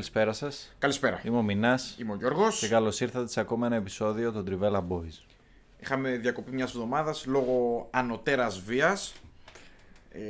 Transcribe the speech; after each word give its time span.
Καλησπέρα 0.00 0.32
σας. 0.32 0.74
Καλησπέρα. 0.78 1.20
Είμαι 1.24 1.36
ο 1.36 1.42
Μινάς 1.42 1.96
Είμαι 1.98 2.12
ο 2.12 2.16
Γιώργος. 2.16 2.58
και 2.58 2.68
καλώς 2.68 3.00
ήρθατε 3.00 3.28
σε 3.28 3.40
ακόμα 3.40 3.66
ένα 3.66 3.76
επεισόδιο 3.76 4.32
των 4.32 4.46
Trivella 4.48 4.82
Boys. 4.88 5.24
Είχαμε 5.78 6.16
διακοπή 6.16 6.52
μιας 6.52 6.70
εβδομάδας 6.70 7.26
λόγω 7.26 7.88
ανωτέρας 7.90 8.60
βίας. 8.60 9.14
Ε, 10.10 10.20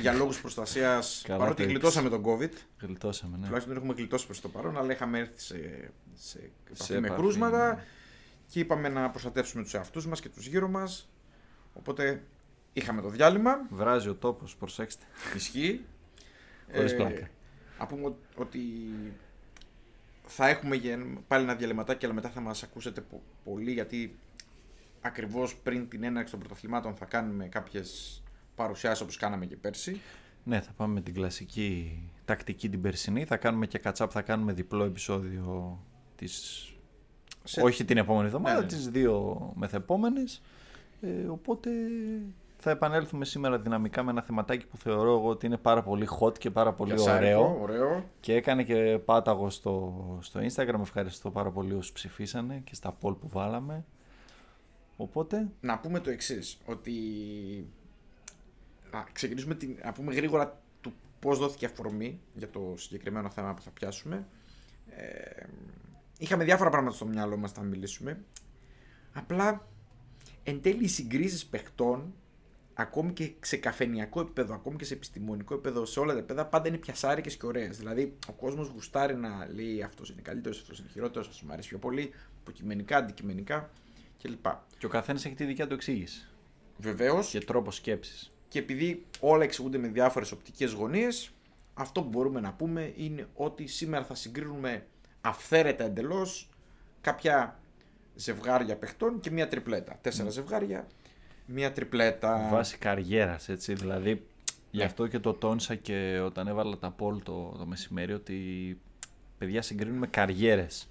για 0.00 0.12
λόγους 0.12 0.40
προστασίας. 0.40 1.22
Καλά 1.26 1.38
Παρότι 1.38 1.62
το 1.62 1.68
γλιτώσαμε 1.68 2.08
τον 2.08 2.24
COVID. 2.24 2.50
Γλιτώσαμε, 2.80 3.36
ναι. 3.36 3.44
Τουλάχιστον 3.44 3.74
δεν 3.74 3.82
έχουμε 3.82 3.98
γλιτώσει 3.98 4.26
προς 4.26 4.40
το 4.40 4.48
παρόν, 4.48 4.78
αλλά 4.78 4.92
είχαμε 4.92 5.18
έρθει 5.18 5.40
σε, 5.40 5.90
σε 6.14 6.50
επαφή 6.66 6.82
Σε 6.82 6.92
με 6.92 7.06
επαφή, 7.06 7.20
κρούσματα 7.20 7.74
ναι. 7.74 7.82
και 8.46 8.60
είπαμε 8.60 8.88
να 8.88 9.10
προστατεύσουμε 9.10 9.62
τους 9.62 9.74
εαυτούς 9.74 10.06
μας 10.06 10.20
και 10.20 10.28
τους 10.28 10.46
γύρω 10.46 10.68
μας. 10.68 11.08
Οπότε 11.72 12.22
είχαμε 12.72 13.02
το 13.02 13.08
διάλειμμα. 13.08 13.66
Βράζει 13.70 14.08
ο 14.08 14.14
τόπος, 14.14 14.56
προσέξτε. 14.56 15.04
Ισχύει. 15.34 15.84
Χωρίς 16.74 16.94
πλάκα. 16.94 17.28
Να 17.80 17.86
πούμε 17.86 18.06
ο- 18.06 18.16
ότι 18.36 18.60
θα 20.26 20.48
έχουμε 20.48 20.76
γεν- 20.76 21.18
πάλι 21.28 21.42
ένα 21.44 21.54
διαλυματάκι, 21.54 22.04
αλλά 22.04 22.14
μετά 22.14 22.28
θα 22.30 22.40
μας 22.40 22.62
ακούσετε 22.62 23.00
πο- 23.00 23.22
πολύ, 23.44 23.72
γιατί 23.72 24.18
ακριβώς 25.00 25.56
πριν 25.56 25.88
την 25.88 26.02
έναρξη 26.04 26.30
των 26.32 26.40
πρωταθλημάτων 26.40 26.94
θα 26.94 27.04
κάνουμε 27.04 27.48
κάποιες 27.48 28.22
παρουσιάσεις 28.54 29.00
όπως 29.00 29.16
κάναμε 29.16 29.46
και 29.46 29.56
πέρσι. 29.56 30.00
Ναι, 30.44 30.60
θα 30.60 30.72
πάμε 30.76 30.92
με 30.94 31.00
την 31.00 31.14
κλασική 31.14 31.98
τακτική 32.24 32.68
την 32.68 32.80
περσινή. 32.80 33.24
Θα 33.24 33.36
κάνουμε 33.36 33.66
και 33.66 33.78
κατσάπ, 33.78 34.10
θα 34.12 34.22
κάνουμε 34.22 34.52
διπλό 34.52 34.84
επεισόδιο 34.84 35.78
της... 36.16 36.64
Σε- 37.44 37.62
Όχι 37.62 37.84
την 37.84 37.96
επόμενη 37.96 38.26
εβδομάδα, 38.26 38.54
Ναι, 38.54 38.60
ναι. 38.60 38.66
τις 38.66 38.88
δύο 38.88 39.52
μεθεπόμενες. 39.56 40.42
Ε, 41.00 41.24
οπότε 41.28 41.70
θα 42.60 42.70
επανέλθουμε 42.70 43.24
σήμερα 43.24 43.58
δυναμικά 43.58 44.02
με 44.02 44.10
ένα 44.10 44.22
θεματάκι 44.22 44.66
που 44.66 44.76
θεωρώ 44.76 45.12
εγώ 45.12 45.28
ότι 45.28 45.46
είναι 45.46 45.56
πάρα 45.56 45.82
πολύ 45.82 46.08
hot 46.20 46.38
και 46.38 46.50
πάρα 46.50 46.72
πολύ 46.72 46.94
Πιασάρικο, 46.94 47.40
ωραίο. 47.40 47.60
ωραίο. 47.62 48.04
Και 48.20 48.34
έκανε 48.34 48.62
και 48.64 48.98
πάταγο 49.04 49.50
στο, 49.50 50.18
στο 50.22 50.40
Instagram. 50.40 50.80
Ευχαριστώ 50.80 51.30
πάρα 51.30 51.50
πολύ 51.50 51.74
όσους 51.74 51.92
ψηφίσανε 51.92 52.60
και 52.64 52.74
στα 52.74 52.96
poll 53.02 53.16
που 53.20 53.28
βάλαμε. 53.28 53.84
Οπότε, 54.96 55.48
Να 55.60 55.78
πούμε 55.78 56.00
το 56.00 56.10
εξής 56.10 56.58
ότι 56.66 56.92
να 58.92 59.06
ξεκινήσουμε 59.12 59.54
την, 59.54 59.78
να 59.84 59.92
πούμε 59.92 60.14
γρήγορα 60.14 60.60
του 60.80 60.92
πώς 61.20 61.38
δόθηκε 61.38 61.66
αφορμή 61.66 62.20
για 62.34 62.50
το 62.50 62.74
συγκεκριμένο 62.76 63.30
θέμα 63.30 63.54
που 63.54 63.62
θα 63.62 63.70
πιάσουμε. 63.70 64.26
Ε, 64.96 65.44
είχαμε 66.18 66.44
διάφορα 66.44 66.70
πράγματα 66.70 66.96
στο 66.96 67.06
μυαλό 67.06 67.36
μας 67.36 67.54
να 67.54 67.62
μιλήσουμε. 67.62 68.24
Απλά 69.12 69.66
εν 70.42 70.60
τέλει 70.62 70.84
οι 70.84 70.88
συγκρίσεις 70.88 71.46
παιχτών 71.46 72.14
ακόμη 72.80 73.12
και 73.12 73.32
σε 73.40 73.56
καφενιακό 73.56 74.20
επίπεδο, 74.20 74.54
ακόμη 74.54 74.76
και 74.76 74.84
σε 74.84 74.94
επιστημονικό 74.94 75.54
επίπεδο, 75.54 75.84
σε 75.84 76.00
όλα 76.00 76.12
τα 76.12 76.18
επίπεδα, 76.18 76.46
πάντα 76.46 76.68
είναι 76.68 76.76
πιασάρικες 76.76 77.36
και 77.36 77.46
ωραίες. 77.46 77.78
Δηλαδή, 77.78 78.16
ο 78.28 78.32
κόσμος 78.32 78.68
γουστάρει 78.68 79.14
να 79.14 79.48
λέει 79.54 79.82
αυτός 79.82 80.10
είναι 80.10 80.20
καλύτερος, 80.22 80.60
αυτός 80.60 80.78
είναι 80.78 80.88
χειρότερος, 80.92 81.26
αυτός 81.26 81.42
μου 81.42 81.52
αρέσει 81.52 81.68
πιο 81.68 81.78
πολύ, 81.78 82.12
υποκειμενικά, 82.40 82.96
αντικειμενικά 82.96 83.70
κλπ. 84.22 84.46
και 84.78 84.86
ο 84.86 84.88
καθένας 84.88 85.24
έχει 85.24 85.34
τη 85.34 85.44
δικιά 85.44 85.66
του 85.66 85.74
εξήγηση 85.74 86.26
Βεβαίως, 86.76 87.30
και 87.30 87.38
τρόπος 87.40 87.76
σκέψης. 87.76 88.30
και 88.48 88.58
επειδή 88.58 89.06
όλα 89.20 89.44
εξηγούνται 89.44 89.78
με 89.78 89.88
διάφορες 89.88 90.32
οπτικές 90.32 90.72
γωνίες, 90.72 91.30
αυτό 91.74 92.02
που 92.02 92.08
μπορούμε 92.08 92.40
να 92.40 92.52
πούμε 92.52 92.92
είναι 92.96 93.28
ότι 93.34 93.66
σήμερα 93.66 94.04
θα 94.04 94.14
συγκρίνουμε 94.14 94.86
αυθαίρετα 95.20 95.84
εντελώς 95.84 96.48
κάποια 97.00 97.58
ζευγάρια 98.14 98.76
παιχτών 98.76 99.20
και 99.20 99.30
μία 99.30 99.48
τριπλέτα. 99.48 99.98
Τέσσερα 100.00 100.30
ζευγάρια, 100.30 100.86
μία 101.52 101.72
τριπλέτα. 101.72 102.48
Βάση 102.50 102.78
καριέρας, 102.78 103.48
έτσι. 103.48 103.74
Δηλαδή, 103.74 104.26
γι' 104.70 104.78
Ναι. 104.78 104.84
αυτό 104.84 105.06
και 105.06 105.18
το 105.18 105.32
τόνισα 105.32 105.74
και 105.74 106.20
όταν 106.24 106.46
έβαλα 106.46 106.78
τα 106.78 106.94
poll 106.98 107.22
το, 107.22 107.54
το 107.58 107.66
μεσημέρι 107.66 108.12
ότι 108.12 108.34
παιδιά 109.38 109.62
συγκρίνουμε 109.62 110.06
καριέρες. 110.06 110.88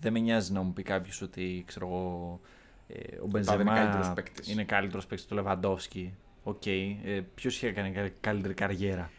Δεν 0.00 0.12
με 0.12 0.18
νοιάζει 0.18 0.52
να 0.52 0.62
μου 0.62 0.72
πει 0.72 0.82
κάποιος 0.82 1.22
ότι 1.22 1.62
ξέρω 1.66 1.86
εγώ, 1.86 2.40
ε, 2.88 2.94
ο 2.94 2.98
τάδε 2.98 3.16
είναι 3.18 3.30
Μπενζεμά 3.30 3.74
καλύτερος 3.74 4.12
παίκτης. 4.14 4.48
είναι 4.48 4.64
καλύτερος 4.64 5.06
παίκτης 5.06 5.26
του 5.26 5.34
Λεβαντόφσκι. 5.34 6.14
Οκ. 6.42 6.66
Ε, 6.66 7.22
Ποιος 7.34 7.56
είχε 7.56 7.72
κάνει 7.72 7.92
κα- 7.92 8.10
καλύτερη 8.20 8.54
καριέρα; 8.54 9.10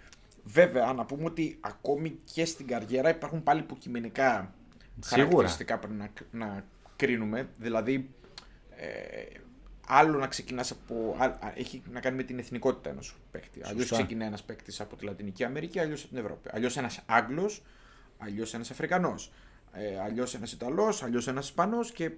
Βέβαια, 0.44 0.94
να 0.94 1.06
πούμε 1.06 1.24
ότι 1.26 1.58
ακόμη 1.62 2.20
και 2.34 2.46
στην 2.46 2.68
καριέρα 2.68 3.10
υπάρχουν 3.10 3.44
πάλι 3.44 3.60
υποκειμενικά 3.60 4.54
Σίγουρα. 5.00 5.26
χαρακτηριστικά 5.26 5.78
πρέπει 5.80 5.94
να, 5.94 6.10
να 6.32 6.66
κρίνουμε. 6.96 7.50
Δηλαδή, 7.58 8.10
ε, 8.76 8.88
άλλο 9.88 10.18
να 10.18 10.28
ξεκινάς 10.28 10.72
από... 10.72 11.16
α- 11.20 11.26
α- 11.26 11.54
έχει 11.56 11.82
να 11.92 12.00
κάνει 12.00 12.16
με 12.16 12.24
την 12.24 12.40
εθνικότητα 12.40 12.90
ενός 12.90 13.16
παίκτη. 13.32 13.62
Αλλιώς 13.64 13.92
ξεκινάει 13.92 14.28
ένας 14.28 14.44
παίκτης 14.44 14.82
από 14.82 14.96
τη 14.96 15.06
Λατινική 15.06 15.44
Αμερική, 15.44 15.80
αλλιώς 15.80 16.00
από 16.04 16.10
την 16.14 16.24
Ευρώπη. 16.24 16.50
Αλλιώς 16.54 16.78
ένας 16.78 17.02
Άγγλος, 17.06 17.62
αλλιώς 18.18 18.54
ένας 18.54 18.72
Αφρικανός. 18.72 19.32
Ε, 19.72 20.00
αλλιώς 20.00 20.34
ένας 20.34 20.52
Ιταλός, 20.52 21.04
αλλιώς 21.04 21.28
ένας 21.28 21.46
Ισπανός 21.46 21.92
και 21.92 22.12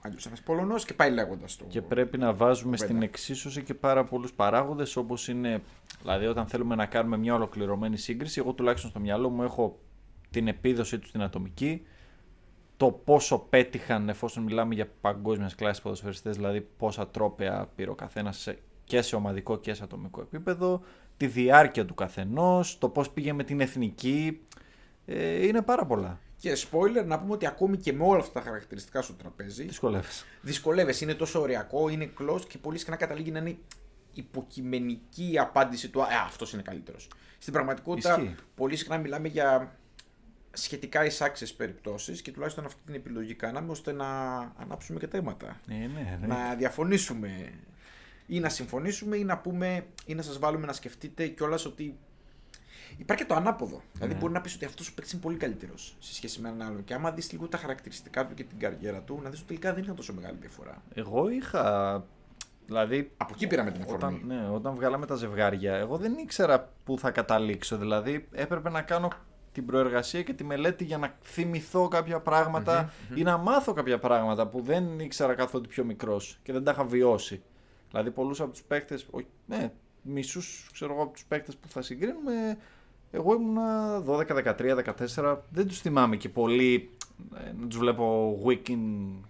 αλλιώς 0.00 0.26
ένας 0.26 0.40
Πολωνός 0.40 0.84
και 0.84 0.94
πάει 0.94 1.10
λέγοντας 1.10 1.56
το... 1.56 1.64
Και 1.64 1.82
πρέπει 1.82 2.18
να 2.18 2.32
βάζουμε 2.32 2.76
κουβέντα. 2.76 2.84
στην 2.84 3.02
εξίσωση 3.02 3.62
και 3.62 3.74
πάρα 3.74 4.04
πολλούς 4.04 4.32
παράγοντες 4.32 4.96
όπως 4.96 5.28
είναι, 5.28 5.62
δηλαδή 6.00 6.26
όταν 6.26 6.46
θέλουμε 6.46 6.74
να 6.74 6.86
κάνουμε 6.86 7.16
μια 7.16 7.34
ολοκληρωμένη 7.34 7.96
σύγκριση, 7.96 8.40
εγώ 8.40 8.52
τουλάχιστον 8.52 8.90
στο 8.90 9.00
μυαλό 9.00 9.28
μου 9.28 9.42
έχω 9.42 9.78
την 10.30 10.48
επίδοσή 10.48 10.98
τους 10.98 11.08
στην 11.08 11.22
ατομική, 11.22 11.86
το 12.78 12.90
πόσο 12.90 13.38
πέτυχαν 13.38 14.08
εφόσον 14.08 14.42
μιλάμε 14.42 14.74
για 14.74 14.88
παγκόσμιας 15.00 15.54
κλάσης 15.54 15.82
ποδοσφαιριστές, 15.82 16.36
δηλαδή 16.36 16.60
πόσα 16.60 17.08
τρόπαια 17.08 17.68
πήρε 17.74 17.90
ο 17.90 17.94
καθένας 17.94 18.38
σε- 18.38 18.58
και 18.84 19.02
σε 19.02 19.16
ομαδικό 19.16 19.56
και 19.58 19.74
σε 19.74 19.82
ατομικό 19.84 20.20
επίπεδο, 20.20 20.80
τη 21.16 21.26
διάρκεια 21.26 21.84
του 21.86 21.94
καθενός, 21.94 22.78
το 22.78 22.88
πώς 22.88 23.10
πήγε 23.10 23.32
με 23.32 23.44
την 23.44 23.60
εθνική, 23.60 24.40
ε, 25.06 25.46
είναι 25.46 25.62
πάρα 25.62 25.86
πολλά. 25.86 26.20
Και 26.36 26.52
spoiler 26.70 27.04
να 27.06 27.18
πούμε 27.20 27.32
ότι 27.32 27.46
ακόμη 27.46 27.76
και 27.76 27.92
με 27.92 28.04
όλα 28.04 28.18
αυτά 28.20 28.32
τα 28.32 28.40
χαρακτηριστικά 28.46 29.02
στο 29.02 29.12
τραπέζι, 29.12 29.64
Δυσκολεύεσαι. 29.64 30.24
δυσκολεύεσαι. 30.42 31.04
Είναι 31.04 31.14
τόσο 31.14 31.40
ωριακό, 31.40 31.88
είναι 31.88 32.12
close 32.20 32.40
και 32.48 32.58
πολύ 32.58 32.78
συχνά 32.78 32.96
καταλήγει 32.96 33.30
να 33.30 33.38
είναι 33.38 33.56
υποκειμενική 34.12 35.32
η 35.32 35.38
απάντηση 35.38 35.88
του. 35.88 35.98
Ε, 36.00 36.04
αυτός 36.26 36.52
είναι 36.52 36.62
καλύτερος. 36.62 37.08
Στην 37.38 37.52
πραγματικότητα, 37.52 38.20
Ισχύει. 38.20 38.34
πολύ 38.54 38.76
συχνά 38.76 38.98
μιλάμε 38.98 39.28
για 39.28 39.76
σχετικά 40.62 41.04
εισάξιες 41.04 41.54
περιπτώσεις 41.54 42.22
και 42.22 42.30
τουλάχιστον 42.30 42.64
αυτή 42.64 42.80
την 42.84 42.94
επιλογή 42.94 43.34
κάναμε 43.34 43.70
ώστε 43.70 43.92
να 43.92 44.38
ανάψουμε 44.38 44.98
και 44.98 45.06
θέματα. 45.06 45.60
Ε, 45.68 45.74
ναι, 45.74 46.18
ναι. 46.20 46.26
Να 46.26 46.54
διαφωνήσουμε 46.54 47.52
ή 48.26 48.40
να 48.40 48.48
συμφωνήσουμε 48.48 49.16
ή 49.16 49.24
να 49.24 49.38
πούμε 49.38 49.86
ή 50.06 50.14
να 50.14 50.22
σας 50.22 50.38
βάλουμε 50.38 50.66
να 50.66 50.72
σκεφτείτε 50.72 51.26
κιόλας 51.26 51.64
ότι 51.64 51.98
Υπάρχει 52.96 53.22
και 53.22 53.28
το 53.28 53.34
ανάποδο. 53.34 53.82
Δηλαδή, 53.92 54.14
μπορεί 54.14 54.32
να 54.32 54.40
πεις 54.40 54.54
ότι 54.54 54.64
αυτός 54.64 54.88
ο 54.88 54.92
παίκτης 54.94 55.12
είναι 55.12 55.22
πολύ 55.22 55.36
καλύτερος 55.36 55.96
σε 55.98 56.14
σχέση 56.14 56.40
με 56.40 56.48
έναν 56.48 56.68
άλλον. 56.68 56.84
Και 56.84 56.94
άμα 56.94 57.10
δεις 57.10 57.32
λίγο 57.32 57.48
τα 57.48 57.56
χαρακτηριστικά 57.56 58.26
του 58.26 58.34
και 58.34 58.44
την 58.44 58.58
καριέρα 58.58 59.00
του, 59.00 59.20
να 59.22 59.30
δεις 59.30 59.38
ότι 59.38 59.48
τελικά 59.48 59.74
δεν 59.74 59.82
ήταν 59.82 59.96
τόσο 59.96 60.12
μεγάλη 60.12 60.36
διαφορά. 60.40 60.82
Εγώ 60.94 61.28
είχα. 61.28 62.04
Δηλαδή. 62.66 63.10
Από 63.16 63.32
εκεί 63.34 63.46
πήραμε 63.46 63.70
την 63.70 63.82
αφορμή. 63.82 64.04
Όταν, 64.04 64.22
ναι, 64.26 64.48
όταν 64.48 64.74
βγάλαμε 64.74 65.06
τα 65.06 65.14
ζευγάρια, 65.14 65.74
εγώ 65.74 65.96
δεν 65.96 66.14
ήξερα 66.18 66.72
πού 66.84 66.98
θα 66.98 67.10
καταλήξω. 67.10 67.76
Δηλαδή, 67.76 68.28
έπρεπε 68.32 68.70
να 68.70 68.82
κάνω 68.82 69.10
την 69.58 69.66
προεργασία 69.66 70.22
και 70.22 70.32
τη 70.32 70.44
μελέτη 70.44 70.84
για 70.84 70.98
να 70.98 71.14
θυμηθώ 71.22 71.88
κάποια 71.88 72.20
πράγματα 72.20 72.92
ή 73.14 73.22
να 73.22 73.36
μάθω 73.36 73.72
κάποια 73.72 73.98
πράγματα 73.98 74.46
που 74.46 74.60
δεν 74.60 75.00
ήξερα 75.00 75.34
καθότι 75.34 75.68
πιο 75.68 75.84
μικρός 75.84 76.38
και 76.42 76.52
δεν 76.52 76.64
τα 76.64 76.70
είχα 76.70 76.84
βιώσει. 76.84 77.42
Δηλαδή, 77.90 78.10
πολλούς 78.10 78.40
από 78.40 78.50
τους 78.50 78.62
παίκτες, 78.62 79.06
ναι, 79.46 79.72
μισούς 80.02 80.68
ξέρω 80.72 80.92
εγώ 80.92 81.02
από 81.02 81.12
τους 81.12 81.24
παίκτες 81.24 81.56
που 81.56 81.68
θα 81.68 81.82
συγκρίνουμε, 81.82 82.58
εγώ 83.10 83.34
ήμουνα 83.34 84.00
12, 84.06 84.34
13, 84.34 84.74
14. 85.14 85.36
Δεν 85.50 85.66
τους 85.66 85.80
θυμάμαι 85.80 86.16
και 86.16 86.28
πολύ 86.28 86.90
ε, 87.36 87.52
να 87.60 87.66
τους 87.66 87.78
βλέπω 87.78 88.38
week 88.44 88.68
in, 88.68 88.78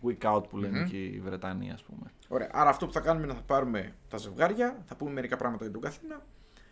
week 0.08 0.34
out 0.34 0.48
που 0.48 0.56
λένε 0.56 0.86
και 0.90 0.96
οι 0.96 1.20
Βρετανοί, 1.24 1.70
ας 1.70 1.82
πούμε. 1.82 2.12
Ωραία. 2.28 2.48
Άρα 2.52 2.70
αυτό 2.70 2.86
που 2.86 2.92
θα 2.92 3.00
κάνουμε 3.00 3.24
είναι 3.24 3.32
να 3.32 3.38
θα 3.38 3.44
πάρουμε 3.46 3.94
τα 4.08 4.16
ζευγάρια, 4.16 4.82
θα 4.84 4.94
πούμε 4.94 5.10
μερικά 5.10 5.36
πράγματα 5.36 5.64
για 5.64 5.72
τον 5.72 5.82
καθένα 5.82 6.22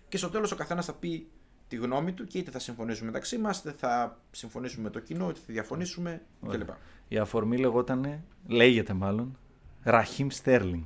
και 0.08 0.16
στο 0.16 0.28
τέλος 0.28 0.52
ο 0.52 0.56
καθένας 0.56 0.86
θα 0.86 0.92
πει 0.92 1.26
τη 1.68 1.76
γνώμη 1.76 2.12
του 2.12 2.26
και 2.26 2.38
είτε 2.38 2.50
θα 2.50 2.58
συμφωνήσουμε 2.58 3.06
μεταξύ 3.06 3.38
μας, 3.38 3.58
είτε 3.58 3.72
θα 3.72 4.20
συμφωνήσουμε 4.30 4.82
με 4.82 4.90
το 4.90 5.00
κοινό, 5.00 5.28
είτε 5.28 5.38
θα 5.46 5.52
διαφωνήσουμε 5.52 6.22
κλπ. 6.48 6.68
Η 7.08 7.18
αφορμή 7.18 7.56
λεγόταν, 7.58 8.22
λέγεται 8.46 8.92
μάλλον, 8.92 9.38
Ραχίμ 9.82 10.28
Στέρλινγκ. 10.28 10.84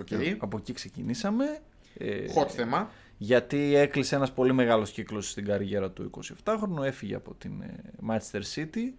Οκ. 0.00 0.08
Από 0.38 0.56
εκεί 0.56 0.72
ξεκινήσαμε. 0.72 1.44
Ε, 1.94 2.24
Hot 2.36 2.48
θέμα. 2.48 2.90
γιατί 3.18 3.74
έκλεισε 3.74 4.14
ένας 4.14 4.32
πολύ 4.32 4.52
μεγάλος 4.52 4.90
κύκλος 4.90 5.30
στην 5.30 5.44
καριέρα 5.44 5.90
του 5.90 6.10
27χρονου, 6.44 6.82
έφυγε 6.84 7.14
από 7.14 7.34
την 7.34 7.60
ε, 7.62 7.80
Manchester 8.08 8.40
City, 8.54 8.92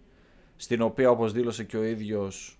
στην 0.56 0.82
οποία 0.82 1.10
όπως 1.10 1.32
δήλωσε 1.32 1.64
και 1.64 1.76
ο 1.76 1.84
ίδιος 1.84 2.58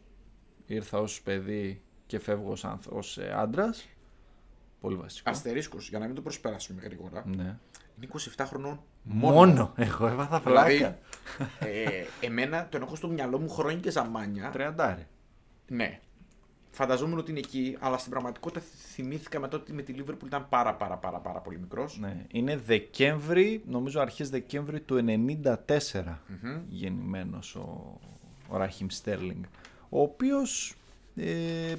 ήρθα 0.67 0.99
ως 0.99 1.23
παιδί 1.23 1.83
και 2.07 2.19
φεύγω 2.19 2.51
ως, 2.51 2.65
άνθ- 2.65 2.93
ως 2.93 3.19
ε, 3.19 3.33
άντρας. 3.37 3.89
Πολύ 4.81 4.97
βασικό. 4.97 5.31
Αστερίσκος, 5.31 5.89
για 5.89 5.99
να 5.99 6.07
μην 6.07 6.15
το 6.15 6.21
προσπεράσουμε 6.23 6.81
γρήγορα. 6.83 7.25
Ναι. 7.27 7.59
Είναι 8.03 8.13
27 8.37 8.45
χρονών. 8.47 8.81
Μόνο. 9.03 9.73
Εγώ 9.77 10.07
έπαθα 10.07 10.41
Δηλαδή, 10.41 10.77
πλάκα. 10.77 10.99
ε, 11.59 12.05
εμένα 12.21 12.69
τον 12.69 12.83
έχω 12.83 12.97
στο 12.97 13.09
μυαλό 13.09 13.39
μου 13.39 13.49
χρόνια 13.49 13.81
και 13.81 13.91
ζαμάνια. 13.91 14.51
Τριαντάρι. 14.51 15.07
Ναι. 15.69 16.01
Φανταζόμουν 16.71 17.19
ότι 17.19 17.31
είναι 17.31 17.41
εκεί, 17.41 17.77
αλλά 17.81 17.99
στην 17.99 18.11
πραγματικότητα 18.11 18.65
θυμήθηκα 18.93 19.41
μετά 19.41 19.57
ότι 19.57 19.73
με 19.73 19.83
τη 19.83 19.95
Liverpool 19.99 20.27
ήταν 20.27 20.47
πάρα 20.49 20.75
πάρα 20.75 20.97
πάρα, 20.97 21.19
πάρα 21.19 21.39
πολύ 21.39 21.59
μικρός. 21.59 21.99
Ναι. 21.99 22.27
Είναι 22.33 22.57
Δεκέμβρη, 22.57 23.63
νομίζω 23.67 24.01
αρχές 24.01 24.31
Δεκέμβρη 24.31 24.81
του 24.81 25.05
94 25.05 26.19
γεννημένος 26.69 27.55
ο, 27.55 27.99
ο 28.49 28.57
Ραχίμ 28.57 28.87
Στέρλινγκ. 28.91 29.43
Ο 29.89 30.01
οποίος 30.03 30.75
ε, 31.17 31.75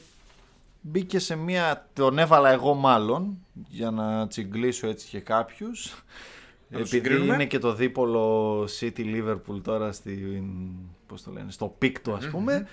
μπήκε 0.84 1.20
σε 1.20 1.36
μία, 1.36 1.90
τον 1.94 2.18
έβαλα 2.20 2.52
εγώ 2.52 2.74
μάλλον, 2.74 3.38
για 3.68 3.92
να 3.92 4.28
τσιγκλίσω 4.28 4.88
έτσι 4.88 5.08
και 5.08 5.20
κάποιους. 5.20 6.04
Να 6.68 6.80
το 6.80 6.84
Επειδή 6.86 6.88
συγκρίνουμε. 6.88 7.34
είναι 7.34 7.46
και 7.46 7.60
το 7.60 7.74
δίπολο 7.74 8.64
City 8.80 9.00
Liverpool 9.00 9.62
τώρα 9.62 9.92
στην, 9.92 10.44
πώς 11.08 11.24
το 11.24 11.32
λένε, 11.32 11.52
στο 11.52 11.76
peak 11.78 12.00
του 12.00 12.14
ας 12.14 12.30
πούμε, 12.30 12.68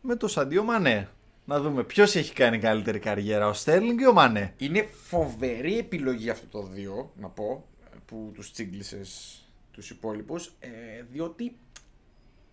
με 0.00 0.16
το 0.16 0.28
Σάντιο 0.28 0.62
Μανέ. 0.62 1.08
Να 1.44 1.60
δούμε 1.60 1.82
ποιος 1.84 2.14
έχει 2.14 2.32
κάνει 2.32 2.58
καλύτερη 2.58 2.98
καριέρα, 2.98 3.48
ο 3.48 3.52
Στέρλινγκ 3.52 4.00
ή 4.00 4.06
ο 4.06 4.12
Μανέ. 4.12 4.54
Είναι 4.56 4.88
φοβερή 4.92 5.78
επιλογή 5.78 6.30
αυτό 6.30 6.46
το 6.60 6.66
δύο, 6.66 7.12
να 7.20 7.28
πω, 7.28 7.64
που 8.06 8.30
τους 8.34 8.52
τσίγκλισες 8.52 9.40
τους 9.70 9.90
υπόλοιπους, 9.90 10.52
ε, 10.58 10.68
διότι 11.12 11.56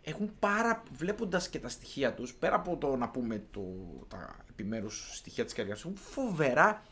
έχουν 0.03 0.31
πάρα, 0.39 0.83
βλέποντας 0.91 1.49
και 1.49 1.59
τα 1.59 1.69
στοιχεία 1.69 2.13
τους, 2.13 2.33
πέρα 2.33 2.55
από 2.55 2.77
το 2.77 2.95
να 2.95 3.09
πούμε 3.09 3.43
το, 3.51 3.61
τα 4.07 4.35
επιμέρους 4.49 5.09
στοιχεία 5.13 5.43
της 5.43 5.53
καριέρας, 5.53 5.79
έχουν 5.79 5.95
φοβερά 5.95 6.83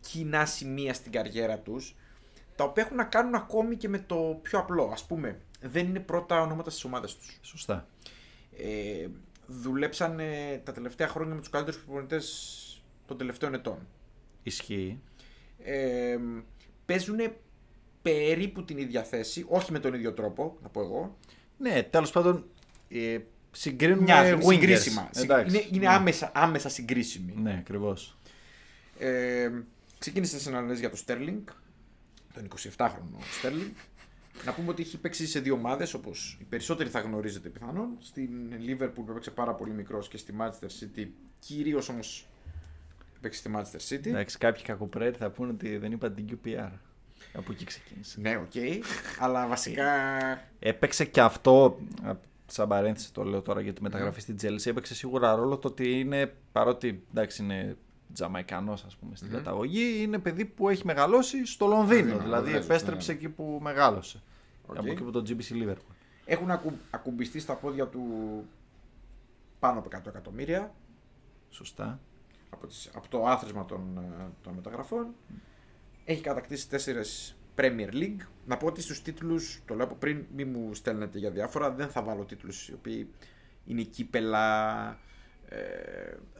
κοινά 0.00 0.46
σημεία 0.46 0.94
στην 0.94 1.12
καριέρα 1.12 1.58
τους, 1.58 1.96
τα 2.56 2.64
οποία 2.64 2.82
έχουν 2.82 2.96
να 2.96 3.04
κάνουν 3.04 3.34
ακόμη 3.34 3.76
και 3.76 3.88
με 3.88 3.98
το 3.98 4.38
πιο 4.42 4.58
απλό. 4.58 4.90
Ας 4.92 5.06
πούμε, 5.06 5.40
δεν 5.60 5.86
είναι 5.86 6.00
πρώτα 6.00 6.40
ονόματα 6.40 6.70
στις 6.70 6.84
ομάδες 6.84 7.16
τους. 7.16 7.38
Σωστά. 7.42 7.88
Ε, 8.56 9.06
δουλέψαν 9.46 10.20
ε, 10.20 10.60
τα 10.64 10.72
τελευταία 10.72 11.08
χρόνια 11.08 11.34
με 11.34 11.40
τους 11.40 11.50
καλύτερους 11.50 11.80
προπονητές 11.80 12.82
των 13.06 13.18
τελευταίων 13.18 13.54
ετών. 13.54 13.86
Ισχύει. 14.42 15.00
Ε, 15.58 16.16
παίζουν 16.84 17.18
περίπου 18.02 18.64
την 18.64 18.78
ίδια 18.78 19.02
θέση, 19.02 19.46
όχι 19.48 19.72
με 19.72 19.78
τον 19.78 19.94
ίδιο 19.94 20.12
τρόπο, 20.12 20.56
να 20.62 20.68
πω 20.68 20.80
εγώ. 20.80 21.16
Ναι, 21.62 21.82
τέλος 21.82 22.10
πάντων 22.10 22.44
ε, 22.88 23.18
συγκρίνουμε 23.50 24.02
Μοιάζουν, 24.02 24.40
wingers. 24.40 24.48
συγκρίσιμα. 24.48 25.10
Εντάξει. 25.14 25.56
Είναι, 25.56 25.66
είναι 25.70 25.86
ναι. 25.86 25.94
άμεσα, 25.94 26.30
άμεσα 26.34 26.68
συγκρίσιμοι. 26.68 27.34
Ναι, 27.36 27.56
ακριβώς. 27.58 28.16
Ε, 28.98 29.50
ξεκίνησε 29.98 30.40
σε 30.40 30.48
αναλύσεις 30.48 30.80
για 30.80 30.90
το 30.90 30.96
Sterling, 31.06 31.52
τον 32.34 32.48
27χρονο 32.76 33.42
Sterling. 33.42 33.70
Να 34.44 34.52
πούμε 34.52 34.70
ότι 34.70 34.82
έχει 34.82 34.98
παίξει 34.98 35.26
σε 35.26 35.40
δύο 35.40 35.54
ομάδες, 35.54 35.94
όπως 35.94 36.38
οι 36.40 36.44
περισσότεροι 36.44 36.88
θα 36.88 37.00
γνωρίζετε 37.00 37.48
πιθανόν. 37.48 37.88
Στην 38.00 38.30
Liverpool 38.66 38.92
που 38.94 39.06
έπαιξε 39.10 39.30
πάρα 39.30 39.54
πολύ 39.54 39.72
μικρός 39.72 40.08
και 40.08 40.16
στη 40.16 40.34
Manchester 40.38 40.66
City, 40.66 41.06
κυρίως 41.38 41.88
όμως 41.88 42.26
παίξει 43.20 43.38
στη 43.38 43.50
Manchester 43.54 43.94
City. 43.94 44.06
Εντάξει, 44.06 44.38
κάποιοι 44.38 44.62
κακοπροαίρετοι 44.62 45.18
θα 45.18 45.30
πούνε 45.30 45.50
ότι 45.50 45.76
δεν 45.76 45.92
είπα 45.92 46.10
την 46.10 46.26
QPR. 46.30 46.70
Από 47.34 47.52
εκεί 47.52 47.64
ξεκίνησε. 47.64 48.20
Ναι, 48.20 48.36
οκ. 48.36 48.52
αλλά 49.24 49.46
βασικά. 49.46 49.92
Έπαιξε 50.58 51.04
και 51.04 51.20
αυτό, 51.20 51.78
α, 52.02 52.12
σαν 52.46 52.68
παρένθεση 52.68 53.12
το 53.12 53.22
λέω 53.24 53.42
τώρα 53.42 53.60
για 53.60 53.72
τη 53.72 53.82
μεταγραφή 53.82 54.20
στην 54.20 54.36
Chelsea, 54.42 54.66
έπαιξε 54.66 54.94
σίγουρα 54.94 55.34
ρόλο 55.34 55.58
το 55.58 55.68
ότι 55.68 55.98
είναι, 56.00 56.34
παρότι 56.52 57.04
εντάξει 57.10 57.42
είναι 57.42 57.76
Τζαμαϊκανός 58.12 58.84
ας 58.84 58.96
πούμε 58.96 59.16
στην 59.16 59.30
καταγωγή, 59.30 60.02
είναι 60.02 60.18
παιδί 60.18 60.44
που 60.44 60.68
έχει 60.68 60.86
μεγαλώσει 60.86 61.46
στο 61.46 61.66
Λονδίνο, 61.66 61.98
Λονδίνο, 61.98 62.22
δηλαδή 62.22 62.50
Λονδίνο, 62.50 62.64
επέστρεψε 62.64 63.12
εκεί 63.12 63.28
που 63.28 63.58
μεγάλωσε. 63.62 64.22
Οκ. 64.66 64.76
Από 64.76 64.90
εκεί 64.90 65.02
που 65.02 65.10
το 65.10 65.22
GBC 65.28 65.62
Liverpool. 65.62 65.94
Έχουν 66.24 66.50
ακου, 66.50 66.72
ακουμπιστεί 66.90 67.40
στα 67.40 67.54
πόδια 67.54 67.86
του 67.86 68.02
πάνω 69.58 69.78
από 69.78 69.88
100 69.96 70.06
εκατομμύρια 70.06 70.74
Σωστά. 71.50 72.00
από, 72.50 72.66
τις, 72.66 72.90
από 72.94 73.08
το 73.08 73.26
άθροισμα 73.26 73.64
των, 73.64 73.80
ε, 73.96 74.30
των 74.42 74.52
μεταγραφών. 74.54 75.06
Έχει 76.04 76.20
κατακτήσει 76.22 76.68
τέσσερις 76.68 77.36
Premier 77.56 77.92
League. 77.92 78.26
Να 78.46 78.56
πω 78.56 78.66
ότι 78.66 78.82
στους 78.82 79.02
τίτλους, 79.02 79.60
το 79.66 79.74
λέω 79.74 79.84
από 79.84 79.94
πριν, 79.94 80.24
μη 80.36 80.44
μου 80.44 80.74
στέλνετε 80.74 81.18
για 81.18 81.30
διάφορα, 81.30 81.70
δεν 81.70 81.88
θα 81.88 82.02
βάλω 82.02 82.24
τίτλους 82.24 82.68
οι 82.68 82.72
οποίοι 82.72 83.08
είναι 83.66 83.82
κύπελλα. 83.82 84.88
Ε, 85.48 85.58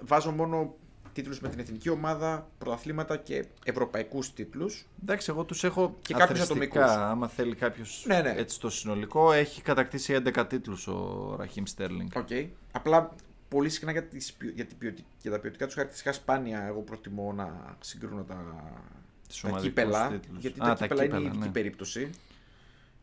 βάζω 0.01 0.31
μόνο 0.31 0.75
τίτλους 1.13 1.41
με 1.41 1.49
την 1.49 1.59
εθνική 1.59 1.89
ομάδα, 1.89 2.49
πρωταθλήματα 2.59 3.17
και 3.17 3.45
ευρωπαϊκούς 3.65 4.33
τίτλους. 4.33 4.87
Εντάξει, 5.03 5.31
εγώ 5.31 5.45
τους 5.45 5.65
έχω 5.65 5.97
Και 6.03 6.15
κάποιους 6.15 6.41
αθροιστικά, 6.41 6.81
ατομικούς. 6.85 7.05
Άμα 7.11 7.29
θέλει 7.29 7.55
κάποιος 7.55 8.05
Ναι, 8.07 8.21
ναι. 8.21 8.35
έτσι 8.37 8.61
το 8.61 8.71
συνολικό, 8.71 9.33
έχει 9.33 9.63
κατακτήσει 9.63 10.13
11 10.13 10.47
τίτλους 10.49 10.87
ο 10.87 11.35
Ραχίμ 11.39 11.65
Στέρλινγκ. 11.65 12.11
Οκ. 12.17 12.29
Απλά 12.73 13.15
πολύ 13.49 13.69
συχνά 13.69 13.93
για, 13.93 14.05
τις, 14.05 14.33
ποιο- 14.33 14.51
για, 14.55 14.65
την 14.67 14.79
ποιοτική- 14.79 15.07
για 15.23 15.31
τα 15.31 15.39
ποιοτικά 15.39 15.65
τους 15.65 15.75
χαρακτηριστικά 15.75 16.15
σπάνια 16.15 16.63
εγώ 16.67 16.81
προτιμώ 16.81 17.33
να 17.33 17.77
συγκρίνω 17.81 18.23
τα, 18.23 18.45
Τους 19.33 19.41
τα 19.41 19.49
ομαδικούς 19.49 19.83
κύπελλα. 19.83 20.09
τίτλους. 20.09 20.41
Γιατί 20.41 20.61
Α, 20.61 20.65
τα 20.67 20.75
τα 20.75 20.83
κύπελλα 20.87 21.05
είναι 21.05 21.15
η 21.15 21.17
κύπελα, 21.17 21.29
ειδική 21.35 21.47
ναι. 21.47 21.53
περίπτωση. 21.53 22.11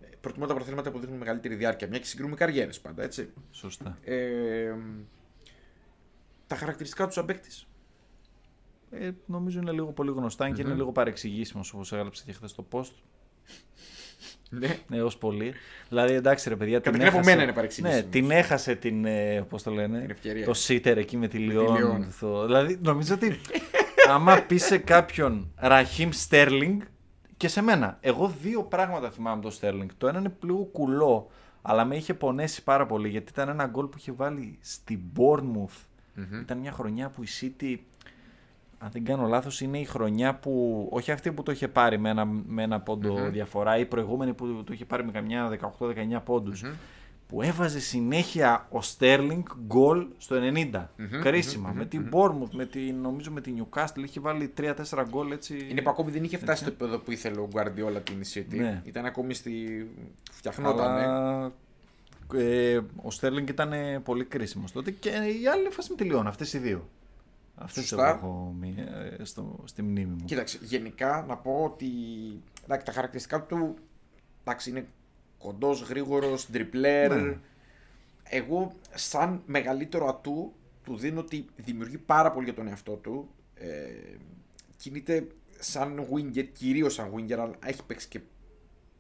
Ε, 0.01 0.05
Προτιμώ 0.21 0.45
τα 0.45 0.51
πρωταθλήματα 0.53 0.91
που 0.91 0.99
δείχνουν 0.99 1.17
μεγαλύτερη 1.17 1.55
διάρκεια. 1.55 1.87
Μια 1.87 1.97
και 1.99 2.05
συγκρίνουμε 2.05 2.35
καριέρες 2.35 2.79
πάντα, 2.79 3.03
έτσι. 3.03 3.29
Σωστά. 3.51 3.97
Ε, 4.03 4.73
τα 6.47 6.55
χαρακτηριστικά 6.55 7.05
τους 7.05 7.13
σαν 7.13 7.25
παίκτης. 7.25 7.67
Ε, 8.91 9.09
νομίζω 9.25 9.59
είναι 9.59 9.71
λίγο 9.71 9.91
πολύ 9.91 10.11
γνωστά 10.11 10.49
και 10.49 10.61
είναι 10.61 10.73
λίγο 10.73 10.91
παρεξηγήσιμος 10.91 11.73
όπως 11.73 11.91
έγραψε 11.93 12.23
και 12.25 12.31
χθες 12.33 12.49
στο 12.51 12.67
post. 12.71 12.91
Ναι. 14.49 14.77
Ναι, 14.87 15.01
ω 15.01 15.11
πολύ. 15.19 15.53
Δηλαδή, 15.89 16.13
εντάξει, 16.13 16.49
ρε 16.49 16.55
παιδιά. 16.55 16.77
Κατά 16.77 16.89
την 16.89 16.99
την 16.99 17.07
άποψη 17.07 17.17
έχασε- 17.19 17.31
μένα 17.35 17.43
είναι 17.43 17.53
παρεξηγήσιμος. 17.53 18.03
Ναι, 18.03 18.09
την 18.09 18.31
έχασε 18.31 18.75
την. 18.75 19.05
Ε, 19.05 19.45
πώς 19.49 19.63
το 19.63 19.71
λένε. 19.71 19.99
Την 20.01 20.09
ευκαιρία. 20.09 20.45
Το 20.45 20.53
σίτερ 20.53 20.97
εκεί 20.97 21.17
με 21.17 21.27
τη 21.27 21.37
Λιόν. 21.37 21.75
Λιόν. 21.75 22.13
το- 22.19 22.45
Δηλαδή, 22.45 22.79
νομίζω 22.83 23.13
ότι. 23.13 23.39
Άμα 24.09 24.41
πεις 24.47 24.63
σε 24.63 24.77
κάποιον 24.77 25.51
Ραχίμ 25.55 26.09
Στέρλινγκ 26.11 26.81
και 27.37 27.47
σε 27.47 27.61
μένα. 27.61 27.97
Εγώ 28.01 28.33
δύο 28.41 28.63
πράγματα 28.63 29.09
θυμάμαι 29.09 29.41
το 29.41 29.49
Στέρλινγκ. 29.49 29.89
Το 29.97 30.07
ένα 30.07 30.19
είναι 30.19 30.35
λίγο 30.43 30.63
κουλό, 30.63 31.29
αλλά 31.61 31.85
με 31.85 31.95
είχε 31.95 32.13
πονέσει 32.13 32.63
πάρα 32.63 32.85
πολύ 32.85 33.09
γιατί 33.09 33.31
ήταν 33.31 33.49
ένα 33.49 33.65
γκολ 33.65 33.85
που 33.85 33.97
είχε 33.97 34.11
βάλει 34.11 34.57
στην 34.61 34.99
Bournemouth. 35.15 35.85
Ήταν 36.41 36.57
μια 36.57 36.71
χρονιά 36.71 37.09
που 37.09 37.23
η 37.23 37.27
City 37.41 37.77
αν 38.81 38.89
δεν 38.91 39.05
κάνω 39.05 39.27
λάθος, 39.27 39.61
είναι 39.61 39.79
η 39.79 39.85
χρονιά 39.85 40.35
που, 40.35 40.87
όχι 40.91 41.11
αυτή 41.11 41.31
που 41.31 41.43
το 41.43 41.51
είχε 41.51 41.67
πάρει 41.67 41.99
με 41.99 42.09
ένα, 42.09 42.25
με 42.25 42.63
ένα 42.63 42.79
πόντο 42.79 43.29
διαφορά, 43.29 43.77
η 43.77 43.85
προηγούμενη 43.85 44.33
που 44.33 44.63
το 44.63 44.73
είχε 44.73 44.85
πάρει 44.85 45.05
με 45.05 45.11
καμιά 45.11 45.59
18-19 45.79 46.21
ποντους 46.23 46.63
που 47.29 47.41
έβαζε 47.41 47.79
συνέχεια 47.79 48.67
ο 48.69 48.81
Στέρλινγκ 48.81 49.45
γκολ 49.65 50.07
στο 50.17 50.35
90. 50.71 50.85
κρισιμα 51.21 51.71
Με 51.73 51.85
την 51.85 52.09
Bournemouth, 52.13 52.49
με 52.51 52.65
την, 52.65 52.95
νομίζω 52.95 53.31
με 53.31 53.41
την 53.41 53.65
Newcastle, 53.65 54.03
είχε 54.05 54.19
βάλει 54.19 54.53
3-4 54.57 54.73
γκολ 55.09 55.31
έτσι. 55.31 55.67
Είναι 55.69 55.81
που 55.81 55.89
ακόμη 55.89 56.11
δεν 56.11 56.23
είχε 56.23 56.37
φτάσει 56.37 56.61
στο 56.61 56.69
επίπεδο 56.69 56.97
που 56.99 57.11
ήθελε 57.11 57.39
ο 57.39 57.47
Guardiola 57.53 58.01
την 58.03 58.21
City. 58.33 58.57
Ναι. 58.57 58.81
Ήταν 58.85 59.05
ακόμη 59.05 59.33
στη. 59.33 59.87
Φτιαχνόταν. 60.31 60.91
Αλλά 60.91 61.51
ε, 62.33 62.79
ο 63.01 63.11
Στέρλινγκ 63.11 63.49
ήταν 63.49 63.73
ε, 63.73 63.99
πολύ 63.99 64.25
κρίσιμος 64.25 64.71
τότε 64.71 64.91
και 64.91 65.09
η 65.09 65.47
άλλη 65.47 65.69
φάση 65.69 65.89
με 65.89 65.95
τη 65.95 66.03
Λιόν, 66.03 66.27
αυτές 66.27 66.53
οι 66.53 66.57
δύο. 66.57 66.89
Αυτές 67.55 67.85
Σωστά. 67.85 68.09
έχω 68.09 68.55
μη- 68.59 68.77
ε, 69.19 69.23
στο, 69.23 69.59
στη 69.65 69.81
μνήμη 69.81 70.13
μου. 70.19 70.25
Κοίταξε, 70.25 70.59
γενικά 70.61 71.25
να 71.27 71.35
πω 71.37 71.61
ότι 71.63 71.87
εντάξει, 72.63 72.85
τα 72.85 72.91
χαρακτηριστικά 72.91 73.41
του 73.41 73.75
εντάξει, 74.43 74.69
είναι 74.69 74.87
κοντός, 75.39 75.81
γρήγορος, 75.81 76.51
ντριπλέρ. 76.51 77.21
Ναι. 77.21 77.37
Εγώ, 78.23 78.71
σαν 78.93 79.41
μεγαλύτερο 79.45 80.07
ατού, 80.07 80.53
του 80.83 80.97
δίνω 80.97 81.19
ότι 81.19 81.45
δημιουργεί 81.55 81.97
πάρα 81.97 82.31
πολύ 82.31 82.45
για 82.45 82.53
τον 82.53 82.67
εαυτό 82.67 82.91
του. 82.93 83.29
Ε, 83.55 83.67
κινείται 84.77 85.27
σαν 85.59 86.07
winger, 86.13 86.45
κυρίως 86.53 86.93
σαν 86.93 87.13
winger, 87.15 87.31
αλλά 87.33 87.51
έχει 87.65 87.83
παίξει 87.85 88.07
και 88.07 88.19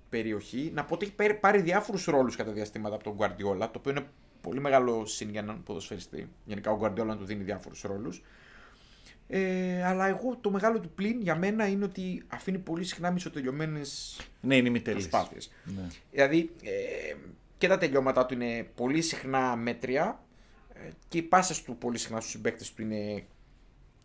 περιοχή. 0.09 0.71
Να 0.73 0.85
πω 0.85 0.93
ότι 0.93 1.05
έχει 1.05 1.13
πάρει- 1.15 1.33
πάρει 1.33 1.61
διάφορους 1.61 2.05
ρόλους 2.05 2.35
κατά 2.35 2.51
διαστήματα 2.51 2.95
από 2.95 3.03
τον 3.03 3.17
Guardiola, 3.17 3.59
το 3.71 3.77
οποίο 3.77 3.91
είναι 3.91 4.05
πολύ 4.41 4.59
μεγάλο 4.59 5.05
συν 5.05 5.29
για 5.29 5.39
έναν 5.39 5.63
ποδοσφαιριστή. 5.63 6.29
Γενικά, 6.45 6.71
ο 6.71 6.79
Guardiola 6.81 7.15
του 7.17 7.25
δίνει 7.25 7.43
διάφορους 7.43 7.81
ρόλους. 7.81 8.23
Ε, 9.31 9.83
αλλά 9.85 10.07
εγώ 10.07 10.37
το 10.41 10.51
μεγάλο 10.51 10.79
του 10.79 10.89
πλήν 10.89 11.21
για 11.21 11.35
μένα 11.35 11.67
είναι 11.67 11.83
ότι 11.83 12.23
αφήνει 12.27 12.57
πολύ 12.57 12.83
συχνά 12.83 13.11
μισοτελειωμένες 13.11 14.19
Ναι, 14.41 14.55
είναι 14.55 14.67
ημιτελής. 14.67 15.07
προσπάθειες. 15.07 15.51
Ναι. 15.63 15.87
Δηλαδή 16.11 16.51
ε, 16.63 17.15
και 17.57 17.67
τα 17.67 17.77
τελειώματά 17.77 18.25
του 18.25 18.33
είναι 18.33 18.67
πολύ 18.75 19.01
συχνά 19.01 19.55
μέτρια 19.55 20.19
ε, 20.73 20.89
και 21.07 21.17
οι 21.17 21.21
πάσε 21.21 21.63
του 21.63 21.75
πολύ 21.77 21.97
συχνά 21.97 22.19
στους 22.19 22.31
συμπαίκτες 22.31 22.73
του 22.73 22.81
είναι 22.81 23.23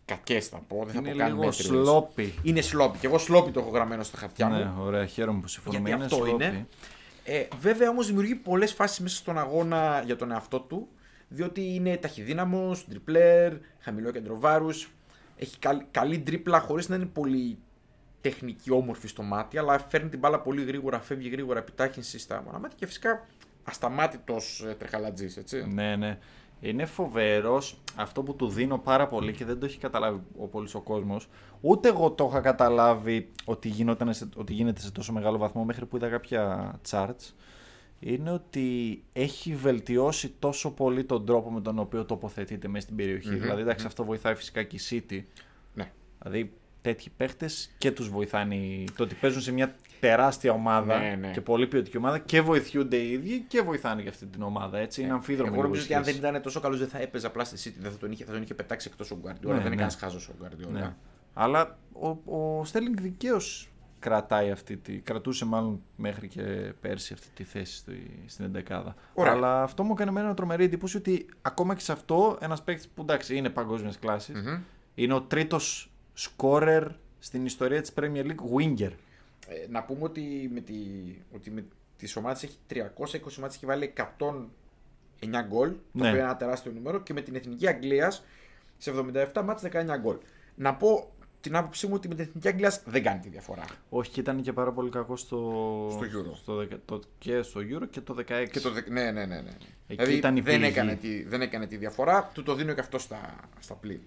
κακές 0.05 0.47
θα 0.47 0.57
πω. 0.67 0.83
Δεν 0.85 0.93
θα 0.93 0.99
Είναι 0.99 1.11
πω 1.11 1.17
καν 1.17 1.27
λίγο 1.31 1.43
μέτριες. 1.45 1.65
σλόπι. 1.67 2.33
Είναι 2.43 2.61
σλόπι. 2.61 2.97
Και 2.97 3.07
εγώ 3.07 3.17
σλόπι 3.17 3.51
το 3.51 3.59
έχω 3.59 3.69
γραμμένο 3.69 4.03
στα 4.03 4.17
χαρτιά 4.17 4.47
μου. 4.47 4.55
Ναι, 4.57 4.71
ωραία, 4.79 5.05
χαίρομαι 5.05 5.39
που 5.41 5.47
συμφωνούμε. 5.47 5.89
Γιατί 5.89 6.03
Είναι 6.03 6.13
αυτό 6.13 6.25
σλόπι. 6.25 6.43
είναι. 6.45 6.67
Ε, 7.23 7.47
βέβαια 7.59 7.89
όμως 7.89 8.07
δημιουργεί 8.07 8.35
πολλές 8.35 8.73
φάσεις 8.73 8.99
μέσα 8.99 9.15
στον 9.15 9.37
αγώνα 9.37 10.01
για 10.05 10.15
τον 10.15 10.31
εαυτό 10.31 10.59
του. 10.59 10.87
Διότι 11.27 11.73
είναι 11.73 11.97
ταχυδύναμος, 11.97 12.85
τριπλέρ, 12.87 13.53
χαμηλό 13.79 14.11
κέντρο 14.11 14.39
βάρους. 14.39 14.89
Έχει 15.35 15.59
καλ- 15.59 15.83
καλή 15.91 16.19
τρίπλα 16.19 16.59
χωρίς 16.59 16.89
να 16.89 16.95
είναι 16.95 17.05
πολύ 17.05 17.57
τεχνική 18.21 18.71
όμορφη 18.71 19.07
στο 19.07 19.23
μάτι. 19.23 19.57
Αλλά 19.57 19.79
φέρνει 19.79 20.09
την 20.09 20.19
μπάλα 20.19 20.39
πολύ 20.41 20.63
γρήγορα, 20.63 20.99
φεύγει 20.99 21.29
γρήγορα, 21.29 21.59
επιτάχυνση 21.59 22.19
στα 22.19 22.43
μάτια 22.51 22.69
και 22.75 22.85
φυσικά 22.85 23.25
ασταμάτητος 23.63 24.65
τρεχαλατζής. 24.77 25.37
Έτσι. 25.37 25.65
Ναι, 25.73 25.95
ναι. 25.95 26.17
Είναι 26.59 26.85
φοβερός 26.85 27.81
αυτό 27.95 28.23
που 28.23 28.35
του 28.35 28.47
δίνω 28.47 28.77
πάρα 28.77 29.07
πολύ 29.07 29.33
και 29.33 29.45
δεν 29.45 29.59
το 29.59 29.65
έχει 29.65 29.77
καταλάβει 29.77 30.21
ο 30.37 30.47
πολύς 30.47 30.75
ο 30.75 30.81
κόσμος. 30.81 31.27
Ούτε 31.61 31.87
εγώ 31.87 32.11
το 32.11 32.27
είχα 32.29 32.41
καταλάβει 32.41 33.31
ότι, 33.45 33.69
γινόταν 33.69 34.13
σε, 34.13 34.29
ότι 34.35 34.53
γίνεται 34.53 34.81
σε 34.81 34.91
τόσο 34.91 35.13
μεγάλο 35.13 35.37
βαθμό 35.37 35.63
μέχρι 35.63 35.85
που 35.85 35.95
είδα 35.95 36.09
κάποια 36.09 36.73
charts. 36.89 37.33
Είναι 37.99 38.31
ότι 38.31 39.03
έχει 39.13 39.55
βελτιώσει 39.55 40.33
τόσο 40.39 40.71
πολύ 40.71 41.03
τον 41.03 41.25
τρόπο 41.25 41.51
με 41.51 41.61
τον 41.61 41.79
οποίο 41.79 42.05
τοποθετείται 42.05 42.67
μέσα 42.67 42.85
στην 42.85 42.95
περιοχη 42.95 43.29
Μμμ, 43.29 43.39
Δηλαδή, 43.39 43.61
εντάξει, 43.61 43.85
αυτό 43.85 44.03
βοηθάει 44.03 44.35
φυσικά 44.35 44.63
και 44.63 44.75
η 44.75 44.79
City. 44.89 45.23
Ναι. 45.73 45.91
Δηλαδή, 46.21 46.53
τέτοιοι 46.81 47.09
παίχτε 47.17 47.49
και 47.77 47.91
τους 47.91 48.09
βοηθάνε 48.09 48.55
το 48.95 49.03
ότι 49.03 49.15
παίζουν 49.15 49.41
σε 49.41 49.51
μια 49.51 49.75
τεράστια 49.99 50.51
ομάδα 50.51 50.99
Ναι, 50.99 51.15
ναι. 51.19 51.31
και 51.31 51.41
πολύ 51.41 51.67
ποιοτική 51.67 51.97
ομάδα 51.97 52.19
και 52.19 52.41
βοηθούνται 52.41 52.97
οι 52.97 53.11
ίδιοι 53.11 53.45
και 53.47 53.61
βοηθάνε 53.61 54.01
για 54.01 54.09
αυτή 54.09 54.25
την 54.25 54.41
ομάδα. 54.41 54.77
Έτσι. 54.77 55.01
Είναι 55.01 55.11
αμφίδρομη 55.11 55.47
Εγώ 55.47 55.55
λίγο 55.55 55.63
νομίζω 55.67 55.81
η 55.81 55.85
ότι 55.85 55.93
αν 55.93 56.03
δεν 56.03 56.13
σχέση. 56.13 56.29
ήταν 56.29 56.41
τόσο 56.41 56.59
καλός 56.59 56.79
δεν 56.79 56.87
θα 56.87 56.99
έπαιζε 56.99 57.27
απλά 57.27 57.43
στη 57.43 57.69
City. 57.69 57.81
Δεν 57.81 57.91
θα 57.91 57.97
τον 57.97 58.11
είχε, 58.11 58.25
θα 58.25 58.31
τον 58.31 58.41
είχε 58.41 58.53
πετάξει 58.53 58.89
εκτός 58.91 59.11
ο 59.11 59.17
Γκουαρδιόλα. 59.21 59.55
Ναι, 59.55 59.63
δεν 59.63 59.71
είναι 59.71 59.81
ναι. 59.83 59.89
κανένα 59.89 59.99
χάζος 59.99 60.29
ο 60.29 60.33
Γκουαρδιόλα. 60.39 60.79
Ναι. 60.79 60.93
Αλλά 61.33 61.77
ο, 61.93 62.07
ο 62.57 62.65
Στέλινγκ 62.65 62.99
δικαίως 63.01 63.69
κρατάει 64.05 64.51
αυτή 64.51 64.77
τη, 64.77 64.93
κρατούσε 64.99 65.45
μάλλον 65.45 65.81
μέχρι 65.95 66.27
και 66.27 66.41
πέρσι 66.81 67.13
αυτή 67.13 67.27
τη 67.35 67.43
θέση 67.43 67.75
στη, 67.75 68.19
στην 68.25 68.45
εντεκάδα. 68.45 68.95
Ωραία. 69.13 69.31
Αλλά 69.31 69.63
αυτό 69.63 69.83
μου 69.83 69.91
έκανε 69.93 70.09
εμένα 70.09 70.33
τρομερή 70.33 70.63
εντύπωση 70.63 70.97
ότι 70.97 71.25
ακόμα 71.41 71.75
και 71.75 71.81
σε 71.81 71.91
αυτό 71.91 72.37
ένας 72.41 72.63
παίκτης 72.63 72.87
που 72.87 73.01
εντάξει 73.01 73.35
είναι 73.35 73.49
παγκόσμιας 73.49 73.99
κλάσης, 73.99 74.41
Μμμ. 74.41 74.59
είναι 74.95 75.13
ο 75.13 75.21
τρίτος 75.21 75.91
σκόρερ 76.13 76.87
στην 77.19 77.45
ιστορία 77.45 77.81
της 77.81 77.91
Premier 77.99 78.25
League 78.25 78.57
winger. 78.59 78.91
Ε, 79.47 79.67
να 79.69 79.83
πούμε 79.83 80.03
ότι 80.03 80.49
με, 80.53 80.59
τη, 80.59 80.75
ότι 81.35 81.51
με 81.51 81.65
τις 81.97 82.15
ομάδες 82.15 82.43
έχει 82.43 82.57
320 82.73 82.77
ομάδες 83.37 83.55
έχει 83.55 83.65
βάλει 83.65 83.93
109 84.19 85.41
γκολ, 85.47 85.69
το 85.69 85.75
Ναι. 85.91 86.01
οποίο 86.01 86.09
είναι 86.09 86.19
ένα 86.19 86.37
τεράστιο 86.37 86.71
νούμερο 86.71 86.99
και 87.01 87.13
με 87.13 87.21
την 87.21 87.35
Εθνική 87.35 87.67
Αγγλίας 87.67 88.23
σε 88.77 88.91
77 89.33 89.41
μάτς 89.43 89.63
19 89.63 89.97
γκολ. 89.99 90.17
Να 90.55 90.75
πω 90.75 91.11
την 91.45 91.55
άποψή 91.55 91.87
μου 91.87 91.93
ότι 91.95 92.07
με 92.07 92.15
την 92.15 92.23
Εθνική 92.27 92.47
Αγγλίας 92.47 92.81
δεν 92.85 93.03
κάνει 93.03 93.19
τη 93.19 93.29
διαφορά. 93.29 93.63
Όχι, 93.89 94.11
και 94.11 94.19
ήταν 94.19 94.41
και 94.41 94.53
πάρα 94.53 94.71
πολύ 94.71 94.89
κακό 94.89 95.15
στο, 95.15 95.37
Στο 95.91 96.01
Euro. 96.01 96.35
στο 96.35 96.55
δεκα- 96.55 96.79
το, 96.85 96.99
και 97.17 97.41
στο 97.41 97.59
Euro 97.61 97.87
και 97.89 98.01
το 98.01 98.15
16. 98.17 98.47
Και 98.51 98.59
το, 98.59 98.71
δε- 98.71 98.89
ναι, 98.89 99.11
ναι, 99.11 99.25
ναι, 99.25 99.41
ναι. 99.41 99.49
Εκεί 99.87 100.03
δηλαδή 100.03 100.13
ήταν 100.13 100.37
η 100.37 100.41
δεν, 100.41 100.55
πληγή. 100.59 100.71
έκανε 100.71 100.95
τη, 100.95 101.23
δεν 101.23 101.41
έκανε 101.41 101.67
τη 101.67 101.77
διαφορά, 101.77 102.31
του 102.33 102.43
το 102.43 102.55
δίνω 102.55 102.73
και 102.73 102.79
αυτό 102.79 102.97
στα, 102.99 103.35
στα 103.59 103.73
πλή. 103.73 104.01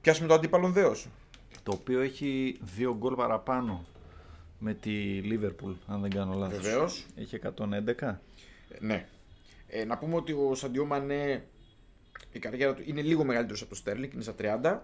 Πιάσουμε 0.00 0.28
το 0.28 0.34
αντίπαλον 0.34 0.72
δέος. 0.72 1.08
Το 1.62 1.72
οποίο 1.72 2.00
έχει 2.00 2.58
δύο 2.76 2.96
γκολ 2.96 3.14
παραπάνω 3.14 3.84
με 4.58 4.74
τη 4.74 5.20
Liverpool, 5.24 5.74
αν 5.86 6.00
δεν 6.00 6.10
κάνω 6.10 6.34
λάθος. 6.34 6.58
Βεβαίως. 6.62 7.06
Έχει 7.16 7.38
111. 7.58 8.02
Ε, 8.02 8.18
ναι. 8.80 9.06
Ε, 9.68 9.84
να 9.84 9.98
πούμε 9.98 10.14
ότι 10.14 10.32
ο 10.32 10.54
Σαντιό 10.54 10.84
Μανέ 10.84 11.44
η 12.32 12.38
καριέρα 12.38 12.74
του 12.74 12.82
είναι 12.86 13.02
λίγο 13.02 13.24
μεγαλύτερος 13.24 13.60
από 13.60 13.70
το 13.70 13.76
Στέρλινγκ, 13.76 14.12
είναι 14.12 14.22
στα 14.22 14.34
30. 14.38 14.78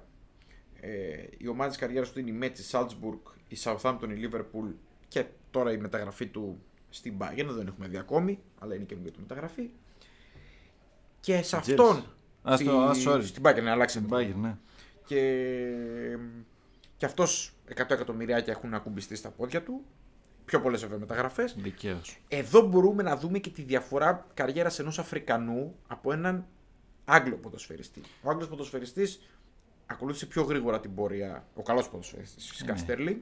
Ε, 0.85 1.25
η 1.39 1.49
ομάδα 1.49 1.69
της 1.69 1.79
καριέρας 1.79 2.13
του 2.13 2.21
είναι 2.21 2.31
η 2.31 2.33
Μέτση, 2.33 2.63
η 2.63 2.67
Salzburg, 2.71 3.19
η 3.49 3.57
Southampton, 3.63 4.09
η 4.09 4.29
Liverpool 4.29 4.73
και 5.09 5.25
τώρα 5.51 5.73
η 5.73 5.77
μεταγραφή 5.77 6.27
του 6.27 6.63
στην 6.91 7.15
Bayern. 7.19 7.47
Δεν 7.49 7.67
έχουμε 7.67 7.89
δει 7.89 7.97
ακόμη, 7.97 8.39
αλλά 8.59 8.75
είναι 8.75 8.85
και 8.85 8.97
μια 8.97 9.11
μεταγραφή. 9.17 9.71
Και 11.21 11.43
σε 11.43 11.57
Chelsea. 11.57 11.59
αυτόν. 11.59 12.05
Α, 12.51 12.57
στο, 12.57 12.79
α, 12.79 12.93
sorry. 13.07 13.25
Στην 13.25 13.43
Bayern, 13.47 13.63
ναι, 13.63 13.71
αλλάξει. 13.71 13.99
Στην 13.99 14.11
Bayern, 14.13 14.35
ναι. 14.35 14.57
Και, 15.05 16.19
και 16.97 17.05
αυτός 17.05 17.55
100 17.69 17.73
εκατομμυριάκια 17.77 18.53
έχουν 18.53 18.75
ακουμπιστεί 18.75 19.17
στα 19.17 19.31
πόδια 19.31 19.63
του. 19.63 19.85
Πιο 20.45 20.61
πολλές 20.61 20.81
βέβαια 20.81 20.99
μεταγραφές. 20.99 21.55
Δικαίως. 21.59 22.19
Εδώ 22.29 22.61
μπορούμε 22.61 23.03
να 23.03 23.17
δούμε 23.17 23.39
και 23.39 23.51
τη 23.51 23.63
διαφορά 23.63 24.27
καριέρας 24.35 24.79
ενός 24.79 24.99
Αφρικανού 24.99 25.75
από 25.87 26.13
έναν 26.13 26.47
Άγγλο 27.05 27.37
ποδοσφαιριστή. 27.37 28.01
Ο 28.23 28.31
Άγγλος 28.31 28.49
ποδοσφαιριστής 28.49 29.21
ακολούθησε 29.87 30.27
πιο 30.27 30.43
γρήγορα 30.43 30.81
την 30.81 30.95
πορεία. 30.95 31.47
Ο 31.55 31.63
καλός 31.63 31.89
ποδοσφαιριστής 31.89 32.49
φυσικά 32.49 32.73
Ναι. 32.73 32.79
Στέρλινγκ. 32.79 33.21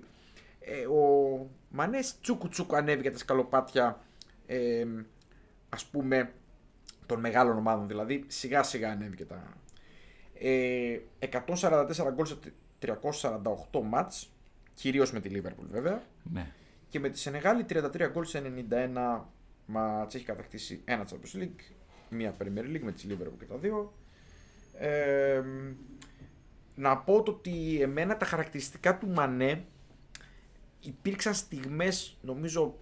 Ε, 0.61 0.87
ο 0.87 1.47
Μανές 1.71 2.21
τσούκου 2.21 2.49
τσούκου 2.49 2.77
ανέβηκε 2.77 3.11
τα 3.11 3.19
σκαλοπάτια 3.19 4.01
ε, 4.47 4.85
ας 5.69 5.85
πούμε 5.87 6.33
των 7.07 7.21
μεγάλων 7.21 7.57
ομάδων 7.57 7.89
δηλαδή 7.89 8.25
σιγά 8.27 8.63
σιγά 8.63 8.91
ανέβηκε 8.91 9.25
τα 9.25 9.43
ε, 10.35 10.99
144 11.19 11.87
γκολ 12.15 12.27
σε 12.27 12.37
348 13.71 13.81
μάτς 13.85 14.31
κυρίως 14.75 15.13
με 15.13 15.21
τη 15.21 15.31
Liverpool 15.33 15.67
βέβαια 15.71 16.03
Ναι. 16.33 16.47
και 16.89 17.01
με 17.01 17.09
τη 17.09 17.19
Σενεγάλη 17.19 17.65
33 17.69 18.09
γκολ 18.13 18.25
σε 18.25 18.43
91 18.71 19.21
μάτς 19.67 20.15
έχει 20.15 20.25
κατακτήσει 20.25 20.81
ένα 20.85 21.07
Champions 21.11 21.39
League, 21.43 21.73
μία 22.11 22.35
Premier 22.43 22.65
League 22.77 22.81
με 22.83 22.93
τη 22.93 23.07
Liverpool 23.11 23.39
και 23.39 23.45
τα 23.45 23.57
δύο. 23.57 23.93
Ε, 24.79 25.43
να 26.81 26.97
πω 26.97 27.23
το 27.23 27.31
ότι 27.31 27.79
εμένα 27.83 28.17
τα 28.17 28.25
χαρακτηριστικά 28.25 28.99
του 28.99 29.09
Μανέ 29.09 29.65
υπήρξαν 30.81 31.35
στιγμές 31.35 32.19
νομίζω 32.23 32.79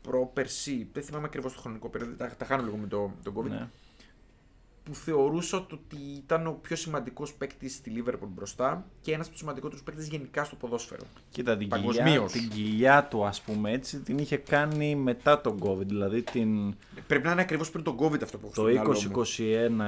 προ-περσί, 0.00 0.88
δεν 0.92 1.02
θυμάμαι 1.02 1.26
ακριβώς 1.26 1.52
το 1.54 1.60
χρονικό 1.60 1.88
περίοδο, 1.88 2.14
τα, 2.14 2.36
τα 2.36 2.44
χάνω 2.44 2.62
λίγο 2.62 2.76
με 2.76 2.86
το, 2.86 3.12
τον 3.22 3.34
COVID, 3.36 3.48
ναι. 3.48 3.68
Που 4.88 4.94
θεωρούσα 4.94 5.66
το 5.66 5.78
ότι 5.84 5.96
ήταν 6.16 6.46
ο 6.46 6.58
πιο 6.62 6.76
σημαντικός 6.76 7.32
παίκτης 7.34 7.74
στη 7.74 7.92
Liverpool 7.96 8.28
μπροστά 8.28 8.86
και 9.00 9.10
ένας 9.12 9.20
από 9.20 9.30
τους 9.30 9.38
σημαντικότερους 9.40 9.82
παίκτες 9.84 10.08
γενικά 10.08 10.44
στο 10.44 10.56
ποδόσφαιρο. 10.56 11.02
Κοίτα 11.30 11.56
την 11.56 11.68
κοιλιά, 11.68 11.92
Παγκοσμίως. 11.92 12.32
την 12.32 12.48
κοιλιά 12.48 13.04
του 13.04 13.24
ας 13.26 13.40
πούμε 13.40 13.70
έτσι 13.72 14.00
την 14.00 14.18
είχε 14.18 14.36
κάνει 14.36 14.94
μετά 14.94 15.40
τον 15.40 15.58
COVID 15.62 15.86
δηλαδή 15.86 16.22
την, 16.22 16.74
Πρέπει 17.06 17.26
να 17.26 17.32
είναι 17.32 17.40
ακριβώς 17.40 17.70
πριν 17.70 17.84
τον 17.84 17.96
COVID 17.98 18.22
αυτό 18.22 18.38
που 18.38 18.44
έχω 18.44 18.54
στο 18.54 18.62
το 18.62 18.68
μυαλό 18.68 18.88
μου. 18.88 19.24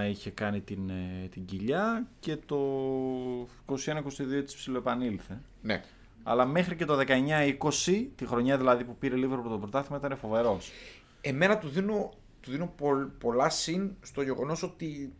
2021 0.06 0.10
είχε 0.10 0.30
κάνει 0.30 0.60
την, 0.60 0.90
ε, 0.90 1.26
την 1.30 1.44
κοιλιά 1.44 2.06
και 2.20 2.36
το 2.46 2.58
21-22 3.66 4.42
της 4.44 4.54
ψιλοεπανήλθε 4.54 5.40
Ναι. 5.62 5.82
αλλά 6.22 6.44
μέχρι 6.46 6.76
και 6.76 6.84
το 6.84 6.96
19-20 6.96 8.06
τη 8.16 8.26
χρονιά 8.26 8.56
δηλαδή 8.58 8.84
που 8.84 8.96
πήρε 8.98 9.16
λίγο 9.16 9.34
από 9.34 9.48
το 9.48 9.58
πρωτάθλημα 9.58 9.98
ήταν 10.04 10.18
φοβερός 10.18 10.70
Εμένα 11.22 11.58
του 11.58 11.68
δίνω, 11.68 12.10
του 12.40 12.50
δίνω 12.50 12.66
πολλ- 12.76 13.08
πολλά 13.18 13.48
συν 13.50 13.96
στο 14.02 14.22
γεγονός 14.22 14.62
ότι 14.62 15.14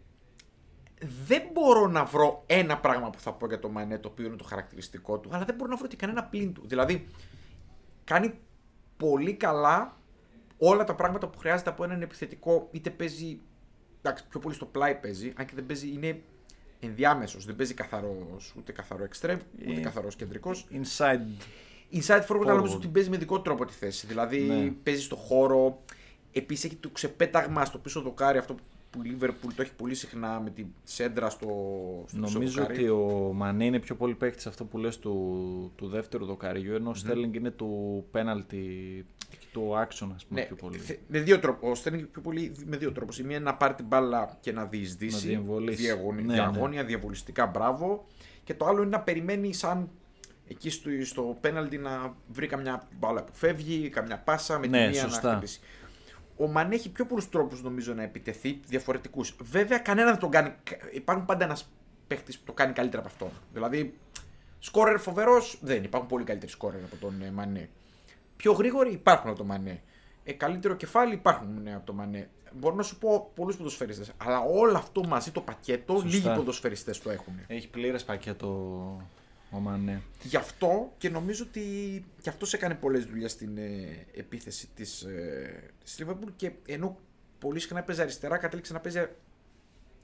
δεν 1.26 1.42
μπορώ 1.52 1.86
να 1.86 2.04
βρω 2.04 2.42
ένα 2.46 2.78
πράγμα 2.78 3.10
που 3.10 3.18
θα 3.20 3.32
πω 3.32 3.46
για 3.46 3.58
το 3.58 3.68
Μανέ 3.68 3.98
το 3.98 4.08
οποίο 4.08 4.26
είναι 4.26 4.36
το 4.36 4.44
χαρακτηριστικό 4.44 5.18
του, 5.18 5.30
αλλά 5.32 5.44
δεν 5.44 5.54
μπορώ 5.54 5.70
να 5.70 5.76
βρω 5.76 5.86
και 5.86 5.96
κανένα 5.96 6.24
πλήν 6.24 6.52
του. 6.52 6.62
Δηλαδή, 6.66 7.06
κάνει 8.04 8.38
πολύ 8.96 9.34
καλά 9.34 9.96
όλα 10.58 10.84
τα 10.84 10.94
πράγματα 10.94 11.28
που 11.28 11.38
χρειάζεται 11.38 11.70
από 11.70 11.84
έναν 11.84 12.02
επιθετικό, 12.02 12.68
είτε 12.70 12.90
παίζει. 12.90 13.40
Εντάξει, 14.02 14.26
πιο 14.28 14.40
πολύ 14.40 14.54
στο 14.54 14.66
πλάι 14.66 14.94
παίζει, 14.94 15.32
αν 15.36 15.46
και 15.46 15.52
δεν 15.54 15.66
παίζει, 15.66 15.88
είναι 15.92 16.22
ενδιάμεσος. 16.80 17.44
Δεν 17.44 17.56
παίζει 17.56 17.74
καθαρός, 17.74 18.54
ούτε 18.58 18.72
καθαρό 18.72 19.04
extreme, 19.12 19.38
ούτε 19.68 19.78
Ε, 19.78 19.80
καθαρός 19.80 20.16
κεντρικός. 20.16 20.66
inside 20.72 21.42
Inside 21.92 22.26
forward, 22.26 22.40
αλλά 22.42 22.54
νομίζω 22.54 22.72
Forward. 22.74 22.76
ότι 22.76 22.88
παίζει 22.88 23.10
με 23.10 23.16
δικό 23.16 23.40
τρόπο 23.40 23.64
τη 23.64 23.72
θέση. 23.72 24.06
Δηλαδή 24.06 24.40
Ναι. 24.40 24.70
παίζει 24.70 25.02
στο 25.02 25.16
χώρο. 25.16 25.82
Επίσης 26.32 26.64
έχει 26.64 26.76
το 26.76 26.88
ξεπέταγμα 26.88 27.64
στο 27.64 27.78
πίσω 27.78 28.00
δοκάρι 28.00 28.38
αυτό 28.38 28.54
που 28.90 29.00
η 29.04 29.16
Liverpool 29.20 29.50
το 29.56 29.62
έχει 29.62 29.72
πολύ 29.74 29.94
συχνά 29.94 30.40
με 30.40 30.50
τη 30.50 30.64
σέντρα 30.84 31.30
στο, 31.30 31.46
στο 32.08 32.20
πίσω 32.20 32.32
Νομίζω 32.32 32.60
δοκάρι. 32.60 32.78
ότι 32.78 32.88
ο 32.88 33.32
Μανέ 33.34 33.64
είναι 33.64 33.78
πιο 33.78 33.94
πολύ 33.94 34.14
παίκτης 34.14 34.46
αυτό 34.46 34.64
που 34.64 34.78
λες 34.78 34.98
του, 34.98 35.72
του 35.76 35.88
δεύτερου 35.88 36.24
δοκαριού, 36.24 36.74
ενώ 36.74 36.90
ο 36.90 36.94
Στέρλινγκ 36.94 37.34
είναι 37.34 37.50
του 37.50 38.04
πέναλτι, 38.10 39.06
του 39.52 39.76
άξονα, 39.76 40.14
ας 40.14 40.24
πούμε, 40.24 40.40
Ναι, 40.40 40.46
πιο 40.46 40.56
πολύ. 40.56 40.78
θε- 40.78 40.98
με 41.08 41.18
δύο 41.20 41.38
τρόπους. 41.38 41.70
Ο 41.70 41.74
Στέρλινγκ 41.74 42.04
πιο 42.06 42.20
πολύ 42.22 42.52
με 42.66 42.76
δύο 42.76 42.92
τρόπους. 42.92 43.18
Η 43.18 43.24
μία 43.24 43.36
είναι 43.36 43.44
να 43.44 43.54
πάρει 43.54 43.74
την 43.74 43.86
μπάλα 43.86 44.36
και 44.40 44.52
να 44.52 44.64
διεισδύσει. 44.64 45.14
Να 45.26 45.30
διεμβολήσει. 45.32 45.82
Διαγωνι- 45.82 46.26
Ναι, 46.26 46.32
διαγώνια, 46.34 46.84
διαβολιστικά, 46.84 47.46
μπράβο. 47.46 48.06
Και 48.44 48.54
το 48.54 48.64
άλλο 48.66 48.80
είναι 48.80 48.90
να 48.90 49.00
περιμένει 49.00 49.52
σαν 49.52 49.88
εκεί 50.48 50.70
στο, 50.70 50.90
στο 51.04 51.36
πέναλτι 51.40 51.78
να 51.78 52.14
βρει 52.32 52.46
καμιά 52.46 52.88
μπάλα 52.98 53.24
που 53.24 53.32
φεύγει, 53.34 53.88
καμιά 53.88 54.18
πάσα 54.18 54.58
με 54.58 54.66
Ναι, 54.66 54.84
τη 54.84 54.90
μία 54.90 55.00
σωστά. 55.00 55.28
να 55.28 55.32
χτυπήσει. 55.36 55.60
Ο 56.40 56.46
Μανέ 56.46 56.74
έχει 56.74 56.90
πιο 56.90 57.06
πολλούς 57.06 57.28
τρόπους 57.28 57.62
νομίζω 57.62 57.94
να 57.94 58.02
επιτεθεί, 58.02 58.60
διαφορετικούς. 58.66 59.36
Βέβαια, 59.40 59.78
κανένα 59.78 60.10
δεν 60.10 60.20
τον 60.20 60.30
κάνει. 60.30 60.52
Υπάρχουν 60.92 61.26
πάντα 61.26 61.44
ένας 61.44 61.70
παίχτης 62.06 62.38
που 62.38 62.44
το 62.44 62.52
κάνει 62.52 62.72
καλύτερα 62.72 63.02
από 63.02 63.10
αυτόν. 63.10 63.28
Δηλαδή, 63.52 63.98
σκόρερ 64.58 64.98
φοβερός 64.98 65.58
δεν. 65.60 65.84
Υπάρχουν 65.84 66.08
πολύ 66.08 66.24
καλύτεροι 66.24 66.52
σκόρερ 66.52 66.80
από 66.84 66.96
τον 66.96 67.22
ε, 67.22 67.30
Μανέ. 67.30 67.68
Πιο 68.36 68.52
γρήγοροι 68.52 68.92
υπάρχουν 68.92 69.28
από 69.28 69.38
τον 69.38 69.46
Μανέ. 69.46 69.82
ε, 70.24 70.32
καλύτερο 70.32 70.74
κεφάλι 70.74 71.14
υπάρχουν 71.14 71.62
ναι, 71.62 71.74
από 71.74 71.86
το 71.86 71.92
Μανέ. 71.92 72.28
Μπορώ 72.52 72.74
να 72.74 72.82
σου 72.82 72.98
πω 72.98 73.30
πολλούς 73.34 73.56
ποδοσφαιριστές. 73.56 74.12
Αλλά 74.16 74.40
όλο 74.40 74.76
αυτό 74.76 75.06
μαζί 75.06 75.30
το 75.30 75.40
πακέτο, 75.40 75.92
Σωστά. 75.92 76.08
λίγοι 76.08 76.34
ποδοσφαιριστές 76.34 77.00
το 77.00 77.10
έχουν. 77.10 77.34
Έχει 77.46 77.68
πλήρες 77.68 78.04
πακέτο 78.04 78.48
ο 79.50 79.58
Μανέ. 79.58 80.02
Γι' 80.22 80.36
αυτό 80.36 80.92
και 80.98 81.10
νομίζω 81.10 81.44
ότι 81.48 81.60
γι' 82.22 82.28
αυτό 82.28 82.46
έκανε 82.52 82.74
πολλές 82.74 83.04
δουλειές 83.04 83.30
στην 83.30 83.58
ε, 83.58 84.06
επίθεση 84.14 84.68
της 84.74 85.02
ε, 85.02 85.62
της 85.84 86.02
Liverpool 86.04 86.28
και 86.36 86.50
ενώ 86.66 86.98
πολύ 87.38 87.60
συχνά 87.60 87.82
παίζει 87.82 88.02
αριστερά, 88.02 88.36
κατέληξε 88.36 88.72
να 88.72 88.80
παίζει 88.80 89.06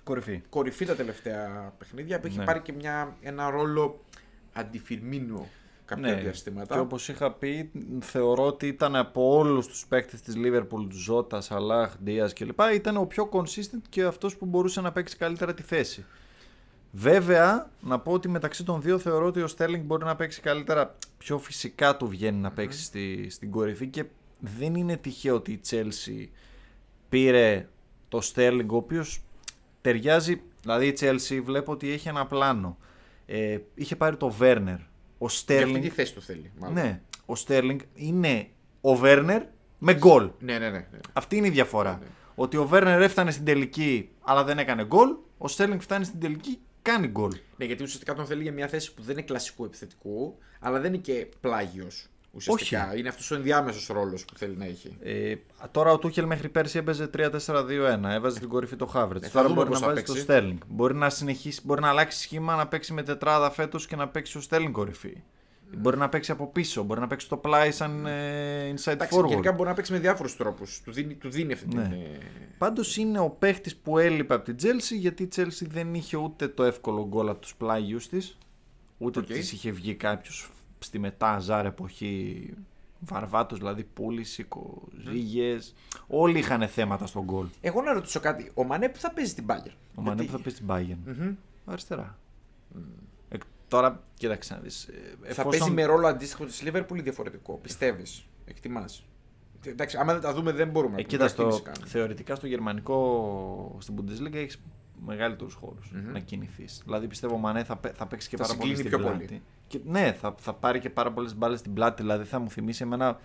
Κορυφή. 0.04 0.42
κορυφή 0.48 0.84
τα 0.84 0.94
τελευταία 0.96 1.72
παιχνίδια 1.78 2.20
που 2.20 2.26
έχει 2.26 2.38
Ναι. 2.38 2.44
πάρει 2.44 2.60
και 2.60 2.72
μια, 2.72 3.16
ένα 3.22 3.50
ρόλο 3.50 4.04
αντιφυρμίνο 4.52 5.48
κάποια 5.84 6.14
Ναι, 6.14 6.20
διαστήματα. 6.20 6.74
και 6.74 6.80
όπως 6.80 7.08
είχα 7.08 7.32
πει, 7.32 7.70
θεωρώ 8.00 8.46
ότι 8.46 8.66
ήταν 8.66 8.96
από 8.96 9.36
όλους 9.36 9.66
τους 9.66 9.86
παίκτες 9.86 10.20
της 10.20 10.34
Liverpool, 10.36 10.86
του 10.88 10.96
Ζώτας, 10.98 11.44
Σαλάχ, 11.44 11.96
Ντίας 12.02 12.32
κλπ. 12.32 12.60
Ήταν 12.74 12.96
ο 12.96 13.04
πιο 13.04 13.28
consistent 13.32 13.82
και 13.88 14.02
αυτός 14.04 14.36
που 14.36 14.46
μπορούσε 14.46 14.80
να 14.80 14.92
παίξει 14.92 15.16
καλύτερα 15.16 15.54
τη 15.54 15.62
θέση. 15.62 16.04
Βέβαια, 16.98 17.70
να 17.80 17.98
πω 17.98 18.12
ότι 18.12 18.28
μεταξύ 18.28 18.64
των 18.64 18.82
δύο 18.82 18.98
θεωρώ 18.98 19.26
ότι 19.26 19.42
ο 19.42 19.46
Στέρλινγκ 19.46 19.84
μπορεί 19.84 20.04
να 20.04 20.16
παίξει 20.16 20.40
καλύτερα. 20.40 20.96
Πιο 21.18 21.38
φυσικά 21.38 21.96
του 21.96 22.08
βγαίνει 22.08 22.38
να 22.38 22.50
παίξει 22.52 22.82
στη, 22.82 23.30
στην 23.30 23.50
κορυφή 23.50 23.86
και 23.86 24.04
δεν 24.38 24.74
είναι 24.74 24.96
τυχαίο 24.96 25.34
ότι 25.34 25.52
η 25.52 25.60
Chelsea 25.70 26.26
πήρε 27.08 27.68
το 28.08 28.20
Στέρλινγκ, 28.20 28.72
ο 28.72 28.76
οποίος 28.76 29.20
ταιριάζει. 29.80 30.42
Δηλαδή 30.60 30.86
η 30.86 30.96
Chelsea 31.00 31.40
βλέπω 31.44 31.72
ότι 31.72 31.90
έχει 31.90 32.08
ένα 32.08 32.26
πλάνο. 32.26 32.78
Ε, 33.26 33.58
είχε 33.74 33.96
πάρει 33.96 34.16
το 34.16 34.34
Werner. 34.40 34.78
Ο 35.18 35.26
Για 35.26 35.26
αυτή 35.26 35.36
Στέρλινγκ 35.36 35.82
τη 35.82 35.88
θέση 35.90 36.14
του 36.14 36.22
θέλει. 36.22 36.52
Μάλλον. 36.58 36.74
ναι, 36.74 37.00
ο 37.26 37.34
Στέρλινγκ 37.34 37.80
είναι 37.94 38.48
ο 38.80 38.94
Βέρνερ 38.96 39.42
με 39.78 39.94
γκολ. 39.94 40.30
ναι, 40.38 40.58
ναι. 40.58 40.70
ναι, 40.70 40.78
ναι. 40.78 40.98
Αυτή 41.12 41.36
είναι 41.36 41.46
η 41.46 41.50
διαφορά. 41.50 41.98
Ναι. 42.00 42.06
Ότι 42.34 42.56
ο 42.56 42.66
Βέρνερ 42.66 43.02
έφτανε 43.02 43.30
στην 43.30 43.44
τελική 43.44 44.08
αλλά 44.22 44.44
δεν 44.44 44.58
έκανε 44.58 44.84
γκολ. 44.84 45.08
Ο 45.38 45.48
Στέρλινγκ 45.48 45.80
φτάνει 45.80 46.04
στην 46.04 46.20
τελική, 46.20 46.58
κάνει 46.90 47.06
γκολ. 47.06 47.32
Ναι, 47.56 47.64
γιατί 47.64 47.82
ουσιαστικά 47.82 48.14
τον 48.14 48.26
θέλει 48.26 48.42
για 48.42 48.52
μια 48.52 48.68
θέση 48.68 48.94
που 48.94 49.02
δεν 49.02 49.12
είναι 49.12 49.26
κλασικού 49.26 49.64
επιθετικού, 49.64 50.38
αλλά 50.60 50.80
δεν 50.80 50.92
είναι 50.92 51.02
και 51.02 51.26
πλάγιος. 51.40 52.08
Ουσιαστικά. 52.32 52.96
Είναι 52.96 53.08
αυτός 53.08 53.30
ο 53.30 53.34
ενδιάμεσος 53.34 53.86
ρόλος 53.86 54.24
που 54.24 54.36
θέλει 54.36 54.56
να 54.56 54.64
έχει. 54.64 54.96
Ε, 55.02 55.34
τώρα 55.70 55.92
ο 55.92 55.98
Τούχελ 55.98 56.26
μέχρι 56.26 56.48
πέρσι 56.48 56.78
έπαιζε 56.78 57.10
3-4-2-1. 57.16 58.10
Έβαζε 58.10 58.36
στην 58.36 58.48
κορυφή 58.48 58.76
το 58.76 58.86
Χάβερτς. 58.86 59.22
Ε, 59.22 59.26
θα 59.26 59.32
τώρα 59.32 59.48
δούμε 59.48 59.58
μπορεί 59.58 59.68
πώς 59.68 59.80
να 59.80 59.86
θα 59.86 59.92
βάζει 59.92 60.04
το 60.04 60.12
παίξει. 60.12 60.28
Στέρλινγκ. 60.28 60.58
Μπορεί 60.66 60.94
να 60.94 61.10
συνεχίσει, 61.10 61.60
μπορεί 61.64 61.80
να 61.80 61.88
αλλάξει 61.88 62.20
σχήμα, 62.20 62.56
να 62.56 62.66
παίξει 62.68 62.92
με 62.92 63.02
τετράδα 63.02 63.50
φέτος 63.50 63.86
και 63.86 63.96
να 63.96 64.08
παίξει 64.08 64.38
ο 64.38 64.40
Στέρλινγκ 64.40 64.72
κορυφή. 64.72 65.22
Μπορεί 65.76 65.96
να 65.96 66.08
παίξει 66.08 66.30
από 66.30 66.46
πίσω, 66.46 66.82
μπορεί 66.82 67.00
να 67.00 67.06
παίξει 67.06 67.28
το 67.28 67.36
πλάι 67.36 67.70
σαν 67.70 68.06
ε, 68.06 68.74
inside 68.76 68.92
Εντάξει, 68.92 69.18
forward. 69.20 69.28
γενικά 69.28 69.52
μπορεί 69.52 69.68
να 69.68 69.74
παίξει 69.74 69.92
με 69.92 69.98
διάφορους 69.98 70.36
τρόπους. 70.36 70.80
Του 70.84 70.92
δίνει, 70.92 71.14
του 71.14 71.30
δίνει 71.30 71.52
αυτή 71.52 71.76
Ναι. 71.76 71.82
την. 71.82 71.92
ε, 71.92 72.18
Πάντως 72.58 72.96
είναι 72.96 73.18
ο 73.18 73.30
παίχτης 73.30 73.76
που 73.76 73.98
έλειπε 73.98 74.34
από 74.34 74.44
την 74.44 74.56
Chelsea 74.62 74.96
γιατί 74.98 75.22
η 75.22 75.28
Chelsea 75.36 75.66
δεν 75.70 75.94
είχε 75.94 76.16
ούτε 76.16 76.48
το 76.48 76.62
εύκολο 76.62 77.06
γκολ 77.08 77.28
από 77.28 77.38
τους 77.40 77.54
πλάγιους 77.54 78.08
της, 78.08 78.38
ούτε 78.98 79.18
Οκ. 79.18 79.26
της 79.26 79.52
είχε 79.52 79.70
βγει 79.70 79.94
κάποιος 79.94 80.50
στη 80.78 80.98
μετά 80.98 81.38
ζάρ 81.38 81.66
εποχή. 81.66 82.50
Βαρβάτος 83.00 83.58
δηλαδή, 83.58 83.84
Πούλησικο, 83.84 84.82
Ζήγες. 85.08 85.74
Όλοι 86.06 86.38
είχαν 86.38 86.68
θέματα 86.68 87.06
στον 87.06 87.24
γκολ. 87.24 87.46
Εγώ 87.60 87.82
να 87.82 87.92
ρωτήσω 87.92 88.20
κάτι. 88.20 88.50
Ο 88.54 88.64
Μανέ 88.64 88.88
που 88.88 88.98
θα 88.98 89.12
παίζει 89.12 89.30
στην 89.30 89.44
Bayern; 89.48 89.72
Ο 89.94 90.02
Μανέ 90.02 90.22
που 90.24 90.30
θα 90.32 90.38
πει 90.40 90.50
στην 90.50 90.66
Bayern. 90.68 91.34
Αριστερά. 91.64 92.18
Ε, 92.74 92.78
τώρα, 93.68 94.02
κοίταξε 94.14 94.54
να 94.54 94.60
δεις. 94.60 94.88
Θα 95.22 95.44
παίζει 95.48 95.70
με 95.70 95.84
ρόλο 95.84 96.06
αντίστοιχο 96.06 96.44
της 96.44 96.62
Liverpool 96.66 96.96
ή 96.96 97.00
διαφορετικό. 97.00 97.58
Πιστεύεις. 97.62 98.26
Εκτιμάς; 98.44 99.04
Εντάξει, 99.66 99.96
άμα 99.96 100.12
δεν 100.12 100.22
τα 100.22 100.32
δούμε 100.32 100.52
δεν 100.52 100.68
μπορούμε 100.68 100.94
Ε, 100.94 100.96
να 100.96 101.02
κοίτας, 101.02 101.34
πούμε. 101.34 101.50
στο, 101.50 101.56
εκτίμηση 101.56 101.62
κάνουμε. 101.72 101.86
θεωρητικά 101.98 102.34
στο 102.34 102.46
γερμανικό, 102.46 103.76
στην 103.80 103.94
Bundesliga 103.98 104.34
έχεις 104.34 104.60
μεγαλύτερους 105.06 105.58
να 106.12 106.18
κινηθείς. 106.18 106.80
Δηλαδή 106.84 107.06
πιστεύω 107.06 107.34
ο 107.34 107.38
Μανέ 107.38 107.64
θα, 107.64 107.76
παι- 107.76 107.94
θα 107.96 108.06
παίξει 108.06 108.28
και 108.28 108.36
Θα 108.36 108.42
πάρα 108.42 108.54
πολύ 108.58 108.74
στην 108.74 108.84
συγκλίνει 108.84 109.02
πιο 109.02 109.12
πλάτη. 109.16 109.26
πολύ. 109.26 109.42
Και, 109.66 109.80
ναι, 109.84 110.12
θα, 110.20 110.34
θα 110.38 110.52
πάρει 110.54 110.78
και 110.78 110.90
πάρα 110.90 111.12
πολλές 111.12 111.36
μπάλες 111.36 111.58
στην 111.58 111.72
πλάτη. 111.74 112.02
Δηλαδή 112.02 112.24
θα 112.24 112.38
μου 112.38 112.50
θυμίσει 112.50 112.82
εμένα 112.82 113.18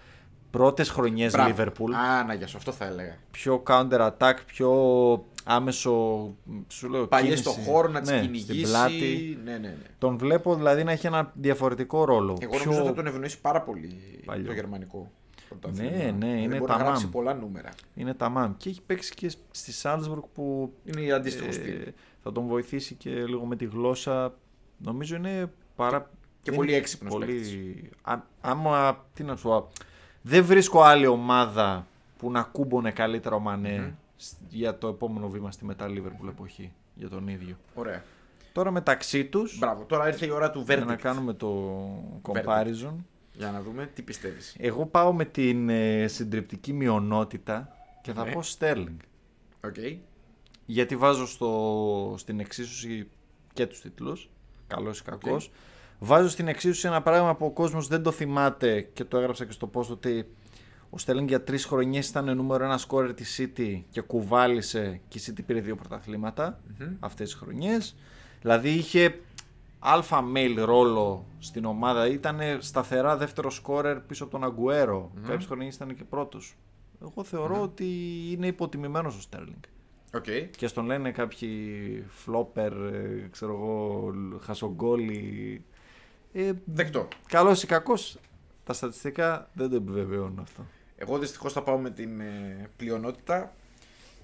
πρώτες 0.52 0.90
χρονιές 0.90 1.32
Μπράβο. 1.32 1.56
Liverpool. 1.58 1.92
Α, 1.94 2.24
να 2.24 2.34
για 2.34 2.48
σου, 2.48 2.58
αυτό 2.58 2.72
θα 2.72 2.86
έλεγα. 2.86 3.18
Πιο 3.32 3.64
counter 3.68 4.12
attack, 4.12 4.34
πιο 4.46 4.70
άμεσο. 5.44 6.28
Σου 6.68 6.90
λέω, 6.90 7.08
Παλιέ 7.08 7.30
κίνηση. 7.36 7.44
στο 7.44 7.62
χώρο 7.72 7.88
να 7.88 8.02
τις 8.02 8.10
ναι, 8.10 8.20
κυνηγήσει. 8.22 8.52
Στην 8.54 8.62
πλάτη. 8.64 9.40
Ναι, 9.44 9.52
ναι, 9.52 9.58
ναι. 9.58 9.76
Τον 9.98 10.18
βλέπω 10.18 10.56
δηλαδή 10.56 10.84
να 10.84 10.92
έχει 10.92 11.08
ένα 11.08 11.32
διαφορετικό 11.36 12.06
ρόλο. 12.06 12.38
Εγώ 12.42 12.52
πιο... 12.52 12.66
νομίζω 12.66 12.84
θα 12.86 12.94
τον 12.94 13.08
ευνοήσει 13.08 13.42
πάρα 13.42 13.62
πολύ 13.62 13.98
Παλιό. 14.26 14.46
το 14.46 14.54
γερμανικό. 14.54 15.12
πρωτάθλημα. 15.50 15.90
Ναι, 15.92 15.98
ναι, 15.98 16.12
Δηλαδή 16.12 16.42
είναι 16.44 16.48
μπορεί 16.58 16.60
να 16.62 16.68
ταμάμ. 16.68 16.84
γράψει 16.86 17.08
πολλά 17.08 17.34
νούμερα. 17.34 17.70
Είναι 17.96 18.14
τα 18.14 18.30
μάμ. 18.30 18.54
Και 18.58 18.70
έχει 18.70 18.82
παίξει 18.82 19.14
και 19.14 19.32
στη 19.52 19.72
Σάλτσμπουργκ 19.72 20.24
που 20.34 20.74
Είναι 20.84 21.02
η 21.02 21.12
αντίστοιχο 21.12 21.48
ε, 21.48 21.52
στυλ. 21.52 21.92
θα 22.24 22.32
τον 22.32 22.48
βοηθήσει 22.48 22.96
και 22.96 23.10
λίγο 23.10 23.46
με 23.46 23.56
τη 23.56 23.66
γλώσσα. 23.66 24.34
Νομίζω 24.78 25.16
είναι 25.16 25.52
πάρα 25.76 26.10
και 26.44 26.50
δεν 26.50 26.56
πολύ 26.56 26.70
είναι 26.70 26.78
έξυπνος 26.80 27.14
πολύ... 27.14 27.42
Α, 28.02 28.18
άμα, 28.42 29.06
τι 29.14 29.24
να 29.24 29.36
σου 29.36 29.48
πω, 29.48 29.68
δεν 30.22 30.44
βρίσκω 30.46 30.82
άλλη 30.82 31.08
ομάδα 31.08 31.88
που 32.18 32.32
να 32.32 32.42
κούμπονε 32.44 32.92
καλύτερα 32.92 33.36
ο 33.36 33.40
μανε 33.40 33.70
σ- 33.70 34.01
για 34.50 34.78
το 34.78 34.88
επόμενο 34.88 35.30
βήμα 35.30 35.52
στη 35.52 35.66
μετά 35.66 35.86
Liverpool 35.90 36.28
εποχή, 36.30 36.74
για 36.94 37.10
τον 37.10 37.28
ίδιο. 37.28 37.56
Ωραία. 37.74 38.04
Τώρα 38.54 38.72
μεταξύ 38.72 39.26
τους, 39.26 39.58
Μπράβο. 39.60 39.84
Τώρα 39.84 40.08
ήρθε 40.08 40.26
η 40.26 40.30
ώρα 40.30 40.52
του 40.52 40.64
για 40.68 40.76
να 40.78 40.94
Verdict. 40.94 40.98
κάνουμε 40.98 41.34
το 41.34 41.80
comparison, 42.22 42.94
Για 43.34 43.52
να 43.52 43.62
δούμε 43.62 43.86
τι 43.94 44.02
πιστεύεις. 44.02 44.56
εγώ 44.60 44.86
πάω 44.86 45.14
με 45.14 45.26
την 45.26 45.70
ε, 45.70 46.08
συντριπτική 46.08 46.74
μειονότητα 46.74 47.76
και 48.02 48.14
θα 48.14 48.24
Ναι. 48.26 48.32
πω 48.32 48.42
Sterling. 48.60 48.98
Οκ. 49.66 49.76
Γιατί 50.66 50.96
βάζω 50.96 51.28
στο, 51.28 52.16
στην 52.18 52.40
εξίσωση 52.40 53.08
και 53.54 53.66
τους 53.68 53.82
τίτλους, 53.82 54.30
καλός 54.68 55.00
ή 55.00 55.04
κακός. 55.04 55.52
Βάζω 56.00 56.30
στην 56.30 56.48
εξίσωση 56.48 56.88
ένα 56.88 57.02
πράγμα 57.02 57.36
που 57.36 57.46
ο 57.46 57.52
κόσμος 57.52 57.88
δεν 57.88 58.04
το 58.04 58.12
θυμάται 58.12 58.82
και 58.82 59.04
το 59.04 59.18
έγραψα 59.18 59.46
και 59.46 59.52
στο 59.52 59.70
post 59.74 59.88
ότι 59.88 60.28
ο 60.94 60.98
Sterling 60.98 61.28
για 61.28 61.44
τρεις 61.44 61.66
χρονιές 61.66 62.08
ήταν 62.08 62.36
νούμερο 62.36 62.64
ένα 62.64 62.78
σκόρερ 62.78 63.14
της 63.14 63.40
City 63.42 63.82
και 63.90 64.02
κουβάλησε 64.02 65.02
και 65.08 65.18
η 65.18 65.22
City 65.28 65.44
πήρε 65.46 65.60
δύο 65.60 65.76
πρωταθλήματα 65.76 66.60
αυτές 67.00 67.30
τις 67.30 67.40
χρονιές. 67.40 67.96
Δηλαδή 68.42 68.70
είχε 68.70 69.20
alpha 69.80 70.24
male 70.36 70.56
ρόλο 70.58 71.26
στην 71.40 71.66
ομάδα, 71.66 72.08
ήταν 72.08 72.40
σταθερά 72.60 73.18
δεύτερο 73.18 73.50
σκόρερ 73.50 74.00
πίσω 74.00 74.24
από 74.24 74.32
τον 74.32 74.44
Αγκουέρο. 74.44 75.12
Mm-hmm. 75.16 75.28
Κάποιες 75.28 75.46
χρονιές 75.46 75.76
ήταν 75.76 75.96
και 75.96 76.04
πρώτος. 76.04 76.56
Εγώ 77.02 77.24
θεωρώ 77.24 77.62
ότι 77.62 77.86
είναι 78.32 78.48
υποτιμημένος 78.48 79.18
ο 79.18 79.22
Sterling. 79.22 79.62
Οκ. 80.14 80.26
Και 80.58 80.68
στον 80.68 80.86
λένε 80.86 81.12
κάποιοι 81.12 82.06
φλόπερ, 82.10 82.72
ε, 82.72 83.28
ξέρω 83.32 83.54
εγώ, 83.54 84.14
χασογκόλοι. 84.42 85.64
Ε, 86.34 86.52
Δεκτό. 86.66 87.08
καλός 87.28 87.64
ή 87.64 87.68
κακός, 87.68 88.18
τα 88.64 88.74
στατιστικά 88.74 89.50
δεν 89.54 89.70
το 89.70 89.76
επιβεβαιώνουν 89.76 90.40
αυτό. 90.40 90.66
Εγώ 91.02 91.18
δυστυχώς 91.18 91.54
θα 91.54 91.62
πάω 91.64 91.78
με 91.78 91.90
την 91.92 92.20
ε, 92.22 92.70
πλειονότητα. 92.78 93.54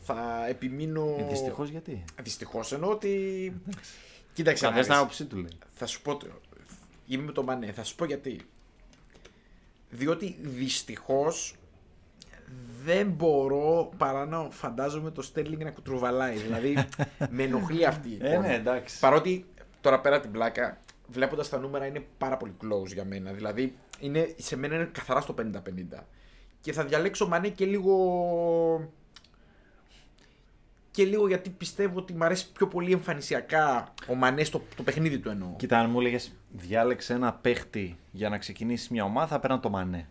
Θα 0.01 0.45
επιμείνω. 0.47 1.15
Ε, 1.19 1.23
δυστυχώς 1.29 1.69
γιατί; 1.69 2.03
Δυστυχώς 2.21 2.71
εννοώ 2.71 2.89
ότι. 2.91 3.11
Κοίταξε. 4.33 4.65
να 4.65 4.71
Καθένα 4.71 4.85
την 4.85 4.93
δεις. 4.93 5.01
άποψή 5.01 5.25
του 5.25 5.35
λέει. 5.37 5.57
Θα 5.75 5.85
σου 5.85 6.01
πω. 6.01 6.15
το- 6.17 6.27
Είμαι 7.07 7.23
με 7.23 7.31
το 7.31 7.43
Μανέ. 7.43 7.71
Θα 7.71 7.83
σου 7.83 7.95
πω 7.95 8.05
γιατί. 8.05 8.39
Διότι 9.89 10.37
δυστυχώς 10.41 11.55
δεν 12.83 13.07
μπορώ 13.09 13.91
παρά 13.97 14.25
να 14.25 14.49
φαντάζομαι 14.49 15.11
το 15.11 15.21
Στέρλινγκ 15.21 15.61
να 15.63 15.71
κουτρουβαλάει. 15.71 16.35
δηλαδή 16.35 16.77
με 17.29 17.43
ενοχλεί 17.43 17.85
αυτή 17.85 18.09
η 18.09 18.17
Ε, 18.21 18.27
εικόνα. 18.31 18.47
ναι, 18.47 18.53
εντάξει. 18.55 18.99
Παρότι 18.99 19.45
τώρα 19.81 19.99
πέρα 20.01 20.19
την 20.19 20.31
πλάκα, 20.31 20.81
βλέποντας 21.07 21.49
τα 21.49 21.57
νούμερα 21.59 21.85
είναι 21.85 22.05
πάρα 22.17 22.37
πολύ 22.37 22.53
close 22.63 22.85
για 22.93 23.05
μένα. 23.05 23.31
Δηλαδή 23.31 23.75
είναι, 23.99 24.33
σε 24.37 24.55
μένα 24.55 24.75
είναι 24.75 24.89
καθαρά 24.91 25.21
στο 25.21 25.35
50-50. 25.37 26.03
Και 26.67 26.73
θα 26.73 26.85
διαλέξω 26.85 27.27
Μανέ 27.27 27.49
και 27.49 27.65
λίγο. 27.65 28.91
Και 30.91 31.03
λίγο 31.03 31.27
γιατί 31.27 31.49
πιστεύω 31.49 31.99
ότι 31.99 32.13
μου 32.13 32.23
αρέσει 32.23 32.51
πιο 32.51 32.67
πολύ 32.67 32.91
εμφανισιακά 32.91 33.93
ο 34.07 34.15
Μανέ 34.15 34.43
στο 34.43 34.61
το 34.75 34.83
παιχνίδι 34.83 35.19
του 35.19 35.29
εννοώ. 35.29 35.55
Κοίτα, 35.55 35.79
αν 35.79 35.89
μου 35.89 35.99
έλεγες 35.99 36.31
διάλεξε 36.49 37.13
ένα 37.13 37.33
παίχτη 37.33 37.97
για 38.11 38.29
να 38.29 38.37
ξεκινήσεις 38.37 38.89
μια 38.89 39.03
ομάδα, 39.03 39.27
θα 39.27 39.39
παίρνω 39.39 39.59
το 39.59 39.69
Μανέ. 39.69 40.09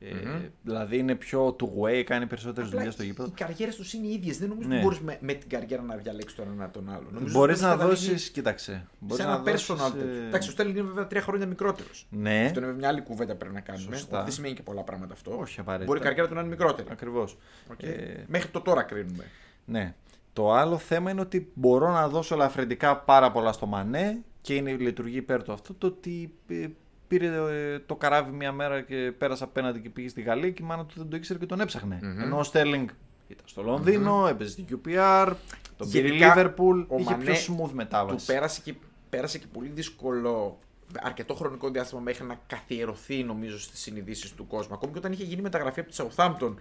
Ε, 0.00 0.50
δηλαδή 0.62 0.98
είναι 0.98 1.14
πιο 1.14 1.56
two 1.60 1.82
way, 1.82 2.02
κάνει 2.02 2.26
περισσότερες 2.26 2.66
Απλά 2.68 2.78
δουλειές 2.78 2.94
στο 2.94 3.02
γήπεδο. 3.02 3.28
Οι 3.28 3.32
καριέρες 3.36 3.76
τους 3.76 3.92
είναι 3.92 4.06
οι 4.06 4.12
ίδιες. 4.12 4.38
Δεν 4.38 4.48
νομίζω 4.48 4.68
Ναι. 4.68 4.74
ότι 4.74 4.84
μπορείς 4.84 5.00
με, 5.00 5.18
με 5.20 5.32
την 5.32 5.48
καριέρα 5.48 5.82
να 5.82 5.96
διαλέξεις 5.96 6.36
τον 6.38 6.46
ένα 6.52 6.70
τον 6.70 6.88
άλλο. 6.90 7.06
Νομίζω 7.12 7.38
Μπορείς 7.38 7.56
ότι 7.56 7.64
να 7.64 7.70
καταλήγεις 7.70 8.08
δώσει, 8.10 8.30
κοίταξε. 8.30 8.86
Μπορείς 8.98 9.16
Σε 9.24 9.30
να 9.30 9.34
ένα 9.34 9.42
δώσεις, 9.42 9.70
personal. 9.70 9.92
ε, 9.96 9.98
τέτοιο. 9.98 10.26
Εντάξει, 10.26 10.48
ο 10.48 10.52
Στέλινγκ 10.52 10.76
είναι 10.76 10.86
βέβαια 10.86 11.06
τρία 11.06 11.20
χρόνια 11.22 11.46
μικρότερος. 11.46 12.06
Ναι, 12.10 12.44
Αυτό 12.46 12.60
είναι 12.60 12.72
μια 12.72 12.88
άλλη 12.88 13.00
κουβέντα 13.02 13.32
που 13.32 13.38
πρέπει 13.38 13.54
να 13.54 13.60
κάνουμε. 13.60 13.96
Σωστά. 13.96 14.16
ότι 14.16 14.24
Δεν 14.24 14.32
σημαίνει 14.34 14.54
και 14.54 14.62
πολλά 14.62 14.82
πράγματα 14.82 15.12
αυτό. 15.14 15.38
Όχι 15.38 15.60
απαραίτητα. 15.60 15.86
Μπορεί 15.90 16.00
η 16.00 16.02
καριέρα 16.02 16.28
του 16.28 16.34
να 16.34 16.40
είναι 16.40 16.48
μικρότερη. 16.48 16.88
ακριβώς. 16.90 17.36
Οκ. 17.72 17.82
Ε, 17.82 18.24
Μέχρι 18.26 18.48
το 18.50 18.60
τώρα 18.60 18.82
κρίνουμε. 18.82 19.24
Ναι. 19.64 19.94
Το 20.32 20.52
άλλο 20.52 20.78
θέμα 20.78 21.10
είναι 21.10 21.20
ότι 21.20 21.50
μπορώ 21.54 21.90
να 21.92 22.08
δώσω 22.08 22.34
ελαφρυντικά 22.34 22.96
πάρα 22.96 23.32
πολλά 23.32 23.52
στο 23.52 23.66
Μανέ 23.66 24.18
και 24.40 24.54
είναι, 24.54 24.72
λειτουργεί 24.72 25.16
υπέρ 25.16 25.42
του 25.42 25.52
αυτό 25.52 25.74
το 25.74 25.86
ότι 25.86 26.34
ε, 26.48 26.66
πήρε 27.08 27.26
ε, 27.26 27.78
το 27.78 27.96
καράβι 27.96 28.30
μια 28.32 28.52
μέρα 28.52 28.80
και 28.82 29.12
πέρασε 29.18 29.44
απέναντι 29.44 29.80
και 29.80 29.88
πήγε 29.90 30.08
στη 30.08 30.20
Γαλλία 30.20 30.50
και 30.50 30.62
η 30.62 30.66
μάνα 30.66 30.84
του 30.84 30.94
δεν 30.96 31.08
το 31.08 31.16
ήξερε 31.16 31.38
και 31.38 31.46
τον 31.46 31.60
έψαχνε 31.60 31.98
Ενώ 32.02 32.38
ο 32.38 32.42
Sterling 32.42 32.88
ήταν 33.28 33.44
στο 33.48 33.62
Λονδίνο 33.62 34.26
έπαιζε 34.28 34.50
στην 34.50 34.64
QPR, 34.70 35.32
τον 35.76 35.90
πήρε 35.90 36.06
η 36.06 36.10
Γενικά, 36.10 36.34
Liverpool, 36.36 36.84
ο 36.88 36.96
είχε 36.98 37.10
Μανέ 37.10 37.24
πιο 37.24 37.34
smooth 37.34 37.68
Του 37.68 37.74
μετάβαση. 37.74 38.26
πέρασε 38.26 38.60
και, 38.64 38.74
πέρασε 39.10 39.38
και 39.38 39.46
πολύ 39.52 39.68
δύσκολο 39.68 40.58
αρκετό 41.02 41.34
χρονικό 41.34 41.70
διάστημα 41.70 42.00
μέχρι 42.00 42.24
να 42.26 42.40
καθιερωθεί 42.46 43.24
νομίζω 43.24 43.58
στις 43.60 43.80
συνειδήσεις 43.80 44.32
του 44.34 44.46
κόσμου. 44.46 44.74
Ακόμη 44.74 44.92
και 44.92 44.98
όταν 44.98 45.12
είχε 45.12 45.24
γίνει 45.24 45.42
μεταγραφή 45.42 45.80
από 45.80 45.90
τη 45.90 45.96
Southampton 46.00 46.54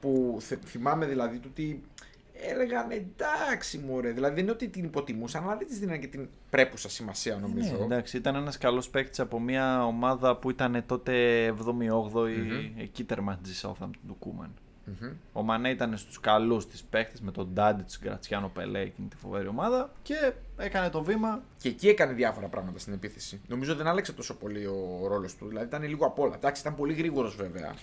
που 0.00 0.36
θε- 0.40 0.64
θυμάμαι 0.66 1.06
δηλαδή 1.06 1.38
του 1.38 1.48
ότι 1.52 1.82
έλεγαν 2.40 2.90
εντάξει 2.90 3.78
μωρέ, 3.78 4.10
δηλαδή 4.10 4.34
δεν 4.34 4.42
είναι 4.42 4.52
ότι 4.52 4.68
την 4.68 4.84
υποτιμούσαν 4.84 5.42
αλλά 5.42 5.56
δεν 5.56 5.66
της 5.66 5.78
δίνανε 5.78 5.98
και 5.98 6.06
την 6.06 6.28
πρέπουσα 6.50 6.88
σημασία 6.88 7.36
νομίζω. 7.36 7.76
Ναι, 7.76 7.84
εντάξει, 7.84 8.16
ήταν 8.16 8.34
ένας 8.34 8.58
καλός 8.58 8.90
παίκτης 8.90 9.20
από 9.20 9.40
μια 9.40 9.84
ομάδα 9.84 10.36
που 10.36 10.50
ήταν 10.50 10.82
τότε 10.86 11.14
7η-8η, 11.48 12.70
εκεί 12.78 13.04
τερματίζει 13.04 13.66
η 13.66 13.68
Southampton 13.68 13.90
του 14.06 14.16
Κούμαν. 14.18 14.54
Μμμ. 15.00 15.12
Ο 15.32 15.42
Μανέ 15.42 15.70
ήταν 15.70 15.96
στους 15.96 16.20
καλούς 16.20 16.66
της 16.66 16.82
παίκτης 16.82 17.20
με 17.20 17.30
τον 17.30 17.48
Ντάντι 17.52 17.82
τους 17.82 17.98
Γκρατσιάνο 17.98 18.48
Πελέ, 18.48 18.80
εκείνη 18.80 19.08
τη 19.08 19.16
φοβερή 19.16 19.46
ομάδα 19.46 19.92
και 20.02 20.32
έκανε 20.56 20.90
το 20.90 21.02
βήμα. 21.02 21.42
Και 21.58 21.68
εκεί 21.68 21.88
έκανε 21.88 22.12
διάφορα 22.12 22.46
πράγματα 22.46 22.78
στην 22.78 22.92
επίθεση. 22.92 23.40
Νομίζω 23.46 23.74
δεν 23.74 23.86
άλλαξε 23.86 24.12
τόσο 24.12 24.36
πολύ 24.36 24.66
ο 24.66 25.06
ρόλος 25.06 25.36
του. 25.36 25.48
Δηλαδή 25.48 25.66
ήταν 25.66 25.82
λίγο 25.82 26.06
απ' 26.06 26.18
όλα. 26.18 26.34
Εντάξει, 26.34 26.60
ήταν 26.60 26.74
πολύ 26.74 26.92
γρήγορος 26.92 27.36
βέβαια. 27.36 27.74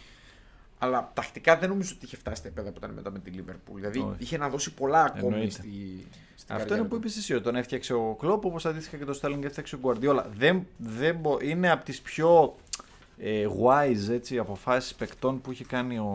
Αλλά 0.77 1.11
τακτικά 1.13 1.57
δεν 1.57 1.69
νομίζω 1.69 1.91
ότι 1.95 2.05
είχε 2.05 2.17
φτάσει 2.17 2.35
στα 2.37 2.47
επίπεδα 2.47 2.69
που 2.71 2.77
ήταν 2.77 2.91
μετά 2.91 3.11
με 3.11 3.19
τη 3.19 3.31
Liverpool. 3.35 3.73
Δηλαδή 3.73 3.99
Όχι. 3.99 4.15
είχε 4.19 4.37
να 4.37 4.49
δώσει 4.49 4.73
πολλά 4.73 5.03
ακόμη 5.03 5.33
Εννοείται. 5.33 5.49
στη, 5.51 5.69
στην 6.35 6.55
Αυτό 6.55 6.57
καριέρα 6.57 6.75
είναι 6.75 6.83
που 6.83 6.89
του. 6.89 6.95
είπες 6.95 7.17
εσύ, 7.17 7.33
ότι 7.33 7.43
τον 7.43 7.55
έφτιαξε 7.55 7.93
ο 7.93 8.15
Κλόπ, 8.19 8.45
όπως 8.45 8.65
αντίστοιχα 8.65 8.97
και 8.97 9.05
το 9.05 9.13
Στέλινγκ 9.13 9.43
έφτιαξε 9.43 9.75
ο 9.75 9.77
Γκουαρδιόλα. 9.79 10.29
Δεν, 10.37 10.67
δεν 10.77 11.15
μπο- 11.15 11.37
είναι 11.41 11.71
από 11.71 11.85
τις 11.85 12.01
πιο 12.01 12.55
ε, 13.17 13.47
wise 13.63 14.09
έτσι, 14.11 14.37
αποφάσεις 14.37 14.95
παικτών 14.95 15.41
που 15.41 15.51
είχε 15.51 15.63
κάνει 15.63 15.97
ο, 15.97 16.05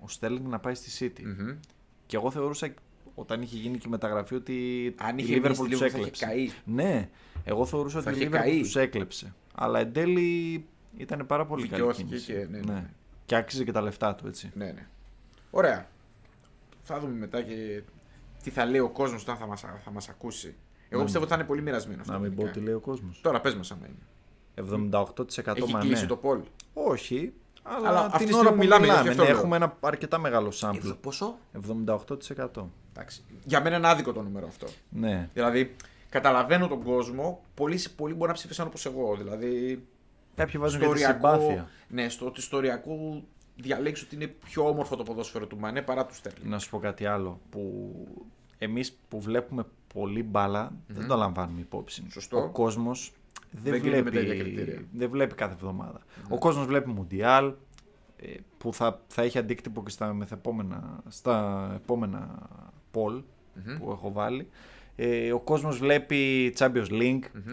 ο 0.00 0.08
Στέλινγκ 0.08 0.46
να 0.46 0.58
πάει 0.58 0.74
στη 0.74 1.12
City. 1.16 1.22
Μμμ. 1.24 1.54
Και 2.06 2.16
εγώ 2.16 2.30
θεωρούσα 2.30 2.74
όταν 3.14 3.42
είχε 3.42 3.56
γίνει 3.56 3.78
και 3.78 3.84
η 3.86 3.90
μεταγραφή 3.90 4.34
ότι 4.34 4.54
Αν 4.98 5.18
η 5.18 5.22
είχε 5.24 5.32
μείνει 5.34 5.46
Liverpool 5.48 5.54
στη 5.54 5.68
τους 5.68 5.78
Liverpool 5.78 5.80
θα 5.80 5.86
είχε 5.86 5.96
έκλεψε. 5.96 6.24
καεί. 6.26 6.50
Ναι, 6.64 7.08
εγώ 7.44 7.64
θεωρούσα 7.66 8.02
Θα 8.02 8.10
ότι 8.10 8.18
η 8.18 8.22
είχε 8.22 8.30
Liverpool 8.30 8.40
καεί. 8.40 8.60
τους 8.60 8.76
έκλεψε. 8.76 9.34
Αλλά 9.54 9.78
εν 9.78 9.92
τέλει 9.92 10.64
ήταν 10.96 11.26
πάρα 11.26 11.46
πολύ 11.46 11.62
καλή 11.68 11.72
Δικαιώθηκε 11.74 12.08
κίνηση. 12.08 12.32
και- 12.32 12.46
ναι, 12.50 12.58
ναι, 12.58 12.72
ναι. 12.72 12.90
Και 13.26 13.36
άξιζε 13.36 13.64
και 13.64 13.72
τα 13.72 13.80
λεφτά 13.80 14.14
του, 14.14 14.26
έτσι. 14.26 14.50
Ναι, 14.54 14.64
ναι. 14.64 14.86
Ωραία. 15.50 15.86
Θα 16.82 17.00
δούμε 17.00 17.12
μετά 17.14 17.42
και 17.42 17.82
τι 18.42 18.50
θα 18.50 18.64
λέει 18.64 18.80
ο 18.80 18.88
κόσμος 18.90 19.22
όταν 19.22 19.36
θα 19.36 19.46
μας 19.46 19.60
θα 19.60 19.90
μας 19.92 20.08
ακούσει. 20.08 20.54
Εγώ 20.88 20.98
Να 20.98 21.04
πιστεύω 21.04 21.24
ότι 21.24 21.32
θα 21.34 21.38
είναι 21.40 21.48
πολύ 21.48 21.62
μοιρασμένο 21.62 22.00
αυτό. 22.00 22.12
Να 22.12 22.18
μην 22.18 22.34
πω 22.34 22.40
γενικά. 22.40 22.58
τι 22.58 22.64
λέει 22.64 22.74
ο 22.74 22.80
κόσμος. 22.80 23.20
Τώρα 23.22 23.40
πες 23.40 23.54
μας 23.54 23.70
άμα 23.70 23.86
είναι. 23.86 23.96
78% 24.54 25.56
Έχει 25.56 25.72
μανέ. 25.72 25.84
κλείσει 25.86 26.06
το 26.06 26.16
πόλ. 26.16 26.40
Όχι, 26.74 27.32
αλλά, 27.62 27.88
Αλλά 27.88 28.04
αυτή 28.04 28.18
την 28.18 28.26
τη 28.26 28.34
ώρα 28.34 28.42
στιγμή 28.42 28.58
που 28.58 28.62
μιλάμε, 28.62 28.86
μιλάμε, 28.86 29.02
γι' 29.02 29.08
αυτό 29.08 29.22
ναι, 29.22 29.28
λέω. 29.28 29.38
έχουμε 29.38 29.56
ένα 29.56 29.76
αρκετά 29.80 30.18
μεγάλο 30.18 30.52
sample. 30.60 30.96
Πόσο; 31.00 31.38
78%. 31.68 32.70
Εντάξει. 32.92 33.24
Για 33.44 33.60
μένα 33.62 33.76
είναι 33.76 33.88
άδικο 33.88 34.12
το 34.12 34.22
νούμερο 34.22 34.46
αυτό. 34.46 34.66
Ναι. 34.88 35.28
Δηλαδή, 35.32 35.74
καταλαβαίνω 36.10 36.68
τον 36.68 36.82
κόσμο. 36.82 37.42
Πολλοί, 37.54 37.80
πολλοί 37.96 38.14
μπορεί 38.14 38.28
να 38.28 38.34
ψήφισαν 38.34 38.66
όπως 38.66 38.86
εγώ. 38.86 39.16
Δηλαδή, 39.16 39.84
Κάποιοι 40.34 40.60
βάζουν 40.60 40.80
στο 40.80 40.88
και 40.88 40.94
τη 40.94 41.04
οριακό, 41.04 41.28
συμπάθεια. 41.28 41.68
ναι, 41.88 42.08
στο 42.08 42.26
ότι 42.26 42.40
στο 42.40 42.56
οριακό 42.56 43.22
διαλέξω 43.56 44.04
ότι 44.06 44.14
είναι 44.14 44.26
πιο 44.26 44.68
όμορφο 44.68 44.96
το 44.96 45.02
ποδόσφαιρο 45.02 45.46
του 45.46 45.58
Μανέ 45.58 45.82
παρά 45.82 46.06
του 46.06 46.14
Στέρλινγκ. 46.14 46.50
Να 46.50 46.58
σου 46.58 46.70
πω 46.70 46.78
κάτι 46.78 47.06
άλλο. 47.06 47.40
Που 47.50 47.92
εμείς 48.58 48.98
που 49.08 49.20
βλέπουμε 49.20 49.64
πολύ 49.94 50.22
μπάλα, 50.22 50.72
δεν 50.86 51.06
το 51.06 51.16
λαμβάνουμε 51.16 51.60
υπόψη. 51.60 52.06
Σωστό. 52.10 52.42
Ο 52.42 52.48
κόσμος 52.48 53.12
δεν, 53.50 53.72
Δεν 53.72 53.80
κρίνει 53.80 54.02
με 54.02 54.10
τα 54.10 54.20
ίδια 54.20 54.34
βλέπει, 54.34 54.50
κριτήρια. 54.54 54.82
δεν 54.92 55.10
βλέπει 55.10 55.34
κάθε 55.34 55.52
εβδομάδα. 55.52 56.00
Ο 56.28 56.38
κόσμος 56.38 56.66
βλέπει 56.66 56.88
Μουντιάλ, 56.88 57.52
ε, 58.16 58.34
που 58.58 58.74
θα, 58.74 59.00
θα 59.06 59.22
έχει 59.22 59.38
αντίκτυπο 59.38 59.82
και 59.82 59.90
στα, 59.90 60.12
μεθεπόμενα, 60.12 61.02
στα 61.08 61.70
επόμενα 61.74 62.48
poll 62.94 63.22
που 63.78 63.90
έχω 63.90 64.12
βάλει. 64.12 64.48
Ε, 64.96 65.32
ο 65.32 65.40
κόσμος 65.40 65.78
βλέπει 65.78 66.54
Champions 66.58 66.88
League, 66.90 67.20
ε, 67.34 67.50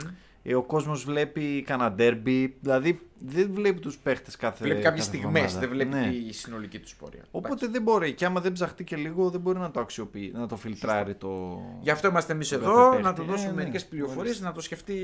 ο 0.55 0.61
κόσμος 0.63 1.03
βλέπει 1.03 1.61
κανένα 1.61 1.95
derby, 1.97 2.49
δηλαδή 2.59 2.99
δεν 3.19 3.51
βλέπει 3.53 3.79
τους 3.79 3.97
παίχτες 3.97 4.35
κάθε 4.35 4.63
Βλέπει 4.63 4.81
κάποιες 4.81 5.05
κάθε 5.05 5.17
στιγμές, 5.17 5.41
εβδομάδα. 5.43 5.59
δεν 5.59 5.69
βλέπει 5.69 5.89
Ναι. 6.07 6.11
τη 6.27 6.33
συνολική 6.33 6.79
του 6.79 6.89
πορεία. 6.99 7.23
Οπότε 7.31 7.67
δεν 7.67 7.81
μπορεί. 7.81 8.13
Και 8.13 8.25
άμα 8.25 8.41
δεν 8.41 8.51
ψαχτεί 8.51 8.83
και 8.83 8.95
λίγο, 8.95 9.29
δεν 9.29 9.39
μπορεί 9.41 9.59
να 9.59 9.71
το 9.71 9.79
αξιοποιεί, 9.79 10.31
να 10.35 10.47
το 10.47 10.55
φιλτράρει 10.55 11.15
το. 11.15 11.61
Γι' 11.81 11.89
αυτό 11.89 12.07
είμαστε 12.07 12.33
εμείς 12.33 12.49
Το 12.49 12.55
εδώ, 12.55 12.73
κάθε 12.75 13.01
να 13.01 13.13
παίχτη. 13.13 13.19
του 13.21 13.25
δώσουμε 13.31 13.49
Ε, 13.49 13.53
ναι, 13.53 13.57
μερικές 13.57 13.85
πληροφορίες, 13.85 14.21
ορίστε. 14.25 14.45
να 14.45 14.51
το 14.51 14.61
σκεφτεί. 14.61 14.95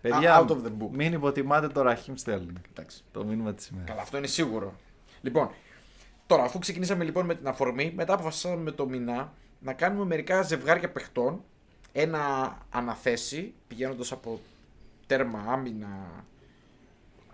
Παιδιά, 0.00 0.40
out 0.46 0.50
of 0.50 0.56
the 0.56 0.68
book. 0.68 0.88
μην 0.92 1.12
υποτιμάτε 1.12 1.68
το 1.68 1.82
Ραχίμ 1.82 2.14
Στέρλινγκ. 2.16 2.56
Εντάξει. 2.70 3.02
Το 3.12 3.24
μήνυμα 3.24 3.54
της 3.54 3.66
ημέρας. 3.68 3.88
Καλά, 3.88 4.00
αυτό 4.02 4.16
είναι 4.16 4.26
σίγουρο. 4.26 4.74
Λοιπόν, 5.20 5.50
τώρα 6.26 6.42
αφού 6.42 6.58
ξεκινήσαμε 6.58 7.04
λοιπόν 7.04 7.24
με 7.26 7.34
την 7.34 7.48
αφορμή, 7.48 7.92
μετά 7.96 8.14
αποφασίσαμε 8.14 8.62
με 8.62 8.70
το 8.70 8.88
μηνά 8.88 9.32
να 9.60 9.72
κάνουμε 9.72 10.04
μερικά 10.04 10.42
ζευγάρια 10.42 10.90
παιχτών. 10.90 11.40
Ένα 11.98 12.58
αναθέσει, 12.70 13.54
πηγαίνοντας 13.68 14.12
από 14.12 14.40
τέρμα, 15.06 15.44
άμυνα, 15.48 16.24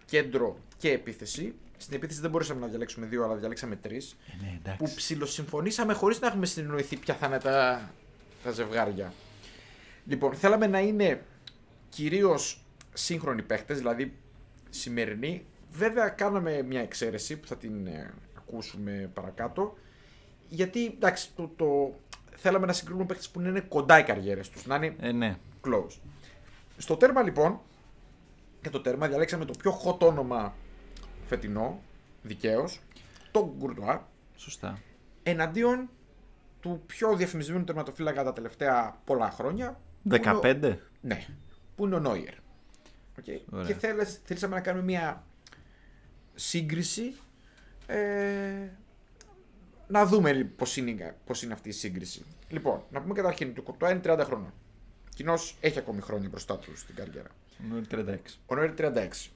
κέντρο 0.05 0.59
και 0.77 0.91
επίθεση. 0.91 1.55
Στην 1.77 1.97
επίθεση 1.97 2.21
δεν 2.21 2.31
μπορούσαμε 2.31 2.61
να 2.61 2.67
διαλέξουμε 2.67 3.07
δύο, 3.07 3.25
αλλά 3.25 3.35
διαλέξαμε 3.35 3.77
τρεις. 3.77 4.17
Ε, 4.27 4.45
ναι, 4.45 4.59
εντάξει. 4.61 4.85
Που 4.85 4.93
ψιλοσυμφωνήσαμε 4.95 5.93
χωρίς 5.93 6.21
να 6.21 6.27
έχουμε 6.27 6.47
συνεννοηθεί 6.47 6.97
ποια 6.97 7.15
θα 7.15 7.27
είναι 7.27 7.39
τα, 7.39 7.91
τα 8.43 8.51
ζευγάρια. 8.51 9.13
Λοιπόν, 10.07 10.35
θέλαμε 10.35 10.67
να 10.67 10.81
είναι 10.81 11.23
κυρίως 11.89 12.65
σύγχρονοι 12.93 13.43
παίχτες, 13.43 13.79
δηλαδή 13.79 14.15
σημερινοί. 14.71 15.47
Βέβαια, 15.71 16.09
κάναμε 16.09 16.63
μια 16.63 16.81
εξαίρεση 16.81 17.37
που 17.37 17.47
θα 17.47 17.57
την 17.57 17.87
ε, 17.87 18.15
ακούσουμε 18.37 19.11
παρακάτω. 19.15 19.77
Γιατί 20.49 20.87
εντάξει, 20.87 21.29
το, 21.37 21.51
το, 21.57 21.95
θέλαμε 22.37 22.67
να 22.67 22.73
συγκρίνουμε 22.73 23.05
παίχτε 23.05 23.27
που 23.33 23.41
να 23.41 23.49
είναι 23.49 23.61
κοντά 23.61 23.99
οι 23.99 24.03
καριέρες 24.05 24.49
τους, 24.51 24.67
να 24.67 24.77
είναι 24.77 24.97
Ε, 25.01 25.13
ναι. 25.13 25.37
close. 25.67 25.99
Στο 26.77 26.97
τέρμα 26.97 27.23
λοιπόν, 27.23 27.61
για 28.63 28.71
το 28.71 28.81
τέρμα 28.81 29.09
διαλέξαμε 29.09 29.45
το 29.45 29.53
πιο 29.59 29.81
hot 29.85 29.99
όνομα 29.99 30.55
φετινό, 31.27 31.81
δικαίως, 32.23 32.81
τον 33.31 33.53
Γκουρτουά, 33.59 34.09
Σωστά. 34.37 34.79
εναντίον 35.23 35.89
του 36.61 36.83
πιο 36.87 37.17
διαφημισμένου 37.17 37.65
τερματοφύλακα 37.65 38.25
τα 38.25 38.33
τελευταία 38.33 39.01
πολλά 39.05 39.31
χρόνια. 39.31 39.81
που 40.09 40.15
είναι 40.15 40.31
ο- 40.31 40.41
15. 40.41 40.79
Ναι, 41.01 41.27
που 41.77 41.85
είναι 41.85 41.95
ο 41.95 41.99
Νόιερ. 41.99 42.35
Okay. 43.21 43.41
Ωραία. 43.51 43.67
Και 43.67 43.75
θέλες, 43.75 44.21
θέλησαμε 44.25 44.55
να 44.55 44.61
κάνουμε 44.61 44.85
μια 44.85 45.25
σύγκριση. 46.35 47.15
Ε, 47.87 48.69
να 49.89 50.07
δούμε 50.07 50.33
λοιπόν, 50.33 50.57
πώς 50.57 50.77
είναι, 50.77 51.17
πώς 51.27 51.43
είναι 51.43 51.53
αυτή 51.53 51.69
η 51.69 51.73
σύγκριση. 51.73 52.25
Λοιπόν, 52.49 52.83
να 52.91 53.03
πούμε 53.03 53.15
καταρχήν 53.15 53.49
ότι 53.49 53.61
ο 53.61 53.63
Κουρτουά 53.63 53.91
είναι 53.91 54.01
30 54.05 54.21
χρόνια. 54.25 54.53
Κοινώ 55.15 55.35
έχει 55.61 55.79
ακόμη 55.79 56.01
χρόνια 56.01 56.29
μπροστά 56.29 56.59
του 56.59 56.77
στην 56.77 56.95
καριέρα. 56.95 57.29
Είναι 57.65 57.83
36. 57.91 58.17
Ο 58.47 58.55
Νόιερ 58.55 58.73
36. 58.79 59.31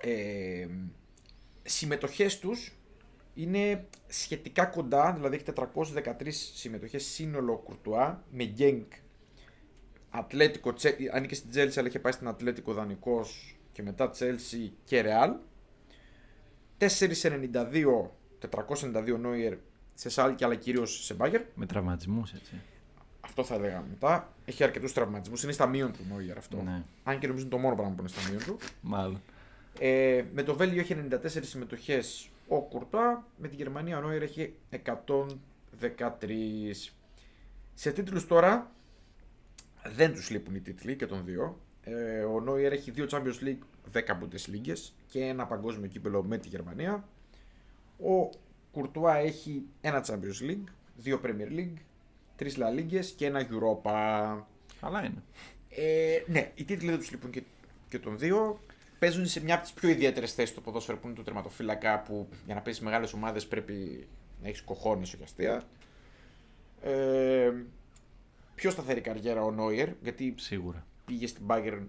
Ε, 0.00 0.66
συμμετοχές 1.62 2.38
τους 2.38 2.72
είναι 3.34 3.84
σχετικά 4.06 4.64
κοντά, 4.64 5.12
δηλαδή 5.12 5.34
έχει 5.34 5.44
413 5.44 6.12
συμμετοχές 6.54 7.04
σύνολο 7.04 7.52
ο 7.52 7.56
Κουρτουά 7.56 8.24
με 8.30 8.44
Γκένκ 8.44 8.92
Ατλέτικο, 10.10 10.72
Τσε- 10.72 10.96
ανήκε 11.12 11.34
στην 11.34 11.50
Τσέλσι 11.50 11.78
αλλά 11.78 11.88
είχε 11.88 11.98
πάει 11.98 12.12
στην 12.12 12.28
Ατλέτικο 12.28 12.72
δανεικός 12.72 13.56
και 13.72 13.82
μετά 13.82 14.10
Τσέλσι 14.10 14.72
και 14.84 15.00
Ρεάλ 15.00 15.34
492 16.78 18.10
492 18.40 19.18
Νόιερ 19.20 19.54
σε 19.94 20.08
Σάλκη 20.08 20.44
αλλά 20.44 20.54
κυρίως 20.54 21.04
σε 21.04 21.14
Μπάγκερ 21.14 21.42
Με 21.54 21.66
τραυματισμούς, 21.66 22.32
έτσι. 22.32 22.52
αυτό 23.20 23.44
θα 23.44 23.54
έλεγα 23.54 23.84
μετά 23.90 24.32
έχει 24.44 24.64
αρκετούς 24.64 24.92
τραυματισμούς 24.92 25.42
είναι 25.42 25.52
στα 25.52 25.66
μείον 25.66 25.92
του 25.92 26.00
Νόιερ 26.08 26.36
αυτό 26.38 26.62
Ναι. 26.62 26.82
αν 27.04 27.18
και 27.18 27.26
νομίζω 27.26 27.44
είναι 27.46 27.54
το 27.54 27.58
μόνο 27.60 27.74
πράγμα 27.74 27.94
που 27.94 28.00
είναι 28.00 28.08
στα 28.08 28.30
μείον 28.30 28.44
του 28.44 28.56
Μάλλον. 28.80 29.20
ε, 29.80 30.24
με 30.32 30.42
το 30.42 30.54
Βέλγιο 30.56 30.80
έχει 30.80 30.96
94 31.10 31.16
συμμετοχές 31.40 32.28
ο 32.48 32.60
Κουρτά. 32.62 33.26
Με 33.36 33.48
τη 33.48 33.54
Γερμανία 33.56 33.98
ο 33.98 34.00
Νόιερ 34.00 34.22
έχει 34.22 34.54
113. 34.70 36.92
Σε 37.74 37.92
τίτλους 37.92 38.26
τώρα 38.26 38.70
δεν 39.94 40.12
τους 40.12 40.30
λείπουν 40.30 40.54
οι 40.54 40.60
τίτλοι 40.60 40.96
και 40.96 41.06
των 41.06 41.24
δύο. 41.24 41.60
Ε, 41.82 42.20
ο 42.22 42.40
Νόιερ 42.40 42.72
έχει 42.72 42.90
δύο 42.90 43.06
Champions 43.10 43.42
League, 43.44 43.58
10 43.92 44.00
Bundesliga 44.00 44.74
και 45.06 45.20
ένα 45.24 45.46
παγκόσμιο 45.46 45.88
κύπελο 45.88 46.22
με 46.22 46.38
τη 46.38 46.48
Γερμανία. 46.48 47.08
Ο 47.98 48.30
Κουρτουά 48.72 49.16
έχει 49.16 49.62
ένα 49.80 50.04
Champions 50.06 50.50
League, 50.50 50.64
δύο 50.96 51.20
Premier 51.24 51.58
League, 51.58 51.76
τρεις 52.36 52.56
La 52.58 52.78
Ligas 52.80 53.04
και 53.16 53.26
ένα 53.26 53.48
Europa. 53.50 53.92
Αλλά 54.80 55.04
είναι. 55.04 55.22
Ε, 55.68 56.22
ναι, 56.26 56.50
οι 56.54 56.64
τίτλοι 56.64 56.90
δεν 56.90 56.98
τους 56.98 57.10
λείπουν 57.10 57.30
και, 57.30 57.42
και 57.88 57.98
των 57.98 58.18
δύο. 58.18 58.60
Παίζουν 58.98 59.26
σε 59.26 59.42
μια 59.42 59.54
από 59.54 59.62
τις 59.62 59.72
πιο 59.72 59.88
ιδιαίτερες 59.88 60.34
θέσεις 60.34 60.54
του 60.54 60.62
ποδόσφαιρο 60.62 60.98
που 60.98 61.06
είναι 61.06 61.16
το 61.16 61.22
τερματοφύλακα 61.22 62.00
που 62.02 62.28
για 62.46 62.54
να 62.54 62.60
παίζεις 62.60 62.82
μεγάλες 62.82 63.12
ομάδες 63.12 63.46
πρέπει 63.46 64.06
να 64.42 64.48
έχεις 64.48 64.62
κοχώνει 64.62 65.02
όχι 65.02 65.18
αστεία. 65.22 65.62
Ε, 66.82 67.52
πιο 68.54 68.70
σταθερή 68.70 69.00
καριέρα 69.00 69.42
ο 69.42 69.50
Νόιερ 69.50 69.88
γιατί 70.02 70.34
Σίγουρα. 70.36 70.86
πήγε 71.04 71.26
στην 71.26 71.44
Bayern 71.48 71.86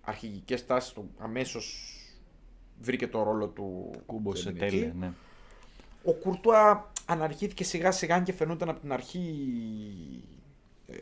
αρχηγικές 0.00 0.66
τάσεις 0.66 0.94
αμέσως 1.18 1.94
βρήκε 2.80 3.08
το 3.08 3.22
ρόλο 3.22 3.46
του. 3.48 3.90
Κούμπο 4.06 4.34
σε 4.34 4.50
Ντεμινίκη. 4.50 4.76
τέλεια, 4.76 4.94
ναι. 4.98 5.12
Ο 6.04 6.12
Κουρτουά 6.12 6.92
αναρχήθηκε 7.06 7.64
σιγά 7.64 7.90
σιγά 7.90 8.14
αν 8.14 8.22
και 8.24 8.32
φαινόταν 8.32 8.68
από 8.68 8.80
την 8.80 8.92
αρχή. 8.92 9.24
ε, 10.86 10.94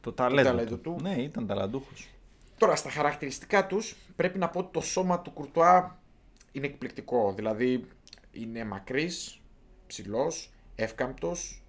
Το 0.00 0.12
ταλέντο, 0.12 0.48
ταλέντο 0.48 0.76
του. 0.76 0.80
του. 0.96 1.02
Ναι, 1.02 1.14
ήταν 1.14 1.46
ταλαντούχος. 1.46 2.08
Τώρα 2.58 2.76
στα 2.76 2.90
χαρακτηριστικά 2.90 3.66
τους 3.66 3.96
πρέπει 4.16 4.38
να 4.38 4.48
πω 4.48 4.58
ότι 4.58 4.68
το 4.72 4.80
σώμα 4.80 5.20
του 5.20 5.30
Κουρτουά 5.30 5.98
είναι 6.52 6.66
εκπληκτικό. 6.66 7.32
Δηλαδή 7.36 7.86
είναι 8.32 8.64
μακρύς, 8.64 9.40
ψηλός, 9.86 10.50
εύκαμπτος. 10.74 11.62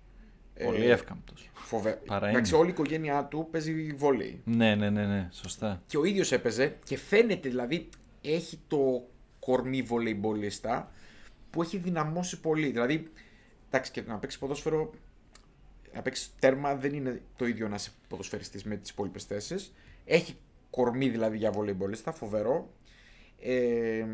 Πολύ 0.64 0.86
ε, 0.86 0.92
εύκαμπτος. 0.92 1.50
Φοβε... 1.54 2.02
Παρά 2.06 2.28
Εντάξει, 2.30 2.52
είναι. 2.52 2.60
όλη 2.62 2.70
η 2.70 2.74
οικογένειά 2.74 3.26
του 3.26 3.48
παίζει 3.52 3.94
βόλεϊ. 3.94 4.42
Ναι, 4.46 4.76
ναι, 4.76 4.90
ναι, 4.90 5.06
ναι, 5.06 5.30
σωστά. 5.32 5.82
Και 5.86 5.98
ο 5.98 6.04
ίδιος 6.04 6.32
έπαιζε 6.32 6.78
και 6.84 6.98
φαίνεται 6.98 7.50
δηλαδή 7.50 7.90
έχει 8.22 8.60
το 8.68 9.08
κορμί 9.46 9.82
βολεϊμπολίστα 9.82 10.92
που 11.50 11.62
έχει 11.62 11.78
δυναμώσει 11.78 12.40
πολύ. 12.40 12.68
Δηλαδή, 12.68 13.12
εντάξει 13.68 13.92
και 13.92 14.02
να 14.02 14.18
παίξει 14.18 14.40
ποδόσφαιρο, 14.40 14.92
να 15.94 16.02
παίξει 16.02 16.30
τέρμα 16.40 16.76
δεν 16.76 16.94
είναι 16.94 17.22
το 17.36 17.46
ίδιο 17.48 17.68
να 17.68 17.76
είσαι 17.76 17.92
ποδοσφαιριστής 18.08 18.64
με 18.64 18.76
τις 18.76 18.90
υπόλοιπες 18.90 19.24
θέσεις. 19.24 19.74
Έχει 20.06 20.36
κορμί 20.70 21.10
δηλαδή 21.10 21.38
για 21.38 21.52
βολεϊμπολίστα, 21.52 22.12
φοβερό. 22.12 22.74
Ε, 23.40 24.06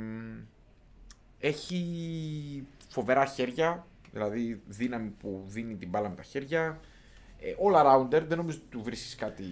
έχει 1.39 2.67
φοβερά 2.89 3.25
χέρια, 3.25 3.87
δηλαδή 4.11 4.61
δύναμη 4.67 5.09
που 5.09 5.43
δίνει 5.47 5.75
την 5.75 5.89
μπάλα 5.89 6.09
με 6.09 6.15
τα 6.15 6.23
χέρια. 6.23 6.79
Ε, 7.39 7.53
all 7.63 7.75
arounder, 7.75 8.23
δεν 8.27 8.37
νομίζω 8.37 8.57
ότι 8.57 8.67
του 8.69 8.83
βρίσκεις 8.83 9.15
κάτι 9.15 9.43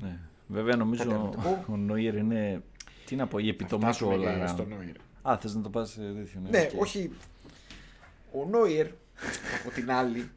Ναι. 0.00 0.18
Βέβαια 0.46 0.76
νομίζω 0.76 1.02
Κάτι 1.02 1.14
αρνητικό. 1.14 1.64
ο 1.68 1.76
Νόιερ 1.76 2.14
είναι. 2.14 2.62
Τι 3.08 3.16
να 3.16 3.26
πω, 3.26 3.38
η 3.38 3.48
επιτομή 3.48 3.80
του 3.82 3.86
φτάσουμε 3.88 4.14
όλα. 4.14 4.32
και 4.34 4.42
around. 4.44 4.48
στο 4.48 4.64
Νόιερ. 4.64 4.96
Α, 5.22 5.38
θες 5.38 5.54
να 5.54 5.60
το 5.62 5.70
πας 5.70 5.90
σε 5.90 6.00
τέτοιο. 6.00 6.40
Ναι, 6.50 6.68
οκ. 6.74 6.80
όχι. 6.80 7.10
Ο 8.32 8.44
Νόιερ, 8.44 8.86
από 9.60 9.70
την 9.74 9.90
άλλη, 9.90 10.30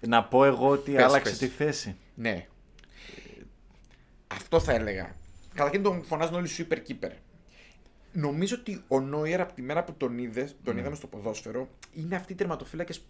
Να 0.00 0.24
πω 0.24 0.44
εγώ 0.44 0.68
ότι 0.68 0.92
Πες, 0.92 1.04
άλλαξε 1.04 1.30
πες. 1.30 1.38
τη 1.38 1.46
θέση. 1.46 1.96
ναι. 2.14 2.46
Αυτό 4.26 4.60
θα 4.60 4.72
έλεγα. 4.72 5.14
Καταρχήν 5.54 5.82
τον 5.82 6.04
φωνάζουν 6.04 6.34
όλοι 6.34 6.48
super 6.58 6.76
keeper. 6.88 7.10
Νομίζω 8.12 8.56
ότι 8.60 8.84
ο 8.88 9.00
Νόιερ 9.00 9.40
από 9.40 9.52
τη 9.52 9.62
μέρα 9.62 9.84
που 9.84 9.92
τον 9.92 10.18
είδε, 10.18 10.50
τον 10.64 10.78
είδαμε 10.78 10.96
στο 10.96 11.06
ποδόσφαιρο, 11.06 11.68
είναι 11.94 12.16
αυτοί 12.16 12.32
οι 12.32 12.36
τερματοφύλακες 12.36 13.00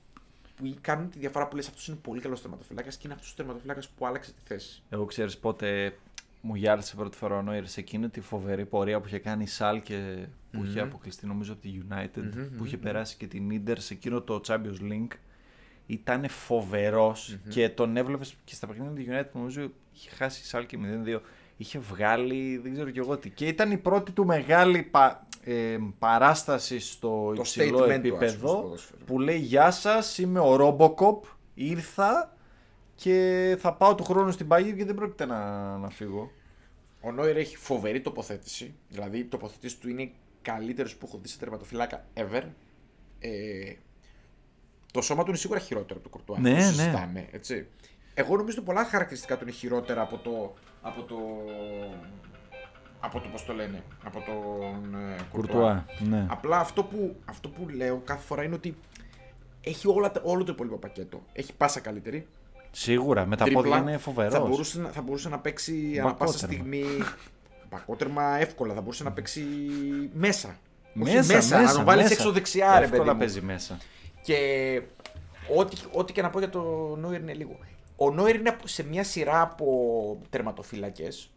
που 0.56 0.74
κάνουν 0.80 1.10
τη 1.10 1.18
διαφορά 1.18 1.48
που 1.48 1.56
λες: 1.56 1.68
Αυτός 1.68 1.88
είναι 1.88 1.96
πολύ 2.02 2.20
καλός 2.20 2.40
τερματοφύλακας 2.42 2.96
και 2.96 3.02
είναι 3.04 3.14
αυτός 3.14 3.32
ο 3.32 3.34
τερματοφύλακας 3.36 3.88
που 3.88 4.06
άλλαξε 4.06 4.32
τη 4.32 4.40
θέση. 4.44 4.82
Εγώ 4.90 5.04
ξέρεις 5.04 5.38
πότε 5.38 5.96
μου 6.40 6.54
γυάλισε 6.54 6.96
πρώτη 6.96 7.16
φορά 7.16 7.36
ο 7.36 7.42
Νόιερ 7.42 7.66
σε 7.66 7.80
εκείνη 7.80 8.08
τη 8.08 8.20
φοβερή 8.20 8.66
πορεία 8.66 9.00
που 9.00 9.06
είχε 9.06 9.18
κάνει 9.18 9.42
η 9.42 9.46
Σάλκε 9.46 10.28
που 10.50 10.64
είχε 10.64 10.80
αποκλειστεί 10.80 11.26
νομίζω 11.26 11.52
από 11.52 11.60
τη 11.62 11.70
United, 11.88 12.22
που 12.56 12.64
είχε 12.64 12.76
περάσει 12.76 13.16
και 13.16 13.26
την 13.26 13.50
Ίντερ 13.50 13.80
σε 13.80 13.94
εκείνο 13.94 14.20
το 14.20 14.40
Champions 14.46 14.80
League. 14.92 15.12
Ήταν 15.86 16.28
φοβερός 16.28 17.38
και 17.48 17.68
τον 17.68 17.96
έβλεπες 17.96 18.34
και 18.44 18.54
στα 18.54 18.66
παιχνίδια 18.66 19.04
του 19.04 19.10
United 19.10 19.30
νομίζω 19.32 19.70
είχε 19.94 20.10
χάσει 20.10 20.40
η 20.42 20.44
Σάλκε 20.44 20.78
0-2. 21.16 21.20
Είχε 21.56 21.78
βγάλει, 21.78 22.56
δεν 22.62 22.72
ξέρω 22.72 22.90
κι 22.90 22.98
εγώ 22.98 23.16
τι. 23.18 23.30
Και 23.30 23.46
ήταν 23.46 23.70
η 23.70 23.76
πρώτη 23.78 24.12
του 24.12 24.24
μεγάλη 24.26 24.82
πα- 24.82 25.26
ε, 25.44 25.78
παράσταση 25.98 26.78
στο 26.80 27.32
Το 27.34 27.40
υψηλό 27.40 27.78
statement 27.78 27.80
του, 27.80 27.82
ας 27.82 27.84
πούμε, 27.86 27.94
επίπεδο 27.94 28.48
στο 28.48 28.56
ποδόσφαιρο. 28.62 29.04
που 29.04 29.18
λέει 29.20 29.38
Γεια 29.38 29.70
σας, 29.70 30.18
είμαι 30.18 30.38
ο 30.40 30.56
Robocop, 30.60 31.28
ήρθα 31.54 32.36
και 33.02 33.56
θα 33.60 33.72
πάω 33.74 33.94
του 33.94 34.04
χρόνου 34.04 34.30
στην 34.30 34.48
Πάγια 34.48 34.72
και 34.72 34.84
δεν 34.84 34.94
πρόκειται 34.94 35.26
να, 35.26 35.76
να 35.78 35.90
φύγω. 35.90 36.30
Ο 37.00 37.12
Νόιερ 37.12 37.36
έχει 37.36 37.56
φοβερή 37.56 38.00
τοποθέτηση. 38.00 38.74
Δηλαδή, 38.88 39.18
η 39.18 39.24
τοποθέτηση 39.24 39.78
του 39.78 39.88
είναι 39.88 40.10
καλύτερο 40.42 40.88
που 40.98 41.06
έχω 41.06 41.18
δει 41.22 41.28
σε 41.28 41.38
τερματοφυλάκα 41.38 42.04
ever. 42.14 42.42
Ε, 43.20 43.72
το 44.92 45.00
σώμα 45.02 45.22
του 45.22 45.28
είναι 45.28 45.38
σίγουρα 45.38 45.58
χειρότερο 45.58 46.00
από 46.00 46.08
το 46.08 46.16
Κορτουά. 46.16 46.38
Ναι, 46.40 46.50
το 46.50 46.56
ναι. 46.56 46.62
συζητάμε, 46.62 47.28
έτσι. 47.30 47.66
Εγώ 48.14 48.36
νομίζω 48.36 48.56
ότι 48.56 48.66
πολλά 48.66 48.84
χαρακτηριστικά 48.84 49.36
του 49.36 49.42
είναι 49.42 49.52
χειρότερα 49.52 50.02
από 50.02 50.16
το. 50.18 50.54
Από 50.82 51.02
το 51.02 51.16
από 53.00 53.20
το 53.20 53.28
πώς 53.28 53.44
το 53.44 53.52
λένε, 53.52 53.82
από 54.04 54.20
τον 54.26 54.94
ε, 54.94 55.16
Κουρτουά, 55.32 55.86
ναι. 55.98 56.26
Απλά 56.30 56.58
αυτό 56.58 56.84
που, 56.84 57.16
αυτό 57.24 57.48
που 57.48 57.68
λέω 57.68 58.00
κάθε 58.04 58.22
φορά 58.26 58.42
είναι 58.42 58.54
ότι 58.54 58.76
έχει 59.60 59.88
όλα, 59.88 60.10
τα- 60.10 60.20
όλο 60.24 60.44
το 60.44 60.52
υπόλοιπο 60.52 60.76
πακέτο. 60.76 61.22
Έχει 61.32 61.54
πάσα 61.54 61.80
καλύτερη, 61.80 62.26
Σίγουρα, 62.70 63.26
με 63.26 63.36
τα 63.36 63.44
τρίπλα. 63.44 63.62
πόδια 63.62 63.78
είναι 63.78 63.96
φοβερός. 63.98 64.32
Θα 64.32 64.40
μπορούσε, 64.40 64.80
να- 64.80 64.88
θα 64.88 65.02
μπορούσε 65.02 65.28
να 65.28 65.38
παίξει 65.38 65.98
ανά 66.00 66.14
πάσα 66.14 66.46
Μπακότερμα. 66.46 66.54
στιγμή. 66.54 66.84
Μπακότερμα 67.70 68.36
εύκολα. 68.38 68.74
Θα 68.74 68.80
μπορούσε 68.80 69.02
να 69.04 69.12
παίξει 69.12 69.44
μέσα. 70.14 70.48
Όχι 71.02 71.14
Μέσα, 71.14 71.16
μέσα, 71.34 71.34
μέσα, 71.34 71.62
να 71.62 71.72
τον 71.72 71.84
βάλεις 71.84 72.02
μέσα. 72.02 72.14
έξω 72.14 72.32
δεξιά, 72.32 72.78
ρε 72.78 72.84
Εύκολα 72.84 73.02
παιδί 73.02 73.12
μου. 73.12 73.18
παίζει 73.18 73.40
μέσα. 73.40 73.78
Και 74.22 74.36
ό,τι, 75.56 75.76
ό,τι 75.92 76.12
και 76.12 76.22
να 76.22 76.30
πω 76.30 76.38
για 76.38 76.48
το 76.50 76.60
Νόιερ 76.96 77.20
είναι 77.20 77.34
λίγο. 77.34 77.58
Ο 77.96 78.10
Νόιερ 78.10 78.34
είναι 78.36 78.56
σε 78.64 78.82
μια 78.82 79.04
σειρά 79.04 79.40
από 79.42 80.20
τερματοφύλακες 80.30 81.30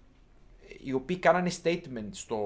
οι 0.83 0.93
οποίοι 0.93 1.17
κάνανε 1.17 1.51
statement 1.63 2.07
στο, 2.11 2.39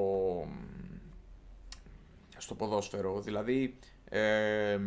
στο 2.37 2.55
ποδόσφαιρο. 2.55 3.19
Δηλαδή, 3.21 3.77
ε, 4.09 4.79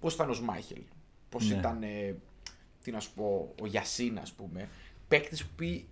πώς 0.00 0.14
ήταν 0.14 0.30
ο 0.30 0.32
Σμάιχελ, 0.32 0.82
πώς 1.28 1.48
Ναι. 1.48 1.54
ήταν, 1.56 1.82
ε, 1.82 2.14
τι 2.82 2.90
να 2.90 3.00
σου 3.00 3.10
πω, 3.14 3.54
ο 3.62 3.66
Γιασίν 3.66 4.18
ας 4.18 4.32
πούμε. 4.32 4.68
Παίκτες 5.08 5.44
που 5.44 5.82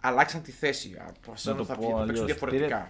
αλλάξαν 0.00 0.42
τη 0.42 0.50
θέση, 0.52 0.96
αποφασίσαν 1.08 1.54
Να 1.54 1.60
ότι 1.60 1.68
το 1.68 1.74
θα 1.74 1.80
πω 1.80 1.86
βγει- 1.86 1.98
θα 1.98 2.04
παίξουν 2.06 2.24
αλλιώς. 2.24 2.24
διαφορετικά. 2.26 2.88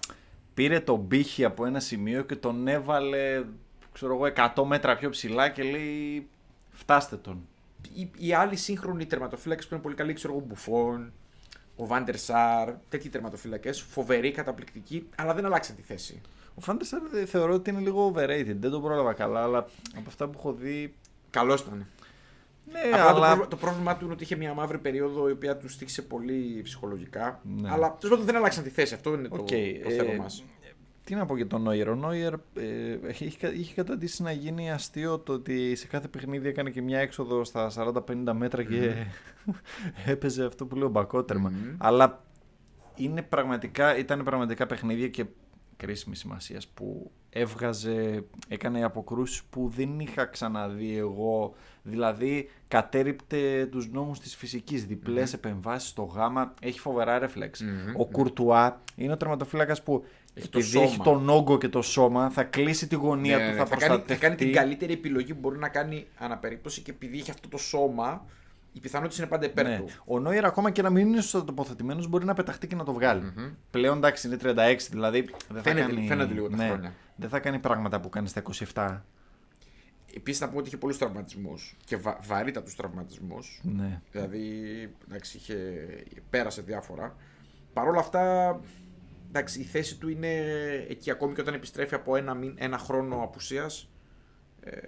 Πήρε 0.54 0.80
τον 0.80 1.08
πύχη 1.08 1.44
από 1.44 1.64
ένα 1.66 1.80
σημείο 1.80 2.22
και 2.22 2.36
τον 2.36 2.68
έβαλε, 2.68 3.44
ξέρω 3.92 4.14
εγώ, 4.14 4.26
100 4.26 4.64
μέτρα 4.64 4.96
πιο 4.96 5.10
ψηλά 5.10 5.48
και 5.48 5.62
λέει 5.62 6.28
φτάστε 6.70 7.16
τον. 7.16 7.46
οι, 7.94 8.10
οι 8.18 8.32
άλλοι 8.32 8.56
σύγχρονοι 8.56 9.06
τερματοφύλακες 9.06 9.66
που 9.66 9.74
είναι 9.74 9.82
πολύ 9.82 9.94
καλοί, 9.94 10.12
ξέρω 10.12 10.32
εγώ, 10.34 10.44
Μπουφόν, 10.46 11.12
ο 11.76 11.86
Βάντερ 11.86 12.18
Σάρ, 12.18 12.72
τέτοιοι 12.88 13.08
τερματοφύλακες, 13.08 13.80
φοβεροί, 13.80 14.30
καταπληκτικοί, 14.30 15.08
αλλά 15.16 15.34
δεν 15.34 15.44
αλλάξαν 15.44 15.76
τη 15.76 15.82
θέση. 15.82 16.20
Ο 16.54 16.60
Φάντερσαρ 16.60 17.00
θεωρώ 17.26 17.54
ότι 17.54 17.70
είναι 17.70 17.80
λίγο 17.80 18.12
overrated. 18.14 18.54
Δεν 18.58 18.70
τον 18.70 18.82
πρόλαβα 18.82 19.12
καλά, 19.12 19.42
αλλά 19.42 19.58
από 19.96 20.04
αυτά 20.06 20.26
που 20.28 20.38
έχω 20.38 20.52
δει. 20.52 20.94
Καλός 21.30 21.60
ήταν. 21.60 21.86
Ναι, 22.72 22.80
Απλά 22.80 23.02
το, 23.02 23.08
αλλά. 23.08 23.20
πρόβλημα, 23.20 23.48
το 23.48 23.56
πρόβλημά 23.56 23.96
του 23.96 24.04
είναι 24.04 24.12
ότι 24.14 24.22
είχε 24.22 24.36
μια 24.36 24.54
μαύρη 24.54 24.78
περίοδο 24.78 25.28
η 25.28 25.32
οποία 25.32 25.56
του 25.56 25.68
στοίχισε 25.68 26.02
πολύ 26.02 26.60
ψυχολογικά. 26.62 27.40
Ναι. 27.42 27.70
Αλλά 27.70 27.96
τέλος 27.96 28.10
πάντων 28.10 28.24
δεν 28.24 28.36
αλλάξαν 28.36 28.64
τη 28.64 28.70
θέση. 28.70 28.94
Αυτό 28.94 29.14
είναι 29.14 29.28
το, 29.28 29.36
Οκ, 29.36 29.48
το 29.48 29.54
ε, 29.54 29.94
θέμα 29.96 30.22
μας. 30.22 30.44
Τι 31.04 31.14
να 31.14 31.26
πω 31.26 31.36
για 31.36 31.46
τον 31.46 31.62
Νόιερ. 31.62 31.88
Ο 31.88 31.94
Νόιερ 31.94 32.32
ε, 32.32 32.98
είχε, 33.18 33.48
είχε 33.48 33.74
καταντήσει 33.74 34.22
να 34.22 34.32
γίνει 34.32 34.72
αστείο 34.72 35.18
το 35.18 35.32
ότι 35.32 35.74
σε 35.74 35.86
κάθε 35.86 36.08
παιχνίδι 36.08 36.48
έκανε 36.48 36.70
και 36.70 36.82
μια 36.82 36.98
έξοδο 36.98 37.44
στα 37.44 37.70
40-50 37.76 38.32
μέτρα 38.32 38.62
και 38.62 38.94
έπαιζε 40.12 40.44
αυτό 40.44 40.66
που 40.66 40.76
λέω 40.76 40.88
μπακότερμα. 40.88 41.50
Μμμ. 41.50 41.74
Αλλά 41.78 42.24
είναι 42.94 43.22
πραγματικά, 43.22 43.98
ήταν 43.98 44.24
πραγματικά 44.24 44.66
παιχνίδια 44.66 45.08
και 45.08 45.24
κρίσιμη 45.78 46.16
σημασίας 46.16 46.66
που 46.68 47.10
έβγαζε, 47.30 48.24
έκανε 48.48 48.84
αποκρούσεις 48.84 49.42
που 49.50 49.68
δεν 49.76 50.00
είχα 50.00 50.24
ξαναδεί 50.24 50.96
εγώ. 50.98 51.54
Δηλαδή 51.82 52.50
κατέριπτε 52.68 53.66
τους 53.70 53.88
νόμους 53.90 54.20
της 54.20 54.36
φυσικής, 54.36 54.84
διπλές 54.86 55.32
επεμβάσεις 55.32 55.88
στο 55.88 56.02
γάμα, 56.02 56.54
έχει 56.60 56.78
φοβερά 56.78 57.18
ρεφλεξ. 57.18 57.62
Μμμ, 57.62 57.92
Ο 57.96 58.06
Κουρτουά 58.06 58.80
είναι 58.96 59.12
ο 59.12 59.16
τερματοφύλακας 59.16 59.82
που 59.82 60.04
Έχει 60.34 60.48
το 60.48 60.58
επειδή 60.58 60.78
έχει 60.80 60.92
σώμα. 60.92 61.04
τον 61.04 61.28
όγκο 61.28 61.58
και 61.58 61.68
το 61.68 61.82
σώμα 61.82 62.30
θα 62.30 62.44
κλείσει 62.44 62.86
τη 62.88 62.94
γωνία 62.94 63.36
Ναι, 63.36 63.44
του, 63.44 63.50
ναι, 63.50 63.56
θα, 63.56 63.66
θα, 63.66 63.76
κάνει, 63.76 63.80
θα 63.82 63.86
προστατευτεί. 63.88 64.22
κάνει 64.22 64.36
την 64.36 64.52
καλύτερη 64.52 64.92
επιλογή 64.92 65.34
που 65.34 65.40
μπορεί 65.40 65.58
να 65.58 65.68
κάνει 65.68 66.06
αναπερίπτωση 66.18 66.80
και 66.82 66.90
επειδή 66.90 67.18
έχει 67.18 67.30
αυτό 67.30 67.48
το 67.48 67.56
σώμα, 67.58 68.24
οι 68.78 68.80
πιθανότητε 68.80 69.22
είναι 69.22 69.30
πάντα 69.30 69.46
υπέρ 69.46 69.66
Ναι. 69.66 69.76
του. 69.78 69.88
Ο 70.04 70.18
Νόιερ 70.20 70.44
ακόμα 70.44 70.70
και 70.70 70.82
να 70.82 70.90
μην 70.90 71.06
είναι 71.08 71.20
στο 71.20 71.44
τοποθετημένος 71.44 72.08
μπορεί 72.08 72.24
να 72.24 72.34
πεταχτεί 72.34 72.66
και 72.66 72.74
να 72.76 72.84
το 72.84 72.92
βγαλει 72.92 73.32
Πλέον 73.70 73.96
εντάξει 73.96 74.26
είναι 74.26 74.36
36, 74.42 74.88
δηλαδή 74.90 75.20
δεν 75.22 75.32
θα 75.48 75.62
Φαίνεται- 75.62 75.88
κάνει, 75.94 76.06
φαίνεται 76.06 76.32
λίγο 76.32 76.48
τα 76.48 76.56
ναι, 76.56 76.66
χρόνια. 76.66 76.92
Δεν 77.16 77.28
θα 77.28 77.40
κάνει 77.40 77.58
πράγματα 77.58 78.00
που 78.00 78.08
κάνει 78.08 78.28
στα 78.28 78.42
27. 78.74 79.02
Επίσης 80.16 80.40
να 80.40 80.48
πω 80.48 80.58
ότι 80.58 80.66
είχε 80.66 80.76
πολλούς 80.76 80.98
τραυματισμούς 80.98 81.76
και 81.84 81.96
βα, 81.96 82.18
βαρύτατου 82.22 82.72
τραυματισμούς. 82.76 83.60
Ναι. 83.64 84.00
Δηλαδή, 84.12 84.50
εντάξει, 85.08 85.36
είχε, 85.36 85.56
πέρασε 86.30 86.62
διάφορα. 86.62 87.16
Παρ' 87.72 87.86
όλα 87.88 87.98
αυτά, 88.00 88.60
εντάξει, 89.28 89.60
η 89.60 89.64
θέση 89.64 89.96
του 89.96 90.08
είναι 90.08 90.28
εκεί 90.88 91.10
ακόμη 91.10 91.34
και 91.34 91.40
όταν 91.40 91.54
επιστρέφει 91.54 91.94
από 91.94 92.16
ένα, 92.16 92.34
μήν- 92.34 92.56
ένα 92.58 92.78
χρόνο 92.78 93.22
απουσίας. 93.22 93.90
Ε, 94.60 94.80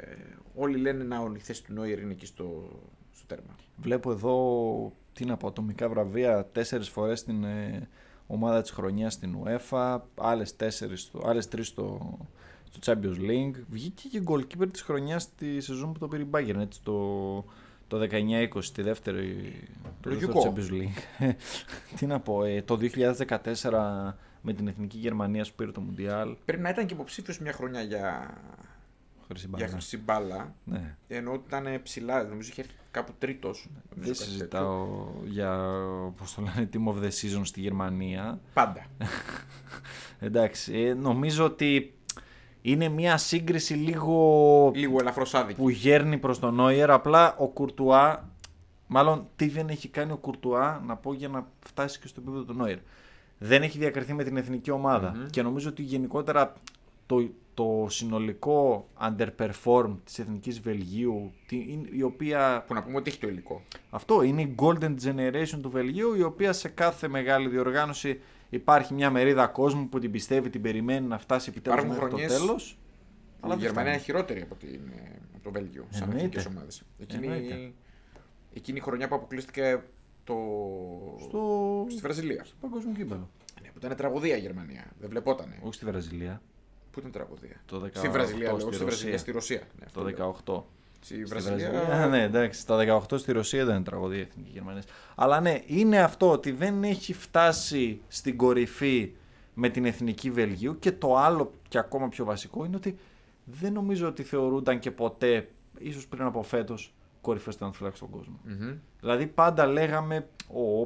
όλοι 0.55 0.77
λένε 0.79 1.05
να 1.05 1.33
η 1.37 1.39
θέση 1.39 1.65
του 1.65 1.73
Νόιερ 1.73 1.99
είναι 1.99 2.13
εκεί 2.13 2.27
στο, 2.27 2.45
στο 2.93 3.00
τέρμα. 3.35 3.55
Βλέπω 3.77 4.11
εδώ, 4.11 4.93
τι 5.13 5.25
να 5.25 5.37
πω, 5.37 5.47
ατομικά 5.47 5.89
βραβεία 5.89 6.47
τέσσερις 6.53 6.89
φορές 6.89 7.19
στην 7.19 7.45
ε, 7.45 7.89
ομάδα 8.27 8.63
της 8.63 8.71
χρονιάς 8.71 9.13
στην 9.13 9.37
UEFA, 9.45 9.99
άλλες, 10.21 10.57
τέσσερις, 10.57 11.01
στο- 11.01 11.23
άλλες 11.27 11.49
τρεις 11.49 11.67
στο, 11.67 12.19
στο 12.71 12.93
Champions 12.93 13.19
League. 13.31 13.55
Βγήκε 13.71 14.09
και 14.09 14.23
goalkeeper 14.27 14.69
της 14.73 14.83
χρονιάς 14.83 15.35
τη 15.35 15.61
σεζόν 15.61 15.93
που 15.93 15.99
το 15.99 16.09
πήρε 16.09 16.23
η 16.23 16.29
Bayern, 16.33 16.59
έτσι, 16.61 16.81
το, 16.83 17.45
το 17.89 17.99
19-20 18.11 18.65
τη 18.75 18.83
δεύτερη 18.83 19.53
το 20.01 20.11
Λογικό. 20.11 20.33
δεύτερο 20.33 20.55
Champions 20.57 20.73
League. 20.73 21.33
Τι 21.99 22.07
να 22.07 22.21
πω, 22.21 22.45
ε, 22.45 22.63
το 22.63 22.79
2014 22.81 24.13
με 24.43 24.53
την 24.53 24.69
Εθνική 24.69 24.99
Γερμανία 24.99 25.43
που 25.45 25.51
πήρε 25.57 25.71
το 25.73 25.81
Μουντιάλ. 25.81 26.37
Πρέπει 26.45 26.63
να 26.63 26.69
ήταν 26.69 26.87
και 26.87 26.95
υποψήφιος 26.95 27.39
μια 27.39 27.53
χρονιά 27.53 27.83
για, 27.83 28.35
Χρυσή 29.31 29.47
για 29.49 29.59
μπάλα. 29.59 29.73
χρυσή 29.73 29.99
μπάλα. 29.99 30.55
Ναι. 30.65 30.97
Ενώ 31.09 31.33
ότι 31.33 31.43
ήταν 31.47 31.81
ψηλά, 31.83 32.23
νομίζω 32.25 32.49
είχε 32.51 32.61
έρθει 32.61 32.73
κάπου 32.91 33.13
τρίτος. 33.19 33.69
Δεν 33.95 34.15
συζητάω 34.15 35.07
για 35.25 35.71
πώς 36.17 36.35
το 36.35 36.43
λένε, 36.43 36.69
Team 36.73 36.93
of 36.93 37.03
the 37.05 37.09
Season 37.09 37.41
στη 37.43 37.61
Γερμανία. 37.61 38.41
Πάντα. 38.55 38.87
Εντάξει, 40.19 40.73
ε, 40.79 40.95
νομίζω 40.95 41.45
ότι 41.45 41.95
είναι 42.63 42.89
μια 42.89 43.17
σύγκριση 43.17 43.75
λίγο 43.75 44.73
Λίγο 44.75 44.97
ελαφρώς 45.01 45.35
άδικη. 45.35 45.61
που 45.61 45.69
γέρνει 45.71 46.19
προς 46.19 46.39
τον 46.39 46.55
Νόιερ. 46.55 46.91
Απλά 46.91 47.37
ο 47.37 47.49
Κουρτουά, 47.49 48.29
μάλλον 48.87 49.27
τι 49.37 49.49
δεν 49.49 49.69
έχει 49.69 49.89
κάνει 49.89 50.13
ο 50.13 50.17
Κουρτουά 50.17 50.83
να 50.87 50.97
πω 50.97 51.15
για 51.15 51.29
να 51.29 51.47
φτάσει 51.67 52.01
και 52.01 52.07
στο 52.07 52.21
επίπεδο 52.21 52.45
του 52.45 52.55
Νόιερ. 52.55 52.79
Δεν 53.39 53.63
έχει 53.63 53.79
διακριθεί 53.79 54.13
με 54.15 54.25
την 54.25 54.37
εθνική 54.37 54.71
ομάδα. 54.71 55.13
Μμμ. 55.17 55.27
Και 55.27 55.43
νομίζω 55.43 55.69
ότι 55.69 55.83
γενικότερα 55.83 56.53
το, 57.07 57.31
το 57.61 57.87
συνολικό 57.89 58.89
underperform 59.03 59.97
της 60.05 60.19
εθνικής 60.19 60.61
Βελγίου, 60.61 61.33
τι- 61.47 61.81
η 61.93 62.03
οποία 62.03 62.65
Που 62.67 62.75
να 62.75 62.83
πούμε 62.83 62.97
ότι 62.97 63.11
έχει 63.11 63.19
το 63.19 63.29
υλικό. 63.29 63.63
αυτό 63.91 64.23
είναι 64.23 64.43
η 64.43 64.55
golden 64.59 64.95
generation 65.05 65.59
του 65.63 65.71
Βελγίου, 65.71 66.15
η 66.15 66.23
οποία 66.23 66.53
σε 66.53 66.69
κάθε 66.69 67.09
μεγάλη 67.09 67.49
διοργάνωση 67.49 68.21
υπάρχει 68.51 68.95
μια 68.95 69.11
μερίδα 69.11 69.47
κόσμου 69.47 69.89
που 69.89 69.99
την 69.99 70.11
πιστεύει, 70.11 70.51
την 70.51 70.63
περιμένει 70.63 71.07
να 71.07 71.19
φτάσει 71.19 71.49
επιτέλους 71.51 71.79
Υπάρχουν 71.79 71.95
μέχρι 71.97 72.11
το 72.11 72.17
χρονιές 72.17 72.41
τέλος. 72.47 72.79
Αλλά 73.41 73.55
η 73.55 73.57
δεν 73.57 73.67
Γερμανία 73.67 73.91
είναι 73.93 74.01
φτάνει. 74.01 74.19
χειρότερη 74.19 74.41
από, 74.43 74.55
την, 74.55 74.81
ε, 74.97 75.19
από 75.35 75.43
το 75.45 75.51
Βέλγιο 75.51 75.87
σαν 75.91 76.03
Εννοείται. 76.03 76.25
εθνικές 76.27 76.47
ομάδες. 76.47 76.83
Εκείνη, 76.99 77.27
Εννοείται. 77.27 77.73
εκείνη 78.55 78.79
η 78.79 78.81
χρονιά 78.81 79.09
που 79.09 79.15
αποκλείστηκε 79.15 79.83
το... 80.25 80.35
Στο... 81.21 81.87
στη 81.91 82.01
Βραζιλία. 82.01 82.45
στο 82.45 82.55
παγκόσμιο 82.61 82.95
κύπελο. 82.95 83.29
Ναι, 83.63 83.69
που 83.69 83.79
ήταν 83.85 83.97
τραγωδία 83.97 84.37
η 84.37 84.41
Γερμανία. 84.41 84.85
Δεν 85.01 85.09
βλεπότανε. 85.09 85.59
Όχι 85.63 85.75
στη 85.75 85.85
Βραζιλία. 85.85 86.43
Πού 86.91 86.99
ήταν 86.99 87.11
τραγωδία; 87.11 87.61
Το 87.67 87.83
18, 87.85 87.89
Στη 87.93 88.09
Βραζιλία, 88.09 88.49
λέω, 88.49 88.59
στη 88.59 88.67
όχι 88.67 88.75
στη 88.75 88.85
Βραζιλία, 88.85 89.13
Ρωσία. 89.13 89.19
στη 89.19 89.31
Ρωσία. 89.31 89.63
Ναι, 89.79 89.85
αυτό 89.87 90.03
λέω. 90.03 90.15
Το 90.15 90.43
18. 90.47 90.63
Στη 91.01 91.15
Στη 91.15 91.25
Βραζιλία. 91.25 91.71
Βραζιλία. 91.71 92.07
Ναι, 92.07 92.23
εντάξει. 92.23 92.67
Τα 92.67 93.05
18 93.11 93.19
στη 93.19 93.33
Ρωσία 93.33 93.65
δεν 93.65 93.75
είναι 93.75 93.85
τραγωδία 93.85 94.19
η 94.19 94.21
εθνική 94.21 94.51
Γερμανία. 94.53 94.83
Αλλά 95.15 95.41
ναι, 95.41 95.61
είναι 95.67 95.99
αυτό 96.03 96.31
ότι 96.31 96.51
δεν 96.51 96.85
έχει 96.85 97.13
φτάσει 97.13 98.01
στην 98.09 98.37
κορυφή 98.37 99.13
με 99.55 99.69
την 99.69 99.85
εθνική 99.85 100.31
Βελγίου. 100.31 100.79
Και 100.79 100.93
το 100.93 101.17
άλλο 101.17 101.53
και 101.69 101.79
ακόμα 101.79 102.09
πιο 102.09 102.25
βασικό 102.25 102.65
είναι 102.65 102.77
ότι 102.77 102.99
δεν 103.45 103.73
νομίζω 103.73 104.09
ότι 104.09 104.23
θεωρούνταν 104.23 104.79
και 104.79 104.91
ποτέ, 104.91 105.49
ίσως 105.79 106.07
πριν 106.07 106.23
από 106.23 106.43
φέτος, 106.43 106.95
κορυφαίο 107.21 107.55
τερματοφύλακα 107.55 107.97
στον 107.97 108.11
κόσμο. 108.11 108.41
Μμμ. 108.45 108.75
Δηλαδή 109.01 109.27
πάντα 109.27 109.67
λέγαμε 109.67 110.27
ο 110.53 110.81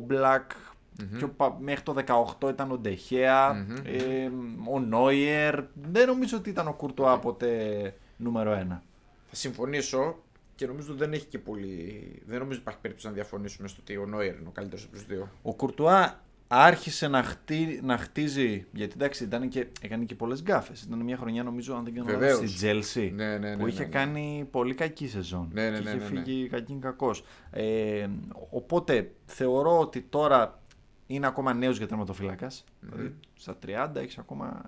Όμπλακ, 1.03 1.19
πιο 1.19 1.29
πα- 1.29 1.57
μέχρι 1.61 1.83
το 1.83 1.95
18 2.39 2.49
ήταν 2.49 2.71
ο 2.71 2.77
ντεχεα 2.79 3.53
Μμμ. 3.55 3.77
ε, 3.85 4.31
ο 4.73 4.79
Νόιερ. 4.81 5.61
Δεν 5.91 6.07
νομίζω 6.07 6.37
ότι 6.37 6.51
ήταν 6.51 6.69
ο 6.69 6.73
Κουρτουά 6.73 7.19
ποτέ 7.19 7.95
νούμερο 8.17 8.53
ένα. 8.53 8.83
Θα 9.29 9.37
συμφωνήσω 9.37 10.19
και 10.55 10.67
νομίζω 10.67 10.89
ότι 10.91 10.99
δεν 10.99 11.13
έχει 11.13 11.27
και 11.27 11.39
πολύ. 11.39 12.03
Δεν 12.27 12.39
νομίζω 12.39 12.53
ότι 12.53 12.61
υπάρχει 12.61 12.81
περίπτωση 12.81 13.07
να 13.09 13.13
διαφωνήσουμε 13.15 13.69
στο 13.69 13.79
ότι 13.83 13.97
ο 13.97 14.07
Νόιερ 14.07 14.35
είναι 14.35 14.49
ο 14.49 14.53
καλύτερος 14.55 14.85
από 14.85 14.93
τους 14.93 15.07
δύο. 15.07 15.29
Ο 15.43 15.55
Κουρτουά 15.55 16.19
άρχισε 16.49 17.09
να, 17.09 17.23
χτί, 17.23 17.81
να 17.85 17.97
χτίζει, 17.99 18.67
γιατί 18.73 18.93
εντάξει 18.97 19.25
ήταν 19.25 19.49
και, 19.49 19.67
έκανε 19.81 20.05
και 20.05 20.15
πολλές 20.15 20.43
γκάφες. 20.43 20.83
Ήταν 20.83 20.99
μια 20.99 21.17
χρονιά 21.17 21.43
νομίζω, 21.43 21.75
αν 21.75 21.85
δεν 21.85 21.95
κάνω 21.95 22.07
λάθος, 22.07 22.21
Βεβαίως. 22.21 22.49
στη 22.49 22.57
Τζέλσι, 22.59 23.13
Ναι, 23.17 23.39
ναι, 23.39 23.49
ναι, 23.49 23.57
που 23.57 23.67
είχε 23.67 23.79
ναι, 23.81 23.85
ναι. 23.85 23.91
κάνει 23.91 24.49
πολύ 24.51 24.75
κακή 24.75 25.09
σεζόν. 25.09 25.49
Ναι, 25.53 25.71
ναι, 25.71 25.77
και 25.79 25.83
ναι, 25.85 25.91
είχε 25.91 25.99
ναι, 25.99 26.09
ναι. 26.19 26.25
φύγει 26.25 26.49
κακήν 26.49 26.81
κακώς. 26.81 27.25
Ε, 27.51 28.07
οπότε 28.51 29.11
θεωρώ 29.27 29.79
ότι 29.79 30.01
τώρα 30.01 30.61
είναι 31.07 31.27
ακόμα 31.27 31.55
νέος 31.55 31.77
για 31.79 31.87
τερματοφυλάκας. 31.87 32.65
Δηλαδή 32.81 33.15
στα 33.35 33.59
30 33.67 33.89
έχεις 33.95 34.19
ακόμα 34.19 34.63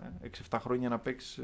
6-7 0.50 0.58
χρόνια 0.60 0.88
να 0.88 0.98
παίξεις 0.98 1.40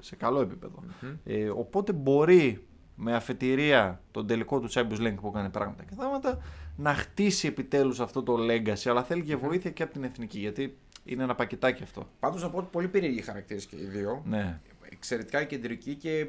σε 0.00 0.16
καλό 0.16 0.40
επίπεδο. 0.40 0.82
Μμμ. 1.00 1.10
Ε, 1.24 1.48
οπότε 1.48 1.92
μπορεί 1.92 2.66
με 2.96 3.14
αφετηρία 3.14 4.00
τον 4.10 4.26
τελικό 4.26 4.60
του 4.60 4.70
Champions 4.70 4.98
League 5.00 5.14
που 5.20 5.28
έκανε 5.28 5.48
πράγματα 5.48 5.84
και 5.84 5.94
θάματα 5.94 6.38
να 6.76 6.94
χτίσει 6.94 7.46
επιτέλους 7.46 8.00
αυτό 8.00 8.22
το 8.22 8.36
legacy 8.50 8.88
αλλά 8.90 9.02
θέλει 9.04 9.22
και 9.22 9.36
βοήθεια 9.36 9.70
και 9.70 9.82
από 9.82 9.92
την 9.92 10.04
εθνική 10.04 10.38
γιατί 10.38 10.76
είναι 11.04 11.22
ένα 11.22 11.34
πακετάκι 11.34 11.82
αυτό. 11.82 12.08
Πάντως 12.20 12.42
να 12.42 12.50
πω 12.50 12.58
ότι 12.58 12.68
πολύ 12.70 12.88
περίεργοι 12.88 13.20
χαρακτήρες 13.20 13.66
και 13.66 13.76
οι 13.76 13.84
δύο. 13.84 14.22
Ναι. 14.26 14.60
Εξαιρετικά 14.90 15.44
κεντρική 15.44 15.94
και 15.94 16.26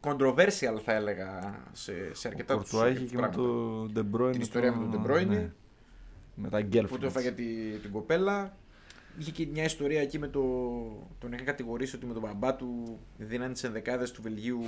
controversial 0.00 0.78
θα 0.84 0.92
έλεγα 0.92 1.60
σε, 1.72 2.14
σε 2.14 2.26
Ο 2.26 2.30
αρκετά 2.30 2.58
τους 2.58 2.70
Κουρτουά 2.70 2.88
είχε 2.88 2.98
αρκετά 2.98 3.10
και 3.10 3.16
με 3.16 3.28
πράγματα. 3.28 3.42
το 3.42 3.84
De 3.94 4.16
Bruyne. 4.16 4.32
Την 4.32 4.40
ιστορία 4.40 4.72
με 4.76 4.92
τον 4.96 5.04
De 5.06 5.10
Bruyne. 5.10 5.26
ναι. 5.26 5.52
Με 6.36 6.48
τα 6.48 6.58
Που 6.60 6.68
girlfriends. 6.72 6.98
του 7.00 7.06
έφαγε 7.06 7.30
τη, 7.30 7.44
την 7.82 7.90
κοπέλα. 7.90 8.56
Είχε 9.18 9.30
και 9.30 9.46
μια 9.52 9.64
ιστορία 9.64 10.00
εκεί 10.00 10.18
με 10.18 10.28
το. 10.28 10.40
Τον 11.18 11.32
είχαν 11.32 11.44
κατηγορήσει 11.44 11.96
ότι 11.96 12.06
με 12.06 12.12
τον 12.12 12.22
μπαμπά 12.22 12.54
του 12.54 12.98
δίνανε 13.18 13.52
τις 13.52 13.64
ενδεκάδες 13.64 14.10
του 14.10 14.22
Βελγίου 14.22 14.60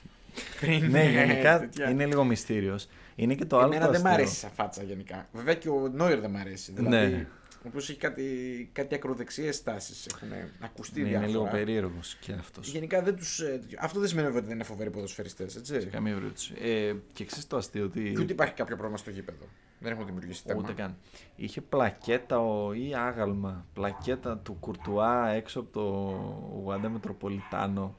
πριν. 0.60 0.90
ναι, 0.90 1.00
ε, 1.04 1.10
γενικά 1.10 1.58
τέτοια. 1.60 1.90
είναι 1.90 2.06
λίγο 2.06 2.24
μυστήριος. 2.24 2.88
Είναι 3.14 3.34
και 3.34 3.44
το 3.44 3.58
άλλο 3.58 3.66
Εμένα 3.66 3.86
το 3.86 3.92
δεν 3.92 4.00
μ' 4.00 4.04
αστείο. 4.06 4.22
αρέσει 4.22 4.36
σαν 4.38 4.50
φάτσα 4.50 4.82
γενικά. 4.82 5.28
Βέβαια 5.32 5.54
και 5.54 5.68
ο 5.68 5.88
Νόιερ 5.94 6.20
δεν 6.20 6.30
μ' 6.30 6.36
αρέσει. 6.36 6.72
Δηλαδή, 6.72 7.12
Ναι. 7.14 7.26
ο 7.56 7.62
οποίο 7.66 7.78
έχει 7.80 7.96
κάτι, 7.96 8.24
κάτι 8.72 8.94
ακροδεξιέ 8.94 9.50
τάσει. 9.64 9.92
Έχουν 10.14 10.28
ακουστεί 10.60 11.00
Ναι, 11.02 11.08
είναι 11.08 11.18
διάφορα. 11.18 11.32
λίγο 11.32 11.48
περίεργος 11.50 12.16
και 12.20 12.32
αυτός. 12.32 12.68
Γενικά 12.68 13.02
δεν 13.02 13.16
τους, 13.16 13.40
ε, 13.40 13.60
αυτό 13.80 13.98
δεν 14.00 14.08
σημαίνει 14.08 14.26
βέβαια 14.26 14.40
ότι 14.40 14.48
δεν 14.48 14.58
είναι 14.58 14.66
φοβεροί 14.68 14.90
ποδοσφαιριστές, 14.90 15.56
έτσι. 15.56 15.86
Καμία 15.86 16.12
ερώτηση. 16.12 16.54
Ε, 16.62 16.94
και 17.12 17.24
ξέρεις 17.24 17.46
το 17.46 17.56
αστείο 17.56 17.84
ότι... 17.84 18.12
Και 18.14 18.20
ούτε 18.20 18.32
υπάρχει 18.32 18.54
κάποιο 18.54 18.74
πρόβλημα 18.76 18.98
στο 18.98 19.10
γήπεδο. 19.10 19.44
Δεν 19.80 19.90
έχουμε 19.90 20.06
δημιουργήσει 20.06 20.42
θέμα. 20.46 20.60
Ούτε 20.62 20.72
καν. 20.72 20.96
Είχε 21.36 21.60
πλακέτα 21.60 22.38
ο, 22.40 22.72
ή 22.72 22.94
άγαλμα, 22.94 23.64
πλακέτα 23.74 24.36
του 24.38 24.56
Κουρτουά 24.60 25.28
έξω 25.28 25.60
από 25.60 25.68
το 25.72 26.62
Ουάντα 26.64 26.88
Μετροπολιτάνο, 26.88 27.94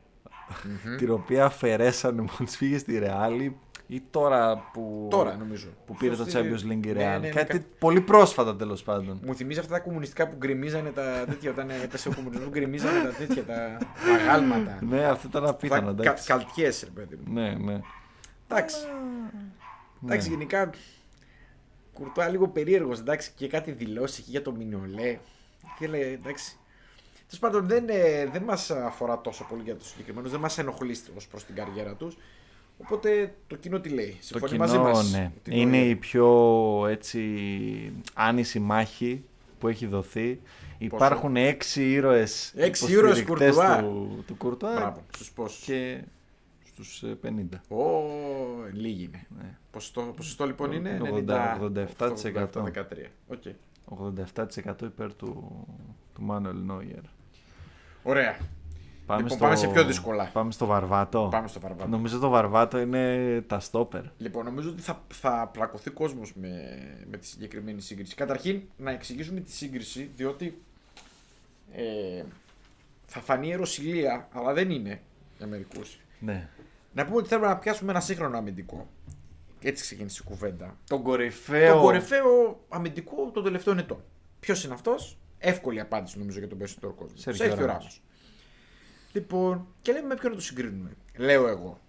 Μμμ. 0.86 0.96
την 0.98 1.12
οποία 1.12 1.46
αφαιρέσανε 1.46 2.22
μόλις 2.22 2.58
φύγε 2.58 2.78
στη 2.78 2.98
Ρεάλη 3.00 3.58
ή 3.88 4.02
τώρα 4.12 4.70
που, 4.74 5.08
Τώρα 5.10 5.36
νομίζω. 5.36 5.68
που 5.86 5.96
πήρε 5.96 6.16
το 6.16 6.24
Σωστή- 6.24 6.38
Champions 6.38 6.72
League 6.72 6.86
η 6.86 6.92
Ναι, 6.92 6.92
Real. 6.92 6.96
ναι, 6.96 7.18
ναι, 7.18 7.30
Κάτι 7.30 7.60
κα- 7.60 7.66
πολύ 7.80 8.02
πρόσφατα 8.02 8.56
τέλος 8.56 8.84
πάντων. 8.84 9.20
Μου 9.26 9.36
θυμίζει 9.36 9.60
αυτά 9.60 9.72
τα 9.74 9.80
κομμουνιστικά 9.80 10.28
που 10.28 10.36
γκρεμίζανε 10.38 10.90
τα 10.90 11.24
τέτοια 11.26 11.52
όταν 11.52 11.70
έπεσε 11.70 12.10
ο 12.10 12.12
κομμουνισμός. 12.16 12.50
Γκρεμίζανε 12.50 13.00
τα 13.04 13.10
τέτοια, 13.10 13.44
τα, 13.46 13.78
τα 13.78 14.18
γάλματα. 14.26 14.78
ναι, 14.82 15.06
αυτό 15.06 15.28
ήταν 15.28 15.46
απίθανο, 15.46 15.94
τα 15.94 16.02
εντάξει. 16.04 16.28
κα, 16.28 16.36
καλτιές, 16.38 16.84
ρε 16.84 16.90
παιδί 16.90 17.16
μου. 17.26 17.34
Ναι, 17.34 17.50
ναι. 17.54 17.80
Εντάξει. 18.48 18.76
Εντάξει, 20.04 20.28
Ναι. 20.30 20.34
γενικά. 20.36 20.70
Κουρτουά 22.00 22.28
λίγο 22.30 22.48
περίεργος, 22.48 23.00
εντάξει, 23.00 23.32
και 23.36 23.48
κάτι 23.48 23.72
δηλώσει 23.72 24.20
εκεί 24.22 24.32
για 24.32 24.42
το 24.42 24.52
Μινιολέ. 24.52 25.18
Και 25.80 25.88
λέει, 25.88 26.02
εντάξει. 26.14 26.58
Τέλος 27.28 27.40
πάντων, 27.40 27.68
δεν, 27.68 27.86
ε, 27.90 28.26
δεν 28.32 28.42
μας 28.44 28.72
αφορά 28.72 29.22
τόσο 29.22 29.46
πολύ 29.50 29.62
για 29.64 29.76
τους 29.76 29.88
συγκεκριμένους, 29.90 30.32
δεν 30.32 30.40
μας 30.40 30.58
ενοχλεί 30.58 30.98
ως 31.16 31.28
προς 31.28 31.46
την 31.46 31.56
καριέρα 31.56 31.94
τους. 31.94 32.18
Οπότε 32.78 33.36
το 33.48 33.56
κοινό 33.56 33.80
τι 33.80 33.90
λέει. 33.90 34.10
Το 34.12 34.18
Συμφωνεί 34.20 34.52
κοινό, 34.52 34.64
μαζί 34.64 34.78
μας. 34.78 35.12
ναι. 35.12 35.32
ότι 35.42 35.52
το- 35.52 35.58
Είναι 35.58 35.78
η 35.78 35.96
πιο 35.96 36.28
έτσι 36.90 37.22
άνηση 38.14 38.60
μάχη 38.60 39.24
που 39.60 39.68
έχει 39.68 39.86
δοθεί. 39.86 40.40
Υπάρχουν 40.78 41.36
έξι 41.36 41.92
ήρωες 41.92 42.54
Έξι 42.56 42.92
ήρωες 42.92 43.20
υποστηρικτές 43.20 43.56
Κουρτουά. 43.56 43.80
του, 43.84 44.24
του 44.28 44.36
Κουρτουά 44.36 44.74
Μπράβο, 44.76 45.04
στους 45.14 45.32
πόσους. 45.32 45.64
και 45.66 46.02
στους 46.84 47.04
ε, 47.04 47.18
50. 47.70 47.78
Ω, 47.78 47.86
λίγοι 48.72 49.04
είναι. 49.04 49.28
Ναι. 49.38 49.58
Ποσοστό, 49.72 50.02
ποσοστό 50.02 50.46
λοιπόν 50.46 50.72
είναι 50.72 51.02
80, 51.04 51.26
90, 51.28 51.88
87%. 51.98 52.48
13. 52.54 52.82
Οκ. 53.28 53.44
87% 54.66 54.82
υπέρ 54.82 55.14
του, 55.14 55.66
του 56.14 56.22
Μάνουελ 56.22 56.58
Νόιερ. 56.58 57.02
Ωραία. 58.04 58.38
Λοιπόν, 59.18 59.38
πάμε 59.38 59.56
σε 59.56 59.68
πιο 59.68 59.84
δύσκολα. 59.84 60.30
Πάμε 60.34 60.52
στο 60.52 60.66
βαρβάτο. 60.66 61.28
Πάμε 61.32 61.48
στο 61.48 61.60
βαρβάτο. 61.60 61.90
Νομίζω 61.90 62.20
το 62.20 62.30
βαρβάτο 62.30 62.80
είναι 62.80 63.44
τα 63.48 63.60
στόπερ. 63.60 64.04
Λοιπόν, 64.18 64.46
νομίζω 64.46 64.70
ότι 64.70 64.82
θα, 64.82 65.02
θα 65.08 65.50
πλακωθεί 65.54 65.90
κόσμος 65.90 66.34
με, 66.36 66.50
με 67.10 67.18
τη 67.18 67.26
συγκεκριμένη 67.26 67.82
σύγκριση. 67.82 68.16
Καταρχήν, 68.16 68.62
να 68.78 68.92
εξηγήσουμε 68.92 69.40
τη 69.40 69.52
σύγκριση, 69.52 70.12
διότι 70.16 70.62
ε, 71.72 72.24
θα 73.06 73.20
φανεί 73.20 73.52
ερωσιλία, 73.52 74.28
αλλά 74.32 74.54
δεν 74.54 74.72
είναι 74.72 75.02
για 75.38 75.48
μερικούς. 75.48 76.00
Ναι. 76.20 76.50
Να 76.94 77.06
πούμε 77.06 77.18
ότι 77.18 77.28
θέλουμε 77.28 77.48
να 77.48 77.58
πιάσουμε 77.58 77.92
ένα 77.92 78.00
σύγχρονο 78.00 78.38
αμυντικό. 78.38 78.90
Έτσι 79.62 79.84
ξεκίνησε 79.84 80.22
η 80.26 80.28
κουβέντα. 80.28 80.78
Τον 80.88 81.04
κορυφαίο. 81.04 81.76
Το 81.76 81.82
κορυφαίο 81.82 82.66
αμυντικό 82.70 83.32
των 83.32 83.44
τελευταίων 83.44 83.78
ετών. 83.78 84.04
Ποιος 84.40 84.64
είναι 84.64 84.74
αυτός, 84.74 85.18
εύκολη 85.38 85.80
απάντηση 85.80 86.20
νομίζω 86.20 86.40
για 86.40 86.48
τον 86.48 86.58
περισσότερο 86.58 86.94
κόσμο. 86.94 87.18
Σέρχιο 87.18 87.46
Σέρχιο 87.46 87.66
Ράμος. 87.66 87.84
Ράμος. 87.84 88.02
Λοιπόν, 89.12 89.68
και 89.82 89.92
λέμε 89.92 90.08
με 90.08 90.16
ποιον 90.16 90.32
να 90.32 90.38
το 90.38 90.44
συγκρίνουμε. 90.44 90.92
Λέω 91.18 91.48
εγώ. 91.48 91.80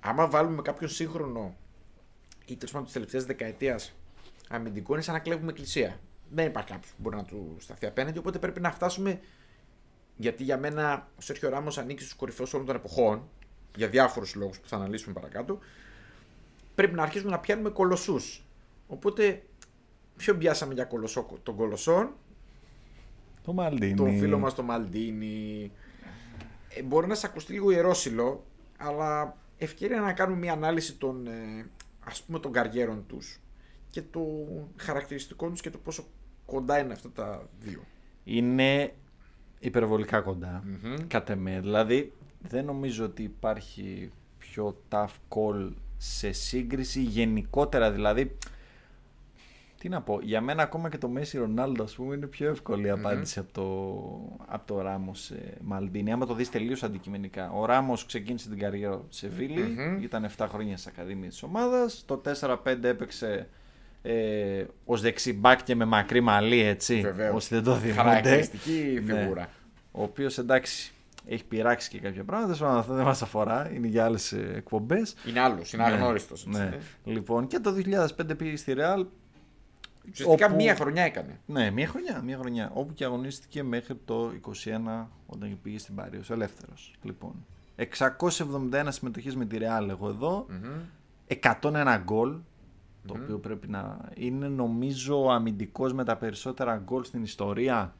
Άμα 0.00 0.28
βάλουμε 0.28 0.62
κάποιον 0.62 0.90
σύγχρονο 0.90 1.56
ή 2.46 2.56
τέλος 2.56 2.70
πάντων 2.70 2.84
της 2.84 2.92
τελευταίας 2.92 3.24
δεκαετίας 3.24 3.94
αμυντικό, 4.48 4.92
είναι 4.92 5.02
σαν 5.02 5.14
να 5.14 5.20
κλέβουμε 5.20 5.50
εκκλησία. 5.50 6.00
Δεν 6.30 6.46
υπάρχει 6.46 6.68
κάποιος 6.68 6.90
που 6.90 6.96
μπορεί 6.98 7.16
να 7.16 7.24
του 7.24 7.56
σταθεί 7.58 7.86
απέναντι, 7.86 8.18
οπότε 8.18 8.38
πρέπει 8.38 8.60
να 8.60 8.70
φτάσουμε. 8.70 9.20
Γιατί 10.16 10.44
για 10.44 10.58
μένα 10.58 11.08
ο 11.18 11.20
Σέρχιο 11.20 11.48
Ράμος 11.48 11.78
ανήκει 11.78 12.02
στους 12.02 12.14
κορυφαίους 12.14 12.54
όλων 12.54 12.66
των 12.66 12.76
εποχών, 12.76 13.28
για 13.76 13.88
διάφορους 13.88 14.34
λόγους 14.34 14.60
που 14.60 14.68
θα 14.68 14.76
αναλύσουμε 14.76 15.14
παρακάτω. 15.14 15.58
πρέπει 16.74 16.94
να 16.94 17.02
αρχίσουμε 17.02 17.30
να 17.30 17.38
πιάνουμε 17.38 17.70
κολοσσούς. 17.70 18.44
Οπότε, 18.86 19.42
ποιο 20.16 20.36
πιάσαμε 20.36 20.74
για 20.74 20.84
κολοσσό, 20.84 21.26
τον 21.42 21.56
κολοσσόν, 21.56 22.12
Το 23.44 23.52
Μαλντίνι. 23.52 23.94
τον 23.94 24.18
φίλο 24.18 24.38
μας 24.38 24.54
τον 24.54 24.64
Μαλντίνη. 24.64 25.70
Ε, 26.68 26.82
μπορεί 26.82 27.06
να 27.06 27.14
σε 27.14 27.26
ακουστεί 27.26 27.52
λίγο 27.52 27.70
ιερόσιλο, 27.70 28.44
αλλά 28.78 29.36
ευκαιρία 29.58 30.00
να 30.00 30.12
κάνουμε 30.12 30.38
μια 30.38 30.52
ανάλυση 30.52 30.96
των, 30.96 31.26
ε, 31.26 31.66
ας 32.04 32.22
πούμε, 32.22 32.38
των 32.38 32.52
καριέρων 32.52 33.04
τους 33.06 33.40
και 33.90 34.02
των 34.02 34.46
χαρακτηριστικών 34.76 35.50
τους 35.50 35.60
και 35.60 35.70
το 35.70 35.78
πόσο 35.78 36.04
κοντά 36.46 36.78
είναι 36.78 36.92
αυτά 36.92 37.10
τα 37.10 37.48
δύο. 37.60 37.84
Είναι 38.24 38.94
υπερβολικά 39.58 40.20
κοντά. 40.20 40.64
Κατ' 41.08 41.30
εμέ. 41.30 41.60
Δηλαδή, 41.60 42.12
δεν 42.48 42.64
νομίζω 42.64 43.04
ότι 43.04 43.22
υπάρχει 43.22 44.10
πιο 44.38 44.82
tough 44.88 45.06
call 45.28 45.72
σε 45.96 46.32
σύγκριση 46.32 47.02
γενικότερα. 47.02 47.90
Δηλαδή, 47.92 48.36
τι 49.78 49.88
να 49.88 50.00
πω, 50.02 50.18
για 50.22 50.40
μένα 50.40 50.62
ακόμα 50.62 50.88
και 50.88 50.98
το 50.98 51.08
Μέση 51.08 51.38
Ρονάλντο, 51.38 51.82
ας 51.82 51.94
πούμε, 51.94 52.14
είναι 52.14 52.26
πιο 52.26 52.48
εύκολη 52.50 52.86
η 52.86 52.90
απάντηση 52.90 53.38
από 53.38 53.52
το, 53.52 53.64
από 54.46 54.66
το 54.66 54.80
Ράμος 54.80 55.30
ε, 55.30 55.56
Μαλντίνη. 55.60 56.12
Άμα 56.12 56.26
το 56.26 56.34
δεις 56.34 56.50
τελείως 56.50 56.82
αντικειμενικά. 56.82 57.50
Ο 57.50 57.64
Ράμος 57.64 58.06
ξεκίνησε 58.06 58.48
την 58.48 58.58
καριέρα 58.58 58.96
του 58.96 59.06
σε 59.08 59.28
βιλη 59.28 59.76
ήταν 60.00 60.28
7 60.36 60.46
χρόνια 60.48 60.76
στις 60.76 60.92
Ακαδημίες 60.92 61.32
της 61.32 61.42
ομάδας. 61.42 62.04
Το 62.06 62.22
4-5 62.40 62.56
έπαιξε 62.82 63.48
ε, 64.02 64.64
ως 64.84 65.00
δεξιμπάκ 65.00 65.62
και 65.62 65.74
με 65.74 65.84
μακρύ 65.84 66.20
μαλλί, 66.20 66.60
έτσι. 66.60 67.00
Βεβαίως. 67.00 67.34
Όσοι 67.34 67.54
δεν 67.54 67.62
το 67.64 67.74
θυμούνται. 67.74 67.92
Χαρακτηριστική 68.00 69.00
Ναι. 69.04 69.20
φιγούρα. 69.20 69.48
Ο 69.92 70.02
οποίος 70.02 70.38
εντάξει 70.38 70.92
έχει 71.24 71.44
πειράξει 71.44 71.88
και 71.90 71.98
κάποια 72.00 72.24
πράγματα. 72.24 72.46
τέλος 72.52 72.60
πάντων, 72.62 72.78
Αυτό 72.78 72.94
δεν 72.94 73.04
μας 73.04 73.22
αφορά. 73.22 73.70
Είναι 73.72 73.86
για 73.86 74.04
άλλες 74.04 74.32
εκπομπές. 74.32 75.14
Είναι 75.28 75.40
άλλος, 75.40 75.72
είναι 75.72 75.82
αγνώριστος. 75.84 76.46
έτσι, 76.46 76.58
Ναι. 76.60 76.64
ε. 76.64 76.78
Λοιπόν, 77.12 77.46
και 77.46 77.58
το 77.58 77.72
2005 77.72 78.34
πήγε 78.36 78.56
στη 78.56 78.74
Real. 78.76 79.04
Ουσιαστικά 80.10 80.46
όπου- 80.46 80.54
μία 80.54 80.74
χρονιά 80.74 81.02
έκανε. 81.02 81.40
Ναι, 81.46 81.70
μία 81.70 81.86
χρονιά, 81.86 82.22
μία 82.24 82.38
χρονιά. 82.38 82.70
Όπου 82.74 82.92
και 82.92 83.04
αγωνίστηκε 83.04 83.62
μέχρι 83.62 83.94
το 84.04 84.32
21 84.32 85.10
όταν 85.26 85.58
πήγε 85.62 85.78
στην 85.78 85.94
Πάρη 85.94 86.16
ως 86.18 86.30
ελεύθερος. 86.30 86.94
Λοιπόν, 87.02 87.46
671 87.76 88.90
συμμετοχές 88.92 89.36
με 89.36 89.44
τη 89.44 89.56
Real 89.60 89.88
εγώ 89.88 90.08
εδώ. 90.08 90.46
101 91.26 91.98
γκολ. 92.04 92.36
Το 93.06 93.14
οποίο 93.22 93.38
πρέπει 93.38 93.68
να 93.68 94.00
είναι 94.14 94.48
νομίζω 94.48 95.26
αμυντικός 95.30 95.92
με 95.92 96.04
τα 96.04 96.16
περισσότερα 96.16 96.76
γκολ 96.84 97.04
στην 97.04 97.22
ιστορία. 97.22 97.94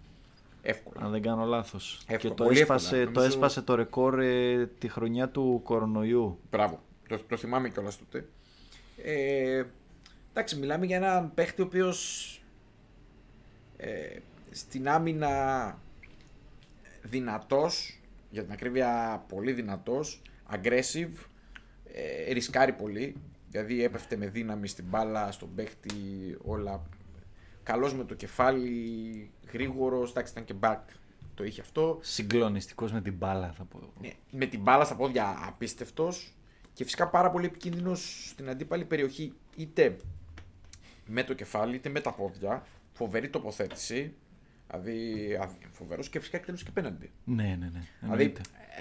Εύκολα. 0.63 1.05
Αν 1.05 1.11
δεν 1.11 1.23
κάνω 1.23 1.45
λάθος. 1.45 1.97
Εύκολα, 2.07 2.19
Και 2.19 2.29
το 2.29 2.45
πολύ 2.45 2.61
έσπασε, 2.61 2.87
εύκολα. 2.97 3.05
το 3.13 3.21
Νομίζω- 3.21 3.37
έσπασε 3.37 3.63
το 3.63 3.75
ρεκόρ 3.75 4.21
ε, 4.21 4.67
τη 4.67 4.89
χρονιά 4.89 5.29
του 5.29 5.61
κορονοϊού. 5.65 6.39
Μπράβο. 6.51 6.83
Το, 7.09 7.19
το 7.29 7.37
θυμάμαι 7.37 7.69
κιόλας 7.69 7.99
τότε. 7.99 8.29
Ε, 9.03 9.63
εντάξει, 10.31 10.57
μιλάμε 10.59 10.87
για 10.87 10.97
έναν 10.97 11.35
παίχτη 11.35 11.63
ο 11.63 11.65
οποίος 11.65 12.27
ε, 13.77 14.17
στην 14.51 14.89
άμυνα 14.89 15.79
δυνατός, 17.03 18.01
για 18.31 18.43
την 18.43 18.53
ακρίβεια 18.53 19.25
πολύ 19.29 19.53
δυνατός, 19.53 20.23
aggressive, 20.53 21.27
ε, 21.93 22.33
ρισκάρει 22.33 22.73
πολύ, 22.73 23.17
δηλαδή 23.51 23.85
έπεφτε 23.85 24.17
με 24.17 24.27
δύναμη 24.27 24.69
στην 24.69 24.85
μπάλα, 24.89 25.33
στον 25.33 25.55
παίχτη, 25.55 25.93
όλα. 26.43 26.83
Καλός 27.63 27.95
με 27.95 28.05
το 28.05 28.15
κεφάλι, 28.15 29.31
γρήγορος, 29.53 30.11
εντάξει 30.11 30.33
ήταν 30.33 30.45
και 30.45 30.55
back, 30.61 30.79
το 31.35 31.45
είχε 31.45 31.61
αυτό. 31.61 31.99
Συγκλονιστικός 32.03 32.93
με 32.93 33.01
την 33.01 33.13
μπάλα 33.15 33.53
θα 33.53 33.65
πω. 33.65 33.93
Ναι, 34.01 34.13
με 34.31 34.47
την 34.47 34.61
μπάλα 34.61 34.85
στα 34.85 34.97
πόδια 34.97 35.39
απίστευτος 35.47 36.33
και 36.73 36.85
φυσικά 36.85 37.09
πάρα 37.09 37.31
πολύ 37.31 37.47
επικίνδυνος 37.47 38.27
στην 38.29 38.49
αντίπαλη 38.49 38.85
περιοχή 38.85 39.33
είτε 39.57 39.97
με 41.07 41.25
το 41.25 41.35
κεφάλι 41.35 41.75
είτε 41.75 41.89
με 41.89 42.01
τα 42.01 42.13
πόδια. 42.13 42.67
Φοβερή 42.93 43.29
τοποθέτηση. 43.29 44.15
Δηλαδή 44.71 45.39
φοβερός 45.71 46.09
και 46.09 46.19
φυσικά 46.19 46.37
εκτέλεση 46.37 46.65
και 46.65 46.71
πέναντι. 46.71 47.11
Ναι, 47.25 47.43
ναι, 47.43 47.55
ναι. 47.73 47.83
Δηλαδή 48.01 48.23
εννοείται. 48.23 48.41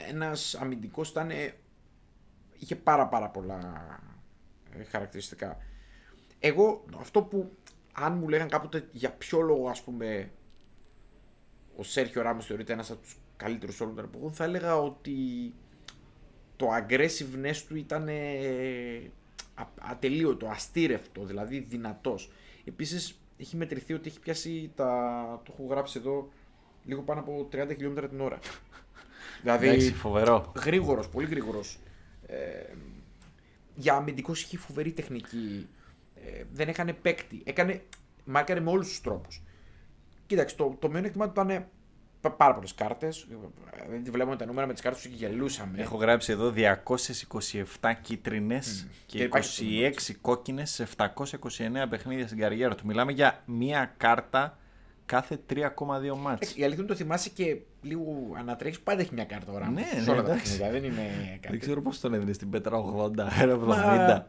ένας 0.10 0.56
αμυντικός 0.56 1.10
ήταν. 1.10 1.30
ε, 1.30 1.54
είχε 2.60 2.76
πάρα 2.76 3.08
πάρα 3.08 3.30
πολλά 3.30 3.60
ε, 4.78 4.84
χαρακτηριστικά. 4.84 5.58
Εγώ 6.40 6.86
αυτό 7.00 7.22
που 7.24 7.52
αν 7.92 8.18
μου 8.18 8.28
λέγανε 8.30 8.50
κάποτε 8.50 8.88
για 8.92 9.12
ποιο 9.12 9.42
λόγο 9.42 9.70
ας 9.70 9.82
πούμε 9.82 10.32
ο 11.78 11.84
Σέρχιο 11.84 12.22
Ράμος 12.22 12.46
θεωρείται 12.46 12.74
ένας 12.74 12.92
από 12.92 13.02
τους 13.02 13.16
καλύτερους 13.38 13.82
όλων 13.82 13.96
των 13.96 14.04
εποχών 14.06 14.34
θα 14.34 14.44
έλεγα 14.44 14.78
ότι 14.78 15.14
το 16.56 16.68
aggressiveness 16.76 17.56
του 17.68 17.76
ήταν 17.76 18.08
ε, 18.08 18.16
α- 19.54 19.68
ατελείωτο, 19.92 20.48
αστήρευτο, 20.48 21.24
δηλαδή 21.24 21.60
δυνατός. 21.60 22.32
Επίσης 22.66 23.20
έχει 23.38 23.56
μετρηθεί 23.56 23.94
ότι 23.94 24.10
έχει 24.10 24.20
πιάσει 24.20 24.72
τα... 24.76 25.42
το 25.46 25.54
έχω 25.54 25.68
γράψει 25.70 26.00
εδώ 26.00 26.30
λίγο 26.86 27.02
πάνω 27.02 27.20
από 27.20 27.48
30 27.52 27.68
χιλιόμετρα 27.68 28.08
την 28.08 28.22
ώρα. 28.22 28.40
δηλαδή 29.42 29.68
Εντάξει, 29.68 29.94
φοβερό. 29.94 30.52
γρήγορος, 30.66 31.10
πολύ 31.10 31.28
γρήγορος. 31.28 31.80
Ε, 32.28 32.64
για 33.76 33.94
αμυντικός 33.94 34.44
είχε 34.44 34.58
φοβερή 34.58 34.92
τεχνική. 34.92 35.68
Ε, 36.26 36.44
δεν 36.54 36.68
έκανε 36.68 36.94
παίκτη. 36.94 37.42
Έκανε, 37.44 37.82
μάρκαρε 38.26 38.60
με 38.60 38.70
όλους 38.70 38.88
τους 38.88 39.02
τρόπους. 39.02 39.42
Κοίταξε, 40.26 40.56
το, 40.56 40.76
το 40.80 40.90
μειονέκτημά 40.90 41.30
του 41.30 41.42
ήταν 41.42 41.66
πα- 42.22 42.32
πάρα 42.32 42.54
πολλές 42.54 42.74
κάρτες. 42.74 43.28
Δεν 43.90 44.04
τη 44.04 44.12
βλέπουμε 44.12 44.36
τα 44.36 44.46
νούμερα 44.46 44.68
με 44.68 44.74
τις 44.74 44.82
κάρτες 44.82 45.02
τους 45.02 45.12
και 45.12 45.18
γελούσαμε. 45.18 45.82
Έχω 45.82 45.98
γράψει 45.98 46.32
εδώ 46.32 46.54
227 47.80 47.94
κίτρινες 48.02 48.88
Και 49.06 49.18
και 49.18 49.24
υπάρχει 49.24 49.94
26 50.10 50.12
κόκκινες 50.22 50.70
σε 50.72 50.88
729 50.98 51.86
παιχνίδια 51.90 52.26
στην 52.28 52.40
καριέρα 52.40 52.76
του. 52.76 52.86
Μιλάμε 52.86 53.12
για 53.12 53.42
μία 53.46 53.94
κάρτα 53.98 54.58
κάθε 55.12 55.40
3,2 55.54 56.18
μάτς. 56.22 56.56
Η 56.56 56.64
αλήθεια 56.64 56.84
είναι 56.84 56.88
το 56.88 56.96
θυμάσαι 56.96 57.30
και 57.30 57.58
λίγο 57.82 58.06
ανατρέχεις. 58.40 58.80
Πάντα 58.80 59.02
έχει 59.02 59.14
μια 59.14 59.24
κάρτα 59.24 59.52
ο 59.52 59.58
Ράμος. 59.58 59.74
Ναι, 59.76 59.88
σε 60.02 60.06
ναι, 60.06 60.12
όλα 60.12 60.24
τα 60.24 60.32
εντάξει. 60.32 60.58
παιχνίδια. 60.58 60.72
Δεν 60.80 60.84
είναι 60.92 61.02
κάτι. 61.32 61.48
Δεν 61.50 61.60
ξέρω 61.60 61.82
πώς 61.82 62.00
τον 62.00 62.14
έδινες 62.14 62.36
στην 62.36 62.50
πέτρα 62.50 62.78
80, 62.78 63.18
ένα 63.42 63.54
70. 63.54 63.66
Μα, 63.66 64.26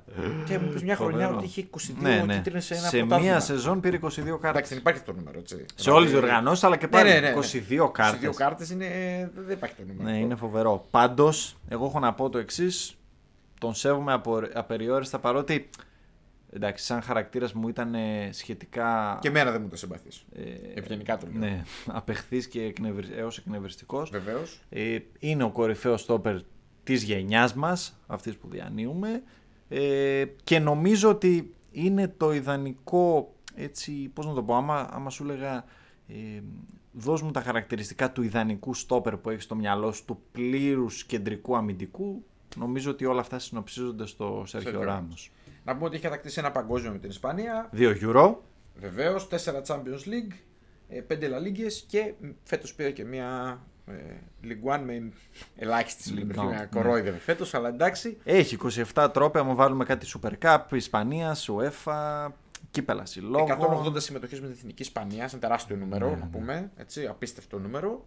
Και 0.46 0.58
μου 0.58 0.72
πει 0.72 0.82
μια 0.84 0.96
χρονιά 0.96 1.26
Φοβερό. 1.26 1.36
ότι 1.36 1.44
είχε 1.44 1.66
22 1.70 1.94
ναι, 2.00 2.22
ναι. 2.26 2.34
κίτρινες 2.36 2.64
σε 2.64 2.74
ένα 2.74 2.82
Σε 2.88 2.96
πρωτάθλημα. 2.98 3.30
μία 3.30 3.40
σεζόν 3.40 3.80
πήρε 3.80 3.96
22 3.96 4.00
κάρτες. 4.00 4.48
Εντάξει, 4.50 4.68
δεν 4.68 4.78
υπάρχει 4.78 5.00
αυτό 5.00 5.12
το 5.12 5.18
νούμερο. 5.18 5.38
Έτσι. 5.38 5.64
Σε 5.74 5.90
όλες 5.90 6.02
τις 6.02 6.10
Δηλαδή, 6.14 6.30
οργανώσεις, 6.30 6.64
αλλά 6.64 6.76
και 6.76 6.84
Ναι, 6.86 6.90
πάλι 6.92 7.08
ναι, 7.08 7.20
ναι, 7.20 7.30
ναι. 7.30 7.34
22 7.34 7.90
κάρτες. 7.92 8.28
22 8.30 8.34
κάρτες 8.36 8.70
είναι. 8.70 8.86
Δεν 9.34 9.56
υπάρχει 9.56 9.74
το 9.74 9.82
νούμερο. 9.86 10.02
Ναι, 10.04 10.10
αυτό. 10.10 10.22
είναι 10.24 10.34
φοβερό. 10.34 10.84
Πάντως, 10.90 11.56
εγώ 11.68 11.84
έχω 11.86 11.98
να 11.98 12.12
πω 12.14 12.28
το 12.30 12.38
εξής. 12.38 12.96
Τον 13.60 13.74
σέβομαι 13.74 14.12
απο, 14.12 14.40
απεριόριστα 14.54 15.18
παρότι. 15.18 15.68
Εντάξει, 16.54 16.84
σαν 16.84 17.02
χαρακτήρας 17.02 17.52
μου 17.52 17.68
ήταν 17.68 17.94
ε, 17.94 18.28
σχετικά. 18.32 19.18
Και 19.20 19.28
εμένα 19.28 19.50
δεν 19.50 19.62
μου 19.62 19.68
το 19.68 19.76
συμπαθείς. 19.76 20.24
ε, 20.32 20.42
Ευγενικά 20.74 21.18
το 21.18 21.26
λέω. 21.26 21.38
Ναι, 21.38 21.62
απεχθής 21.86 22.48
και 22.48 22.62
εκνευρι... 22.62 23.08
έως 23.16 23.38
εκνευριστικός. 23.38 24.10
Βεβαίως. 24.10 24.60
Ε, 24.68 24.98
είναι 25.18 25.42
ο 25.42 25.50
κορυφαίος 25.50 26.00
στόπερ 26.00 26.36
της 26.84 27.02
γενιάς 27.02 27.54
μας, 27.54 28.00
αυτής 28.06 28.36
που 28.36 28.48
διανύουμε. 28.50 29.22
Ε, 29.68 30.24
και 30.44 30.58
νομίζω 30.58 31.08
ότι 31.08 31.54
είναι 31.70 32.08
το 32.08 32.32
ιδανικό, 32.32 33.34
έτσι, 33.54 33.92
πώς 34.14 34.26
να 34.26 34.32
το 34.34 34.42
πω, 34.42 34.54
άμα, 34.56 34.88
άμα 34.92 35.10
σου 35.10 35.22
έλεγα 35.24 35.64
ε, 36.08 36.14
δώσ' 36.92 37.22
μου 37.22 37.30
τα 37.30 37.40
χαρακτηριστικά 37.40 38.12
του 38.12 38.22
ιδανικού 38.22 38.74
στόπερ 38.74 39.16
που 39.16 39.30
έχεις 39.30 39.44
στο 39.44 39.54
μυαλό 39.54 39.92
σου, 39.92 40.04
του 40.04 40.22
πλήρους 40.32 41.04
κεντρικού 41.04 41.56
αμυντικού, 41.56 42.24
νομίζω 42.56 42.90
ότι 42.90 43.04
όλα 43.04 43.20
αυτά 43.20 43.38
συνοψίζονται 43.38 44.06
στο 44.06 44.42
Σέρχιο 44.46 44.70
Σέρχιο 44.70 44.88
Ράμος. 44.88 45.30
Να 45.64 45.72
πούμε 45.72 45.84
ότι 45.86 45.94
έχει 45.94 46.04
κατακτήσει 46.04 46.38
ένα 46.38 46.50
παγκόσμιο 46.50 46.90
με 46.92 46.98
την 46.98 47.10
Ισπανία. 47.10 47.70
2 47.76 47.94
euro, 48.02 48.34
Βεβαίως, 48.74 49.28
4 49.30 49.34
Champions 49.66 50.06
League, 50.06 50.32
5 51.08 51.18
La 51.18 51.42
Ligas 51.46 51.72
και 51.86 52.14
φέτος 52.44 52.74
πήρε 52.74 52.90
και 52.90 53.04
μια 53.04 53.60
ε, 53.86 53.92
League 54.44 54.74
One 54.76 54.80
με 54.84 55.12
ελάχιστη 55.56 56.02
συμμετοχή. 56.02 56.38
League 56.40 56.48
One, 56.48 56.50
Με 56.52 56.56
ναι. 56.58 56.66
κορόιδευε 56.66 57.18
φέτος, 57.18 57.54
αλλά 57.54 57.68
εντάξει. 57.68 58.18
έχει 58.24 58.58
27 58.94 59.08
τρόπια, 59.12 59.40
άμα 59.40 59.54
βάλουμε 59.54 59.84
κάτι 59.84 60.06
Super 60.20 60.32
Cup, 60.42 60.58
Ισπανίας, 60.72 61.48
UEFA, 61.50 62.28
κύπελα 62.70 63.04
συλλόγων. 63.06 63.58
180 63.94 64.00
συμμετοχές 64.00 64.40
με 64.40 64.46
την 64.46 64.56
εθνική 64.58 64.82
Ισπανία, 64.82 65.28
ένα 65.32 65.38
τεράστιο 65.40 65.76
νούμερο, 65.76 66.08
Ναι, 66.08 66.12
να 66.16 66.24
ναι. 66.24 66.30
πούμε. 66.32 66.70
Έτσι, 66.76 67.06
απίστευτο 67.06 67.58
νούμερο. 67.58 68.06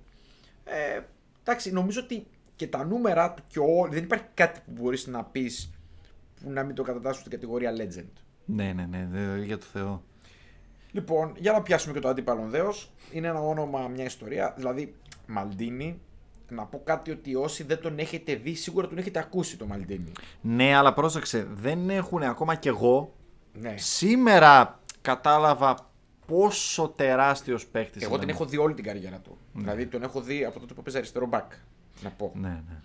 Ε, 0.63 0.99
εντάξει, 1.43 1.71
νομίζω 1.71 2.01
ότι 2.03 2.27
και 2.55 2.67
τα 2.67 2.85
νούμερα 2.85 3.33
του 3.33 3.43
και 3.47 3.59
all, 3.59 3.89
δεν 3.89 4.03
υπάρχει 4.03 4.25
κάτι 4.33 4.59
που 4.65 4.71
μπορείς 4.81 5.07
να 5.07 5.23
πεις 5.23 5.69
που 6.41 6.49
να 6.51 6.63
μην 6.63 6.75
το 6.75 6.83
κατατάσσουν 6.83 7.19
στην 7.19 7.31
κατηγορία 7.31 7.71
legend. 7.71 8.09
Ναι, 8.45 8.73
ναι, 8.73 8.85
ναι, 8.85 9.07
δε- 9.11 9.43
για 9.43 9.57
το 9.57 9.65
Θεό. 9.71 10.03
Λοιπόν, 10.91 11.33
για 11.37 11.51
να 11.51 11.61
πιάσουμε 11.61 11.93
και 11.93 11.99
το 11.99 12.07
αντίπαλον 12.07 12.49
δέος. 12.49 12.91
Είναι 13.11 13.27
ένα 13.27 13.39
όνομα, 13.41 13.87
μια 13.87 14.03
ιστορία. 14.03 14.53
Δηλαδή, 14.57 14.95
Μαλντίνη. 15.27 15.99
Να 16.49 16.65
πω 16.65 16.81
κάτι 16.83 17.11
ότι 17.11 17.35
όσοι 17.35 17.63
δεν 17.63 17.79
τον 17.81 17.99
έχετε 17.99 18.35
δει, 18.35 18.53
σίγουρα 18.55 18.87
τον 18.87 18.97
έχετε 18.97 19.19
ακούσει 19.19 19.57
το 19.57 19.65
Μαλντίνη. 19.65 20.11
Ναι, 20.41 20.75
αλλά 20.75 20.93
πρόσεξε, 20.93 21.47
δεν 21.53 21.89
έχουν 21.89 22.23
ακόμα 22.23 22.55
κι 22.55 22.67
εγώ. 22.67 23.13
Ναι. 23.53 23.73
Σήμερα 23.77 24.79
κατάλαβα 25.01 25.89
πόσο 26.27 26.93
τεράστιος 26.95 27.65
παίχτης 27.67 28.03
Εγώ 28.03 28.11
είναι. 28.15 28.19
την 28.25 28.29
έχω 28.33 28.45
δει 28.45 28.57
όλη 28.57 28.73
την 28.73 28.83
καριέρα 28.83 29.19
του. 29.19 29.37
Δηλαδή, 29.53 29.85
τον 29.85 30.03
έχω 30.03 30.21
δει 30.21 30.45
από 30.45 30.59
τότε 30.59 30.73
που 30.73 30.81
παίζει 30.81 30.97
αριστερό 30.97 31.25
μπακ. 31.25 31.51
Να 32.03 32.09
πω. 32.09 32.31
Ναι, 32.35 32.47
ναι. 32.67 32.81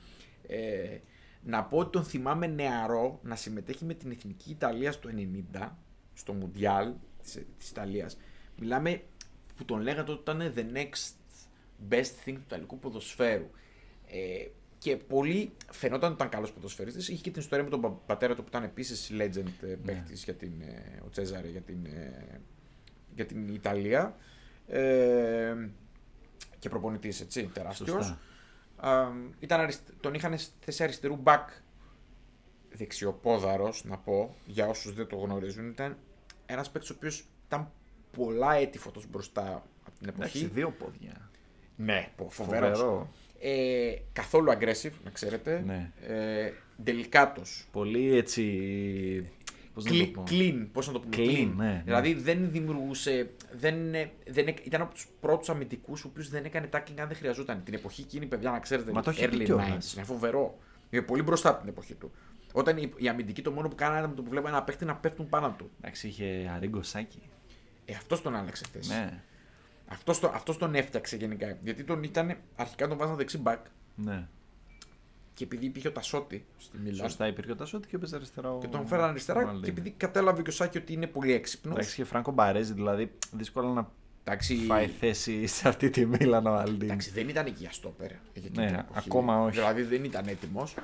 Ε, 0.57 1.01
Να 1.45 1.65
πω 1.65 1.79
ότι 1.79 1.91
τον 1.91 2.05
θυμάμαι 2.05 2.47
νεαρό 2.47 3.21
να 3.23 3.37
συμμετέχει 3.37 3.85
με 3.85 3.95
την 3.95 4.11
Εθνική 4.11 4.51
Ιταλία 4.51 4.93
στο 4.93 5.11
90, 5.53 5.69
στο 6.15 6.33
Μουντιάλ 6.33 6.93
της, 7.23 7.39
της 7.59 7.71
Ιταλίας. 7.71 8.17
Μιλάμε 8.59 9.03
που 9.57 9.65
τον 9.65 9.81
λέγατε 9.81 10.13
ότι 10.13 10.21
ήταν 10.21 10.53
the 10.57 10.77
next 10.77 11.13
best 11.91 12.11
thing 12.25 12.35
του 12.35 12.43
Ιταλικού 12.47 12.79
ποδοσφαίρου. 12.79 13.51
Ε, 14.07 14.47
και 14.79 14.97
πολύ 14.97 15.53
φαινόταν 15.71 16.05
ότι 16.13 16.15
ήταν 16.15 16.29
καλός 16.29 16.53
ποδοσφαιριστής. 16.53 17.09
Είχε 17.09 17.23
και 17.23 17.31
την 17.31 17.41
ιστορία 17.41 17.65
με 17.65 17.71
τον 17.71 17.81
πα- 17.81 17.89
πατέρα 18.07 18.35
του 18.35 18.43
που 18.43 18.49
ήταν 18.49 18.63
επίσης 18.63 19.11
legend 19.13 19.51
ε, 19.63 19.67
παίχτης 19.85 20.25
για 20.25 20.35
την, 20.35 20.53
ε, 20.61 21.01
ο 21.05 21.09
Τσέζαρε 21.09 21.49
για 21.49 21.61
την, 21.61 21.85
ε, 21.87 22.41
για 23.15 23.27
την 23.27 23.49
Ιταλία. 23.55 24.17
Ε, 24.67 25.55
και 26.59 26.69
προπονητής, 26.69 27.21
έτσι, 27.21 27.51
τεράστιος. 27.53 28.17
Σωστά. 28.83 29.07
Α, 29.07 29.13
ήταν 29.41 29.61
αριστε... 29.61 29.93
Τον 30.01 30.15
είχαν 30.15 30.39
στη 30.39 30.53
θέση 30.61 30.83
αριστερού 30.83 31.17
μπακ 31.17 31.49
δεξιοπόδαρος, 32.73 33.85
να 33.85 33.99
πω, 33.99 34.35
για 34.47 34.69
όσους 34.69 34.95
δεν 34.95 35.07
το 35.07 35.17
γνωρίζουν. 35.17 35.69
Ήταν 35.69 35.97
ένας 36.47 36.71
παίκτης 36.71 36.91
ο 36.91 36.95
οποίος 36.97 37.25
ήταν 37.47 37.71
πολλά 38.17 38.55
έτη 38.55 38.79
φωτός 38.79 39.07
μπροστά 39.07 39.65
από 39.87 39.99
την 39.99 40.09
εποχή. 40.09 40.39
Εντάξει, 40.39 40.55
δύο 40.55 40.71
πόδια. 40.71 41.31
Ναι, 41.77 42.09
φοβερός. 42.29 42.79
Φοβερό. 42.79 43.11
Ε, 43.43 43.95
καθόλου 44.13 44.53
aggressive, 44.53 44.93
να 45.05 45.11
ξέρετε. 45.11 45.63
Ναι. 45.67 45.93
Ε, 46.01 46.53
delikatos. 46.85 47.65
Πολύ 47.73 48.17
έτσι. 48.17 48.43
Πώς 49.75 49.85
να 49.85 49.91
το 49.91 49.97
Clean, 49.99 50.11
πω. 50.13 50.25
clean, 50.29 50.67
πώς 50.73 50.87
να 50.87 50.93
το 50.93 51.01
πούμε, 51.01 51.15
Clean, 51.17 51.31
clean. 51.31 51.53
ναι, 51.57 51.65
ναι. 51.65 51.83
Δηλαδή 51.85 52.15
δεν 52.15 52.51
δημιουργούσε, 52.51 53.31
δεν, 53.53 53.95
ε, 53.95 54.11
δεν, 54.27 54.47
έκ- 54.47 54.67
ήταν 54.67 54.81
από 54.81 54.93
τους 54.95 55.09
πρώτους 55.21 55.49
αμυντικούς 55.49 56.05
ο 56.05 56.09
οποίος 56.09 56.29
δεν 56.29 56.45
έκανε 56.45 56.69
tackling 56.73 56.99
αν 57.01 57.09
δεν 57.09 57.17
χρειαζόταν. 57.17 57.63
Την 57.65 57.75
εποχή 57.75 58.01
εκείνη, 58.01 58.27
παιδιά, 58.27 58.51
να 58.51 58.59
ξέρετε, 58.59 58.93
Μα 58.93 59.03
το 59.03 59.11
έχει 59.11 59.29
πει 59.29 59.37
early 59.41 59.45
κιόλας. 59.45 59.67
90s, 59.93 59.97
είναι 59.97 60.05
φοβερό. 60.07 60.59
Είναι 60.91 61.03
πολύ 61.03 61.23
μπροστά 61.23 61.49
από 61.49 61.61
την 61.61 61.69
εποχή 61.69 61.95
του. 61.95 62.11
Όταν 62.53 62.77
οι, 62.77 62.93
οι 62.97 63.09
αμυντικοί 63.09 63.43
το 63.43 63.51
μόνο 63.51 63.69
που 63.69 63.75
κάνανε 63.75 63.99
ήταν 63.99 64.11
με 64.11 64.17
το 64.17 64.23
που 64.23 64.31
βλέπανε 64.31 64.57
ένα 64.57 64.65
παίχτη 64.65 64.85
να 64.85 64.97
πέφτουν 64.97 65.29
πάνω 65.29 65.55
του. 65.59 65.71
Εντάξει, 65.81 66.09
είχε 66.09 66.51
αρίγκο 66.55 66.83
σάκι. 66.83 67.23
Ε, 67.85 67.95
αυτός 67.95 68.23
τον 68.23 68.35
άλλαξε 68.37 68.65
θέση. 68.73 68.91
Ναι, 68.93 69.21
Αυτός, 69.89 70.21
το, 70.21 70.31
αυτός 70.35 70.57
τον 70.59 70.75
έφτιαξε 70.75 71.17
γενικά. 71.17 71.57
Γιατί 71.61 71.85
τον 71.85 72.03
ήταν, 72.03 72.37
αρχικά 72.57 72.89
τον 72.89 72.97
βάζανε 72.99 73.17
δεξί 73.17 73.43
back 73.45 73.59
ναι. 73.95 74.29
Και 75.35 75.45
επειδή 75.45 75.67
υπήρχε 75.67 75.89
ο 75.89 75.93
Τασότη 75.93 76.45
στη 76.59 76.79
Μίλαν. 76.79 76.95
Σωστά 76.97 77.27
υπήρχε 77.27 77.53
ο 77.53 77.57
Τασότη 77.57 77.89
και 77.89 77.97
έπαιζε 77.97 78.17
αριστερά. 78.17 78.53
ο- 78.53 78.59
Και 78.59 78.67
τον 78.67 78.87
φέραν 78.87 79.05
ο 79.05 79.09
αριστερά 79.09 79.41
Μαλντίνη. 79.45 79.65
και 79.65 79.71
επειδή 79.71 79.91
κατάλαβε 79.91 80.43
και 80.43 80.51
ο 80.51 80.53
Σάκη 80.53 80.79
ότι 80.79 80.93
είναι 80.93 81.07
πολύ 81.07 81.33
έξυπνος. 81.33 81.75
Εντάξει, 81.75 81.93
είχε 81.93 82.05
Φράνκο 82.05 82.31
Μπαρέζη, 82.33 82.73
δηλαδή 82.73 83.11
δύσκολα 83.33 83.73
να 83.73 83.91
Εντάξει, 84.25 84.55
φάει 84.57 84.87
θέση 84.87 85.47
σε 85.47 85.69
αυτή 85.69 85.91
τη 85.91 86.07
Μίλαν 86.07 86.47
ο 86.47 86.55
Αλντίν. 86.55 86.83
εντάξει, 86.89 87.11
δεν 87.11 87.29
ήταν 87.29 87.47
εκεί 87.47 87.57
για 87.61 87.73
στόπερ. 87.73 88.09
για 88.11 88.19
εκείνη 88.35 88.57
Ναι, 88.57 88.67
την 88.67 88.75
εποχή. 88.79 88.99
ακόμα 89.09 89.41
όχι. 89.43 89.57
Δηλαδή 89.57 89.83
δεν 89.83 90.05
ήταν 90.05 90.27
έτοιμος. 90.29 90.75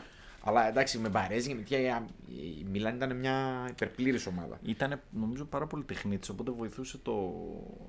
Αλλά 0.49 0.68
εντάξει, 0.68 0.99
με 0.99 1.09
Μπαρέζη 1.09 1.53
γιατί 1.53 1.74
η, 1.74 2.47
η 2.61 2.66
Μίλαν 2.70 2.94
ήταν 2.97 3.16
μια 3.16 3.66
υπερπλήρης 3.70 4.26
ομάδα. 4.26 4.59
Ήταν 4.62 5.01
νομίζω 5.11 5.44
πάρα 5.44 5.66
πολύ 5.66 5.82
τεχνίτης, 5.84 6.28
οπότε 6.28 6.51
βοηθούσε 6.51 6.99
το, 6.99 7.32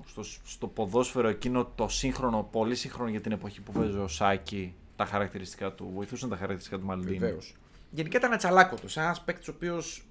στο, 0.06 0.22
στο 0.44 0.66
ποδόσφαιρο 0.66 1.28
εκείνο 1.28 1.64
το 1.74 1.88
σύγχρονο, 1.88 2.48
πολύ 2.52 2.74
σύγχρονο 2.74 3.10
για 3.10 3.20
την 3.20 3.32
εποχή 3.32 3.60
που 3.60 3.72
παίζει 3.72 3.96
ο 3.98 4.08
Σάκη, 4.08 4.74
τα 4.98 5.04
χαρακτηριστικά 5.04 5.72
του. 5.72 5.90
Βοηθούσαν 5.94 6.28
τα 6.28 6.34
χαρακτηριστικά 6.36 6.78
του 6.78 6.84
Μαλντίνη. 6.86 7.18
Βεβαίως. 7.18 7.54
Γενικά 7.90 8.18
ήταν 8.18 8.32
ατσαλάκωτο. 8.32 8.86
Ένας 8.96 9.22
παίκτης 9.24 9.48
ο 9.48 9.52
οποίος 9.54 10.02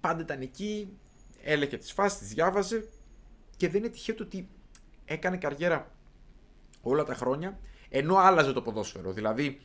πάντα 0.00 0.20
ήταν 0.22 0.40
εκεί, 0.40 0.88
έλεγε 1.42 1.76
τις 1.76 1.92
φάσεις, 1.92 2.18
τις 2.18 2.28
διάβαζε 2.28 2.88
και 3.56 3.68
δεν 3.68 3.80
είναι 3.80 3.88
τυχαίο 3.92 4.14
το 4.14 4.22
ότι 4.22 4.48
έκανε 5.04 5.36
καριέρα 5.36 5.90
όλα 6.82 7.04
τα 7.04 7.14
χρόνια 7.14 7.58
ενώ 7.88 8.16
άλλαζε 8.16 8.52
το 8.52 8.62
ποδόσφαιρο. 8.62 9.12
Δηλαδή 9.12 9.60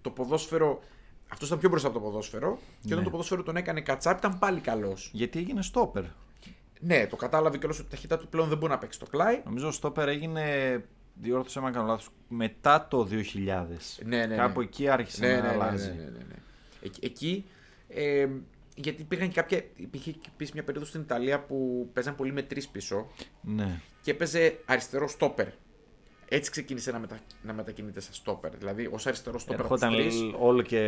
το 0.00 0.10
ποδόσφαιρο. 0.10 0.82
Αυτός 1.28 1.46
ήταν 1.48 1.58
πιο 1.60 1.68
μπροστά 1.68 1.88
από 1.88 1.98
το 1.98 2.04
ποδόσφαιρο 2.04 2.58
και 2.80 2.86
όταν 2.86 2.98
Ναι. 2.98 3.04
το 3.04 3.10
ποδόσφαιρο 3.10 3.42
τον 3.42 3.56
έκανε 3.56 3.80
κατσάπ 3.80 4.18
ήταν 4.18 4.38
πάλι 4.38 4.60
καλός. 4.60 5.10
Γιατί 5.12 5.38
έγινε 5.38 5.62
στόπερ. 5.62 6.04
Ναι, 6.80 7.06
το 7.06 7.16
κατάλαβε 7.16 7.58
κιόλας 7.58 7.78
ότι 7.78 7.86
η 7.86 7.90
ταχύτητα 7.90 8.18
του 8.18 8.28
πλέον 8.28 8.48
δεν 8.48 8.58
μπορεί 8.58 8.72
να 8.72 8.78
παίξει 8.78 8.98
το 8.98 9.06
πλάι. 9.10 9.42
Νομίζω 9.44 9.68
ο 9.68 9.70
στόπερ 9.70 10.08
έγινε, 10.08 10.44
διόρθωσε 11.14 11.60
με 11.60 11.66
αν 11.66 11.72
κάνω 11.72 11.86
λάθος, 11.86 12.08
μετά 12.28 12.86
το 12.90 13.08
2000. 13.10 13.24
Ναι, 14.04 14.16
ναι, 14.16 14.26
ναι. 14.26 14.36
Κάπου 14.36 14.60
εκεί 14.60 14.88
άρχισε 14.88 15.26
Ναι, 15.26 15.32
να 15.32 15.40
ναι, 15.40 15.48
ναι, 15.48 15.48
αλλάζει. 15.48 15.88
ναι, 15.88 15.94
ναι, 15.94 16.02
ναι, 16.02 16.18
ναι. 16.28 16.34
Εκεί, 16.82 17.04
εκεί 17.06 17.44
ε, 17.88 18.28
γιατί 18.74 19.02
υπήρχαν 19.02 19.28
και 19.28 19.34
κάποια. 19.34 19.64
Υπήρχε 19.76 20.14
επίσης 20.28 20.54
μια 20.54 20.64
περίοδος 20.64 20.88
στην 20.88 21.00
Ιταλία 21.00 21.40
που 21.40 21.88
παίζαν 21.92 22.14
πολύ 22.14 22.32
με 22.32 22.42
τρεις 22.42 22.68
πίσω 22.68 23.06
Ναι. 23.40 23.80
και 24.02 24.10
έπαιζε 24.10 24.58
αριστερό 24.64 25.08
στόπερ. 25.08 25.46
Έτσι 26.28 26.50
ξεκίνησε 26.50 26.90
να, 26.92 26.98
μετα... 26.98 27.18
να 27.42 27.52
μετακινείται 27.52 28.00
σε 28.00 28.14
στόπερ. 28.14 28.56
Δηλαδή, 28.56 28.88
ως 28.92 29.06
αριστερό 29.06 29.38
στόπερ 29.38 29.64
από 29.64 29.74
τους 29.74 29.82
Ερχόταν 29.82 30.02
τρεις, 30.04 30.34
όλο 30.38 30.62
και 30.62 30.78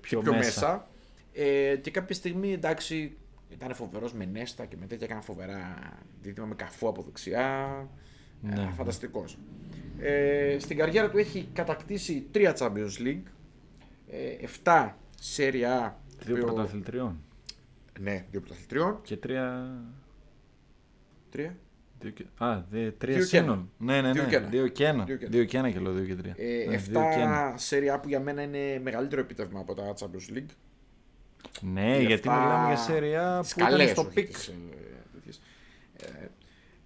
πιο, 0.00 0.20
πιο 0.20 0.32
μέσα. 0.32 0.44
μέσα. 0.46 0.88
Ε, 1.32 1.76
και 1.76 1.90
κάποια 1.90 2.14
στιγμή 2.14 2.52
εντάξει, 2.52 3.16
ήταν 3.48 3.74
φοβερός 3.74 4.12
με 4.12 4.24
Νέστα 4.24 4.64
και 4.64 4.76
μετά 4.76 4.96
και 4.96 5.04
έκανε 5.04 5.20
φοβερά 5.20 5.78
δίδυμα 6.20 6.46
με 6.46 6.54
καφού 6.54 6.88
από 6.88 7.02
δεξιά. 7.02 7.88
Ναι. 8.40 8.60
Ε, 8.62 8.72
Φανταστικός. 8.76 9.38
Ε, 10.00 10.56
στην 10.58 10.76
καριέρα 10.76 11.10
του 11.10 11.18
έχει 11.18 11.48
κατακτήσει 11.52 12.26
τρία 12.30 12.56
Champions 12.58 12.98
League, 13.06 13.22
ε, 14.10 14.46
7 14.64 14.96
Serie 15.36 15.62
A. 15.86 15.92
Δύο 16.24 16.34
οποίο- 16.34 16.44
πρωταθλητριών. 16.44 17.20
Ναι, 18.00 18.24
δύο 18.30 18.40
πρωταθλητριών. 18.40 18.98
Και 19.02 19.16
τρία. 19.16 19.72
Τρία. 21.30 21.56
Δύο 22.00 22.10
και... 22.10 22.24
Α, 22.38 22.62
δε, 22.70 22.90
τρία 22.90 23.16
Δύο 23.16 23.26
και 23.26 23.36
ένα. 23.36 23.46
σύνολ. 23.46 23.58
Ναι, 23.78 24.00
ναι, 24.00 24.12
ναι. 24.12 24.12
Δύο 24.12 24.26
και 24.28 24.36
ένα. 24.36 24.46
Δύο 24.48 24.68
και 24.68 24.84
ένα. 24.86 25.04
Δύο 25.04 25.16
και 25.16 25.24
ένα. 25.24 25.30
Δύο 25.36 25.44
και 25.44 25.58
ένα 25.58 25.70
και 25.70 25.78
λέω 25.78 25.92
δύο 25.92 26.04
και 26.04 26.14
τρία. 26.14 26.34
Ε, 26.36 26.64
Ναι, 26.68 26.76
7 26.76 26.80
δύο 26.80 27.00
και 27.14 27.20
ένα. 27.20 27.54
Serie 27.70 27.96
A 27.96 28.02
που 28.02 28.08
για 28.08 28.20
μένα 28.20 28.42
είναι 28.42 28.80
μεγαλύτερο 28.82 29.20
επίτευγμα 29.20 29.60
από 29.60 29.74
τα 29.74 29.94
Champions 30.00 30.36
League. 30.36 30.50
Ναι, 31.60 31.96
Και 31.96 32.02
γιατί 32.02 32.28
αυτά 32.28 32.40
μιλάμε 32.42 32.66
για 32.66 32.76
σέρια 32.76 33.38
τις 33.42 33.52
που 33.54 33.60
ήταν 33.60 33.70
καλές, 33.70 33.90
στο 33.90 34.00
όχι 34.00 34.10
πικ. 34.12 34.26
τις, 34.26 34.46
ε, 34.48 34.52
τέτοιες. 35.12 35.40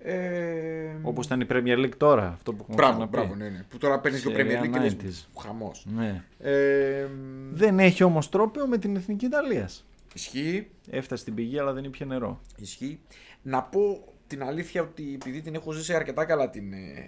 Ε, 0.04 0.14
ε, 0.14 0.96
Όπως 1.02 1.26
ήταν 1.26 1.40
η 1.40 1.46
Premier 1.50 1.78
League 1.84 1.96
τώρα. 1.96 2.28
Αυτό 2.32 2.52
που 2.52 2.58
έχουμε 2.60 2.76
Μπράβο, 2.76 2.92
ξαναπεί. 2.92 3.16
μπράβο, 3.16 3.34
ναι, 3.34 3.48
ναι. 3.48 3.64
Που 3.68 3.78
τώρα 3.78 4.00
παίρνεις 4.00 4.20
και 4.20 4.28
ο 4.28 4.30
Serie 4.30 4.40
Premier 4.40 4.62
League 4.64 4.70
και 4.72 4.78
λες, 4.78 4.96
90s. 5.02 5.40
χαμός. 5.42 5.86
Ναι. 5.94 6.24
Ε, 6.38 7.06
Δεν 7.52 7.78
έχει 7.78 8.02
όμως 8.02 8.28
τρόπαιο 8.28 8.66
με 8.66 8.78
την 8.78 8.96
εθνική 8.96 9.24
Ιταλίας. 9.24 9.84
ισχύει, 10.14 10.70
Έφτασε 10.90 11.22
στην 11.22 11.34
πηγή, 11.34 11.58
αλλά 11.58 11.72
δεν 11.72 11.84
ήπια 11.84 12.06
νερό. 12.06 12.40
ισχύει. 12.56 13.00
Να 13.42 13.62
πω 13.62 14.12
την 14.26 14.42
αλήθεια 14.42 14.82
ότι 14.82 15.12
επειδή 15.14 15.40
την 15.40 15.54
έχω 15.54 15.72
ζήσει 15.72 15.94
αρκετά 15.94 16.24
καλά 16.24 16.50
την, 16.50 16.72
ε, 16.72 17.06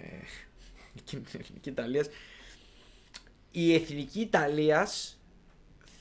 την 1.09 1.21
εθνική 1.39 1.69
Ιταλίας, 1.69 2.09
η 3.51 3.73
εθνική 3.73 4.19
Ιταλίας 4.19 5.19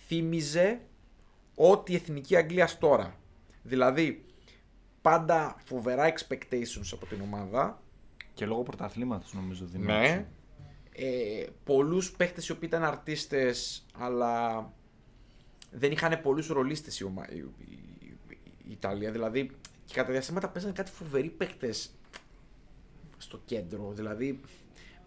θύμιζε 0.07 0.80
ό,τι 1.55 1.92
η 1.92 1.95
εθνική 1.95 2.36
Αγγλίας 2.36 2.78
τώρα. 2.78 3.14
Δηλαδή, 3.62 4.24
πάντα 5.05 5.57
φοβερά 5.64 6.12
expectations 6.14 6.88
από 6.92 7.07
την 7.07 7.20
ομάδα. 7.20 7.82
Και 8.34 8.46
λόγω 8.46 8.62
πρωταθλήματος 8.62 9.32
νομίζω 9.34 9.64
δεν 9.66 9.80
Ναι. 9.80 10.26
Ε, 10.96 11.46
πολλούς 11.64 12.12
παίχτες 12.12 12.48
οι 12.48 12.52
οποίοι 12.52 12.68
ήταν 12.72 12.84
αρτίστες, 12.84 13.86
αλλά 13.98 14.72
δεν 15.70 15.92
είχαν 15.92 16.20
πολλούς 16.22 16.46
ρολίστες 16.46 17.00
η, 17.00 17.05
ομα... 17.05 17.26
η, 17.30 17.36
η- 17.38 18.16
η 18.68 18.70
Ιταλία. 18.70 19.11
Δηλαδή, 19.11 19.50
και 19.84 19.94
κατά 19.94 20.11
διαστήματα 20.11 20.48
παίζανε 20.48 20.72
κάτι 20.72 20.90
φοβεροί 20.90 21.28
παίχτες 21.28 21.90
στο 23.18 23.40
κέντρο. 23.44 23.92
Δηλαδή, 23.92 24.40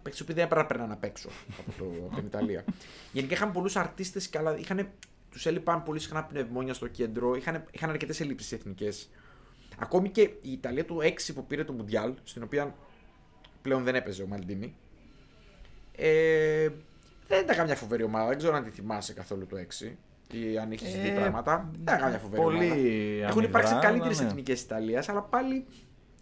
παίχτες 0.02 0.18
οι 0.18 0.22
οποίοι 0.22 0.34
δεν 0.34 0.44
έπρεπε 0.44 0.62
να 0.62 0.66
περνάνε 0.68 0.92
απ' 0.92 1.04
έξω 1.04 1.28
από, 1.58 1.72
το, 1.78 1.84
από 2.06 2.16
την 2.16 2.26
Ιταλία. 2.26 2.64
Γενικά 3.12 3.34
είχαν 3.34 3.52
πολλούς 3.52 3.76
αρτίστες, 3.76 4.28
και 4.28 4.38
αλλά 4.38 4.58
είχαν, 4.58 4.88
τους 5.30 5.46
έλειπαν 5.46 5.82
πολύ 5.82 6.00
συχνά 6.00 6.24
πνευμόνια 6.24 6.74
στο 6.74 6.86
κέντρο. 6.88 7.34
Είχαν, 7.34 7.64
είχαν 7.70 7.90
αρκετές 7.90 8.20
ελλείψεις 8.20 8.52
εθνικές. 8.52 9.10
Ακόμη 9.78 10.08
και 10.08 10.20
η 10.20 10.52
Ιταλία 10.52 10.84
του 10.84 10.98
6 11.02 11.10
που 11.34 11.46
πήρε 11.46 11.64
το 11.64 11.72
Μουντιάλ, 11.72 12.14
στην 12.24 12.42
οποία 12.42 12.74
πλέον 13.62 13.84
δεν 13.84 13.94
έπαιζε 13.94 14.22
ο 14.22 14.26
Μαλντίνη. 14.26 14.76
Ε, 15.96 16.68
δεν 17.28 17.42
ήταν 17.42 17.56
καμιά 17.56 17.74
φοβερή 17.76 18.02
ομάδα. 18.02 18.28
Δεν 18.28 18.38
ξέρω 18.38 18.56
αν 18.56 18.64
τη 18.64 18.70
θυμάσαι 18.70 19.12
καθόλου 19.12 19.46
το 19.46 19.56
6 19.80 19.92
ή 20.32 20.58
αν 20.58 20.72
έχει 20.72 20.86
δει 20.86 21.08
Ε, 21.08 21.12
πράγματα. 21.12 21.68
Δεν 21.72 21.80
ήταν 21.82 21.98
καμιά 21.98 22.18
φοβερή 22.18 22.42
πολύ 22.42 22.64
ομάδα. 22.64 22.74
Έχουν 22.74 23.24
αμυδρά, 23.24 23.44
υπάρξει 23.48 23.72
αλλά 23.72 23.82
καλύτερε 23.82 24.14
ναι. 24.14 24.26
εθνικές 24.26 24.60
Ιταλίας, 24.62 25.08
αλλά 25.08 25.22
πάλι. 25.22 25.64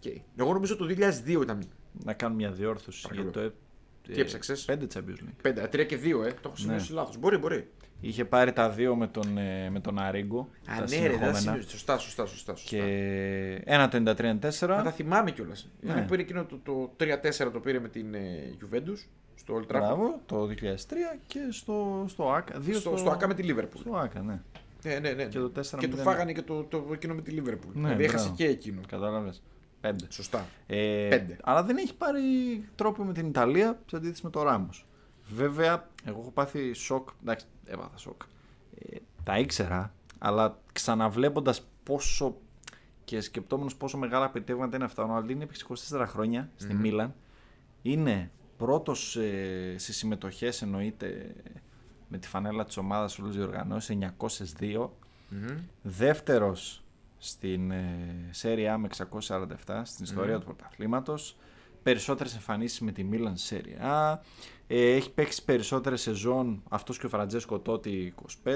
Okay. 0.03 0.21
Εγώ 0.35 0.53
νομίζω 0.53 0.75
το 0.75 0.85
2002 0.85 1.41
ήταν. 1.41 1.63
Να 2.03 2.13
κάνω 2.13 2.35
μια 2.35 2.51
διόρθωση. 2.51 3.01
Παρακαλώ. 3.01 3.29
Για 3.31 3.41
το, 3.41 3.47
ε, 4.09 4.13
Τι 4.13 4.21
έψαξες; 4.21 4.65
Πέντε 4.65 4.87
Champions 4.93 5.47
League. 5.47 5.63
5, 5.63 5.67
3 5.69 5.85
και 5.85 5.97
2, 5.97 6.23
ε. 6.25 6.31
Το 6.31 6.41
έχω 6.43 6.55
σημειώσει 6.55 6.91
Ναι. 6.91 6.99
λάθος. 6.99 7.17
Μπορεί, 7.17 7.37
μπορεί. 7.37 7.69
Είχε 8.01 8.25
πάρει 8.25 8.53
τα 8.53 8.69
δύο 8.69 8.95
με 8.95 9.07
τον, 9.07 9.37
ε, 9.37 9.69
με 9.69 9.79
τον 9.79 9.99
Αρίγκο. 9.99 10.39
Α, 10.39 10.45
τα 10.65 10.73
ναι, 10.73 10.79
ρε, 10.79 10.85
δεν 10.85 10.89
συνεχόμενα. 10.89 11.33
σημειώσει. 11.33 11.69
Σωστά, 11.69 11.97
σωστά, 11.97 12.25
σωστά. 12.25 12.55
σωστά. 12.55 12.77
Και 12.77 13.61
ένα 13.65 13.87
το 13.87 13.97
93-94. 13.97 14.67
Μα 14.67 14.83
τα 14.83 14.91
θυμάμαι 14.91 15.31
κιόλας. 15.31 15.69
Ναι. 15.81 15.93
Ναι. 15.93 16.01
Πήρε 16.01 16.21
εκείνο 16.21 16.45
το, 16.45 16.59
το 16.63 16.91
3-4 16.99 17.51
το 17.53 17.59
πήρε 17.59 17.79
με 17.79 17.89
την 17.89 18.13
ε, 18.13 18.57
Juventus 18.61 19.07
στο 19.35 19.55
Old 19.55 19.61
Trafford. 19.61 19.79
Μπράβο, 19.79 20.19
το 20.25 20.47
2003 20.61 20.73
και 21.27 21.39
στο, 21.49 22.05
στο 22.07 22.31
ΑΚΑ. 22.31 22.59
Δύο 22.59 22.79
Στο, 22.79 22.97
στο 22.97 23.09
ΑΚΑ 23.09 23.27
με 23.27 23.33
τη 23.33 23.43
Liverpool. 23.51 23.79
Στο 23.79 23.95
ΑΚΑ, 23.95 24.21
ναι. 24.21 24.41
Ναι, 24.83 24.99
ναι, 24.99 25.11
ναι. 25.11 25.25
Και 25.25 25.39
το 25.39 25.51
4-0. 25.55 25.77
και 25.77 25.87
του 25.87 25.97
φάγανε 25.97 26.31
και 26.31 26.41
το, 26.41 26.63
το, 26.63 26.85
εκείνο 26.93 27.13
με 27.13 27.21
τη 27.21 27.35
Liverpool. 27.39 27.73
Ναι, 27.73 27.81
δηλαδή 27.81 28.03
έχασε 28.03 28.23
μπράβο. 28.23 28.35
και 28.35 28.45
εκείνο. 28.45 28.81
Κατάλαβες. 28.87 29.41
Πέντε. 29.81 30.05
Σωστά. 30.09 30.45
Ε, 30.67 31.07
Πέντε. 31.09 31.37
Αλλά 31.43 31.63
δεν 31.63 31.77
έχει 31.77 31.95
πάρει 31.95 32.21
τρόπο 32.75 33.03
με 33.03 33.13
την 33.13 33.27
Ιταλία 33.27 33.79
σε 33.85 33.95
αντίθεση 33.95 34.21
με 34.23 34.29
το 34.29 34.43
Ράμο. 34.43 34.69
Βέβαια, 35.27 35.89
εγώ 36.03 36.19
έχω 36.19 36.31
πάθει 36.31 36.73
σοκ. 36.73 37.09
Εντάξει, 37.21 37.45
έπαθα 37.65 37.97
σοκ. 37.97 38.21
Ε, 38.79 38.95
τα 39.23 39.37
ήξερα, 39.39 39.93
αλλά 40.17 40.59
ξαναβλέποντας 40.73 41.67
πόσο 41.83 42.37
και 43.03 43.21
σκεπτόμενος 43.21 43.75
πόσο 43.75 43.97
μεγάλα 43.97 44.25
επιτεύγματα 44.25 44.75
είναι 44.75 44.85
αυτά. 44.85 45.03
Ο 45.03 45.05
Ροναλντίνο 45.07 45.41
έπαιξε 45.41 45.65
24 45.97 46.05
χρόνια 46.07 46.49
στη 46.55 46.73
Μίλαν. 46.73 47.15
Είναι 47.81 48.31
πρώτος 48.57 49.15
ε, 49.15 49.75
σε 49.77 49.93
συμμετοχές, 49.93 50.61
εννοείται 50.61 51.35
με 52.07 52.17
τη 52.17 52.27
φανέλα 52.27 52.65
της 52.65 52.77
ομάδας 52.77 53.19
όλες 53.19 53.31
τι 53.31 53.37
διοργανώσει, 53.37 53.97
902. 53.99 54.89
Δεύτερος 55.81 56.83
στην 57.17 57.71
ε, 57.71 58.29
Serie 58.41 58.75
με 58.77 58.87
647 58.97 59.81
στην 59.83 60.05
ιστορία 60.05 60.39
του 60.39 60.45
πρωταθλήματος. 60.45 61.37
Περισσότερες 61.83 62.33
εμφανίσεις 62.33 62.79
με 62.79 62.91
τη 62.91 63.03
Μίλαν 63.03 63.35
Serie 63.49 63.83
A. 63.83 64.17
Ε, 64.67 64.95
έχει 64.95 65.11
παίξει 65.11 65.45
περισσότερες 65.45 66.01
σεζόν 66.01 66.63
αυτός 66.69 66.99
και 66.99 67.05
ο 67.05 67.09
Φραντζέσκο 67.09 67.59
τότε 67.59 67.89
25. 68.43 68.49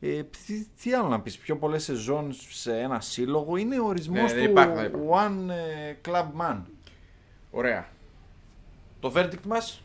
Ε, 0.00 0.22
τι, 0.22 0.66
τι, 0.82 0.92
άλλο 0.94 1.08
να 1.08 1.20
πεις, 1.20 1.38
πιο 1.38 1.56
πολλές 1.56 1.84
σεζόν 1.84 2.32
σε 2.32 2.78
ένα 2.78 3.00
σύλλογο 3.00 3.56
είναι 3.56 3.80
ο 3.80 3.86
ορισμός 3.86 4.32
Ναι, 4.32 4.38
του 4.38 4.50
υπάρχει, 4.50 4.86
υπάρχει. 4.86 5.06
One 5.10 5.50
ε, 5.50 5.94
Club 6.08 6.26
Man. 6.40 6.62
Ωραία. 7.50 7.88
Το 9.00 9.12
verdict 9.16 9.46
μας; 9.46 9.82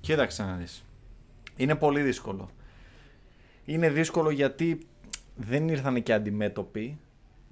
Κοίταξε 0.00 0.42
να 0.42 0.54
δεις. 0.54 0.84
Είναι 1.56 1.74
πολύ 1.74 2.02
δύσκολο. 2.02 2.50
Είναι 3.64 3.90
δύσκολο 3.90 4.30
γιατί 4.30 4.86
δεν 5.36 5.68
ήρθαν 5.68 6.02
και 6.02 6.12
αντιμέτωποι. 6.12 6.98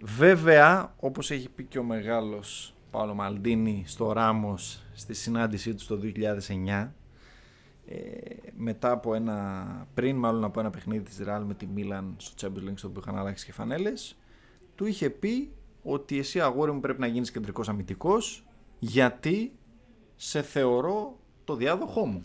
Βέβαια, 0.01 0.95
όπως 1.01 1.31
έχει 1.31 1.49
πει 1.49 1.65
και 1.65 1.79
ο 1.79 1.83
μεγάλος 1.83 2.75
Παύλο 2.95 3.15
Μαλντίνη 3.15 3.85
στο 3.87 4.13
Ράμος 4.13 4.83
στη 4.95 5.15
συνάντησή 5.15 5.75
του 5.75 5.87
το 5.87 6.01
2009, 6.03 6.93
ε, 7.87 7.97
μετά 8.57 8.91
από 8.91 9.15
ένα, 9.15 9.87
πριν 9.95 10.17
μάλλον 10.17 10.45
από 10.45 10.61
ένα 10.61 10.71
παιχνίδι 10.71 11.05
της 11.05 11.21
Real 11.27 11.43
με 11.47 11.55
τη 11.55 11.67
Μίλαν 11.67 12.15
στο 12.17 12.35
Champions 12.41 12.69
League 12.69 12.75
στο 12.75 12.89
οποίο 12.89 13.03
είχαν 13.05 13.19
αλλάξει 13.19 13.45
και 13.45 13.53
φανέλες, 13.53 14.17
του 14.75 14.87
είχε 14.87 15.11
πει 15.11 15.53
ότι 15.83 16.19
εσύ 16.19 16.41
αγόρι 16.41 16.73
μου 16.73 16.81
πρέπει 16.81 17.01
να 17.01 17.07
γίνεις 17.07 17.31
κεντρικός 17.31 17.69
αμυντικός 17.69 18.47
γιατί 18.79 19.53
σε 20.17 20.43
θεωρώ 20.43 21.19
το 21.45 21.57
διάδοχό 21.57 22.07
μου. 22.07 22.21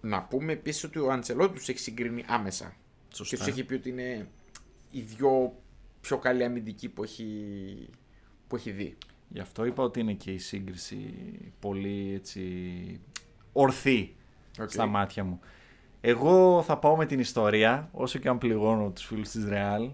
Να 0.00 0.22
πούμε 0.22 0.52
επίσης 0.52 0.84
ότι 0.84 0.98
ο 0.98 1.10
Αντσελότη 1.10 1.54
τους 1.54 1.68
έχει 1.68 1.78
συγκρίνει 1.78 2.24
άμεσα. 2.28 2.74
Σωστά. 3.14 3.36
Και 3.36 3.42
τους 3.42 3.52
έχει 3.52 3.64
πει 3.64 3.74
ότι 3.74 3.88
είναι 3.88 4.28
οι 4.90 5.00
δυο 5.00 5.54
πιο 6.00 6.18
καλοί 6.18 6.44
αμυντικοί 6.44 6.88
που 6.88 7.02
έχει, 7.02 7.88
που 8.48 8.56
έχει 8.56 8.70
δει. 8.70 8.96
Γι' 9.32 9.40
αυτό 9.40 9.64
είπα 9.64 9.82
ότι 9.82 10.00
είναι 10.00 10.12
και 10.12 10.30
η 10.30 10.38
σύγκριση 10.38 11.14
πολύ 11.60 12.12
έτσι 12.14 12.42
ορθή 13.52 14.14
Οκ. 14.60 14.70
στα 14.70 14.86
μάτια 14.86 15.24
μου. 15.24 15.40
Εγώ 16.00 16.62
θα 16.62 16.78
πάω 16.78 16.96
με 16.96 17.06
την 17.06 17.20
ιστορία, 17.20 17.88
όσο 17.92 18.18
και 18.18 18.28
αν 18.28 18.38
πληγώνω 18.38 18.90
τους 18.90 19.04
φίλους 19.04 19.28
της 19.28 19.46
Real. 19.48 19.90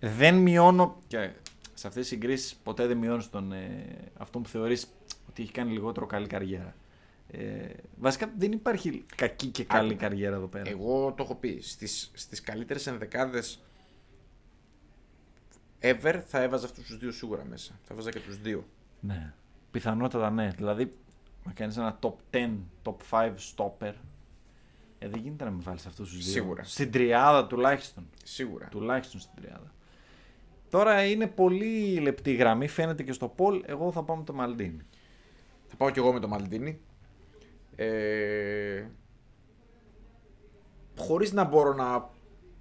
Δεν 0.00 0.34
μειώνω, 0.34 0.98
και 1.06 1.30
σε 1.74 1.86
αυτές 1.86 2.02
τις 2.02 2.06
συγκρίσεις 2.06 2.54
ποτέ 2.54 2.86
δεν 2.86 2.96
μειώνεις 2.96 3.30
τον, 3.30 3.52
ε, 3.52 3.86
αυτό 4.16 4.38
που 4.38 4.48
θεωρείς 4.48 4.86
ότι 5.28 5.42
έχει 5.42 5.52
κάνει 5.52 5.72
λιγότερο 5.72 6.06
καλή 6.06 6.26
καριέρα. 6.26 6.74
Ε, 7.30 7.66
βασικά 7.96 8.32
δεν 8.38 8.52
υπάρχει 8.52 9.04
κακή 9.16 9.46
και 9.46 9.64
καλή 9.64 9.92
Άκουα. 9.92 10.08
καριέρα 10.08 10.36
εδώ 10.36 10.46
πέρα. 10.46 10.70
Εγώ 10.70 11.12
το 11.16 11.22
έχω 11.22 11.34
πει. 11.34 11.60
Στις, 11.60 12.10
στις 12.14 12.40
καλύτερες 12.40 12.86
ενδεκάδες 12.86 13.62
ever 15.80 16.20
θα 16.26 16.42
έβαζα 16.42 16.66
αυτούς 16.66 16.86
τους 16.86 16.98
δύο 16.98 17.12
σίγουρα 17.12 17.44
μέσα. 17.44 17.78
Θα 17.82 17.92
έβαζα 17.94 18.10
και 18.10 18.20
τους 18.20 18.40
δύο. 18.40 18.64
Ναι. 19.00 19.32
Πιθανότατα 19.70 20.30
ναι. 20.30 20.50
Δηλαδή, 20.56 20.92
να 21.44 21.52
κάνεις 21.52 21.76
ένα 21.76 21.98
top 22.02 22.14
10, 22.30 22.50
top 22.82 22.96
5 23.10 23.34
stopper. 23.56 23.92
Ε, 24.98 25.08
δεν 25.08 25.20
γίνεται 25.20 25.44
να 25.44 25.50
μην 25.50 25.62
βάλεις 25.62 25.86
αυτούς 25.86 26.08
τους 26.08 26.24
δύο. 26.24 26.32
Σίγουρα. 26.32 26.62
Στην 26.64 26.90
τριάδα 26.90 27.46
τουλάχιστον. 27.46 28.08
Σίγουρα. 28.24 28.68
Τουλάχιστον 28.70 29.20
στην 29.20 29.42
τριάδα. 29.42 29.72
Τώρα 30.70 31.04
είναι 31.04 31.26
πολύ 31.26 31.98
λεπτή 31.98 32.32
γραμμή, 32.32 32.68
φαίνεται 32.68 33.02
και 33.02 33.12
στο 33.12 33.28
Πολ. 33.28 33.62
Εγώ 33.66 33.92
θα 33.92 34.02
πάω 34.02 34.16
με 34.16 34.24
το 34.24 34.32
Μαλντίνι. 34.32 34.86
Θα 35.66 35.76
πάω 35.76 35.90
κι 35.90 35.98
εγώ 35.98 36.12
με 36.12 36.20
το 36.20 36.28
Μαλντίνι. 36.28 36.80
Ε, 37.76 38.84
χωρίς 40.96 41.32
να 41.32 41.44
μπορώ 41.44 41.74
να 41.74 42.10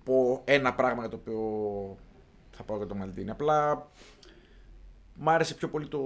πω 0.03 0.41
ένα 0.45 0.73
πράγμα 0.73 1.01
για 1.01 1.09
το 1.09 1.15
οποίο 1.15 1.97
θα 2.59 2.65
πάω 2.65 2.77
για 2.77 2.85
το 2.85 2.95
Μαλντίνι. 2.95 3.29
Απλά 3.29 3.87
μ' 5.13 5.29
άρεσε 5.29 5.53
πιο 5.53 5.69
πολύ 5.69 5.87
το, 5.87 6.01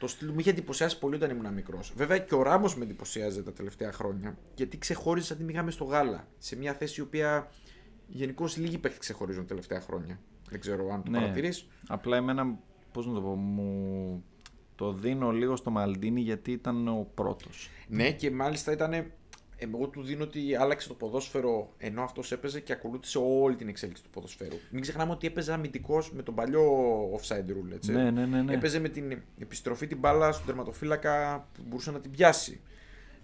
το 0.00 0.06
στυλ. 0.06 0.28
Μου 0.28 0.38
είχε 0.38 0.50
εντυπωσιάσει 0.50 0.98
πολύ 0.98 1.14
όταν 1.14 1.30
ήμουν 1.30 1.52
μικρός. 1.52 1.92
Βέβαια 1.96 2.18
και 2.18 2.34
ο 2.34 2.42
Ράμος 2.42 2.76
με 2.76 2.84
εντυπωσιάζει 2.84 3.42
τα 3.42 3.52
τελευταία 3.52 3.92
χρόνια. 3.92 4.38
Γιατί 4.54 4.78
ξεχώριζε 4.78 5.26
σαν 5.26 5.36
τη 5.36 5.44
μηγάμε 5.44 5.70
στο 5.70 5.84
γάλα. 5.84 6.28
Σε 6.38 6.56
μια 6.56 6.74
θέση 6.74 7.00
η 7.00 7.02
οποία 7.04 7.50
γενικώς 8.06 8.56
λίγοι 8.56 8.78
παίχτε 8.78 8.98
ξεχωρίζουν 8.98 9.42
τα 9.42 9.48
τελευταία 9.48 9.80
χρόνια. 9.80 10.20
Δεν 10.48 10.60
ξέρω 10.60 10.92
αν 10.92 11.02
το 11.02 11.10
Ναι. 11.10 11.18
παρατηρείς. 11.20 11.66
Απλά 11.88 12.16
εμένα, 12.16 12.58
πώς 12.92 13.06
να 13.06 13.12
το 13.14 13.20
πω, 13.20 13.34
μου 13.34 14.24
το 14.74 14.92
δίνω 14.92 15.30
λίγο 15.30 15.56
στο 15.56 15.70
Μαλντίνι 15.70 16.20
γιατί 16.20 16.52
ήταν 16.52 16.88
ο 16.88 17.06
πρώτος. 17.14 17.68
Ναι, 17.88 18.12
και 18.12 18.30
μάλιστα 18.30 18.72
ήταν. 18.72 19.12
Εγώ 19.64 19.86
του 19.88 20.02
δίνω 20.02 20.24
ότι 20.24 20.54
άλλαξε 20.54 20.88
το 20.88 20.94
ποδόσφαιρο 20.94 21.72
ενώ 21.78 22.02
αυτός 22.02 22.32
έπαιζε 22.32 22.60
και 22.60 22.72
ακολούθησε 22.72 23.18
όλη 23.18 23.56
την 23.56 23.68
εξέλιξη 23.68 24.02
του 24.02 24.10
ποδοσφαίρου. 24.10 24.56
Μην 24.70 24.80
ξεχνάμε 24.82 25.12
ότι 25.12 25.26
έπαιζε 25.26 25.52
αμυντικός 25.52 26.12
με 26.12 26.22
τον 26.22 26.34
παλιό 26.34 26.62
offside 27.20 27.50
rule. 27.50 27.72
Έτσι. 27.74 27.92
Ναι, 27.92 28.10
ναι, 28.10 28.26
ναι, 28.26 28.42
ναι. 28.42 28.52
Έπαιζε 28.54 28.80
με 28.80 28.88
την 28.88 29.22
επιστροφή 29.38 29.86
την 29.86 29.98
μπάλα 29.98 30.32
στον 30.32 30.46
τερματοφύλακα 30.46 31.46
που 31.52 31.62
μπορούσε 31.66 31.90
να 31.90 32.00
την 32.00 32.10
πιάσει. 32.10 32.60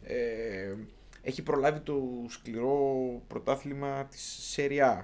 Ε, 0.02 0.74
έχει 1.22 1.42
προλάβει 1.42 1.80
το 1.80 2.02
σκληρό 2.28 2.86
πρωτάθλημα 3.26 4.04
της 4.04 4.54
Serie 4.56 4.98
A. 4.98 5.02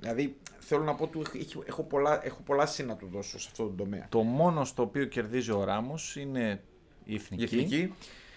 Δηλαδή 0.00 0.36
θέλω 0.58 0.82
να 0.82 0.94
πω 0.94 1.04
ότι 1.04 1.20
έχει- 1.38 1.62
έχω 1.66 1.82
πολλά, 1.82 2.26
έχω 2.26 2.40
πολλά 2.42 2.66
σύν 2.66 2.86
να 2.86 2.96
του 2.96 3.06
δώσω 3.12 3.38
σε 3.40 3.48
αυτό 3.50 3.64
το 3.64 3.70
τομέα. 3.76 4.06
Το 4.08 4.22
μόνο 4.22 4.64
στο 4.64 4.82
οποίο 4.82 5.04
κερδίζει 5.04 5.50
ο 5.50 5.64
Ράμος 5.64 6.16
είναι 6.16 6.62
η 7.04 7.14
εθνική. 7.14 7.42
Η 7.42 7.58
εθνική, 7.58 7.92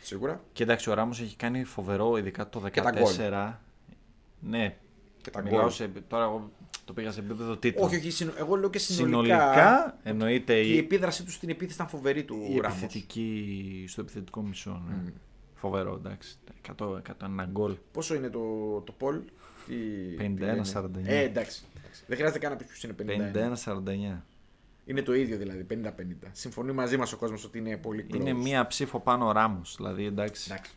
σίγουρα. 0.05 0.43
Και 0.53 0.63
εντάξει, 0.63 0.89
ο 0.89 0.93
Ράμος 0.93 1.21
έχει 1.21 1.35
κάνει 1.35 1.63
φοβερό, 1.63 2.17
ειδικά 2.17 2.49
το 2.49 2.59
14. 2.65 2.69
Και 2.71 2.81
τα 2.81 2.91
γκολ. 2.91 3.11
Ναι, 4.39 4.75
Και 5.21 5.29
τα 5.29 5.41
μιλάω 5.41 5.59
γκολ. 5.61 5.69
σε, 5.71 5.87
τώρα 6.07 6.23
εγώ 6.23 6.51
το 6.85 6.93
πήγα 6.93 7.11
σε 7.11 7.19
επίπεδο 7.19 7.57
τίτλου. 7.57 7.83
Όχι, 7.83 7.95
όχι, 7.95 8.09
συνο- 8.11 8.33
εγώ 8.37 8.55
λέω 8.55 8.69
και 8.69 8.79
συνολικά. 8.79 9.35
Συνολικά 9.37 9.97
εννοείται 10.03 10.53
Και 10.53 10.61
η 10.69 10.73
η, 10.73 10.77
επίδρασή 10.77 11.23
τους 11.23 11.33
στην 11.33 11.49
επίθεση 11.49 11.73
ήταν 11.75 11.87
φοβερή 11.87 12.23
του 12.23 12.35
η 12.49 12.59
Ράμος. 12.59 12.77
επιθετική, 12.81 13.85
στο 13.87 14.01
επιθετικό 14.01 14.41
μισό. 14.41 14.83
Ναι. 14.87 14.95
Μμ. 14.95 15.07
Φοβερό, 15.53 15.93
εντάξει. 16.05 16.37
100, 16.77 16.97
101 16.97 17.45
γκολ. 17.51 17.75
Πόσο 17.91 18.15
είναι 18.15 18.29
το, 18.29 18.39
το 18.85 18.91
Πολ, 18.91 19.19
τι, 19.67 19.73
51-49. 20.17 20.33
τι 20.35 20.39
λένε; 20.39 20.61
Ε, 21.05 21.23
εντάξει. 21.23 21.63
εντάξει. 21.77 22.03
Δεν 22.07 22.15
χρειάζεται 22.17 22.39
καν 22.39 22.51
να 22.51 22.57
πεις 22.57 22.67
ποιος 22.67 22.83
είναι 22.83 22.93
51. 22.93 23.31
51-49. 23.31 24.23
Είναι 24.85 25.01
το 25.01 25.13
ίδιο 25.13 25.37
δηλαδή, 25.37 25.65
50-50. 25.69 25.89
Συμφωνεί 26.31 26.71
μαζί 26.71 26.97
μας 26.97 27.11
ο 27.13 27.17
κόσμος 27.17 27.43
ότι 27.43 27.57
είναι 27.57 27.77
πολύ 27.77 28.07
close. 28.11 28.15
Είναι 28.15 28.33
μία 28.33 28.67
ψήφο 28.67 28.99
πάνω 28.99 29.27
ο 29.27 29.31
Ράμος. 29.31 29.75
Δηλαδή 29.77 30.05
εντάξει. 30.05 30.47
Εντάξει. 30.51 30.71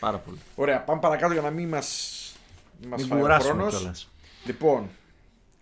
Πάρα 0.00 0.18
πολύ. 0.18 0.38
Ωραία, 0.54 0.80
πάμε 0.82 1.00
παρακάτω 1.00 1.32
για 1.32 1.42
να 1.42 1.50
μην 1.50 1.68
μα. 1.68 1.76
Μας 1.76 3.00
Μην 3.00 3.06
φάει 3.06 3.18
ο 3.18 3.20
κουράσουμε 3.22 3.52
χρόνος. 3.52 3.76
κιόλας. 3.78 4.08
Λοιπόν, 4.46 4.88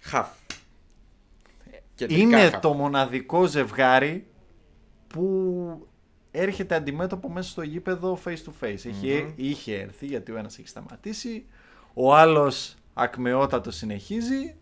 χαφ. 0.00 0.28
Κεντρικά 1.94 2.20
Είναι 2.22 2.48
χαφ. 2.50 2.60
το 2.60 2.72
μοναδικό 2.72 3.44
ζευγάρι 3.46 4.26
που 5.06 5.86
έρχεται 6.30 6.74
αντιμέτωπο 6.74 7.28
μέσα 7.30 7.50
στο 7.50 7.62
γήπεδο 7.62 8.18
face 8.24 8.30
to 8.36 8.64
face. 8.66 8.84
Είχε, 8.84 9.32
είχε 9.36 9.74
έρθει 9.78 10.06
γιατί 10.06 10.32
ο 10.32 10.36
ένας 10.36 10.58
έχει 10.58 10.68
σταματήσει, 10.68 11.46
ο 11.94 12.14
άλλος 12.14 12.74
ακμεότατος 12.94 13.76
συνεχίζει. 13.76 14.54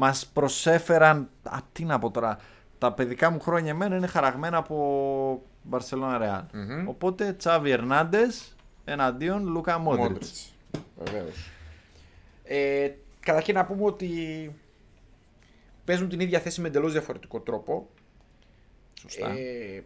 Μας 0.00 0.26
προσέφεραν, 0.26 1.28
α, 1.42 1.58
τι 1.72 1.84
να 1.84 1.98
πω 1.98 2.10
τώρα, 2.10 2.38
τα 2.78 2.92
παιδικά 2.92 3.30
μου 3.30 3.40
χρόνια 3.40 3.70
εμένα 3.70 3.96
είναι 3.96 4.06
χαραγμένα 4.06 4.56
από 4.56 5.42
Barcelona 5.70 6.20
Real. 6.20 6.42
Μμμ. 6.52 6.88
Οπότε 6.88 7.32
Τσάβι 7.32 7.70
Ερνάντες 7.70 8.56
εναντίον 8.84 9.46
Λούκα 9.46 9.78
Μόντριτς. 9.78 10.08
Μόντριτς. 10.08 10.54
Βεβαίως. 10.96 11.50
Ε, 12.44 12.90
καταρχήν 13.20 13.54
να 13.54 13.64
πούμε 13.64 13.84
ότι 13.84 14.10
παίζουν 15.84 16.08
την 16.08 16.20
ίδια 16.20 16.40
θέση 16.40 16.60
με 16.60 16.68
εντελώς 16.68 16.92
διαφορετικό 16.92 17.40
τρόπο. 17.40 17.88
Σωστά. 19.00 19.28
Ε, 19.28 19.84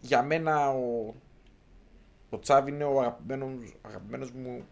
για 0.00 0.22
μένα 0.22 0.70
ο, 0.70 1.14
ο 2.30 2.38
Τσάβη 2.38 2.70
είναι 2.70 2.84
ο 2.84 3.00
αγαπημένος, 3.00 3.76
αγαπημένος 3.82 4.30
μου, 4.30 4.64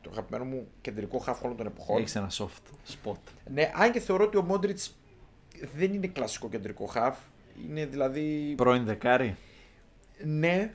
το 0.00 0.10
αγαπημένο 0.12 0.44
μου 0.44 0.68
κεντρικό 0.80 1.18
χάφ 1.18 1.42
όλων 1.44 1.56
των 1.56 1.66
εποχών. 1.66 1.98
Έχεις 1.98 2.16
ένα 2.16 2.30
soft 2.30 2.92
spot. 2.92 3.16
Ναι, 3.52 3.70
αν 3.74 3.92
και 3.92 4.00
θεωρώ 4.00 4.24
ότι 4.24 4.36
ο 4.36 4.42
Μόντριτς 4.42 4.96
δεν 5.74 5.94
είναι 5.94 6.06
κλασικό 6.06 6.48
κεντρικό 6.48 6.86
χάφ. 6.86 7.18
Είναι 7.68 7.86
δηλαδή. 7.86 8.54
Πρώην 8.56 8.84
δεκάρι. 8.84 9.36
Ναι, 10.24 10.72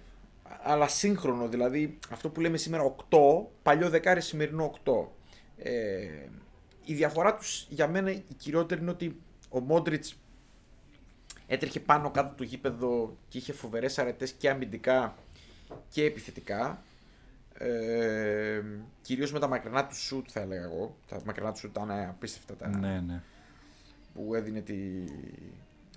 αλλά 0.64 0.88
σύγχρονο. 0.88 1.48
Δηλαδή 1.48 2.00
αυτό 2.12 2.30
που 2.30 2.42
λέμε 2.42 2.58
σήμερα 2.58 2.96
8, 3.10 3.18
παλιό 3.64 3.90
δεκάρι, 3.90 4.22
σημερινό 4.22 4.74
8. 4.86 4.92
Ε, 5.58 6.08
η 6.86 6.94
διαφορά 6.94 7.36
τους 7.36 7.68
για 7.70 7.88
μένα 7.88 8.12
η 8.12 8.24
κυριότερη 8.38 8.82
είναι 8.82 8.90
ότι 8.90 9.22
ο 9.50 9.60
Μόντριτς 9.60 10.16
έτρεχε 11.48 11.80
πάνω 11.80 12.12
κάτω 12.12 12.36
το 12.36 12.44
γήπεδο 12.44 13.18
και 13.28 13.38
είχε 13.38 13.54
φοβερές 13.54 14.00
αρετές 14.00 14.32
και 14.32 14.50
αμυντικά 14.50 15.16
και 15.90 16.04
επιθετικά. 16.04 16.84
Ε, 17.58 18.62
Κυρίως 19.02 19.32
με 19.32 19.40
τα 19.40 19.48
μακρινά 19.48 19.86
του 19.86 19.96
σουτ, 19.96 20.28
θα 20.32 20.40
έλεγα 20.40 20.64
εγώ. 20.64 20.98
Τα 21.08 21.22
μακρινά 21.26 21.52
του 21.52 21.58
σουτ 21.60 21.72
ήταν 21.72 21.92
απίστευτα. 21.92 22.56
Τα, 22.56 22.78
Ναι, 22.78 23.00
ναι. 23.00 23.22
Που 24.14 24.36
έδινε 24.36 24.62
τη, 24.62 24.76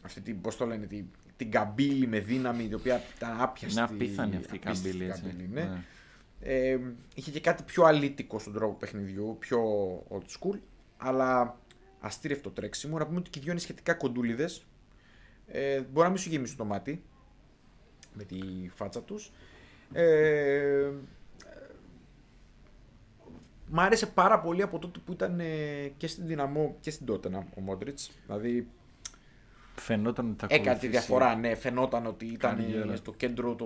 αυτή 0.02 0.20
την, 0.20 0.40
πώς 0.40 0.56
το 0.56 0.66
λένε, 0.66 0.86
τη, 0.86 1.04
την 1.36 1.50
καμπύλη 1.50 2.06
με 2.06 2.18
δύναμη, 2.18 2.68
η 2.70 2.74
οποία 2.74 3.02
ήταν 3.16 3.40
άπιαστη. 3.40 3.78
Είναι 3.78 3.88
απίθανη 3.90 4.36
αυτή 4.36 4.54
η 4.54 4.61
απίστευτη 4.64 4.98
καμπύλη. 4.98 5.11
έτσι. 5.11 5.22
καμπύλη, 5.22 5.48
ναι. 5.48 5.62
Ναι. 5.62 5.82
Ε, 6.40 6.78
είχε 7.14 7.30
και 7.30 7.40
κάτι 7.40 7.62
πιο 7.62 7.84
αλήτικο 7.84 8.38
στον 8.38 8.52
τρόπο 8.52 8.74
παιχνιδιού, 8.74 9.36
πιο 9.38 9.61
old 10.09 10.38
school, 10.38 10.59
αλλά 10.96 11.59
αστήρευτο 12.00 12.50
τρέξιμο. 12.50 12.98
Να 12.98 13.06
πούμε 13.06 13.18
ότι 13.18 13.30
και 13.30 13.38
οι 13.38 13.42
δυο 13.42 13.52
είναι 13.52 13.61
σχετικά 13.61 13.94
κοντούλιδες. 13.94 14.66
Ε, 15.46 15.80
μπορεί 15.80 16.06
να 16.06 16.09
μην 16.09 16.18
σου 16.18 16.28
γεμίσουν 16.28 16.56
το 16.56 16.64
μάτι 16.64 17.02
με 18.12 18.24
τη 18.24 18.38
φάτσα 18.74 19.02
τους. 19.02 19.32
Ε, 19.92 20.90
μ' 23.71 23.81
άρεσε 23.81 24.07
πάρα 24.07 24.41
πολύ 24.41 24.62
από 24.62 24.79
τότε 24.79 24.99
που 25.05 25.12
ήταν 25.12 25.41
ε, 25.41 25.47
και 25.97 26.07
στην 26.07 26.27
Δυναμό 26.27 26.77
και 26.81 26.91
στην 26.91 27.07
Τότενα 27.07 27.47
ο 27.57 27.61
Μόντριτς. 27.61 28.11
Δηλαδή 28.27 28.69
Φαινόταν 29.75 30.27
ότι 30.29 30.37
θα 30.39 30.47
έκανε 30.51 30.62
τη 30.62 30.69
ακολουθήσει. 30.69 30.91
διαφορά, 30.93 31.35
ναι. 31.35 31.55
Φαινόταν 31.55 32.07
ότι 32.07 32.27
ήταν 32.27 32.57
Καριέρα. 32.57 32.93
ε, 32.93 32.97
στο 32.97 33.12
κέντρο 33.12 33.55
το, 33.55 33.64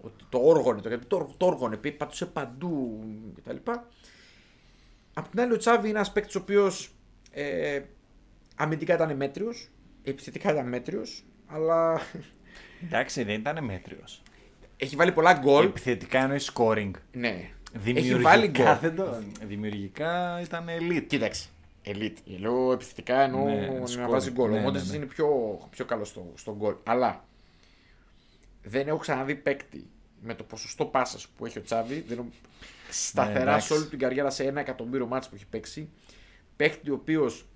ότι 0.00 0.24
το 0.28 0.38
όργωνε, 0.38 0.80
το, 0.80 0.98
το, 1.06 1.34
το 1.36 1.46
όργωνε, 1.46 1.76
πή- 1.76 1.96
πατούσε 1.96 2.26
παντού 2.26 3.00
κτλ. 3.36 3.56
Απ' 5.14 5.28
την 5.28 5.40
άλλη 5.40 5.52
ο 5.52 5.56
Τσάβη 5.56 5.88
είναι 5.88 5.96
ένας 5.96 6.12
παίκτης 6.12 6.34
ο 6.34 6.38
οποίος 6.38 6.90
ε, 7.30 7.80
αμυντικά 8.56 8.94
ήταν 8.94 9.16
μέτριος, 9.16 9.70
επιθετικά 10.02 10.52
ήταν 10.52 10.68
μέτριος, 10.68 11.24
αλλά 11.46 12.00
Εντάξει, 12.84 13.22
δεν 13.22 13.34
ήταν 13.40 13.64
μέτριος. 13.64 14.22
έχει 14.76 14.96
βάλει 14.96 15.12
πολλά 15.12 15.32
γκολ. 15.34 15.64
Επιθετικά 15.64 16.22
εννοείς 16.22 16.52
scoring. 16.54 16.90
Ναι. 17.12 17.50
Δημιουργικά, 17.72 18.14
Έχει 18.14 18.22
βάλει 18.22 18.48
γκολ. 18.48 18.76
δεν 18.88 18.96
το... 18.96 19.22
Δημιουργικά 19.46 20.40
ήταν 20.40 20.66
elite. 20.68 21.04
Κοίταξε. 21.06 21.48
Elite. 21.84 22.16
Λέω 22.38 22.72
επιθετικά 22.72 23.20
εννοώ 23.20 23.44
Ναι, 23.44 23.66
να 23.66 23.84
scoring. 23.84 24.10
βάζει 24.10 24.30
γκολ. 24.30 24.50
Ναι, 24.50 24.56
Ο 24.56 24.58
ναι, 24.58 24.64
Μόντριτς 24.64 24.90
ναι. 24.90 24.96
είναι 24.96 25.06
πιο, 25.06 25.58
πιο 25.70 25.84
καλό 25.84 26.04
στο, 26.04 26.32
στο 26.34 26.56
γκολ. 26.56 26.74
Αλλά 26.84 27.24
δεν 28.62 28.88
έχω 28.88 28.96
ξαναδεί 28.98 29.34
παίκτη 29.34 29.86
με 30.20 30.34
το 30.34 30.44
ποσοστό 30.44 30.84
πάσας 30.84 31.26
που 31.28 31.46
έχει 31.46 31.58
ο 31.58 31.62
Τσάβη. 31.62 32.04
Δεν 32.08 32.18
έχω... 32.18 32.28
Σταθερά 32.90 33.34
Ναι, 33.34 33.40
εντάξει. 33.40 33.66
σε 33.66 33.72
όλη 33.72 33.84
την 33.86 33.98
καριέρα 33.98 34.30
σε 34.30 34.44
ένα 34.44 34.60
εκατομμύριο 34.60 35.06
μάτς 35.06 35.28
που 35.28 35.34
έχει 35.34 35.46
παίξει. 35.46 35.88
Παίκτη 36.56 36.90
ο 36.90 36.94
οποίος 36.94 37.46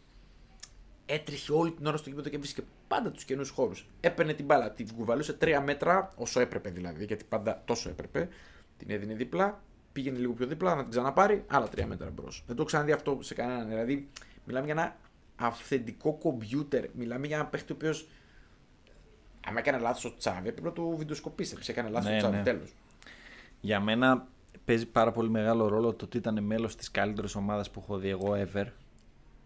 έτρεχε 1.07 1.53
όλη 1.53 1.71
την 1.73 1.87
ώρα 1.87 1.97
στο 1.97 2.09
γήπεδο 2.09 2.29
και 2.29 2.39
βρίσκε 2.39 2.63
πάντα 2.89 3.11
τους 3.11 3.25
καινούς 3.25 3.51
χώρους. 3.51 3.89
Έπαιρνε 4.01 4.33
την 4.33 4.45
μπάλα, 4.45 4.71
την 4.71 4.95
κουβαλούσε 4.97 5.33
τρία 5.33 5.61
μέτρα, 5.61 6.13
όσο 6.17 6.41
έπρεπε 6.41 6.71
δηλαδή, 6.71 7.05
γιατί 7.05 7.25
πάντα 7.25 7.63
τόσο 7.65 7.89
έπρεπε. 7.89 8.29
Την 8.77 8.91
έδινε 8.91 9.15
δίπλα, 9.15 9.63
πήγαινε 9.97 10.19
λίγο 10.19 10.33
πιο 10.33 10.47
δίπλα 10.47 10.75
να 10.75 10.83
την 10.83 10.91
ξαναπάρει, 10.91 11.45
άλλα 11.47 11.69
τρία 11.69 11.87
μέτρα 11.87 12.11
μπρος. 12.11 12.37
Δεν 12.47 12.47
το 12.47 12.63
έχω 12.63 12.65
ξαναδεί 12.65 12.93
αυτό 12.93 13.19
σε 13.21 13.35
κανέναν. 13.35 13.69
Δηλαδή, 13.69 14.09
μιλάμε 14.45 14.65
για 14.65 14.75
ένα 14.75 14.97
αυθεντικό 15.37 16.13
κομπιούτερ. 16.13 16.85
Μιλάμε 16.93 17.27
για 17.27 17.37
ένα 17.37 17.47
παίχτη 17.47 17.73
ο 17.73 17.75
οποίος. 17.79 18.09
Αν 19.47 19.57
έκανε 19.57 19.79
λάθος 19.79 20.05
ο 20.05 20.15
Τσάβη, 20.17 20.49
έπρεπε 20.49 20.69
να 20.69 20.73
το 20.75 20.89
βιντεοσκοπήσετε. 20.89 21.63
Σε 21.63 21.71
έκανε 21.71 21.89
λάθος 21.89 22.11
Ναι, 22.11 22.17
ο 22.17 22.19
Τσάβη, 22.19 22.37
ναι. 22.37 22.43
τέλος. 22.43 22.75
Για 23.61 23.81
μένα 23.81 24.27
παίζει 24.65 24.87
πάρα 24.87 25.13
πολύ 25.13 25.31
μεγάλο 25.31 25.69
ρόλο 25.69 25.93
το 25.95 26.05
ότι 26.05 26.17
ήταν 26.17 26.45
μέλος 26.45 26.77
της 26.77 26.91
καλύτερης 26.91 27.35
ομάδας 27.35 27.71
που 27.71 27.81
έχω 27.83 27.99
δει 27.99 28.09
εγώ 28.09 28.33
ever. 28.33 28.67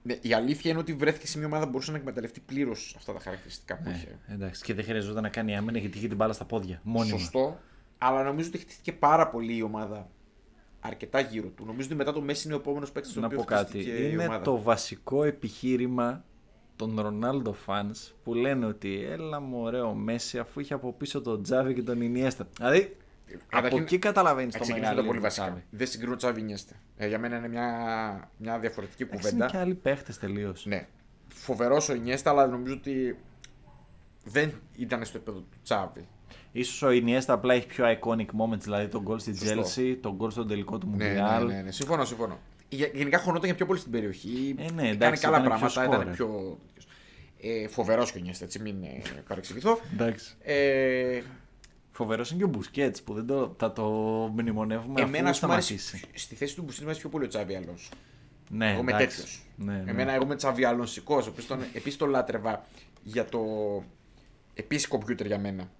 Ναι, 0.03 0.19
η 0.21 0.33
αλήθεια 0.35 0.71
είναι 0.71 0.81
ότι 0.81 0.93
βρέθηκε 0.93 1.27
σε 1.27 1.39
μια 1.39 1.47
ομάδα 1.47 1.65
που 1.65 1.71
μπορούσε 1.71 1.91
να 1.91 1.97
εκμεταλλευτεί 1.97 2.41
πλήρως 2.41 2.95
αυτά 2.97 3.13
τα 3.13 3.21
χαρακτηριστικά 3.21 3.77
που 3.77 3.83
Ναι, 3.89 3.95
είχε. 3.95 4.19
εντάξει, 4.29 4.63
και 4.65 4.75
δεν 4.75 4.85
χρειαζόταν 4.85 5.23
να 5.23 5.29
κάνει 5.29 5.57
άμυνα 5.57 5.79
γιατί 5.79 5.99
είχε 5.99 6.09
την 6.09 6.17
μπάλα 6.17 6.33
στα 6.33 6.45
πόδια. 6.45 6.81
Μόνιμα. 6.83 7.19
Σωστό. 7.19 7.59
Αλλά 7.99 8.23
νομίζω 8.23 8.49
ότι 8.49 8.59
χτίστηκε 8.59 8.93
πάρα 8.93 9.29
πολύ 9.29 9.57
η 9.57 9.63
ομάδα 9.63 10.09
αρκετά 10.81 11.21
γύρω 11.21 11.49
του. 11.49 11.65
Νομίζω 11.65 11.87
ότι 11.87 11.97
μετά 11.97 12.13
το 12.13 12.21
Μέση 12.21 12.47
είναι 12.47 12.57
ο 12.57 12.59
επόμενος 12.59 12.93
παίκτης 12.93 13.11
στον 13.11 13.23
Να 13.23 13.29
οποίο 13.29 13.39
πω 13.39 13.45
κάτι. 13.45 13.69
χτίστηκε 13.71 13.97
η 13.97 14.11
Είναι 14.13 14.25
ομάδα. 14.25 14.43
το 14.45 14.63
βασικό 14.63 15.25
επιχείρημα 15.25 16.25
των 16.77 17.01
Ρονάλντο 17.01 17.55
fans 17.67 18.13
που 18.25 18.35
λένε 18.35 18.67
ότι 18.67 19.05
έλα 19.05 19.41
μου 19.41 19.61
ωραίο 19.61 19.95
Μέση 19.95 20.39
αφού 20.39 20.61
είχε 20.61 20.75
από 20.75 20.93
πίσω 20.93 21.21
τον 21.23 21.43
Τζάβι 21.43 21.75
και 21.75 21.83
τον 21.83 22.01
Ινιέστα. 22.01 22.49
Δηλαδή 22.57 22.97
από 23.35 23.45
Καταρχήν, 23.49 23.83
εκεί 23.83 23.99
καταλαβαίνεις 23.99 24.53
Θα 24.53 24.59
το 24.59 24.65
ξεκινήσω 24.65 24.89
μεγάλο 24.91 25.07
τα 25.07 25.13
πολύ 25.13 25.23
βασικά. 25.25 25.63
Δεν 25.71 25.87
συγκρίνω 25.87 26.17
Τσάβι 26.17 26.43
Νιέστα. 26.43 26.75
Ε, 26.97 27.07
για 27.09 27.19
μένα 27.19 27.37
είναι 27.37 27.49
μια, 27.49 28.31
μια 28.37 28.59
διαφορετική 28.59 29.03
Είναι 29.03 29.13
κουβέντα. 29.17 29.47
και 29.47 29.57
άλλοι 29.57 29.75
παίχτες 29.75 30.19
τελείως. 30.19 30.67
Ναι. 30.67 30.87
Φοβερός 31.29 31.89
ο 31.89 31.95
Ινιέστα, 31.95 32.31
αλλά 32.31 32.47
νομίζω 32.47 32.75
ότι 32.75 33.19
δεν 34.25 34.53
ήταν 34.77 35.05
στο 35.05 35.17
επίπεδο 35.17 35.39
του 35.39 35.59
Τσάβη. 35.63 36.09
Ίσως 36.53 36.83
ο 36.83 36.91
Ινιέστα 36.91 37.33
απλά 37.33 37.55
έχει 37.55 37.67
πιο 37.67 37.85
iconic 38.01 38.27
moments, 38.41 38.59
δηλαδή 38.61 38.89
τον 38.89 39.03
γκολ 39.03 39.19
στη 39.19 39.37
Σωστό. 39.37 39.63
Chelsea, 39.83 39.97
τον 40.01 40.13
γκολ 40.15 40.31
στον 40.31 40.49
τελικό 40.49 40.79
του 40.79 40.89
Ναι, 40.97 41.09
ναι, 41.09 41.21
Mundial. 41.21 41.47
ναι, 41.47 41.61
ναι, 41.63 41.71
συμφωνώ, 41.71 42.05
συμφωνώ. 42.05 42.39
Γε- 42.69 42.97
Γενικά 42.97 43.19
χωνόταν 43.19 43.45
για 43.45 43.55
πιο 43.55 43.67
πολύ 43.67 43.79
στην 43.79 43.93
περιοχή. 43.93 44.55
Ε, 44.59 44.63
ναι, 44.63 44.69
Έκανε 44.69 44.89
εντάξει, 44.89 45.23
καλά 45.23 45.39
ήταν 45.45 45.59
πιο 45.59 45.69
πράγματα, 45.71 45.85
ήταν 45.97 46.09
scorer. 46.13 46.15
πιο. 46.17 46.59
Ε, 47.41 47.69
Φοβερός 47.69 48.11
και 48.13 48.17
ο 48.19 48.21
Ινιέστα, 48.21 48.45
έτσι 48.45 48.59
μην 48.59 48.83
ε, 48.83 49.03
παρεξηγηθώ. 49.29 49.79
Εντάξει. 49.93 50.35
Ε, 50.43 51.21
Φοβερός 51.93 52.31
είναι 52.31 52.39
και 52.39 52.45
ο 52.45 52.49
Μπουσκέτ 52.49 52.97
που 53.05 53.15
δεν 53.15 53.27
το, 53.27 53.55
θα 53.59 53.73
το 53.73 53.83
μνημονεύουμε 54.35 55.01
εμένα 55.01 55.19
αφού 55.23 55.29
ας 55.29 55.41
πούμε, 55.41 55.53
αρέσει- 55.53 55.79
σταματήσει. 55.79 56.09
στη 56.19 56.35
θέση 56.35 56.55
του 56.55 56.63
Μπουστίνη 56.63 56.85
μου 56.85 56.91
αρέσει 56.91 57.01
πιο 57.01 57.11
πολύ 57.11 57.25
ο 57.25 57.29
Τσάβη 57.29 57.55
Αλόνσο. 57.55 57.89
Ναι, 58.51 58.71
εγώ 58.71 58.81
είμαι 58.81 58.91
εντάξει. 58.93 59.17
τέτοιος. 59.17 59.43
Ναι, 59.57 59.73
ναι. 59.85 59.91
Εμένα 59.91 60.13
εγώ 60.13 60.23
είμαι 60.25 60.37
Τσάβη 60.37 60.65
Αλονσικό, 60.65 61.15
ο 61.15 61.25
οποίος 61.29 61.47
τον, 61.47 61.59
επίσης 61.73 61.99
τον 61.99 62.09
λάτρευα 62.09 62.65
για 63.03 63.25
το. 63.25 63.41
Επίσης 64.55 64.89
κομπιούτερ 64.89 65.27
για 65.27 65.39
μένα. 65.39 65.71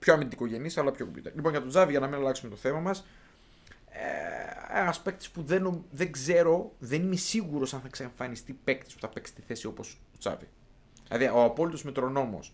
Πιο 0.00 0.12
αμυντικογενής, 0.14 0.78
αλλά 0.78 0.90
πιο 0.90 1.04
κομπιούτερ. 1.04 1.34
Λοιπόν, 1.34 1.50
για 1.50 1.60
τον 1.60 1.68
Τζάβι, 1.68 1.90
για 1.90 2.00
να 2.00 2.06
μην 2.06 2.14
αλλάξουμε 2.16 2.50
το 2.50 2.56
θέμα 2.56 2.80
μας. 2.80 3.06
Ε, 4.72 4.78
ένας 4.80 5.00
παίκτης 5.00 5.30
που 5.30 5.42
δεν, 5.42 5.62
νομ- 5.62 5.82
δεν 5.90 6.12
ξέρω, 6.12 6.72
δεν 6.78 7.02
είμαι 7.02 7.16
σίγουρος 7.16 7.74
αν 7.74 7.80
θα 7.80 7.88
ξανεμφανιστεί 7.88 8.52
παίκτης 8.64 8.94
που 8.94 9.00
θα 9.00 9.08
παίξει 9.08 9.34
τη 9.34 9.42
θέση 9.42 9.66
όπως 9.66 9.98
ο 10.14 10.18
Τσάβι. 10.18 10.48
Δηλαδή, 11.08 11.24
ο 11.34 11.42
απόλυτος 11.44 11.82
μετρονόμος 11.82 12.52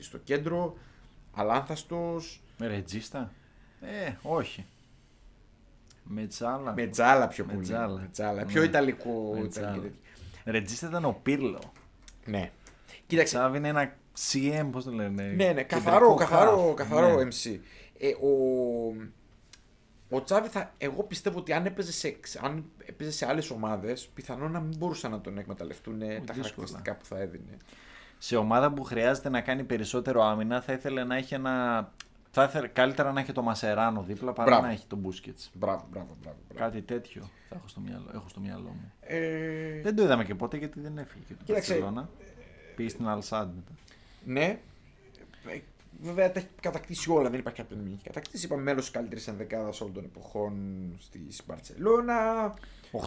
στο 0.00 0.18
κέντρο, 0.18 0.76
αλάνθαστος, 1.34 2.42
Ρετζίστα; 2.58 3.32
Ε, 3.80 4.12
όχι. 4.22 4.66
Με 6.04 6.26
τζάλα. 6.26 6.72
με 6.72 6.86
τζάλα 6.86 7.28
πιο 7.28 7.44
Με 7.44 7.52
πολύ. 7.52 7.64
τζάλα. 7.64 8.00
Με 8.00 8.08
τζάλα. 8.12 8.40
Ναι. 8.44 8.46
Πιο 8.52 8.62
ιταλικό. 8.62 9.10
Με 9.10 9.38
ιταλικό 9.38 9.48
τζάλα. 9.48 9.72
τέτοιο. 9.72 9.90
Ρετζίστα 10.44 10.88
ήταν 10.88 11.04
ο 11.04 11.18
Πύρλο. 11.22 11.72
Ναι. 12.24 12.50
Κοίταξε, 13.06 13.34
Τσάβη 13.36 13.56
είναι 13.56 13.68
ένα 13.68 13.94
CM, 14.18 14.68
πώς 14.72 14.84
το 14.84 14.90
λένε; 14.90 15.22
Ναι, 15.22 15.32
ναι, 15.52 15.62
κεντρικό 15.62 15.66
καθαρό, 15.84 16.14
καθαρό, 16.14 16.70
half. 16.70 16.74
καθαρό 16.74 17.08
Ναι. 17.22 17.28
MC. 17.30 17.58
Ε, 17.98 18.08
ο, 18.08 18.30
ο 20.16 20.22
Τσάβη 20.22 20.48
θα, 20.48 20.72
εγώ 20.78 21.02
πιστεύω 21.02 21.38
ότι 21.38 21.52
αν 21.52 21.66
έπαιζε 21.66 21.92
σε, 21.92 22.16
αν 22.42 22.64
έπαιζε 22.86 23.10
σε 23.10 23.26
άλλες 23.26 23.50
ομάδες, 23.50 24.08
πιθανόν 24.14 24.50
να 24.52 24.60
μην 24.60 24.76
μπορούσαν 24.78 25.10
να 25.10 25.20
τον 25.20 25.38
εκμεταλλευτούν 25.38 26.02
ε, 26.02 26.06
τα 26.06 26.12
δύσκολα. 26.12 26.34
χαρακτηριστικά 26.42 26.94
που 26.96 27.04
θα 27.04 27.18
έδινε. 27.18 27.56
Σε 28.18 28.36
ομάδα 28.36 28.72
που 28.72 28.82
χρειάζεται 28.84 29.28
να 29.28 29.40
κάνει 29.40 29.64
περισσότερο 29.64 30.22
άμυνα, 30.24 30.60
θα 30.60 30.72
ήθελε 30.72 31.04
να 31.04 31.16
έχει 31.16 31.34
ένα. 31.34 31.92
Θα 32.30 32.44
ήθελε 32.44 32.68
καλύτερα 32.68 33.12
να 33.12 33.20
έχει 33.20 33.32
το 33.32 33.42
Μασεράνο 33.42 34.02
δίπλα 34.02 34.32
παρά 34.32 34.50
Μπράβο. 34.50 34.66
να 34.66 34.72
έχει 34.72 34.86
τον 34.86 34.98
Μπούσκετς. 34.98 35.50
Μπράβο, 35.54 35.86
μπράβο, 35.90 36.16
μπράβο. 36.22 36.36
μπράβο. 36.48 36.64
Κάτι 36.70 36.82
τέτοιο 36.82 37.22
θα 37.48 37.54
έχω 37.56 37.68
στο 37.68 37.80
μυαλό, 37.80 38.10
έχω 38.14 38.28
στο 38.28 38.40
μυαλό 38.40 38.68
μου. 38.68 38.92
Ε, 39.00 39.80
Δεν 39.82 39.96
το 39.96 40.02
είδαμε 40.02 40.24
και 40.24 40.34
ποτέ 40.34 40.56
γιατί 40.56 40.80
δεν 40.80 40.98
έφυγε 40.98 41.24
και 41.28 41.34
το 41.34 41.44
Κοίταξε. 41.44 41.82
Barcelona. 41.84 42.04
Πήγε 42.76 42.88
στην 42.88 43.08
Αλσάντ 43.08 43.54
μετά. 43.54 43.72
Ναι. 44.26 44.58
Ε, 45.48 45.58
Βέβαια 46.02 46.32
τα 46.32 46.38
έχει 46.38 46.48
κατακτήσει 46.60 47.10
όλα, 47.10 47.30
δεν 47.30 47.38
υπάρχει 47.38 47.60
κάποιο 47.60 47.76
που 47.76 47.82
δεν 47.82 47.92
έχει 47.92 48.02
κατακτήσει. 48.04 48.46
Είπαμε 48.46 48.62
μέλος 48.62 48.86
τη 48.86 48.90
καλύτερης 48.92 49.28
ενδεκάδας 49.28 49.80
όλων 49.80 49.94
των 49.94 50.04
εποχών 50.04 50.52
στη 50.98 51.20
Μπαρσελόνα. 51.46 52.54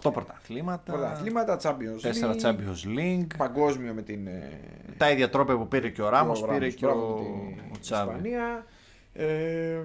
8 0.04 0.12
πρωταθλήματα. 0.14 0.92
Πρωταθλήματα, 0.92 1.60
Champions 1.64 2.02
4 2.02 2.32
League. 2.32 2.42
Champions 2.42 2.98
League. 2.98 3.28
Παγκόσμιο 3.38 3.94
με 3.94 4.02
την. 4.02 4.28
ε, 4.28 4.60
Τα 4.98 5.12
ίδια 5.12 5.30
τρόπια 5.30 5.58
που 5.58 5.68
πήρε 5.68 5.90
και 5.90 6.02
ο 6.02 6.10
Ράμος, 6.10 6.42
ο 6.42 6.46
πήρε 6.46 6.58
Ράμος, 6.60 6.74
και 6.76 6.86
μπράβο, 6.86 7.16
ο, 7.16 7.20
με 7.56 7.62
την 7.62 7.72
ο 7.76 7.80
Τσάβη. 7.80 8.10
Ισπανία. 8.16 8.66
Ε, 9.14 9.80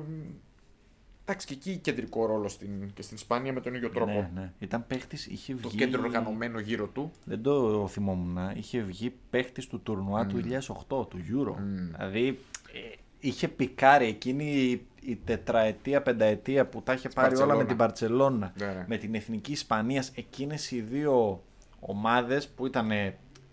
εντάξει, 1.24 1.46
και 1.46 1.54
εκεί 1.54 1.76
κεντρικό 1.76 2.26
ρόλο 2.26 2.48
στην, 2.48 2.92
και 2.94 3.02
στην 3.02 3.16
Ισπανία 3.16 3.52
με 3.52 3.60
τον 3.60 3.74
ίδιο 3.74 3.90
τρόπο. 3.90 4.10
Ναι, 4.12 4.30
ναι. 4.34 4.52
Ήταν 4.58 4.86
παίχτης, 4.86 5.26
είχε 5.26 5.54
Το 5.54 5.68
βγει. 5.68 5.78
κέντρο 5.78 6.02
οργανωμένο 6.02 6.58
γύρω 6.58 6.86
του. 6.86 7.10
Δεν 7.24 7.42
το 7.42 7.86
θυμόμουν. 7.88 8.38
Είχε 8.56 8.80
βγει 8.80 9.14
παίχτης 9.30 9.66
του 9.66 9.80
τουρνουά 9.80 10.26
του 10.26 10.36
2008, 10.36 11.08
του 11.08 11.18
Euro. 11.32 11.54
Δηλαδή 11.96 12.38
ε, 12.72 12.78
είχε 13.20 13.48
πικάρει 13.48 14.06
εκείνη 14.06 14.44
η, 14.44 14.86
η 15.02 15.16
τετραετία, 15.24 16.02
πενταετία 16.02 16.66
που 16.66 16.82
τα 16.82 16.92
είχε 16.92 17.08
πάρει 17.08 17.36
όλα 17.36 17.54
με 17.56 17.64
την 17.64 17.76
Παρσελώνα. 17.76 18.52
Ναι, 18.58 18.66
ναι. 18.66 18.84
Με 18.88 18.96
την 18.96 19.14
εθνική 19.14 19.52
Ισπανίας. 19.52 20.10
Εκείνες 20.14 20.70
οι 20.70 20.80
δύο 20.80 21.42
ομάδες 21.80 22.48
που 22.48 22.66
ήταν. 22.66 22.90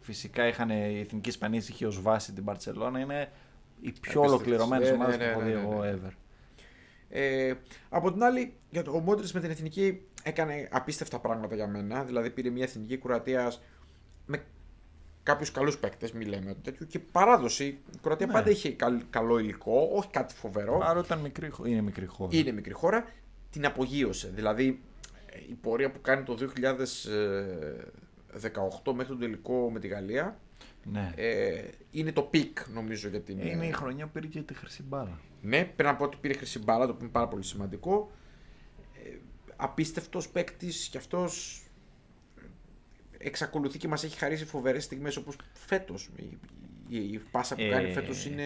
Φυσικά 0.03 0.47
είχαν 0.47 0.69
η 0.69 0.99
εθνική 0.99 1.29
Ισπανία 1.29 1.59
είχε 1.59 1.85
ως 1.85 2.01
βάση 2.01 2.33
την 2.33 2.43
Παρσελώνα. 2.43 2.99
Είναι 2.99 3.29
οι 3.81 3.91
πιο 3.91 4.21
Απίστευτες. 4.21 4.31
ολοκληρωμένες 4.31 4.87
Ναι, 4.89 4.95
ομάδες 4.95 5.17
ναι, 5.17 5.23
που 5.23 5.29
έχω 5.29 5.39
ναι, 5.41 5.45
δει 5.47 5.53
ναι, 5.55 5.61
εγώ 5.61 5.81
ναι. 5.83 5.93
ever. 5.95 6.11
Ε, 7.13 7.53
από 7.89 8.11
την 8.11 8.23
άλλη, 8.23 8.53
για 8.69 8.83
το, 8.83 8.91
ο 8.91 8.99
Μόντριτς 8.99 9.33
με 9.33 9.39
την 9.39 9.49
εθνική 9.49 10.01
έκανε 10.23 10.67
απίστευτα 10.71 11.19
πράγματα 11.19 11.55
για 11.55 11.67
μένα. 11.67 12.03
Δηλαδή 12.03 12.29
πήρε 12.29 12.49
μια 12.49 12.63
εθνική 12.63 12.97
Κροατίας 12.97 13.61
με 14.25 14.43
κάποιους 15.23 15.51
καλούς 15.51 15.77
παίκτες, 15.77 16.11
μη 16.11 16.25
λέμε 16.25 16.49
ότι 16.49 16.59
τέτοιο. 16.61 16.85
Και 16.85 16.99
παράδοση. 16.99 17.65
Η 17.65 17.79
Κροατία 18.01 18.25
Ναι. 18.25 18.31
πάντα 18.33 18.49
είχε 18.49 18.71
καλ- 18.71 19.01
καλό 19.09 19.39
υλικό, 19.39 19.89
όχι 19.93 20.09
κάτι 20.09 20.33
φοβερό. 20.33 20.79
Άρα 20.83 20.99
ήταν 20.99 21.19
μικρή, 21.19 21.49
χω- 21.49 21.65
είναι 21.67 21.81
μικρή 21.81 22.05
χώρα. 22.05 22.37
Είναι 22.37 22.51
μικρή 22.51 22.73
χώρα. 22.73 23.05
την 23.51 23.65
απογείωσε. 23.65 24.31
Δηλαδή 24.35 24.81
η 25.49 25.53
πορεία 25.61 25.91
που 25.91 26.01
κάνει 26.01 26.23
το 26.23 26.35
2018 26.35 28.93
μέχρι 28.93 29.07
τον 29.11 29.19
τελικό 29.19 29.71
με 29.71 29.79
τη 29.79 29.87
Γαλλία 29.87 30.39
Ναι. 30.83 31.11
ε, 31.15 31.63
είναι 31.91 32.11
το 32.11 32.21
peak 32.21 32.57
νομίζω 32.73 33.07
για 33.09 33.21
την. 33.21 33.39
Είναι 33.39 33.65
η 33.65 33.71
χρονιά 33.71 34.05
που 34.05 34.11
πήρε 34.11 34.27
και 34.27 34.41
τη 34.41 34.53
χρυσή 34.53 34.83
μπάλα. 34.83 35.19
Ναι, 35.41 35.57
πρέπει 35.63 35.83
να 35.83 35.95
πω 35.95 36.03
ότι 36.03 36.17
πήρε 36.21 36.33
χρυσή 36.33 36.59
μπάλα, 36.59 36.85
το 36.85 36.91
οποίο 36.91 37.03
είναι 37.03 37.11
πάρα 37.13 37.27
πολύ 37.27 37.43
σημαντικό. 37.43 38.11
Ε, 39.05 39.09
απίστευτος 39.55 40.29
παίκτης 40.29 40.87
κι 40.91 40.97
αυτός 40.97 41.63
εξακολουθεί 43.17 43.77
και 43.77 43.87
μας 43.87 44.03
έχει 44.03 44.17
χαρίσει 44.17 44.45
φοβερές 44.45 44.83
στιγμές 44.83 45.15
όπως 45.15 45.35
φέτος. 45.53 46.09
Η, 46.15 46.37
η, 46.89 46.97
η 46.97 47.21
πάσα 47.31 47.55
που 47.55 47.61
Ε, 47.61 47.69
κάνει 47.69 47.91
φέτος 47.91 48.25
είναι 48.25 48.45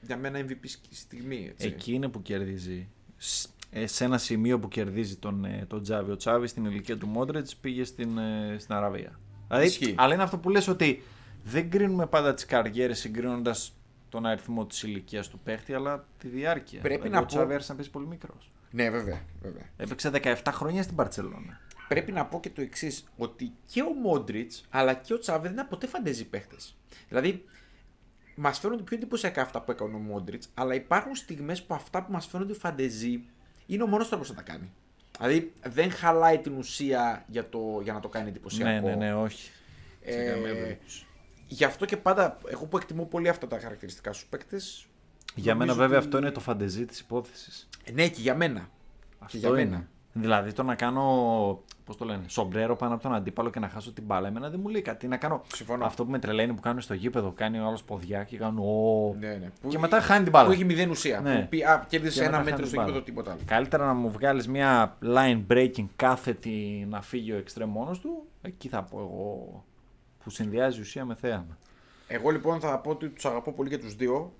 για 0.00 0.16
μένα 0.16 0.44
MVP 0.48 0.66
στιγμή. 0.90 1.46
Έτσι. 1.50 1.66
Εκεί 1.66 1.92
είναι 1.92 2.08
που 2.08 2.22
κερδίζει. 2.22 2.88
Σ- 3.16 3.48
ε, 3.70 3.86
Σε 3.86 4.04
ένα 4.04 4.18
σημείο 4.18 4.58
που 4.58 4.68
κερδίζει 4.68 5.16
τον, 5.16 5.44
ε, 5.44 5.64
τον 5.68 5.82
Τζάβι. 5.82 6.10
Ο 6.10 6.16
Τσάβης 6.16 6.50
στην 6.50 6.64
ηλικία 6.64 6.98
του 6.98 7.06
Μόντρετς 7.06 7.56
πήγε 7.56 7.84
στην, 7.84 8.18
ε, 8.18 8.56
στην 8.58 8.74
Αραβία. 8.74 9.18
Δηλαδή, 9.48 9.66
Ισχύει. 9.66 9.94
αλλά 9.96 10.14
είναι 10.14 10.22
αυτό 10.22 10.38
που 10.38 10.50
λες 10.50 10.68
ότι 10.68 11.02
δεν 11.44 11.70
κρίνουμε 11.70 12.06
πάντα 12.06 12.34
τις 12.34 12.46
καριέρες 12.46 12.98
συγκρίνοντας 12.98 13.74
τον 14.08 14.26
αριθμό 14.26 14.66
της 14.66 14.82
ηλικίας 14.82 15.28
του 15.28 15.38
παίχτη, 15.38 15.74
αλλά 15.74 16.04
τη 16.18 16.28
διάρκεια. 16.28 16.80
Πρέπει 16.80 16.94
δηλαδή, 16.94 17.12
να 17.14 17.18
ο 17.18 17.20
πω- 17.20 17.28
Τσάβη 17.28 17.52
άρχισε 17.52 17.70
να 17.70 17.76
παίζει 17.76 17.90
πολύ 17.90 18.06
μικρός. 18.06 18.50
Ναι, 18.70 18.90
βέβαια. 18.90 19.20
βέβαια. 19.42 19.62
Έπαιξε 19.76 20.10
17 20.10 20.34
χρόνια 20.52 20.82
στην 20.82 20.96
Παρσελόνα. 20.96 21.60
Πρέπει 21.88 22.12
να 22.12 22.26
πω 22.26 22.40
και 22.40 22.50
το 22.50 22.60
εξής, 22.62 23.04
ότι 23.16 23.52
και 23.66 23.82
ο 23.82 23.92
Μόντριτς 23.92 24.64
αλλά 24.70 24.94
και 24.94 25.14
ο 25.14 25.18
Τσάβε 25.18 25.42
δεν 25.42 25.52
ήταν 25.52 25.68
ποτέ 25.68 25.86
φαντεζή 25.86 26.24
παίχτες. 26.24 26.76
Δηλαδή, 27.08 27.44
μας 28.34 28.58
φαίνονται 28.58 28.82
πιο 28.82 28.96
εντυπωσιακά 28.96 29.42
αυτά 29.42 29.60
που 29.62 29.70
έκανε 29.70 29.94
ο 29.94 29.98
Μόντριτς, 29.98 30.48
αλλά 30.54 30.74
υπάρχουν 30.74 31.14
στιγμές 31.14 31.62
που 31.62 31.74
αυτά 31.74 32.02
που 32.04 32.12
μας 32.12 32.26
φαίνονται 32.26 32.54
φαντεζή 32.54 33.24
είναι 33.66 33.82
ο 33.82 33.86
μόνος 33.86 34.08
τρόπος 34.08 34.28
να 34.28 34.34
τα 34.34 34.42
κάνει. 34.42 34.70
Δηλαδή, 35.18 35.52
δεν 35.66 35.90
χαλάει 35.90 36.38
την 36.38 36.56
ουσία 36.56 37.24
για, 37.28 37.48
το, 37.48 37.80
για 37.82 37.92
να 37.92 38.00
το 38.00 38.08
κάνει 38.08 38.28
εντυπωσιακό. 38.28 38.86
Ναι, 38.86 38.94
ναι, 38.94 38.94
ναι, 39.06 39.14
όχι. 39.14 39.50
Σε 40.04 40.22
Ε, 40.22 40.30
καμία 40.30 40.52
περίπτωση. 40.54 41.06
Γι' 41.52 41.64
αυτό 41.64 41.84
και 41.84 41.96
πάντα, 41.96 42.38
εγώ 42.48 42.64
που 42.66 42.76
εκτιμώ 42.76 43.04
πολύ 43.04 43.28
αυτά 43.28 43.46
τα 43.46 43.58
χαρακτηριστικά 43.58 44.12
στους 44.12 44.26
παίκτες. 44.28 44.86
Για 45.34 45.54
μένα, 45.54 45.74
βέβαια, 45.74 45.98
αυτό 45.98 46.18
είναι 46.18 46.30
το 46.30 46.40
φαντεζή 46.40 46.84
της 46.84 47.00
υπόθεσης. 47.00 47.68
Ναι, 47.92 48.08
και 48.08 48.20
για 48.20 48.34
μένα. 48.34 48.68
Αυτό 49.18 49.36
για 49.36 49.48
είναι. 49.48 49.58
μένα. 49.64 49.86
Δηλαδή 50.12 50.52
το 50.52 50.62
να 50.62 50.74
κάνω. 50.74 51.02
Πώς 51.84 51.96
το 51.96 52.04
λένε, 52.04 52.22
σομπρέρο 52.26 52.76
πάνω 52.76 52.94
από 52.94 53.02
τον 53.02 53.14
αντίπαλο 53.14 53.50
και 53.50 53.58
να 53.58 53.68
χάσω 53.68 53.92
την 53.92 54.04
μπάλα. 54.04 54.28
Εμένα 54.28 54.48
δεν 54.50 54.60
μου 54.62 54.68
λέει 54.68 54.82
κάτι. 54.82 55.06
Να 55.08 55.16
κάνω 55.16 55.42
Συμφωνώ. 55.54 55.84
αυτό 55.84 56.04
που 56.04 56.10
με 56.10 56.18
τρελαίνει 56.18 56.52
που 56.52 56.60
κάνουν 56.60 56.80
στο 56.80 56.94
γήπεδο. 56.94 57.32
Κάνει 57.36 57.58
ο 57.60 57.66
άλλος 57.66 57.82
ποδιά 57.82 58.24
και 58.24 58.36
κάνουν. 58.36 58.58
«Ω». 58.58 59.14
Ναι, 59.18 59.26
ναι. 59.28 59.50
Που- 59.60 59.68
Και 59.68 59.78
μετά 59.78 60.00
χάνει 60.00 60.22
την 60.22 60.32
μπάλα. 60.32 60.46
Που 60.46 60.52
έχει 60.52 60.64
μηδέν 60.64 60.90
ουσία. 60.90 61.20
Ναι. 61.20 61.40
Που 61.40 61.48
πει, 61.48 61.62
α, 61.62 61.84
κέρδισε 61.88 62.20
Και 62.20 62.26
ένα 62.26 62.38
μετά 62.38 62.42
μέτρο 62.50 62.56
χάνει 62.56 62.68
στο 62.68 62.76
την 62.76 62.80
γήπεδο, 62.80 62.92
μπάλα. 62.92 63.04
τίποτα 63.04 63.30
άλλο. 63.30 63.40
Καλύτερα 63.46 63.86
να 63.86 63.92
μου 63.94 64.10
βγάλεις 64.10 64.48
μια 64.48 64.98
line 65.02 65.42
breaking 65.50 65.86
κάθετη 65.96 66.86
να 66.90 67.02
φύγει 67.02 67.32
ο 67.32 67.36
εξτρέμ 67.36 67.70
μόνος 67.70 67.98
του. 68.00 68.24
Εκεί 68.42 68.68
θα 68.68 68.82
πω 68.82 68.98
εγώ. 68.98 69.64
Που 70.24 70.30
συνδυάζει 70.30 70.80
ουσία 70.80 71.04
με 71.04 71.14
θέαμα. 71.14 71.58
Εγώ 72.06 72.30
λοιπόν 72.30 72.60
θα 72.60 72.78
πω 72.78 72.90
ότι 72.90 73.08
τους 73.08 73.24
αγαπώ 73.24 73.52
πολύ 73.52 73.68
και 73.68 73.78
τους 73.78 73.94
δύο. 73.94 74.32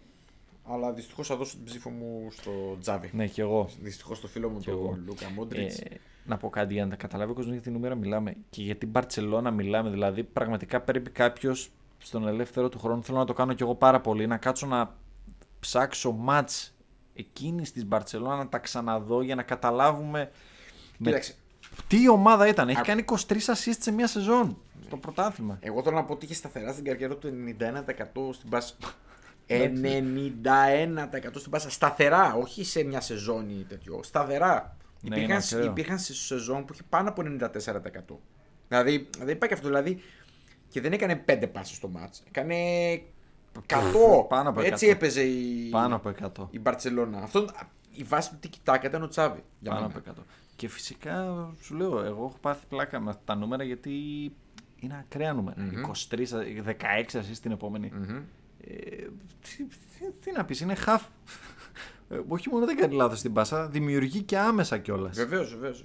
Αλλά 0.64 0.92
δυστυχώς 0.92 1.26
θα 1.26 1.36
δώσω 1.36 1.56
την 1.56 1.64
ψήφο 1.64 1.90
μου 1.90 2.28
στο 2.30 2.76
Τζάβι. 2.80 3.10
Ναι, 3.12 3.26
και 3.26 3.40
εγώ. 3.40 3.68
Δυστυχώς 3.80 4.18
στο 4.18 4.28
φίλο 4.28 4.48
μου 4.48 4.58
Κι 4.58 4.64
τον 4.64 4.74
εγώ. 4.74 4.98
Λούκα 5.06 5.30
Μόντριτς. 5.30 5.78
Ε, 5.78 6.00
να 6.24 6.36
πω 6.36 6.50
κάτι 6.50 6.72
για 6.72 6.84
να 6.84 6.90
τα 6.90 6.96
καταλάβει 6.96 7.30
ο 7.30 7.34
κόσμος 7.34 7.52
για 7.52 7.62
την 7.62 7.72
νούμερα 7.72 7.94
μιλάμε. 7.94 8.36
Και 8.50 8.62
για 8.62 8.76
την 8.76 8.88
Μπαρσελόνα 8.88 9.50
μιλάμε. 9.50 9.90
Δηλαδή, 9.90 10.24
πραγματικά 10.24 10.80
πρέπει 10.80 11.10
κάποιος 11.10 11.70
στον 11.98 12.28
ελεύθερο 12.28 12.68
του 12.68 12.78
χρόνο, 12.78 13.02
θέλω 13.02 13.18
να 13.18 13.24
το 13.24 13.32
κάνω 13.32 13.52
κι 13.52 13.62
εγώ 13.62 13.74
πάρα 13.74 14.00
πολύ, 14.00 14.26
να 14.26 14.36
κάτσω 14.36 14.66
να 14.66 14.96
ψάξω 15.60 16.12
ματ 16.12 16.50
εκείνης 17.14 17.72
της 17.72 17.86
Μπαρσελόνα 17.86 18.36
να 18.36 18.48
τα 18.48 18.58
ξαναδώ 18.58 19.22
για 19.22 19.34
να 19.34 19.42
καταλάβουμε. 19.42 20.30
με 20.98 21.06
Κοίταξε, 21.06 21.34
Τι 21.88 22.08
ομάδα 22.08 22.46
ήταν, 22.46 22.68
έχει 22.68 22.78
Α- 22.78 22.82
κάνει 22.82 23.04
23 23.06 23.14
assists 23.32 23.76
σε 23.78 23.90
μία 23.92 24.06
σεζόν 24.06 24.56
στο 24.84 24.96
πρωτάθλημα. 24.96 25.58
εγώ 25.60 25.82
θέλω 25.82 25.96
να 25.96 26.04
πω 26.04 26.12
ότι 26.12 26.24
είχε 26.24 26.34
σταθερά 26.34 26.72
στην 26.72 26.84
καριέρα 26.84 27.16
του 27.16 27.28
91% 27.28 28.32
στην 28.32 28.50
πάσα. 28.50 28.74
Εντάξει. 29.46 30.02
91% 30.42 31.38
στην 31.38 31.50
πάσα. 31.50 31.70
Σταθερά, 31.70 32.34
όχι 32.34 32.64
σε 32.64 32.82
μια 32.82 33.00
σεζόν 33.00 33.48
ή 33.50 33.64
τέτοιο. 33.68 34.00
Σταθερά. 34.02 34.76
Ναι, 35.00 35.16
υπήρχαν, 35.16 35.24
είναι 35.30 35.44
ακραίο. 35.44 35.64
υπήρχαν 35.70 35.98
σε 35.98 36.14
σεζόν 36.14 36.64
που 36.64 36.72
είχε 36.72 36.82
πάνω 36.88 37.08
από 37.08 37.22
94%. 37.22 38.18
Δηλαδή 38.68 39.08
δεν 39.18 39.28
υπάρχει 39.28 39.54
αυτό. 39.54 39.66
Δηλαδή 39.68 40.02
και 40.68 40.80
δεν 40.80 40.92
έκανε 40.92 41.24
5 41.28 41.46
πάσει 41.52 41.74
στο 41.74 41.88
μάτς. 41.88 42.22
Έκανε 42.28 42.54
100. 43.66 44.26
Πάνω 44.28 44.48
από 44.48 44.60
Έτσι 44.60 44.86
100. 44.86 44.90
έπαιζε 44.90 45.22
η, 45.22 45.68
Πάνω 45.70 45.94
από 45.96 46.08
100. 46.22 46.48
η 46.50 46.58
Μπαρσελόνα. 46.58 47.18
Αυτό, 47.22 47.46
η 47.90 48.02
βάση 48.02 48.30
του 48.30 48.36
τικιτάκα 48.40 48.86
ήταν 48.88 49.02
ο 49.02 49.08
Τσάβη. 49.08 49.42
Για 49.60 49.70
Πάνω 49.70 49.86
μένα. 49.86 50.00
από 50.06 50.20
100. 50.20 50.24
Και 50.56 50.68
φυσικά 50.68 51.24
σου 51.60 51.74
λέω, 51.74 51.98
εγώ 52.04 52.24
έχω 52.24 52.36
πάθει 52.40 52.66
πλάκα 52.68 53.00
με 53.00 53.10
αυτά 53.10 53.22
τα 53.24 53.34
νούμερα 53.34 53.64
γιατί 53.64 53.90
είναι 54.80 55.04
ακραία 55.06 55.32
νούμερα. 55.32 55.56
23, 56.10 56.16
16 56.64 57.18
assist 57.18 57.36
την 57.42 57.50
επόμενη. 57.50 57.90
Μμμ. 57.94 58.16
Ε, 58.66 58.80
τι, 59.42 59.64
τι, 59.64 60.10
τι 60.24 60.32
να 60.32 60.44
πεις, 60.44 60.60
είναι 60.60 60.76
half. 60.86 61.00
Ε, 62.08 62.20
όχι 62.28 62.48
μόνο 62.48 62.66
δεν 62.66 62.76
κάνει 62.76 62.94
λάθος 62.94 63.18
στην 63.18 63.32
πάσα, 63.32 63.68
δημιουργεί 63.68 64.22
και 64.22 64.38
άμεσα 64.38 64.78
κιόλας. 64.78 65.16
Βεβαίως, 65.16 65.50
βεβαίως. 65.54 65.84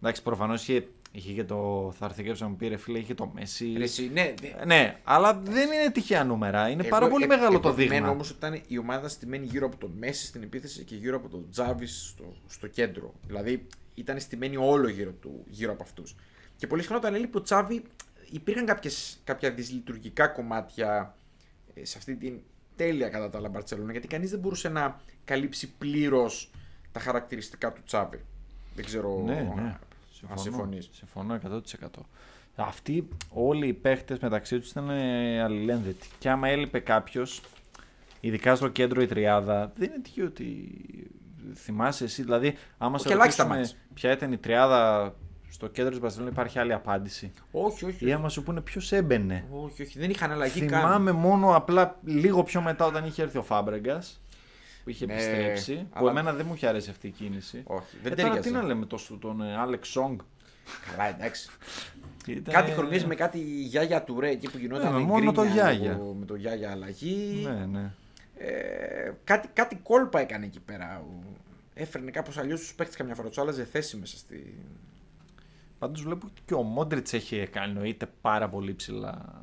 Εντάξει, 0.00 0.22
προφανώς 0.22 0.68
είχε, 0.68 0.88
είχε 1.12 1.32
και 1.32 1.44
το. 1.44 1.92
Θα 1.98 2.04
έρθει 2.04 2.22
και 2.22 2.44
μου 2.44 2.56
πήρε 2.56 2.76
φίλε, 2.76 2.98
είχε 2.98 3.14
το 3.14 3.30
Μέση. 3.34 3.66
ναι, 4.12 4.34
δε- 4.40 4.46
Ε, 4.60 4.64
Ναι, 4.64 4.98
αλλά 5.04 5.34
δεν 5.44 5.70
είναι 5.72 5.90
τυχαία 5.92 6.24
νούμερα. 6.24 6.68
Είναι 6.68 6.84
πάρα 6.84 7.04
Εγώ- 7.04 7.12
πολύ 7.12 7.24
ε- 7.24 7.26
μεγάλο 7.26 7.60
το 7.60 7.68
εγώ 7.68 7.76
επιμένω 7.80 7.94
δείγμα. 7.94 8.10
όμως 8.10 8.28
ότι 8.30 8.38
ήταν 8.38 8.60
η 8.66 8.78
ομάδα 8.78 9.08
στημένη 9.08 9.46
γύρω 9.46 9.66
από 9.66 9.76
τον 9.76 9.92
Μέση 9.98 10.26
στην 10.26 10.42
επίθεση 10.42 10.84
και 10.84 10.94
γύρω 10.96 11.16
από 11.16 11.28
τον 11.28 11.46
Τζάβι 11.50 11.86
στο, 11.86 12.32
στο 12.48 12.66
κέντρο. 12.66 13.14
Δηλαδή 13.26 13.66
ήταν 13.94 14.20
στημένη 14.20 14.56
όλο 14.56 14.88
γύρω, 14.88 15.12
του, 15.12 15.44
γύρω 15.48 15.72
από 15.72 15.82
αυτούς. 15.82 16.14
Και 16.56 16.66
πολύ 16.66 16.82
συχνά 16.82 16.96
όταν 16.96 17.14
έλειπε 17.14 17.38
ο 17.38 17.42
Τσάβη 17.42 17.82
υπήρχαν 18.30 18.66
κάποιες, 18.66 19.20
κάποια 19.24 19.50
δυσλειτουργικά 19.50 20.28
κομμάτια 20.28 21.14
ε, 21.74 21.84
σε 21.84 21.98
αυτή 21.98 22.16
την 22.16 22.40
τέλεια 22.76 23.08
κατά 23.08 23.30
τα 23.30 23.38
άλλα 23.38 23.48
Μπαρτσελόνα 23.48 23.92
γιατί 23.92 24.08
κανείς 24.08 24.30
δεν 24.30 24.38
μπορούσε 24.38 24.68
να 24.68 25.00
καλύψει 25.24 25.72
πλήρως 25.78 26.50
τα 26.92 27.00
χαρακτηριστικά 27.00 27.72
του 27.72 27.82
Τσάβη. 27.82 28.24
Δεν 28.74 28.84
ξέρω 28.84 29.22
Ναι, 29.26 29.38
αν 29.38 29.64
ναι. 30.28 30.36
συμφωνείς. 30.36 30.88
Συμφωνώ 30.92 31.38
100%. 31.80 31.86
Αυτοί 32.54 33.08
όλοι 33.28 33.66
οι 33.66 33.72
παίχτες 33.72 34.18
μεταξύ 34.18 34.58
τους 34.58 34.70
ήταν 34.70 34.90
ε, 34.90 35.42
αλληλένδετοι. 35.42 36.06
Και 36.18 36.30
άμα 36.30 36.48
έλειπε 36.48 36.78
κάποιος, 36.78 37.42
ειδικά 38.20 38.54
στο 38.54 38.68
κέντρο 38.68 39.02
η 39.02 39.06
τριάδα, 39.06 39.72
δεν 39.76 39.90
είναι 39.90 40.02
τυχαίο 40.02 40.26
ότι 40.26 40.70
θυμάσαι 41.54 42.04
εσύ. 42.04 42.22
Δηλαδή, 42.22 42.54
άμα 42.78 42.98
σε 42.98 43.04
Όχι, 43.08 43.16
ελάχιστα 43.16 43.42
ρωτήσουμε 43.42 43.66
μάτς. 43.66 43.94
ποια 43.94 44.12
ήταν 44.12 44.32
η 44.32 44.36
τριάδα 44.38 45.14
στο 45.50 45.66
κέντρο 45.66 45.90
της 45.90 46.00
Μπαρσελόνα, 46.00 46.30
υπάρχει 46.30 46.58
άλλη 46.58 46.72
απάντηση. 46.72 47.32
Όχι, 47.52 47.84
όχι. 47.84 48.06
Ή 48.06 48.12
άμα 48.12 48.28
σου 48.28 48.42
πούνε 48.42 48.60
ποιος 48.60 48.92
έμπαινε. 48.92 49.44
Όχι, 49.50 49.82
όχι. 49.82 49.98
Δεν 49.98 50.10
είχαν 50.10 50.30
αλλαγή 50.32 50.60
καν. 50.66 50.80
Θυμάμαι 50.80 51.12
μόνο 51.12 51.56
απλά 51.56 51.98
λίγο 52.04 52.42
πιο 52.42 52.60
μετά 52.60 52.84
όταν 52.84 53.04
είχε 53.04 53.22
έρθει 53.22 53.38
ο 53.38 53.42
Φάμπρεγκας. 53.42 54.20
Που 54.84 54.90
είχε 54.90 55.06
Ναι, 55.06 55.12
επιστρέψει. 55.12 55.74
Που 55.74 55.86
αλλά- 55.98 56.10
εμένα 56.10 56.32
δεν 56.32 56.46
μου 56.48 56.54
είχε 56.54 56.66
αρέσει 56.66 56.90
αυτή 56.90 57.06
η 57.06 57.10
κίνηση. 57.10 57.62
Όχι, 57.66 57.96
δεν 58.02 58.12
ε, 58.12 58.14
τώρα 58.14 58.28
ταιριάζε. 58.28 58.48
τι 58.48 58.54
να 58.54 58.62
λέμε 58.62 58.86
τόσο 58.86 59.16
τον 59.20 59.42
ε, 59.42 59.56
Άλεξ 59.56 59.88
Σόγκ; 59.88 60.18
Καλά, 60.90 61.08
εντάξει. 61.08 61.48
Ήταν- 62.26 62.54
Κάτι 62.54 62.70
χρονίζει 62.72 63.06
με 63.06 63.14
κάτι 63.14 63.38
γιάγια 63.40 64.02
του 64.02 64.20
ρε 64.20 64.30
εκεί 64.30 64.50
που 64.50 64.58
γινόταν 64.58 64.94
Ναι, 64.94 65.00
η 65.00 65.04
μόνο 65.04 65.32
το 65.32 65.42
γκρίνια 65.42 65.62
γιάγια. 65.70 65.92
λίγο 65.92 66.16
Με 66.18 66.24
το 66.26 66.34
γιάγια 66.34 66.70
αλλαγή. 66.70 67.42
Ναι, 67.44 67.66
ναι. 67.78 67.90
Ε, 68.44 69.12
κάτι, 69.24 69.48
κάτι 69.52 69.76
κόλπα 69.76 70.20
έκανε 70.20 70.44
εκεί 70.46 70.60
πέρα. 70.60 70.98
Ο- 71.06 71.22
Έφερνε 71.74 72.10
κάπως 72.10 72.38
αλλιώς 72.38 72.60
τους 72.60 72.74
παίχτε 72.74 72.96
καμιά 72.96 73.14
φορά. 73.14 73.28
Τους 73.28 73.38
άλλαζε 73.38 73.64
θέση 73.64 73.96
μέσα 73.96 74.16
στη. 74.16 74.54
Πάντως 75.78 76.02
βλέπω 76.02 76.26
ότι 76.30 76.40
και 76.44 76.54
ο 76.54 76.62
Μόντριτς 76.62 77.12
έχει 77.12 77.46
κάνει 77.46 77.72
εννοείται 77.72 78.06
πάρα 78.20 78.48
πολύ 78.48 78.74
ψηλά 78.74 79.42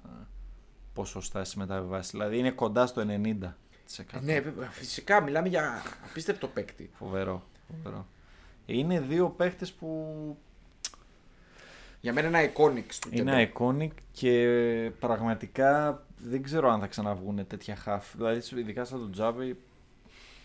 ποσοστά 0.93 1.43
στις 1.43 1.55
μεταβιβάσεις. 1.55 2.11
Δηλαδή 2.11 2.37
είναι 2.37 2.51
κοντά 2.51 2.85
στο 2.87 3.01
90%. 3.01 4.21
Ναι, 4.21 4.39
βέβαια, 4.39 4.67
φυσικά 4.69 5.21
μιλάμε 5.21 5.47
για 5.47 5.81
απίστευτο 6.09 6.47
παίκτη. 6.47 6.89
Φοβερό. 6.93 7.43
φοβερό. 7.71 8.07
Είναι 8.65 8.99
δύο 8.99 9.29
παίχτε 9.29 9.67
που 9.79 10.37
Για 12.01 12.13
μένα 12.13 12.27
ένα 12.27 12.51
iconic 12.53 12.83
στο 12.87 13.09
κέντρο. 13.09 13.33
είναι 13.33 13.51
iconic 13.53 13.89
και 14.11 14.91
πραγματικά 14.99 16.03
δεν 16.17 16.43
ξέρω 16.43 16.69
αν 16.69 16.79
θα 16.79 16.87
ξαναβγούν 16.87 17.47
τέτοια 17.47 17.77
half. 17.85 18.01
Δηλαδή, 18.15 18.41
ειδικά 18.59 18.85
σαν 18.85 18.99
τον 18.99 19.11
Τζάβι, 19.11 19.57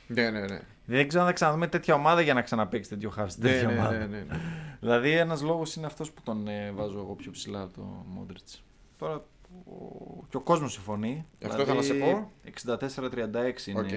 Ναι, 0.07 0.31
ναι, 0.31 0.41
ναι. 0.41 0.61
δεν 0.85 1.09
ξέρω 1.09 1.23
αν 1.23 1.29
θα 1.29 1.35
ξαναδούμε 1.35 1.67
τέτοια 1.67 1.95
ομάδα 1.95 2.21
για 2.21 2.35
να 2.35 2.43
ξαναπαίξει 2.43 2.91
τέτοιο 2.91 3.13
half 3.19 3.25
στην 3.29 3.43
Ναι, 3.43 3.51
τέτοια 3.51 3.69
ναι, 3.69 3.75
ομάδα. 3.75 3.93
ναι, 3.99 4.07
ναι, 4.07 4.19
ναι. 4.29 4.37
Δηλαδή, 4.81 5.11
ένας 5.11 5.43
λόγος 5.43 5.75
είναι 5.77 5.87
αυτός 5.87 6.11
που 6.11 6.23
τον 6.23 6.49
ε, 6.49 6.71
βάζω 6.73 6.99
εγώ 6.99 7.15
πιο 7.15 7.31
ψηλά 7.31 7.63
από 7.63 7.73
τον 7.75 8.05
Μόντριτς. 8.07 8.63
Τώρα 8.99 9.15
ο... 9.15 10.25
και 10.29 10.37
ο 10.37 10.41
κόσμος 10.41 10.73
συμφωνεί. 10.73 11.27
Αυτό 11.45 11.63
ήθελα 11.63 11.77
να 11.77 11.83
σε 11.83 11.95
πω. 11.95 12.31
64-36 12.65 13.67
είναι 13.67 13.81
Οκ. 13.81 13.89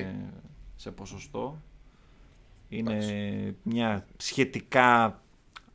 σε 0.76 0.92
ποσοστό. 0.92 1.62
Είναι 2.70 2.98
μια 3.64 4.06
σχετικά 4.18 5.22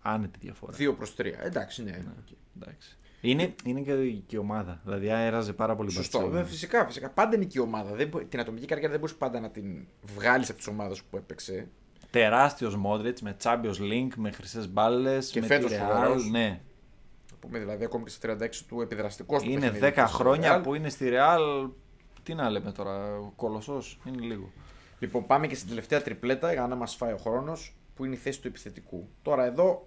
άνετη 0.02 0.38
διαφορά. 0.42 0.72
2 0.78 0.94
προς 0.96 1.14
3. 1.18 1.24
Εντάξει, 1.42 1.82
ναι. 1.82 2.02
οκ. 2.18 2.36
Εντάξει. 2.62 2.96
Είναι, 3.20 3.54
είναι 3.64 3.80
και, 3.80 3.94
και 4.26 4.36
η 4.36 4.38
ομάδα. 4.38 4.80
Δηλαδή 4.84 5.10
αέραζε 5.10 5.52
πάρα 5.52 5.74
πολύ 5.76 5.90
Σωστό. 5.90 6.18
Barcelona. 6.20 6.24
Βέβαια, 6.24 6.44
φυσικά, 6.44 6.86
φυσικά. 6.86 7.10
Πάντα 7.10 7.34
είναι 7.36 7.44
και 7.44 7.58
η 7.58 7.62
ομάδα. 7.62 7.94
Δεν, 7.94 8.08
μπο- 8.08 8.24
την 8.24 8.40
ατομική 8.40 8.66
καριέρα 8.66 8.90
δεν 8.90 9.00
μπορείς 9.00 9.14
πάντα 9.14 9.40
να 9.40 9.50
την 9.50 9.86
βγάλεις 10.16 10.48
από 10.48 10.58
τις 10.58 10.66
ομάδες 10.66 11.02
που 11.02 11.16
έπαιξε. 11.16 11.68
τεράστιος 12.10 12.76
Μόντριτς 12.76 13.22
με 13.22 13.36
Champions 13.42 13.78
League, 13.80 14.14
με 14.16 14.30
χρυσές 14.30 14.68
μπάλες. 14.72 15.30
Και 15.30 15.40
με 15.40 15.46
φέτος 15.46 15.70
τη 15.70 15.76
Real. 15.80 15.92
φοβερός. 15.92 16.30
Ναι. 16.30 16.60
Θα 17.26 17.34
πούμε 17.40 17.58
δηλαδή 17.58 17.84
ακόμη 17.84 18.04
και 18.04 18.10
στα 18.10 18.36
36 18.40 18.48
του 18.68 18.80
επιδραστικός 18.80 19.42
του 19.42 19.50
Είναι 19.50 19.60
παιχνίδι 19.70 19.92
10 19.96 20.04
στη 20.06 20.14
χρόνια 20.16 20.58
Real. 20.58 20.62
που 20.62 20.74
είναι 20.74 20.88
στη 20.88 21.10
Real. 21.12 21.70
Τι 22.22 22.34
να 22.34 22.50
λέμε 22.50 22.72
τώρα, 22.72 23.18
ο 23.18 23.32
Κολοσσός 23.36 23.98
είναι 24.04 24.20
λίγο. 24.22 24.50
Λοιπόν, 24.98 25.26
πάμε 25.26 25.46
και 25.46 25.54
στην 25.54 25.68
τελευταία 25.68 26.02
τριπλέτα 26.02 26.52
για 26.52 26.66
να 26.66 26.74
μας 26.74 26.94
φάει 26.94 27.12
ο 27.12 27.16
χρόνος 27.16 27.76
που 27.94 28.04
είναι 28.04 28.14
η 28.14 28.18
θέση 28.18 28.40
του 28.40 28.48
επιθετικού. 28.48 29.08
Τώρα 29.22 29.44
εδώ, 29.44 29.86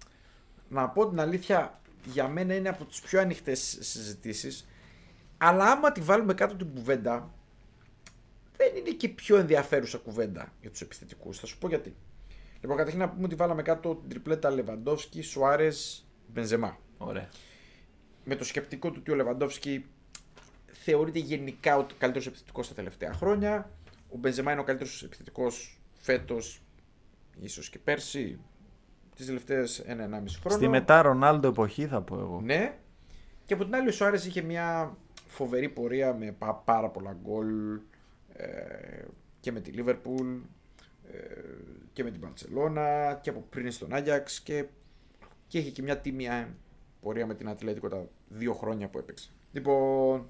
να 0.68 0.88
πω 0.88 1.08
την 1.08 1.20
αλήθεια, 1.20 1.80
για 2.04 2.28
μένα 2.28 2.54
είναι 2.54 2.68
από 2.68 2.84
τις 2.84 3.00
πιο 3.00 3.20
ανοιχτές 3.20 3.78
συζητήσεις. 3.80 4.66
Αλλά 5.38 5.64
άμα 5.64 5.92
τη 5.92 6.00
βάλουμε 6.00 6.34
κάτω 6.34 6.56
την 6.56 6.74
κουβέντα, 6.74 7.32
δεν 8.56 8.76
είναι 8.76 8.90
και 8.90 9.08
πιο 9.08 9.36
ενδιαφέρουσα 9.36 9.98
κουβέντα 9.98 10.52
για 10.60 10.70
τους 10.70 10.80
επιθετικούς. 10.80 11.38
Θα 11.38 11.46
σου 11.46 11.58
πω 11.58 11.68
γιατί. 11.68 11.94
Λοιπόν, 12.60 12.76
καταρχήν 12.76 13.00
να 13.00 13.08
πούμε 13.08 13.24
ότι 13.24 13.34
βάλαμε 13.34 13.62
κάτω 13.62 13.94
την 13.94 14.08
τριπλέτα 14.08 14.50
Λεβαντόφσκι, 14.50 15.22
Σουάρες, 15.22 16.06
Μπενζεμά. 16.26 16.78
Ωραία. 16.98 17.28
Με 18.24 18.36
το 18.36 18.44
σκεπτικό 18.44 18.90
του 18.90 18.96
ότι 19.00 19.10
ο 19.10 19.14
Λεβαντόφσκι 19.14 19.86
θεωρείται 20.72 21.18
γενικά 21.18 21.76
ο 21.76 21.86
καλύτερος 21.98 22.26
επιθετικός 22.26 22.68
τα 22.68 22.74
τελευταία 22.74 23.12
χρόνια. 23.12 23.70
Ο 24.08 24.16
Μπενζεμά 24.16 24.52
είναι 24.52 24.60
ο 24.60 24.64
καλύτερος 24.64 25.02
επιθετικός 25.02 25.80
φέτος, 26.00 26.62
ίσως 27.40 27.68
και 27.70 27.78
πέρσι, 27.78 28.38
τις 29.16 29.26
τελευταίες 29.26 29.82
1-1,5 29.86 29.86
χρόνια. 29.88 30.26
Στη 30.48 30.68
μετά 30.68 31.02
Ρονάλντο 31.02 31.48
εποχή 31.48 31.86
θα 31.86 32.02
πω 32.02 32.18
εγώ. 32.18 32.40
Ναι. 32.40 32.78
Και 33.44 33.54
από 33.54 33.64
την 33.64 33.74
άλλη, 33.74 33.88
ο 33.88 33.92
Σουάρες 33.92 34.24
είχε 34.26 34.42
μια 34.42 34.96
φοβερή 35.26 35.68
πορεία 35.68 36.14
με 36.14 36.32
πα- 36.32 36.62
πάρα 36.64 36.88
πολλά 36.88 37.16
γκολ 37.22 37.80
ε, 38.32 39.04
και 39.40 39.52
με 39.52 39.60
τη 39.60 39.70
Λίβερπουλ 39.70 40.28
ε, 41.12 41.18
και 41.92 42.02
με 42.04 42.10
την 42.10 42.20
Μπαρσελόνα 42.20 43.18
και 43.22 43.30
από 43.30 43.44
πριν 43.50 43.70
στον 43.70 43.94
Άγιαξ 43.94 44.40
και, 44.40 44.64
και 45.46 45.58
είχε 45.58 45.70
και 45.70 45.82
μια 45.82 45.98
τίμια 45.98 46.56
πορεία 47.00 47.26
με 47.26 47.34
την 47.34 47.48
Ατλέτικο 47.48 47.88
τα 47.88 48.08
δύο 48.28 48.52
χρόνια 48.52 48.88
που 48.88 48.98
έπαιξε. 48.98 49.30
Λοιπόν, 49.52 50.28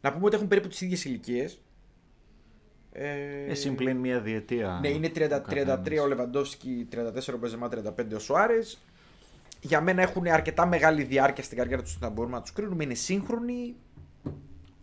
να 0.00 0.12
πούμε 0.12 0.24
ότι 0.26 0.34
έχουν 0.34 0.48
περίπου 0.48 0.68
τις 0.68 0.80
ίδιες 0.80 1.04
ηλικίες. 1.04 1.61
Ε, 2.92 3.44
Ε, 3.48 3.54
συμπλήν 3.54 3.96
μια 3.96 4.20
διετία. 4.20 4.78
ναι, 4.80 4.88
είναι 4.88 5.08
30, 5.14 5.40
33 5.48 5.98
ο 6.02 6.06
Λεβαντόφσκι, 6.06 6.88
34 6.92 7.34
ο 7.34 7.36
Μπεζεμά, 7.38 7.68
35 7.68 8.14
ο 8.14 8.18
Σουάρες. 8.18 8.78
Για 9.60 9.80
μένα 9.80 10.02
έχουν 10.02 10.26
αρκετά 10.26 10.66
μεγάλη 10.66 11.02
διάρκεια 11.02 11.44
στην 11.44 11.58
καριέρα 11.58 11.82
τους 11.82 11.98
να 12.00 12.08
μπορούμε 12.08 12.34
να 12.34 12.40
τους 12.42 12.52
κρίνουμε. 12.52 12.84
Είναι 12.84 12.94
σύγχρονοι, 12.94 13.74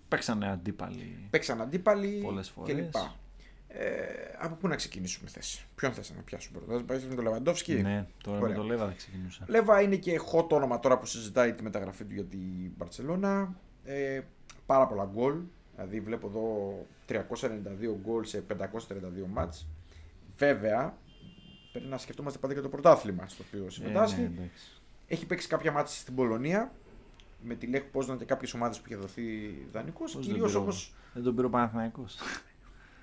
Παίξανε 0.07 0.49
αντίπαλοι. 0.49 1.27
παίξαν 1.29 1.61
αντίπαλοι 1.61 2.19
Πολλές 2.23 2.49
φορές. 2.49 2.75
κλπ. 2.75 2.95
Ε, 3.71 3.85
από 4.39 4.55
πού 4.55 4.67
να 4.67 4.75
ξεκινήσουμε 4.75 5.29
θέση. 5.29 5.65
Ποιον 5.75 5.91
θες 5.93 6.13
να 6.15 6.21
πιάσουμε 6.21 6.59
πρώτα; 6.59 6.77
Θα 6.79 6.85
πάει 6.85 7.01
με 7.09 7.15
τον 7.15 7.23
Λεβαντόφσκι. 7.23 7.73
Ναι, 7.73 8.05
τώρα 8.23 8.37
Ωραία. 8.37 8.49
με 8.49 8.55
το 8.55 8.63
Λέβα 8.63 8.85
θα 8.85 8.93
ξεκινούσα. 8.97 9.43
Λέβα 9.47 9.81
είναι 9.81 9.95
και 9.95 10.19
hot 10.33 10.47
όνομα 10.49 10.79
τώρα 10.79 10.97
που 10.97 11.05
συζητάει 11.05 11.53
τη 11.53 11.63
μεταγραφή 11.63 12.03
του 12.03 12.13
για 12.13 12.23
την 12.23 12.39
Μπαρσελόνα. 12.77 13.55
Ε, 13.83 14.19
πάρα 14.65 14.87
πολλά 14.87 15.09
γκολ. 15.13 15.35
Δηλαδή 15.81 15.99
βλέπω 15.99 16.27
εδώ 16.27 16.85
392 17.07 17.95
γκολ 18.01 18.23
σε 18.25 18.43
532 18.57 18.57
μάτς. 19.29 19.67
Βέβαια, 20.37 20.97
πρέπει 21.71 21.87
να 21.87 21.97
σκεφτόμαστε 21.97 22.39
πάντα 22.39 22.53
και 22.53 22.61
το 22.61 22.69
πρωτάθλημα 22.69 23.27
στο 23.27 23.43
οποίο 23.47 23.69
συμμετάσχει. 23.69 24.19
Ε, 24.21 24.23
ναι, 24.23 24.29
εντάξει. 24.37 24.71
Έχει 25.07 25.25
παίξει 25.25 25.47
κάποια 25.47 25.71
μάτια 25.71 25.93
στην 25.95 26.15
Πολωνία 26.15 26.71
με 27.43 27.55
τη 27.55 27.67
Λέχ 27.67 27.83
Πόσνα 27.83 28.15
και 28.15 28.25
κάποιες 28.25 28.53
ομάδες 28.53 28.77
που 28.79 28.83
είχε 28.87 28.95
δοθεί 28.95 29.23
δανεικός. 29.71 30.11
Πώς 30.13 30.25
δεν 30.25 30.33
Κυρίως 30.33 30.47
πήρε 30.47 30.59
ο- 30.59 30.61
όμως 30.61 30.93
Δεν 31.13 31.23
τον 31.23 31.35
πήρε 31.35 31.47
ο 31.47 31.49
Παναθηναϊκός. 31.49 32.17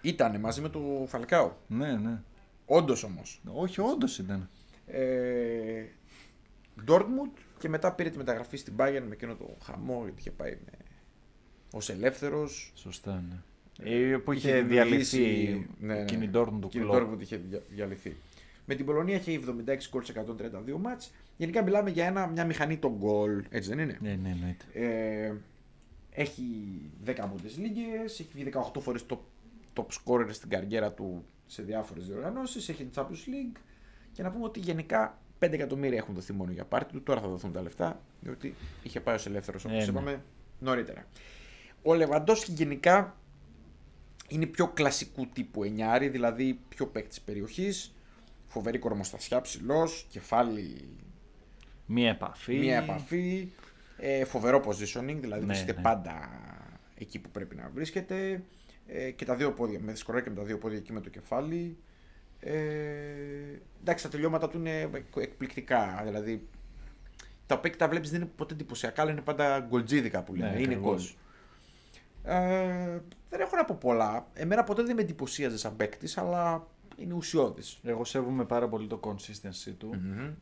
ήταν 0.02 0.40
μαζί 0.40 0.60
με 0.60 0.68
το 0.68 1.04
Φαλκάο. 1.06 1.52
ναι, 1.68 1.92
ναι. 1.96 2.20
Όντως 2.66 3.02
όμως. 3.04 3.40
Όχι, 3.52 3.80
όντως 3.80 4.18
ήταν. 4.18 4.48
Ε, 4.86 5.84
Dortmund 6.88 7.38
και 7.58 7.68
μετά 7.68 7.92
πήρε 7.92 8.10
τη 8.10 8.16
μεταγραφή 8.16 8.56
στην 8.56 8.74
Bayern 8.76 9.02
με 9.06 9.12
εκείνο 9.12 9.34
το 9.34 9.56
χαμό 9.64 10.00
γιατί 10.02 10.20
είχε 10.20 10.30
πάει 10.30 10.50
με... 10.64 10.72
ως 11.72 11.88
ελεύθερος. 11.88 12.72
Σωστά, 12.74 13.24
ναι. 13.28 13.36
Ε, 13.90 14.16
που 14.16 14.32
είχε, 14.32 14.48
Είχε 14.48 14.60
διαλυθεί 14.62 15.16
δημιουργήσει- 15.18 15.66
ναι, 15.80 15.94
ναι. 15.94 16.00
εκείνη 16.00 16.24
η 16.24 16.30
Dortmund 16.34 16.58
του 16.60 16.68
Και 16.68 16.78
η 16.78 16.80
κλόπ. 16.80 16.94
Dortmund 16.94 17.20
είχε 17.20 17.36
δια- 17.36 17.62
διαλυθεί. 17.68 18.16
Με 18.66 18.74
την 18.74 18.86
Πολωνία 18.86 19.16
είχε 19.16 19.32
76 19.32 19.88
γκολ 19.90 20.02
σε 20.04 20.12
132 20.12 20.78
μάτς. 20.78 21.12
Γενικά 21.36 21.62
μιλάμε 21.62 21.90
για 21.90 22.06
ένα, 22.06 22.26
μια 22.26 22.44
μηχανή 22.44 22.76
των 22.76 22.92
γκολ, 22.96 23.44
έτσι 23.50 23.68
δεν 23.68 23.78
είναι; 23.78 23.98
Ναι, 24.00 24.18
ναι, 24.22 24.28
εννοείται. 24.28 24.64
Ε, 24.72 25.32
έχει 26.10 26.42
10 27.04 27.24
Bundesliga, 27.24 28.04
έχει 28.04 28.26
βγει 28.34 28.44
18 28.44 28.80
φορές 28.80 29.04
top, 29.08 29.18
top 29.74 29.84
scorer 30.04 30.28
στην 30.30 30.48
καριέρα 30.48 30.92
του 30.92 31.24
σε 31.46 31.62
διάφορες 31.62 32.06
διοργανώσεις, 32.06 32.68
έχει 32.68 32.84
την 32.84 32.92
Champions 33.02 33.28
League 33.28 33.60
και 34.12 34.22
να 34.22 34.30
πούμε 34.30 34.44
ότι 34.44 34.60
γενικά 34.60 35.18
5 35.38 35.52
εκατομμύρια 35.52 35.98
έχουν 35.98 36.14
δοθεί 36.14 36.32
μόνο 36.32 36.50
για 36.52 36.64
πάρτι 36.64 36.92
του, 36.92 37.02
τώρα 37.02 37.20
θα 37.20 37.28
δοθούν 37.28 37.52
τα 37.52 37.62
λεφτά, 37.62 38.00
διότι 38.20 38.54
είχε 38.82 39.00
πάει 39.00 39.14
ως 39.14 39.26
ελεύθερος 39.26 39.64
όπως 39.64 39.76
Ε, 39.76 39.84
ναι. 39.84 39.90
είπαμε 39.90 40.22
νωρίτερα. 40.58 41.06
Ο 41.86 41.94
Λεβαντόσκι 41.94 42.52
γενικά 42.52 43.16
είναι 44.28 44.46
πιο 44.46 44.68
κλασικού 44.68 45.26
τύπου 45.26 45.64
εννιάρη, 45.64 46.08
δηλαδή 46.08 46.60
πιο 46.68 46.86
παίκτη 46.86 47.08
της 47.08 47.20
περιοχής, 47.20 47.94
φοβερή 48.46 48.78
κορμοστασιά, 48.78 49.40
ψηλός, 49.40 50.06
κεφάλι 50.08 50.88
Μία 51.86 52.10
επαφή. 52.10 52.58
Μία 52.58 52.78
επαφή. 52.78 53.48
Ε, 53.96 54.24
φοβερό 54.24 54.62
positioning, 54.66 55.16
δηλαδή 55.20 55.40
Ναι, 55.40 55.46
βρίσκεται 55.46 55.72
ναι. 55.72 55.82
πάντα 55.82 56.30
εκεί 56.94 57.18
που 57.18 57.30
πρέπει 57.30 57.54
να 57.56 57.70
βρίσκεται. 57.74 58.42
Ε, 58.86 59.10
και 59.10 59.24
τα 59.24 59.34
δύο 59.34 59.52
πόδια, 59.52 59.80
με 59.80 59.94
σκορέ 59.94 60.20
και 60.20 60.30
με 60.30 60.36
τα 60.36 60.42
δύο 60.42 60.58
πόδια 60.58 60.78
εκεί 60.78 60.92
με 60.92 61.00
το 61.00 61.08
κεφάλι. 61.10 61.76
Ε, 62.40 62.54
εντάξει, 63.80 64.04
τα 64.04 64.10
τελειώματα 64.10 64.48
του 64.48 64.58
είναι 64.58 64.90
εκπληκτικά. 65.16 66.00
Δηλαδή, 66.04 66.48
τα 67.46 67.54
οποία 67.54 67.70
και 67.70 67.76
τα 67.76 67.88
βλέπεις 67.88 68.10
δεν 68.10 68.20
είναι 68.20 68.30
ποτέ 68.36 68.54
εντυπωσιακά, 68.54 69.02
αλλά 69.02 69.10
είναι 69.10 69.20
πάντα 69.20 69.60
γκολτζίδικα 69.60 70.22
που 70.22 70.34
λέμε. 70.34 70.50
Ναι, 70.50 70.60
είναι 70.60 70.74
γκολ. 70.74 71.00
Ακριβώς. 72.26 72.60
Ε, 72.60 73.02
δεν 73.30 73.40
έχω 73.40 73.56
να 73.56 73.64
πω 73.64 73.76
πολλά. 73.80 74.26
Εμένα 74.32 74.64
ποτέ 74.64 74.82
δεν 74.82 74.94
με 74.94 75.02
εντυπωσίαζε 75.02 75.58
σαν 75.58 75.76
παίκτης, 75.76 76.18
αλλά 76.18 76.66
είναι 76.96 77.14
ουσιώδης. 77.14 77.78
Εγώ 77.82 78.04
σέβομαι 78.04 78.44
πάρα 78.44 78.68
πολύ 78.68 78.86
το 78.86 79.00
consistency 79.02 79.72
του. 79.78 79.90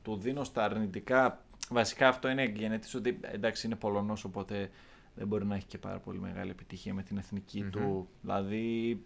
Του 0.03 0.17
δίνω 0.17 0.45
στα 0.45 0.65
αρνητικά. 0.65 1.43
Βασικά 1.71 2.09
αυτό 2.09 2.29
είναι 2.29 2.45
γενετής 2.45 2.95
ότι 2.95 3.21
εντάξει 3.23 3.67
είναι 3.67 3.77
Πολωνός 3.77 4.25
οπότε 4.25 4.71
δεν 5.15 5.27
μπορεί 5.27 5.47
να 5.47 5.55
έχει 5.55 5.67
και 5.67 5.79
πάρα 5.79 5.99
πολύ 5.99 6.19
μεγάλη 6.19 6.51
επιτυχία 6.51 6.95
με 6.95 7.03
την 7.03 7.17
εθνικη 7.19 7.63
του. 7.63 8.09
Δηλαδή 8.21 9.01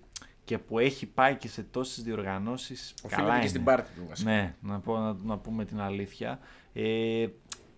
και 0.45 0.59
που 0.59 0.79
έχει 0.79 1.07
πάει 1.07 1.37
και 1.37 1.49
σε 1.49 1.63
τόσες 1.63 2.05
διοργανώσεις 2.05 2.95
καλά 3.09 3.15
Οφείλεται 3.15 3.35
και 3.35 3.41
είναι. 3.41 3.49
στην 3.49 3.65
πάρτη 3.65 3.91
του 3.95 4.07
βασικά. 4.09 4.31
Ναι, 4.31 4.55
να, 4.61 4.81
πω, 4.81 4.99
να, 4.99 5.17
να 5.23 5.39
πούμε 5.39 5.65
την 5.65 5.81
αλήθεια. 5.81 6.39
Ε, 6.73 7.27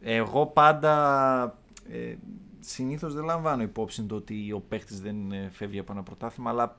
εγώ 0.00 0.46
πάντα 0.46 1.58
ε, 1.90 2.14
συνήθως 2.60 3.14
δεν 3.14 3.24
λαμβάνω 3.24 3.62
υπόψη 3.62 4.02
το 4.02 4.14
ότι 4.14 4.52
ο 4.52 4.60
παίχτης 4.68 5.00
δεν 5.00 5.32
ε, 5.32 5.48
φεύγει 5.52 5.78
από 5.78 5.92
ένα 5.92 6.02
πρωτάθλημα, 6.02 6.50
αλλά 6.50 6.78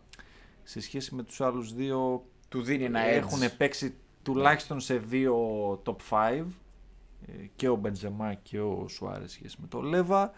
σε 0.63 0.81
σχέση 0.81 1.15
με 1.15 1.23
τους 1.23 1.41
άλλους 1.41 1.73
δύο 1.73 2.25
Του 2.49 2.61
δίνει 2.61 2.83
ένα 2.83 2.99
έχουν 2.99 3.41
edge. 3.41 3.57
παίξει 3.57 3.95
τουλάχιστον 4.23 4.79
σε 4.79 4.97
δύο 4.97 5.35
top 5.85 5.95
5 6.09 6.43
ε, 7.27 7.45
και 7.55 7.69
ο 7.69 7.75
Μπεντζεμά 7.75 8.33
και 8.33 8.59
ο 8.59 8.85
Σουάρες 8.87 9.31
σχέση 9.31 9.57
με 9.61 9.67
το 9.67 9.81
Λέβα. 9.81 10.31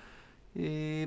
Ε, 0.54 1.06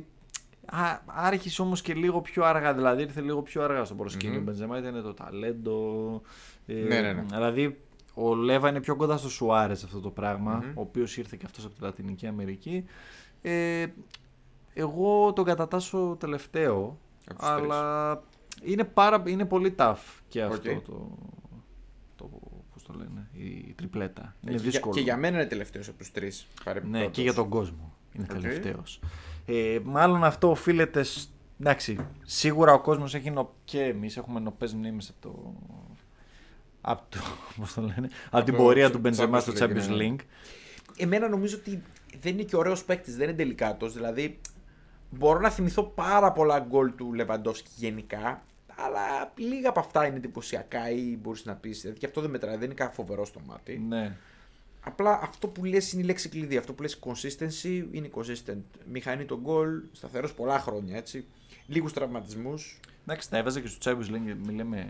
α, 0.66 1.00
άρχισε 1.06 1.62
όμως 1.62 1.82
και 1.82 1.94
λίγο 1.94 2.20
πιο 2.20 2.44
αργά, 2.44 2.74
δηλαδή 2.74 3.02
ήρθε 3.02 3.20
λίγο 3.20 3.42
πιο 3.42 3.62
αργά 3.62 3.84
στο 3.84 3.94
προσκήνιο. 3.94 4.34
Μμμ. 4.34 4.42
Ο 4.42 4.44
Μπεντζεμά 4.44 4.78
ήταν 4.78 5.02
το 5.02 5.14
ταλέντο. 5.14 6.20
Ε, 6.66 6.74
Ναι, 6.74 7.00
ναι, 7.00 7.12
ναι. 7.12 7.22
Δηλαδή 7.22 7.80
ο 8.14 8.34
Λέβα 8.34 8.68
είναι 8.68 8.80
πιο 8.80 8.96
κοντά 8.96 9.16
στο 9.16 9.28
Σουάρες 9.28 9.84
αυτό 9.84 10.00
το 10.00 10.10
πραγμα 10.10 10.54
Μμμ. 10.64 10.68
ο 10.74 10.80
οποίος 10.80 11.16
ήρθε 11.16 11.36
και 11.36 11.44
αυτός 11.46 11.64
από 11.64 11.74
τη 11.74 11.82
Λατινική 11.82 12.26
Αμερική. 12.26 12.84
Ε, 13.42 13.86
εγώ 14.78 15.32
τον 15.32 15.44
κατατάσσω 15.44 16.16
τελευταίο, 16.20 16.98
Από 17.28 17.38
τους 17.38 17.48
αλλά 17.48 18.22
είναι, 18.62 18.84
πάρα, 18.84 19.22
είναι 19.26 19.44
πολύ 19.44 19.74
tough 19.78 19.96
και 20.28 20.42
αυτό 20.42 20.70
Οκ. 20.72 20.82
το, 20.84 21.10
το, 22.16 22.30
πώς 22.72 22.82
το 22.82 22.92
λένε, 22.96 23.28
η 23.32 23.72
τριπλέτα. 23.76 24.22
Ε, 24.22 24.28
Είναι 24.40 24.50
και, 24.50 24.62
για, 24.62 24.70
δύσκολο. 24.70 24.94
και 24.94 25.00
για 25.00 25.16
μένα 25.16 25.36
είναι 25.36 25.46
τελευταίος 25.46 25.88
από 25.88 25.98
τους 25.98 26.10
τρεις. 26.10 26.46
Ναι, 26.88 27.06
και 27.06 27.22
για 27.22 27.34
τον 27.34 27.48
κόσμο 27.48 27.94
είναι 28.12 28.26
Οκ. 28.30 28.40
τελευταίος. 28.40 29.00
Ε, 29.46 29.78
μάλλον 29.84 30.24
αυτό 30.24 30.50
οφείλεται. 30.50 31.02
σ- 31.02 31.28
Εντάξει, 31.60 31.98
σίγουρα 32.22 32.72
ο 32.72 32.80
κόσμος 32.80 33.14
έχει 33.14 33.30
νο... 33.30 33.54
και 33.64 33.82
εμείς 33.82 34.16
έχουμε 34.16 34.40
νωπές 34.40 34.74
μνήμες 34.74 35.08
από 35.08 35.20
το. 35.20 35.54
Από, 36.80 37.02
το, 37.08 37.18
πώς 37.60 37.74
το 37.74 37.80
λένε, 37.80 38.08
από 38.30 38.44
την 38.44 38.54
το 38.54 38.62
πορεία 38.62 38.86
Champions 38.86 38.90
τους 38.92 39.00
Μπενζεμά 39.00 39.40
στο 39.40 39.52
League, 39.52 39.62
Champions 39.62 39.88
ναι. 39.96 40.14
League. 40.16 40.20
Εμένα 40.96 41.28
νομίζω 41.28 41.56
ότι 41.56 41.82
δεν 42.20 42.32
είναι 42.32 42.42
και 42.42 42.56
ωραίος 42.56 42.84
παίκτης, 42.84 43.16
δεν 43.16 43.28
είναι 43.28 43.36
τελικάτος. 43.36 43.92
Δηλαδή, 43.94 44.40
μπορώ 45.10 45.40
να 45.40 45.50
θυμηθώ 45.50 45.82
πάρα 45.82 46.32
πολλά 46.32 46.58
γκολ 46.58 46.94
του 46.94 47.12
Λεβαντόφσκι 47.12 47.70
γενικά, 47.76 48.42
αλλά 48.76 49.32
λίγα 49.36 49.68
από 49.68 49.80
αυτά 49.80 50.06
είναι 50.06 50.16
εντυπωσιακά 50.16 50.90
ή 50.90 51.16
μπορείς 51.16 51.44
να 51.44 51.54
πεις. 51.54 51.80
Δηλαδή, 51.80 51.98
και 51.98 52.06
αυτό 52.06 52.20
δεν 52.20 52.30
μετράει, 52.30 52.56
δεν 52.56 52.64
είναι 52.64 52.74
κάτι 52.74 52.94
φοβερό 52.94 53.24
στο 53.24 53.40
μάτι. 53.46 53.78
Ναι. 53.88 54.16
Απλά 54.80 55.20
αυτό 55.22 55.48
που 55.48 55.64
λες 55.64 55.92
είναι 55.92 56.02
η 56.02 56.04
λέξη 56.04 56.28
κλειδί. 56.28 56.56
Αυτό 56.56 56.72
που 56.72 56.82
λες 56.82 56.98
consistency 57.04 57.84
είναι 57.90 58.10
consistent. 58.14 58.62
Μηχανή 58.92 59.24
τον 59.24 59.40
γκολ, 59.40 59.82
σταθερός 59.92 60.34
πολλά 60.34 60.58
χρόνια 60.58 60.96
έτσι. 60.96 61.24
Λίγους 61.66 61.92
τραυματισμούς. 61.92 62.80
Εντάξει, 63.08 63.30
τα 63.30 63.36
έβαζε 63.36 63.60
και 63.60 63.66
στους 63.66 63.78
τσάμπου, 63.78 64.04
μιλάμε. 64.46 64.88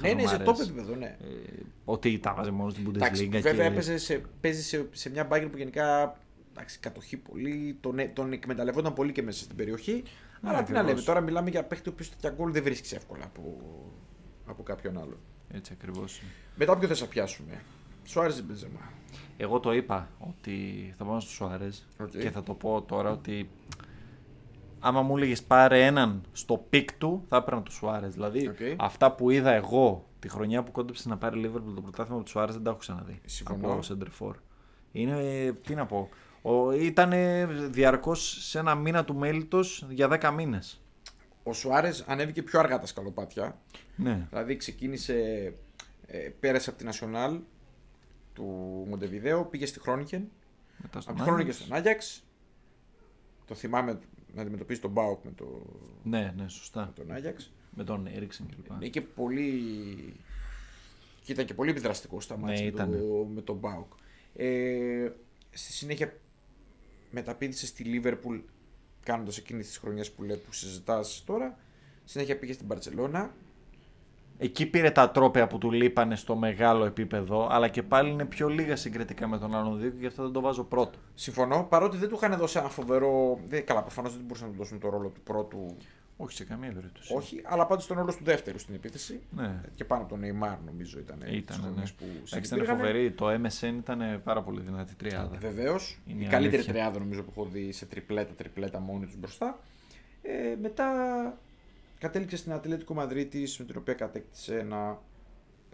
Ναι, 0.00 0.12
ναι, 0.12 0.20
σε 0.20 0.26
χαζομάρες. 0.26 0.60
top 0.60 0.62
επίπεδο, 0.62 0.94
ναι. 0.94 1.06
Ε, 1.06 1.62
ότι 1.84 2.18
τα 2.18 2.34
βάζε 2.34 2.50
μόνο 2.50 2.70
στην 2.70 2.86
Εντάξει, 2.94 3.28
Bundesliga. 3.32 3.40
βέβαια 3.40 3.66
και... 3.66 3.72
έπαιζε 3.72 3.98
σε, 3.98 4.22
παίζει 4.40 4.62
σε, 4.62 4.88
σε 4.92 5.10
μια 5.10 5.28
Bayern 5.30 5.48
που 5.50 5.56
γενικά 5.56 6.16
εντάξει, 6.56 6.78
κατοχή 6.78 7.16
πολύ, 7.16 7.78
τον, 7.80 7.98
ε- 7.98 8.06
τον 8.08 8.32
εκμεταλλευόταν 8.32 8.92
πολύ 8.92 9.12
και 9.12 9.22
μέσα 9.22 9.44
στην 9.44 9.56
περιοχή. 9.56 10.02
Ναι, 10.40 10.50
αλλά 10.50 10.62
τι 10.62 10.72
να 10.72 10.78
ακριβώς. 10.78 10.84
λέμε, 10.86 11.00
τώρα 11.00 11.20
μιλάμε 11.20 11.50
για 11.50 11.64
παίχτη 11.64 11.88
ο 11.88 11.92
οποίος 11.92 12.10
τέτοια 12.10 12.30
γκολ 12.30 12.52
δεν 12.52 12.62
βρίσκει 12.62 12.94
εύκολα 12.94 13.24
από, 13.24 13.56
από 14.46 14.62
κάποιον 14.62 14.98
άλλο. 14.98 15.18
Έτσι 15.50 15.72
ακριβώς. 15.80 16.22
Μετά 16.56 16.78
ποιο 16.78 16.88
θες 16.88 17.00
να 17.00 17.06
πιάσουμε; 17.06 17.62
Σουάρες 18.04 18.38
ή 18.38 18.42
Μπενζεμά; 18.42 18.92
Εγώ 19.36 19.60
το 19.60 19.72
είπα 19.72 20.08
ότι 20.18 20.54
θα 20.98 21.04
πάμε 21.04 21.20
στο 21.20 21.30
Σουάρες 21.30 21.86
Οκ. 22.00 22.10
και 22.10 22.30
θα 22.30 22.42
το 22.42 22.54
πω 22.54 22.82
τώρα 22.82 23.10
ότι 23.10 23.50
άμα 24.80 25.02
μου 25.02 25.16
έλεγες 25.16 25.42
πάρε 25.42 25.84
έναν 25.86 26.22
στο 26.32 26.56
peak 26.70 26.92
του, 26.92 27.24
θα 27.28 27.36
έπαιρνα 27.36 27.62
το 27.62 27.72
Σουάρες. 27.72 28.12
Δηλαδή 28.12 28.48
Οκ. 28.48 28.56
αυτά 28.76 29.12
που 29.12 29.30
είδα 29.30 29.50
εγώ 29.52 30.08
τη 30.18 30.28
χρονιά 30.28 30.62
που 30.62 30.70
κόντεψε 30.72 31.08
να 31.08 31.16
πάρει 31.16 31.40
Liverpool 31.44 31.72
το 31.74 31.80
πρωτάθλημα 31.80 32.16
από 32.16 32.24
το 32.24 32.30
Σουάρες 32.30 32.54
δεν 32.54 32.64
τα 32.64 32.70
έχω 32.70 32.78
ξαναδεί. 32.78 33.20
Συμφωνώ. 33.24 33.72
Από 33.72 33.80
center 33.88 34.08
forward. 34.26 34.32
Είναι, 34.92 35.52
τι 35.66 35.74
να 35.74 35.86
πω, 35.86 36.08
ήταν 36.80 37.12
διαρκώς 37.72 38.36
σε 38.48 38.58
ένα 38.58 38.74
μήνα 38.74 39.04
του 39.04 39.14
μέλητο 39.14 39.60
για 39.90 40.08
10 40.20 40.32
μήνες. 40.34 40.80
Ο 41.42 41.52
Σουάρες 41.52 42.04
ανέβηκε 42.06 42.42
πιο 42.42 42.58
αργά 42.58 42.78
τα 42.78 42.86
σκαλοπάτια. 42.86 43.58
Ναι. 43.96 44.26
Δηλαδή 44.28 44.56
ξεκίνησε, 44.56 45.14
ε, 46.06 46.18
πέρασε 46.40 46.70
από 46.70 46.78
την 46.78 46.88
National 46.92 47.40
του 48.34 48.44
Μοντεβιδέο, 48.88 49.44
πήγε 49.44 49.66
στη 49.66 49.80
Χρόνικεν. 49.80 50.28
Μετά 50.82 51.00
στον 51.00 51.14
Από 51.14 51.22
τη 51.22 51.28
Χρόνικεν 51.28 51.50
Άγιαξ. 51.50 51.64
στον 51.64 51.76
Άγιαξ. 51.76 52.24
Το 53.46 53.54
θυμάμαι 53.54 53.98
να 54.34 54.42
αντιμετωπίσει 54.42 54.80
τον 54.80 54.90
Μπάουκ 54.90 55.24
με, 55.24 55.30
το, 55.36 55.62
Ναι, 56.02 56.34
ναι, 56.36 56.48
σωστά. 56.48 56.80
με 56.86 56.92
τον 57.04 57.12
Άγιαξ. 57.14 57.52
Με 57.76 57.84
τον 57.84 58.06
Έριξεν 58.06 58.46
κλπ. 58.46 58.70
Είναι 58.76 58.88
και 58.88 59.00
πολύ. 59.00 59.50
και 61.24 61.32
ήταν 61.32 61.44
και 61.44 61.54
πολύ 61.54 61.70
επιδραστικός 61.70 62.24
στα 62.24 62.36
Ναι, 62.36 62.40
μάτια 62.42 62.62
με, 62.62 62.68
ήτανε. 62.68 62.96
το, 62.96 63.26
με 63.34 63.40
τον 63.40 63.56
Μπάουκ. 63.56 63.92
Ε, 64.36 65.08
στη 65.50 65.72
συνέχεια 65.72 66.12
μεταπήδησε 67.14 67.66
στη 67.66 67.84
Λίβερπουλ 67.84 68.38
κάνοντας 69.02 69.38
εκείνη 69.38 69.60
τις 69.60 69.78
χρονιές 69.78 70.12
που, 70.12 70.22
λέει, 70.22 70.36
που 70.36 70.52
συζητάς 70.52 71.22
τώρα. 71.26 71.58
Συνέχεια 72.04 72.38
πήγες 72.38 72.54
στην 72.54 72.66
Παρσελώνα. 72.66 73.30
Εκεί 74.38 74.66
πήρε 74.66 74.90
τα 74.90 75.10
τρόπια 75.10 75.46
που 75.46 75.58
του 75.58 75.70
λείπανε 75.70 76.16
στο 76.16 76.36
μεγάλο 76.36 76.84
επίπεδο, 76.84 77.48
αλλά 77.50 77.68
και 77.68 77.82
πάλι 77.82 78.10
είναι 78.10 78.24
πιο 78.24 78.48
λίγα 78.48 78.76
συγκριτικά 78.76 79.28
με 79.28 79.38
τον 79.38 79.54
άλλον 79.54 79.80
δύο 79.80 79.90
και 79.90 79.96
γι' 79.98 80.06
αυτό 80.06 80.22
δεν 80.22 80.32
το 80.32 80.40
βάζω 80.40 80.64
πρώτο. 80.64 80.98
Συμφωνώ, 81.14 81.66
παρότι 81.68 81.96
δεν 81.96 82.08
του 82.08 82.14
είχαν 82.14 82.38
δώσει 82.38 82.58
ένα 82.58 82.68
φοβερό. 82.68 83.40
Δεν, 83.48 83.64
καλά, 83.64 83.82
προφανώς 83.82 84.12
δεν 84.12 84.22
μπορούσαν 84.22 84.46
να 84.46 84.52
του 84.52 84.58
δώσουν 84.58 84.78
το 84.78 84.88
ρόλο 84.88 85.08
του 85.08 85.20
πρώτου. 85.20 85.76
Όχι 86.16 86.36
σε 86.36 86.44
καμία 86.44 86.72
περίπτωση. 86.72 87.14
Όχι, 87.14 87.40
αλλά 87.44 87.66
πάντως 87.66 87.86
τον 87.86 87.96
ρόλο 87.96 88.14
του 88.14 88.24
δεύτερου 88.24 88.58
στην 88.58 88.74
επίθεση. 88.74 89.20
Ναι. 89.30 89.60
Και 89.74 89.84
πάνω 89.84 90.02
από 90.02 90.10
τον 90.10 90.20
Neymar 90.24 90.56
νομίζω 90.66 90.98
ήταν. 90.98 91.18
Ήταν, 91.30 91.60
ναι. 91.60 91.82
που 91.98 92.04
Εντάξει, 92.04 92.24
ήταν 92.26 92.44
συνεπήρχανε. 92.44 92.78
φοβερή. 92.78 93.10
Το 93.10 93.28
MSN 93.28 93.74
ήταν 93.78 94.20
πάρα 94.24 94.42
πολύ 94.42 94.60
δυνατή 94.60 94.94
τριάδα. 94.94 95.36
Βεβαίως. 95.38 95.98
Είναι 96.06 96.22
Η 96.22 96.24
η 96.26 96.28
καλύτερη 96.28 96.56
αλήθεια. 96.56 96.72
τριάδα 96.72 96.98
νομίζω 96.98 97.22
που 97.22 97.30
έχω 97.36 97.44
δει 97.44 97.72
σε 97.72 97.86
τριπλέτα, 97.86 98.32
τριπλέτα 98.32 98.78
μόνοι 98.80 99.04
τους 99.06 99.16
μπροστά. 99.18 99.58
Ε, 100.22 100.56
μετά 100.62 100.88
κατέληξε 101.98 102.36
στην 102.36 102.52
Ατλέτικο 102.52 102.94
Μαδρίτη 102.94 103.48
με 103.58 103.64
την 103.64 103.74
οποία 103.78 103.94
κατέκτησε 103.94 104.58
ένα 104.58 104.98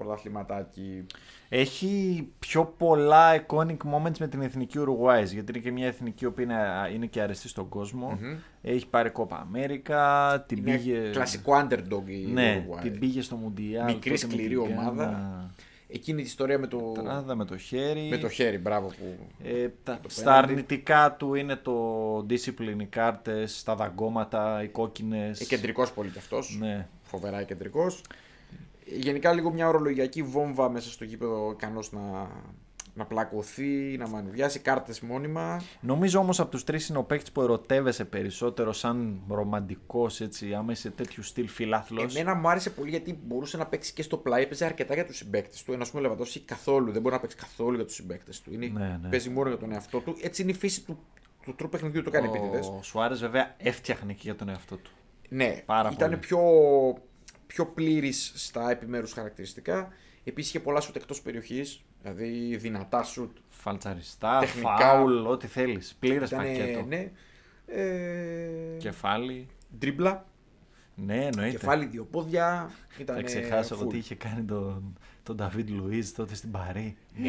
πρωταθληματάκι. 0.04 1.06
Έχει 1.48 2.28
πιο 2.38 2.64
πολλά 2.78 3.44
iconic 3.46 3.76
moments 3.94 4.18
με 4.18 4.28
την 4.28 4.40
εθνική 4.42 4.78
Uruguay, 4.80 5.24
γιατί 5.24 5.52
είναι 5.52 5.58
και 5.58 5.70
μια 5.70 5.86
εθνική 5.86 6.30
που 6.30 6.40
είναι, 6.40 6.56
είναι 6.94 7.06
και 7.06 7.20
αρεστή 7.20 7.48
στον 7.48 7.68
κόσμο. 7.68 8.18
Μμμ. 8.20 8.36
Έχει 8.62 8.86
πάρει 8.86 9.10
Κόπα 9.10 9.36
Αμέρικα, 9.36 10.44
την 10.48 10.58
Είναι 10.58 10.76
πήγε. 10.76 11.10
κλασικό 11.12 11.52
underdog 11.68 12.02
η 12.06 12.26
Ναι, 12.32 12.64
Uruguay. 12.68 12.80
την 12.82 12.98
πήγε 12.98 13.22
στο 13.22 13.36
Μουντιάλ. 13.36 13.84
Μικρή, 13.84 14.10
τότε 14.10 14.26
με 14.26 14.32
σκληρή 14.32 14.48
την 14.48 14.58
ομάδα. 14.58 15.04
Γκάνα. 15.04 15.50
Εκείνη 15.92 16.20
τη 16.22 16.26
ιστορία 16.28 16.58
με 16.58 16.66
το, 16.66 16.78
Τράδα 16.92 17.34
με 17.34 17.44
το 17.44 17.56
χέρι. 17.56 18.08
με 18.10 18.16
το 18.18 18.28
χέρι, 18.28 18.58
μπράβο 18.58 18.86
που. 18.86 19.16
Ε, 19.44 19.68
τα, 19.82 19.98
το 20.02 20.08
στα 20.08 20.22
πέναλτι. 20.24 20.50
αρνητικά 20.52 21.16
του 21.18 21.34
είναι 21.34 21.56
το 21.56 22.16
discipline, 22.18 22.80
οι 22.80 22.84
κάρτες, 22.84 23.62
τα 23.62 23.74
δαγκώματα, 23.74 24.62
οι 24.62 24.68
κόκκινες. 24.68 25.40
Ε, 25.40 25.44
κεντρικός 25.44 25.92
πολύ 25.92 26.08
κι 26.10 26.18
αυτός. 26.18 26.56
Ναι. 26.60 26.86
Φοβερά 27.02 27.42
κεντρικός. 27.42 28.02
Γενικά 28.84 29.32
λίγο 29.32 29.50
μια 29.52 29.68
ορολογιακή 29.68 30.22
βόμβα 30.22 30.70
μέσα 30.70 30.90
στο 30.90 31.04
γήπεδο 31.04 31.50
ικανός 31.50 31.92
να, 31.92 32.28
να 32.94 33.04
πλακωθεί, 33.04 33.96
να 33.98 34.08
μανουριάσει 34.08 34.58
κάρτες 34.58 35.00
μόνιμα. 35.00 35.62
Νομίζω 35.80 36.18
όμως 36.18 36.40
από 36.40 36.50
τους 36.50 36.64
τρεις 36.64 36.88
είναι 36.88 36.98
ο 36.98 37.02
παίκτης 37.04 37.32
που 37.32 37.40
ερωτεύεσαι 37.42 38.04
περισσότερο 38.04 38.72
σαν 38.72 39.20
ρομαντικός 39.28 40.20
έτσι, 40.20 40.54
άμα 40.54 40.72
είσαι 40.72 40.90
τέτοιου 40.90 41.22
στυλ 41.22 41.48
φιλάθλος. 41.48 42.14
Εμένα 42.16 42.34
μου 42.34 42.48
άρεσε 42.48 42.70
πολύ 42.70 42.90
γιατί 42.90 43.18
μπορούσε 43.26 43.56
να 43.56 43.66
παίξει 43.66 43.92
και 43.92 44.02
στο 44.02 44.16
πλάι, 44.16 44.44
παίζει 44.46 44.64
αρκετά 44.64 44.94
για 44.94 45.06
τους 45.06 45.16
συμπαίκτες 45.16 45.62
του. 45.62 45.72
Ενώ 45.72 45.82
ας 45.82 45.90
πούμε 45.90 46.02
ο 46.02 46.04
Λεβαντόφσκι 46.04 46.40
καθόλου 46.40 46.92
δεν 46.92 47.02
μπορεί 47.02 47.14
να 47.14 47.20
παίξει 47.20 47.36
καθόλου 47.36 47.74
για 47.76 47.84
τους 47.84 47.94
συμπαίκτες 47.94 48.40
του. 48.40 48.52
Είναι, 48.52 48.66
Ναι, 48.66 48.98
ναι. 49.02 49.08
Παίζει 49.08 49.30
μόνο 49.30 49.48
για 49.48 49.58
τον 49.58 49.72
εαυτό 49.72 49.98
του. 50.00 50.16
Έτσι 50.22 50.42
είναι 50.42 50.50
η 50.50 50.54
φύση 50.54 50.82
του, 50.84 50.98
του 51.44 51.54
τρόπου 51.54 51.72
παιχνιδιού, 51.72 52.02
το 52.02 52.10
κάνει 52.10 52.26
επίτηδες. 52.28 52.66
Ο 52.66 52.80
Σουάρες 52.82 53.20
βέβαια 53.20 53.54
έφτιαχνε 53.58 54.12
και 54.12 54.20
για 54.22 54.34
τον 54.36 54.48
εαυτό 54.48 54.76
του. 54.76 54.90
Ναι, 55.28 55.62
Πάρα 55.66 55.90
ήταν 55.92 56.08
πολύ. 56.08 56.20
πιο, 56.20 56.38
πιο 57.50 57.66
πλήρης 57.66 58.32
στα 58.34 58.70
επιμέρους 58.70 59.12
χαρακτηριστικά. 59.12 59.88
Επίσης 60.24 60.50
είχε 60.50 60.60
πολλά 60.60 60.80
σουτ 60.80 60.96
εκτός 60.96 61.22
περιοχής. 61.22 61.82
Δηλαδή 62.02 62.56
δυνατά 62.56 63.02
σουτ. 63.02 63.36
Φαλτσαριστά, 63.48 64.38
Τεχνικά. 64.40 64.76
φάουλ, 64.76 65.26
ό,τι 65.26 65.46
θέλεις. 65.46 65.96
Πλήρες 65.98 66.30
Ήτανε, 66.30 66.48
πακέτο. 66.48 66.82
ναι. 66.84 67.10
Ε, 67.66 68.76
Κεφάλι. 68.78 69.46
Ντρίμπλα, 69.78 70.26
Ναι, 70.94 71.14
εννοείται. 71.24 71.50
κεφάλι, 71.50 71.84
δύο 71.86 72.04
πόδια. 72.04 72.70
Θα 72.88 72.96
Ήτανε 73.02 73.22
ξεχάσω 73.22 73.74
εγώ 73.74 73.84
full. 73.86 73.90
τι 73.90 73.96
είχε 73.98 74.14
κάνει 74.14 74.42
τον, 74.44 74.98
τον 75.22 75.36
Νταβίτ 75.36 75.68
Λουίζ 75.70 76.10
τότε 76.10 76.34
στην 76.34 76.50
Παρί. 76.50 76.96
Ναι. 77.16 77.28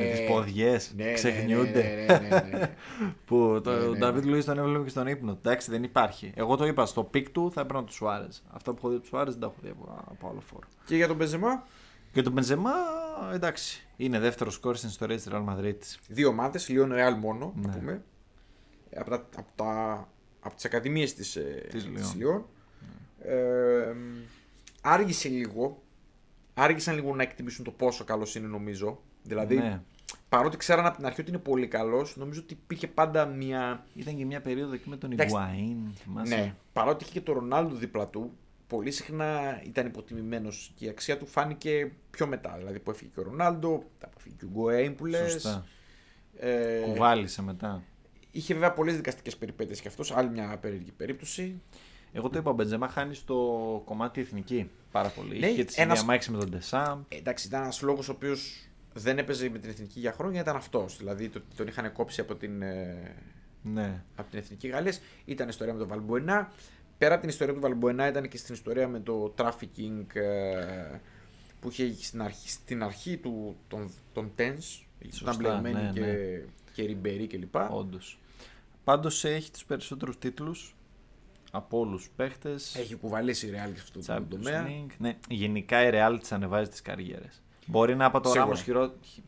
Με 0.00 0.10
τις 0.10 0.26
ποδιές. 0.28 0.92
Ναι, 0.96 1.04
ναι, 1.04 1.12
ξεχνιούνται. 1.12 2.06
ναι, 2.08 2.18
ναι, 2.18 2.28
ναι, 2.28 2.58
ναι. 2.58 2.74
Που 3.26 3.60
το, 3.64 3.70
Ναι, 3.70 3.76
ναι, 3.78 3.84
ο 3.84 3.90
ναι. 3.90 3.98
Νταβίτ 3.98 4.24
Λουίζ 4.24 4.44
τον 4.44 4.58
έβλεπε 4.58 4.84
και 4.84 4.90
στον 4.90 5.06
ύπνο. 5.06 5.30
Εντάξει, 5.30 5.70
δεν 5.70 5.82
υπάρχει. 5.82 6.32
Εγώ 6.34 6.56
το 6.56 6.66
είπα, 6.66 6.86
στο 6.86 7.04
peak 7.04 7.28
του 7.30 7.50
θα 7.54 7.60
έπαιρνα 7.60 7.84
το 7.84 7.92
Σουάρες. 7.92 8.44
Αυτά 8.50 8.72
που 8.72 8.78
έχω 8.78 8.88
δει 8.88 9.00
του 9.00 9.06
Σουάρες 9.06 9.32
δεν 9.32 9.40
τα 9.40 9.46
έχω 9.46 9.56
δει 9.62 9.68
από, 9.68 10.04
από 10.10 10.28
άλλο 10.28 10.40
φορ. 10.40 10.66
Και 10.86 10.96
για 10.96 11.06
τον 11.06 11.16
Μπενζεμά, 11.16 11.66
Και 12.12 12.22
τον 12.22 12.32
Μπενζεμά, 12.32 12.72
εντάξει. 13.34 13.86
Είναι 13.96 14.18
δεύτερο 14.18 14.50
σκόρ 14.50 14.76
στην 14.76 14.88
ιστορία 14.88 15.16
της 15.16 15.28
Real 15.32 15.44
Madrid. 15.44 15.76
δύο 16.08 16.28
ομάδες, 16.28 16.68
Λιόν 16.68 16.92
Ρεάλ 16.92 17.14
μόνο, 17.14 17.52
να 17.56 17.68
Ναι. 17.68 17.76
πούμε. 17.78 18.02
Από, 18.96 19.10
τα, 19.10 19.16
από, 19.36 19.48
τα, 19.56 20.08
από 20.40 20.54
τις 20.54 20.64
ακαδημίες 20.64 21.14
της, 21.14 21.36
ε, 21.36 21.66
Της 21.70 21.82
της 21.84 21.92
Λιόν. 21.92 22.12
Λιόν. 22.16 22.44
Ε, 23.22 23.94
άργησε 24.80 25.28
λίγο. 25.28 25.82
Άργησαν 26.60 26.94
λίγο 26.94 27.14
να 27.14 27.22
εκτιμήσουν 27.22 27.64
το 27.64 27.70
πόσο 27.70 28.04
καλός 28.04 28.34
είναι 28.34 28.46
νομίζω. 28.46 29.00
Δηλαδή, 29.22 29.56
Ναι. 29.56 29.80
παρότι 30.28 30.56
ξέραν 30.56 30.86
από 30.86 30.96
την 30.96 31.06
αρχή 31.06 31.20
ότι 31.20 31.30
είναι 31.30 31.38
πολύ 31.38 31.66
καλός, 31.68 32.16
νομίζω 32.16 32.40
ότι 32.40 32.52
υπήρχε 32.54 32.86
πάντα 32.88 33.26
μια. 33.26 33.84
Ήταν 33.94 34.16
και 34.16 34.24
μια 34.24 34.40
περίοδο 34.40 34.72
εκεί 34.74 34.88
με 34.88 34.96
τον 34.96 35.12
Εντάξει. 35.12 35.34
Ιγκουαΐν, 35.38 35.92
θυμάσαι; 35.94 36.34
Ναι, 36.36 36.54
παρότι 36.72 37.04
είχε 37.04 37.12
και 37.12 37.20
το 37.20 37.32
Ρονάλντο 37.32 37.74
δίπλα 37.74 38.06
του, 38.08 38.32
πολύ 38.66 38.90
συχνά 38.90 39.60
ήταν 39.66 39.86
υποτιμημένος 39.86 40.72
και 40.74 40.84
η 40.84 40.88
αξία 40.88 41.18
του 41.18 41.26
φάνηκε 41.26 41.92
πιο 42.10 42.26
μετά. 42.26 42.54
Δηλαδή 42.58 42.78
που 42.78 42.90
έφυγε 42.90 43.10
και 43.14 43.20
ο 43.20 43.22
Ρονάλντο, 43.22 43.70
μετά 43.92 44.06
που 44.08 44.14
έφυγε 44.18 44.34
και 44.38 44.44
ο 44.44 44.48
Γκοέιν 44.52 44.94
που 44.94 45.06
λες. 45.06 45.32
Σωστά. 45.32 45.66
Ε, 46.38 46.80
Κουβάλισε 46.84 47.42
μετά. 47.42 47.82
Είχε 48.30 48.54
βέβαια 48.54 48.72
πολλές 48.72 48.96
δικαστικές 48.96 49.36
περιπέτειες 49.36 49.80
και 49.80 49.88
αυτός, 49.88 50.12
άλλη 50.16 50.30
μια 50.30 50.58
περίεργη 50.60 50.90
περίπτωση. 50.92 51.60
Εγώ 52.12 52.28
το 52.28 52.38
είπα, 52.38 52.50
ο 52.50 52.54
Μπεντζεμά 52.54 52.88
χάνει 52.88 53.14
στο 53.14 53.34
κομμάτι 53.84 54.20
εθνική 54.20 54.70
πάρα 54.98 55.08
πολύ. 55.08 55.38
Ναι, 55.38 55.46
Είχε 55.46 55.64
τη 55.64 55.74
ένας- 55.82 55.98
διαμάχη 55.98 56.30
με 56.30 56.38
τον 56.38 56.50
Ντεσάμπ. 56.50 57.00
Ε, 57.08 57.16
εντάξει, 57.16 57.46
ήταν 57.46 57.62
ένας 57.62 57.80
λόγος 57.82 58.08
ο 58.08 58.12
οποίος 58.12 58.68
δεν 58.92 59.18
έπαιζε 59.18 59.48
με 59.48 59.58
την 59.58 59.70
εθνική 59.70 60.00
για 60.00 60.12
χρόνια, 60.12 60.40
ήταν 60.40 60.56
αυτός. 60.56 60.96
Δηλαδή 60.96 61.28
το, 61.28 61.42
τον 61.56 61.66
είχαν 61.66 61.92
κόψει 61.92 62.20
από 62.20 62.34
την, 62.34 62.62
ε, 62.62 63.14
Ναι. 63.62 64.02
από 64.16 64.30
την 64.30 64.38
εθνική 64.38 64.68
Γαλλίας. 64.68 65.00
Ήταν 65.24 65.48
ιστορία 65.48 65.72
με 65.72 65.78
τον 65.78 65.88
Βαλμποενά. 65.88 66.52
Πέρα 66.98 67.12
από 67.12 67.20
την 67.20 67.30
ιστορία 67.30 67.54
του 67.54 67.60
Βαλμποενά, 67.60 68.08
ήταν 68.08 68.28
και 68.28 68.36
στην 68.36 68.54
ιστορία 68.54 68.88
με 68.88 69.00
το 69.00 69.34
trafficking 69.38 70.04
ε, 70.14 70.98
που 71.60 71.68
είχε 71.70 71.94
στην 72.00 72.22
αρχή, 72.22 72.48
στην 72.50 72.82
αρχή 72.82 73.16
του, 73.16 73.56
των, 73.68 73.90
των 74.12 74.32
TENS. 74.38 74.54
Σωστά, 74.58 75.30
Ήταν 75.30 75.36
μπλεγμένοι 75.36 75.82
ναι, 75.82 75.90
και, 75.94 76.00
ναι. 76.00 76.42
και 76.72 76.82
Ριμπερί 76.82 77.26
κλπ. 77.26 77.54
Όντως. 77.70 78.18
Πάντως 78.84 79.24
έχει 79.24 79.50
τους 79.50 79.64
περισσότερους 79.64 80.18
τίτλους 80.18 80.74
από 81.50 81.78
όλους 81.78 82.02
τους 82.02 82.10
παίχτες. 82.16 82.74
Έχει 82.74 82.94
κουβαλήσει 82.94 83.46
η 83.46 83.50
Real 83.52 83.72
σε 83.74 83.82
αυτό 83.82 84.00
το 84.00 84.36
τομέα. 84.36 84.68
Ναι, 84.98 85.18
γενικά 85.28 85.86
η 85.86 85.90
Real 85.92 86.18
τη 86.22 86.28
ανεβάζει 86.30 86.70
τις 86.70 86.82
καριέρες. 86.82 87.42
Μπορεί 87.66 87.96
να 87.96 88.04
από 88.04 88.20
το 88.20 88.28
Σίγουρα. 88.28 88.48
Ράμο 88.48 88.62
χειρό... 88.62 88.94
χει- 89.02 89.24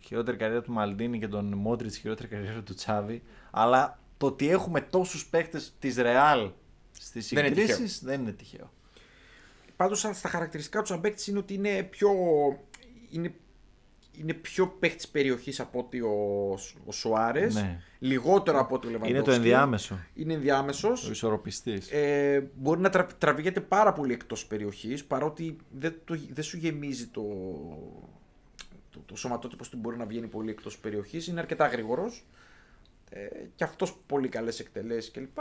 χειρότερη 0.00 0.36
καριέρα 0.36 0.62
του 0.62 0.72
Μαλντίνη 0.72 1.18
και 1.18 1.28
τον 1.28 1.54
Μόντριτ 1.54 1.94
χειρότερη 1.94 2.28
καριέρα 2.28 2.62
του 2.62 2.74
Τσάβη. 2.74 3.22
Αλλά 3.50 3.98
το 4.16 4.26
ότι 4.26 4.48
έχουμε 4.48 4.80
τόσους 4.80 5.26
παίχτες 5.26 5.72
της 5.78 5.96
Real 5.98 6.52
στις 6.92 7.28
Δεν 7.28 7.46
είναι 7.46 7.54
συγκρίσεις 7.54 8.02
δεν 8.04 8.20
είναι 8.20 8.32
τυχαίο. 8.32 8.72
Πάντως 9.76 9.98
στα 9.98 10.28
χαρακτηριστικά 10.28 10.80
τους 10.80 10.88
σαν 10.88 11.00
παίκτης 11.00 11.26
είναι 11.26 11.38
ότι 11.38 11.54
είναι 11.54 11.82
πιο... 11.82 12.10
Είναι, 13.10 13.34
είναι 14.20 14.32
πιο 14.32 14.66
παίχτης 14.68 15.08
περιοχής 15.08 15.60
από 15.60 15.78
ότι 15.78 16.00
ο, 16.00 16.14
ο 16.86 16.92
Σουάρες. 16.92 17.54
Ναι. 17.54 17.80
Λιγότερο 17.98 18.58
από 18.60 18.74
ότι 18.74 18.86
ο 18.86 18.90
Λεβαντόφσκι. 18.90 19.16
Είναι 19.16 19.24
το 19.26 19.32
ενδιάμεσο. 19.32 19.98
Είναι 20.14 20.32
ενδιάμεσος. 20.34 21.08
Ο 21.08 21.10
ισορροπιστής. 21.10 21.90
Ε, 21.90 22.50
μπορεί 22.54 22.80
να 22.80 22.90
τρα, 22.90 23.06
τραβηγέται 23.18 23.60
πάρα 23.60 23.92
πολύ 23.92 24.12
εκτός 24.12 24.46
περιοχής 24.46 25.04
παρότι 25.04 25.56
δεν, 25.78 25.94
το, 26.04 26.18
δεν 26.32 26.44
σου 26.44 26.56
γεμίζει 26.56 27.06
το, 27.06 27.22
το, 28.90 28.98
το 29.06 29.16
σωματότυπο 29.16 29.64
που 29.70 29.76
μπορεί 29.76 29.96
να 29.96 30.06
βγαίνει 30.06 30.26
πολύ 30.26 30.50
εκτός 30.50 30.78
περιοχής. 30.78 31.26
Είναι 31.26 31.40
αρκετά 31.40 31.66
γρήγορος. 31.66 32.24
Ε, 33.10 33.26
και 33.54 33.64
αυτός 33.64 33.96
πολύ 34.06 34.28
καλές 34.28 34.60
εκτελέσεις 34.60 35.10
κλπ. 35.10 35.38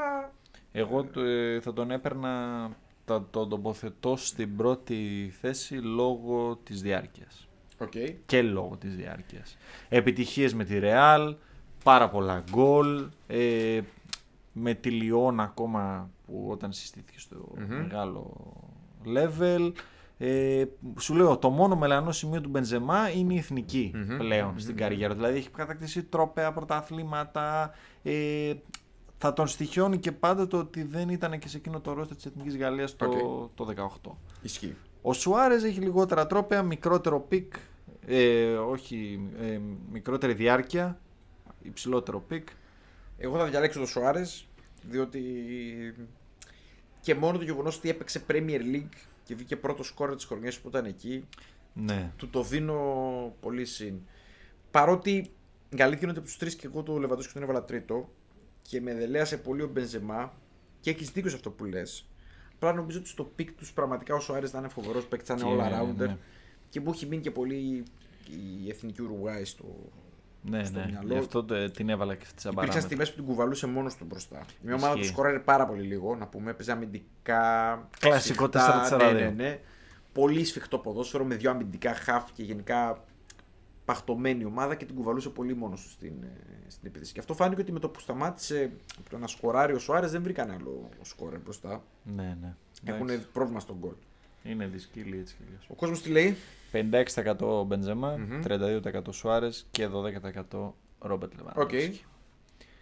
Εγώ 0.71 1.03
το- 1.03 1.21
ε, 1.21 1.59
θα 1.59 1.73
τον 1.73 1.91
έπαιρνα, 1.91 2.69
θα 3.05 3.27
τον 3.31 3.49
τοποθετώ 3.49 4.15
στην 4.15 4.55
πρώτη 4.55 5.31
θέση 5.41 5.73
λόγω 5.75 6.59
της 6.63 6.81
διάρκειας. 6.81 7.44
Okay. 7.79 8.15
Και 8.25 8.41
λόγω 8.41 8.77
της 8.79 8.95
διάρκειας. 8.95 9.57
Επιτυχίες 9.89 10.53
με 10.53 10.63
τη 10.63 10.79
Real, 10.81 11.35
πάρα 11.83 12.09
πολλά 12.09 12.43
γκολ, 12.51 13.09
ε, 13.27 13.81
με 14.51 14.73
τη 14.73 14.89
Λιόν 14.89 15.39
ακόμα 15.39 16.09
που 16.25 16.47
όταν 16.49 16.71
συστήθηκε 16.73 17.19
στο 17.19 17.53
μεγάλο 17.67 18.33
level. 19.05 19.71
Ε, 20.17 20.65
σου 20.99 21.13
λέω, 21.13 21.37
το 21.37 21.49
μόνο 21.49 21.75
μελανό 21.75 22.11
σημείο 22.11 22.41
του 22.41 22.49
Μπενζεμά 22.49 23.09
είναι 23.09 23.33
η 23.33 23.37
εθνική 23.37 23.91
πλέον 24.17 24.59
στην 24.59 24.75
καριέρα. 24.75 25.13
του. 25.13 25.19
Δηλαδή 25.19 25.37
έχει 25.37 25.49
κατακτήσει 25.49 26.03
τρόπαια, 26.03 26.53
πρωταθλήματα. 26.53 27.71
Ε, 28.03 28.53
θα 29.17 29.33
τον 29.33 29.47
στοιχειώνει 29.47 29.97
και 29.97 30.11
πάντα 30.11 30.47
το 30.47 30.57
ότι 30.57 30.83
δεν 30.83 31.09
ήταν 31.09 31.39
και 31.39 31.47
σε 31.47 31.57
εκείνο 31.57 31.79
το 31.79 31.93
ρόστερ 31.93 32.15
της 32.15 32.25
Εθνικής 32.25 32.57
Γαλλίας 32.57 32.95
το, 32.95 33.05
Οκ. 33.05 33.49
το 33.55 33.65
18. 33.65 34.11
Ισχύει. 34.41 34.75
Ο 35.07 35.11
Σουάρες 35.11 35.63
έχει 35.63 35.79
λιγότερα 35.79 36.27
τρόπαια, 36.27 36.63
μικρότερο 36.63 37.19
peak, 37.19 37.53
ε, 38.07 38.55
όχι, 38.55 39.29
ε, 39.39 39.59
μικρότερη 39.91 40.33
διάρκεια, 40.33 40.99
υψηλότερο 41.61 42.19
peak. 42.19 42.47
Εγώ 43.17 43.37
θα 43.37 43.45
διαλέξω 43.45 43.79
τον 43.79 43.87
Σουάρες, 43.87 44.47
διότι 44.81 45.21
και 47.01 47.15
μόνο 47.15 47.37
το 47.37 47.43
γεγονός 47.43 47.77
ότι 47.77 47.89
έπαιξε 47.89 48.23
Premier 48.27 48.61
League 48.73 48.95
και 49.23 49.35
βγήκε 49.35 49.55
πρώτος 49.55 49.87
σκόρερ 49.87 50.15
της 50.15 50.25
χρονιάς 50.25 50.59
που 50.59 50.67
ήταν 50.67 50.85
εκεί, 50.85 51.27
Ναι. 51.73 52.11
του 52.17 52.29
το 52.29 52.43
δίνω 52.43 52.79
πολύ 53.39 53.65
συν. 53.65 53.95
Παρότι 54.71 55.31
η 55.69 55.81
αλήθεια 55.81 56.01
είναι 56.01 56.09
ότι 56.11 56.19
από 56.19 56.27
τους 56.27 56.37
τρεις 56.37 56.55
και 56.55 56.67
εγώ 56.67 56.83
το 56.83 56.97
Λεβαντόφσκι 56.99 57.33
τον 57.33 57.43
έβαλα 57.43 57.63
τρίτο 57.63 58.09
και 58.61 58.81
με 58.81 58.93
δελέασε 58.93 59.37
πολύ 59.37 59.61
ο 59.61 59.67
Μπενζεμά 59.67 60.33
και 60.79 60.89
έχεις 60.89 61.09
δίκιο 61.11 61.29
σε 61.29 61.35
αυτό 61.35 61.51
που 61.51 61.65
λες. 61.65 62.09
Απλά 62.55 62.73
νομίζω 62.73 62.99
ότι 62.99 63.07
στο 63.07 63.23
peak 63.23 63.51
τους 63.51 63.73
πραγματικά 63.73 64.15
ο 64.15 64.19
Σουάρες 64.19 64.59
είναι 64.59 64.67
φοβερός 64.67 65.05
παίκτης, 65.05 65.27
θα 65.27 65.33
είναι 65.49 65.61
Και, 65.63 65.69
all 65.75 65.81
rounder 65.81 66.07
ναι. 66.07 66.17
και 66.69 66.79
μου 66.79 66.91
έχει 66.93 67.05
μείνει 67.05 67.21
και 67.21 67.31
πολύ 67.31 67.83
η 68.63 68.69
εθνική 68.69 69.01
Ουρουγάη 69.01 69.45
στο, 69.45 69.65
Ναι, 70.41 70.63
στο 70.63 70.79
ναι. 70.79 70.85
μυαλό. 70.89 71.13
Γι' 71.13 71.19
αυτό 71.19 71.43
το- 71.43 71.71
την 71.71 71.89
έβαλα 71.89 72.15
και 72.15 72.23
αυτή 72.23 72.35
τη 72.35 72.41
Υπήρξαν 72.41 72.65
σαμπαρά. 72.65 72.81
στιγμές 72.85 73.09
που 73.09 73.15
την 73.15 73.25
κουβαλούσε 73.25 73.67
μόνος 73.67 73.95
του 73.95 74.05
μπροστά. 74.05 74.45
Μια 74.61 74.75
ομάδα 74.75 74.93
που 74.93 74.99
Ισχύει. 74.99 75.11
σκοράρε 75.11 75.39
πάρα 75.39 75.65
πολύ 75.65 75.81
λίγο, 75.81 76.15
να 76.15 76.27
πούμε. 76.27 76.51
Έπαιζε 76.51 76.71
αμυντικά. 76.71 77.87
Κλασικό 77.99 78.43
σφιχτά, 78.47 78.87
4-4-2. 78.89 79.13
Ναι, 79.13 79.19
ναι, 79.19 79.29
ναι. 79.29 79.59
Πολύ 80.13 80.45
σφιχτό 80.45 80.77
ποδόσφαιρο 80.77 81.23
με 81.25 81.35
δύο 81.35 81.49
αμυντικά 81.51 81.93
χαφ 81.93 82.31
και 82.31 82.43
γενικά 82.43 83.03
παχτωμένη 83.85 84.45
ομάδα 84.45 84.75
και 84.75 84.85
την 84.85 84.95
κουβαλούσε 84.95 85.29
πολύ 85.29 85.55
μόνος 85.55 85.81
του 85.83 85.89
στην, 85.89 86.13
ε, 86.23 86.69
στην 86.69 86.87
επίθεση. 86.87 87.13
Και 87.13 87.19
αυτό 87.19 87.33
φάνηκε 87.33 87.61
ότι 87.61 87.71
με 87.71 87.79
το 87.79 87.89
που 87.89 87.99
σταμάτησε 87.99 88.71
από 88.99 89.09
το 89.09 89.17
να 89.17 89.27
σκοράρει 89.27 89.73
ο 89.73 89.79
Σουάρες 89.79 90.11
δεν 90.11 90.21
βρήκαν 90.23 90.51
άλλο 90.51 90.89
σκόρερ 91.01 91.39
μπροστά. 91.39 91.83
Ναι, 92.03 92.37
ναι. 92.41 92.55
Έχουν 92.83 93.09
Εντάξει. 93.09 93.27
πρόβλημα 93.31 93.59
στον 93.59 93.75
γκολ. 93.79 93.93
Είναι 94.43 94.67
δυσκύλη 94.67 95.19
έτσι 95.19 95.35
κι 95.37 95.43
αλλιώς. 95.47 95.65
Ο 95.69 95.73
κόσμος 95.73 96.01
τι 96.01 96.09
λέει; 96.09 96.35
56% 96.71 97.63
Μπενζεμά, 97.65 98.15
Μμμ. 98.17 98.41
32% 98.43 99.01
Σουάρες 99.11 99.67
και 99.71 99.87
12% 99.87 100.73
Ρόμπερτ 100.99 101.31
Οκ. 101.33 101.37
Λεβαντόφσκι. 101.39 102.03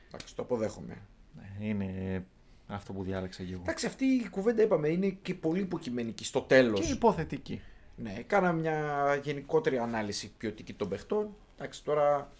Εντάξει, 0.07 0.35
το 0.35 0.41
αποδέχομαι. 0.41 1.01
Ναι, 1.35 1.65
Είναι 1.67 2.25
αυτό 2.67 2.93
που 2.93 3.03
διάλεξα 3.03 3.43
και 3.43 3.53
εγώ. 3.53 3.61
Εντάξει, 3.61 3.85
αυτή 3.85 4.05
η 4.05 4.29
κουβέντα 4.29 4.61
είπαμε 4.63 4.87
είναι 4.87 5.09
και 5.21 5.33
πολύ 5.33 5.59
υποκειμενική 5.59 6.25
στο 6.25 6.41
τέλος. 6.41 6.79
Και 6.79 6.91
υποθετική. 6.91 7.61
Ναι, 7.95 8.13
κάνα 8.27 8.51
μια 8.51 9.19
γενικότερη 9.23 9.77
ανάλυση 9.77 10.31
ποιοτική 10.37 10.73
των 10.73 10.89
παιχτών. 10.89 11.29
Εντάξει, 11.57 11.83
τώρα. 11.83 12.31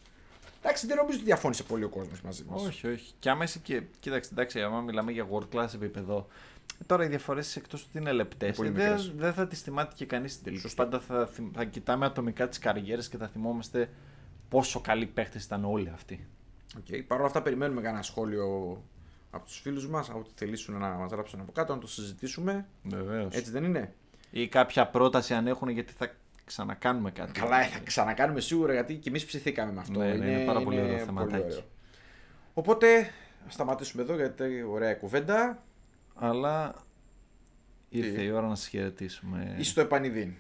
Εντάξει, 0.62 0.88
δεν 0.88 0.98
νομίζω 0.98 1.18
ότι 1.18 1.26
διαφώνησε 1.26 1.64
πολύ 1.64 1.84
ο 1.84 1.90
κόσμος 1.90 2.22
μαζί 2.22 2.44
μας. 2.50 2.62
Όχι, 2.66 2.88
όχι. 2.88 3.14
Και 3.20 3.30
άμα 3.30 3.44
είσαι 3.44 3.60
και. 3.60 3.82
Κοίταξε, 4.00 4.30
εντάξει, 4.34 4.62
άμα 4.62 4.82
μιλάμε 4.82 5.12
για 5.12 5.28
world 5.32 5.48
class 5.56 5.74
επίπεδο. 5.74 6.28
ε, 6.82 6.84
Τώρα 6.86 7.04
οι 7.04 7.08
διαφορές 7.08 7.56
εκτός 7.56 7.84
ότι 7.84 7.98
είναι 7.98 8.12
λεπτές. 8.12 8.56
πολύ 8.58 8.70
δεν 8.70 8.86
μικρές. 8.92 9.14
δεν 9.16 9.34
θα 9.34 9.48
τις 9.48 9.62
θυμάται 9.62 9.94
και 9.96 10.06
κανείς 10.06 10.32
στην 10.32 10.44
τελική. 10.44 10.62
Σωστό. 10.62 10.84
Πάντα 10.84 11.00
θα, 11.00 11.26
θυμ- 11.28 11.56
θα 11.56 11.64
κοιτάμε 11.64 12.06
ατομικά 12.06 12.48
τις 12.48 12.60
καριέρες 12.60 13.10
και 13.10 13.18
θα 13.18 13.28
θυμόμαστε 13.28 13.90
πόσο 14.50 14.82
καλοί 14.82 15.06
παίχτες 15.06 15.44
ήταν 15.44 15.66
όλοι 15.66 15.90
αυτοί. 15.94 16.28
Okay. 16.78 17.04
Παρ' 17.08 17.18
όλα 17.18 17.28
αυτά, 17.28 17.42
περιμένουμε 17.42 17.82
κανένα 17.82 18.04
σχόλιο 18.04 18.82
από 19.32 19.46
τους 19.46 19.60
φίλους 19.60 19.88
μας. 19.88 20.10
Ό,τι 20.10 20.30
θελήσουν 20.36 20.78
να 20.78 20.90
μας 20.90 21.12
γράψουν 21.12 21.40
από 21.40 21.52
κάτω, 21.52 21.74
να 21.74 21.80
το 21.80 21.88
συζητήσουμε. 21.88 22.66
Βεβαίως. 22.84 23.36
Έτσι 23.36 23.52
δεν 23.52 23.64
είναι; 23.64 23.94
Ή 24.36 24.48
κάποια 24.48 24.88
πρόταση 24.88 25.34
αν 25.34 25.48
έχουν 25.48 25.70
γιατί 25.70 25.94
θα 25.94 26.12
ξανακάνουμε 26.46 27.12
κάτι. 27.12 27.40
Καλά, 27.40 27.60
ε, 27.60 27.66
θα 27.66 27.80
ξανακάνουμε 27.80 28.40
σίγουρα 28.40 28.74
γιατί 28.74 28.96
και 28.96 29.10
εμείς 29.10 29.26
ψηθήκαμε 29.26 29.72
με 29.72 29.80
αυτό. 29.80 30.00
Ναι, 30.00 30.14
ναι, 30.14 30.26
είναι 30.26 30.46
πάρα 30.46 30.62
πολύ 30.62 30.82
ωραίο 30.82 30.98
θεματάκι. 30.98 31.64
Οπότε, 32.54 33.12
ας 33.48 33.54
σταματήσουμε 33.54 34.04
εδώ 34.04 34.16
γιατί 34.16 34.64
ωραία 34.64 34.96
κουβέντα. 34.96 35.64
Αλλά 36.16 36.76
ήρθε 37.90 38.18
Τι; 38.18 38.24
η 38.24 38.32
ώρα 38.32 38.48
να 38.48 38.56
σα 38.56 38.70
χαιρετήσουμε. 38.70 39.56
Είσαι 39.60 39.70
στο 39.70 39.82
επανειδήν. 39.82 40.34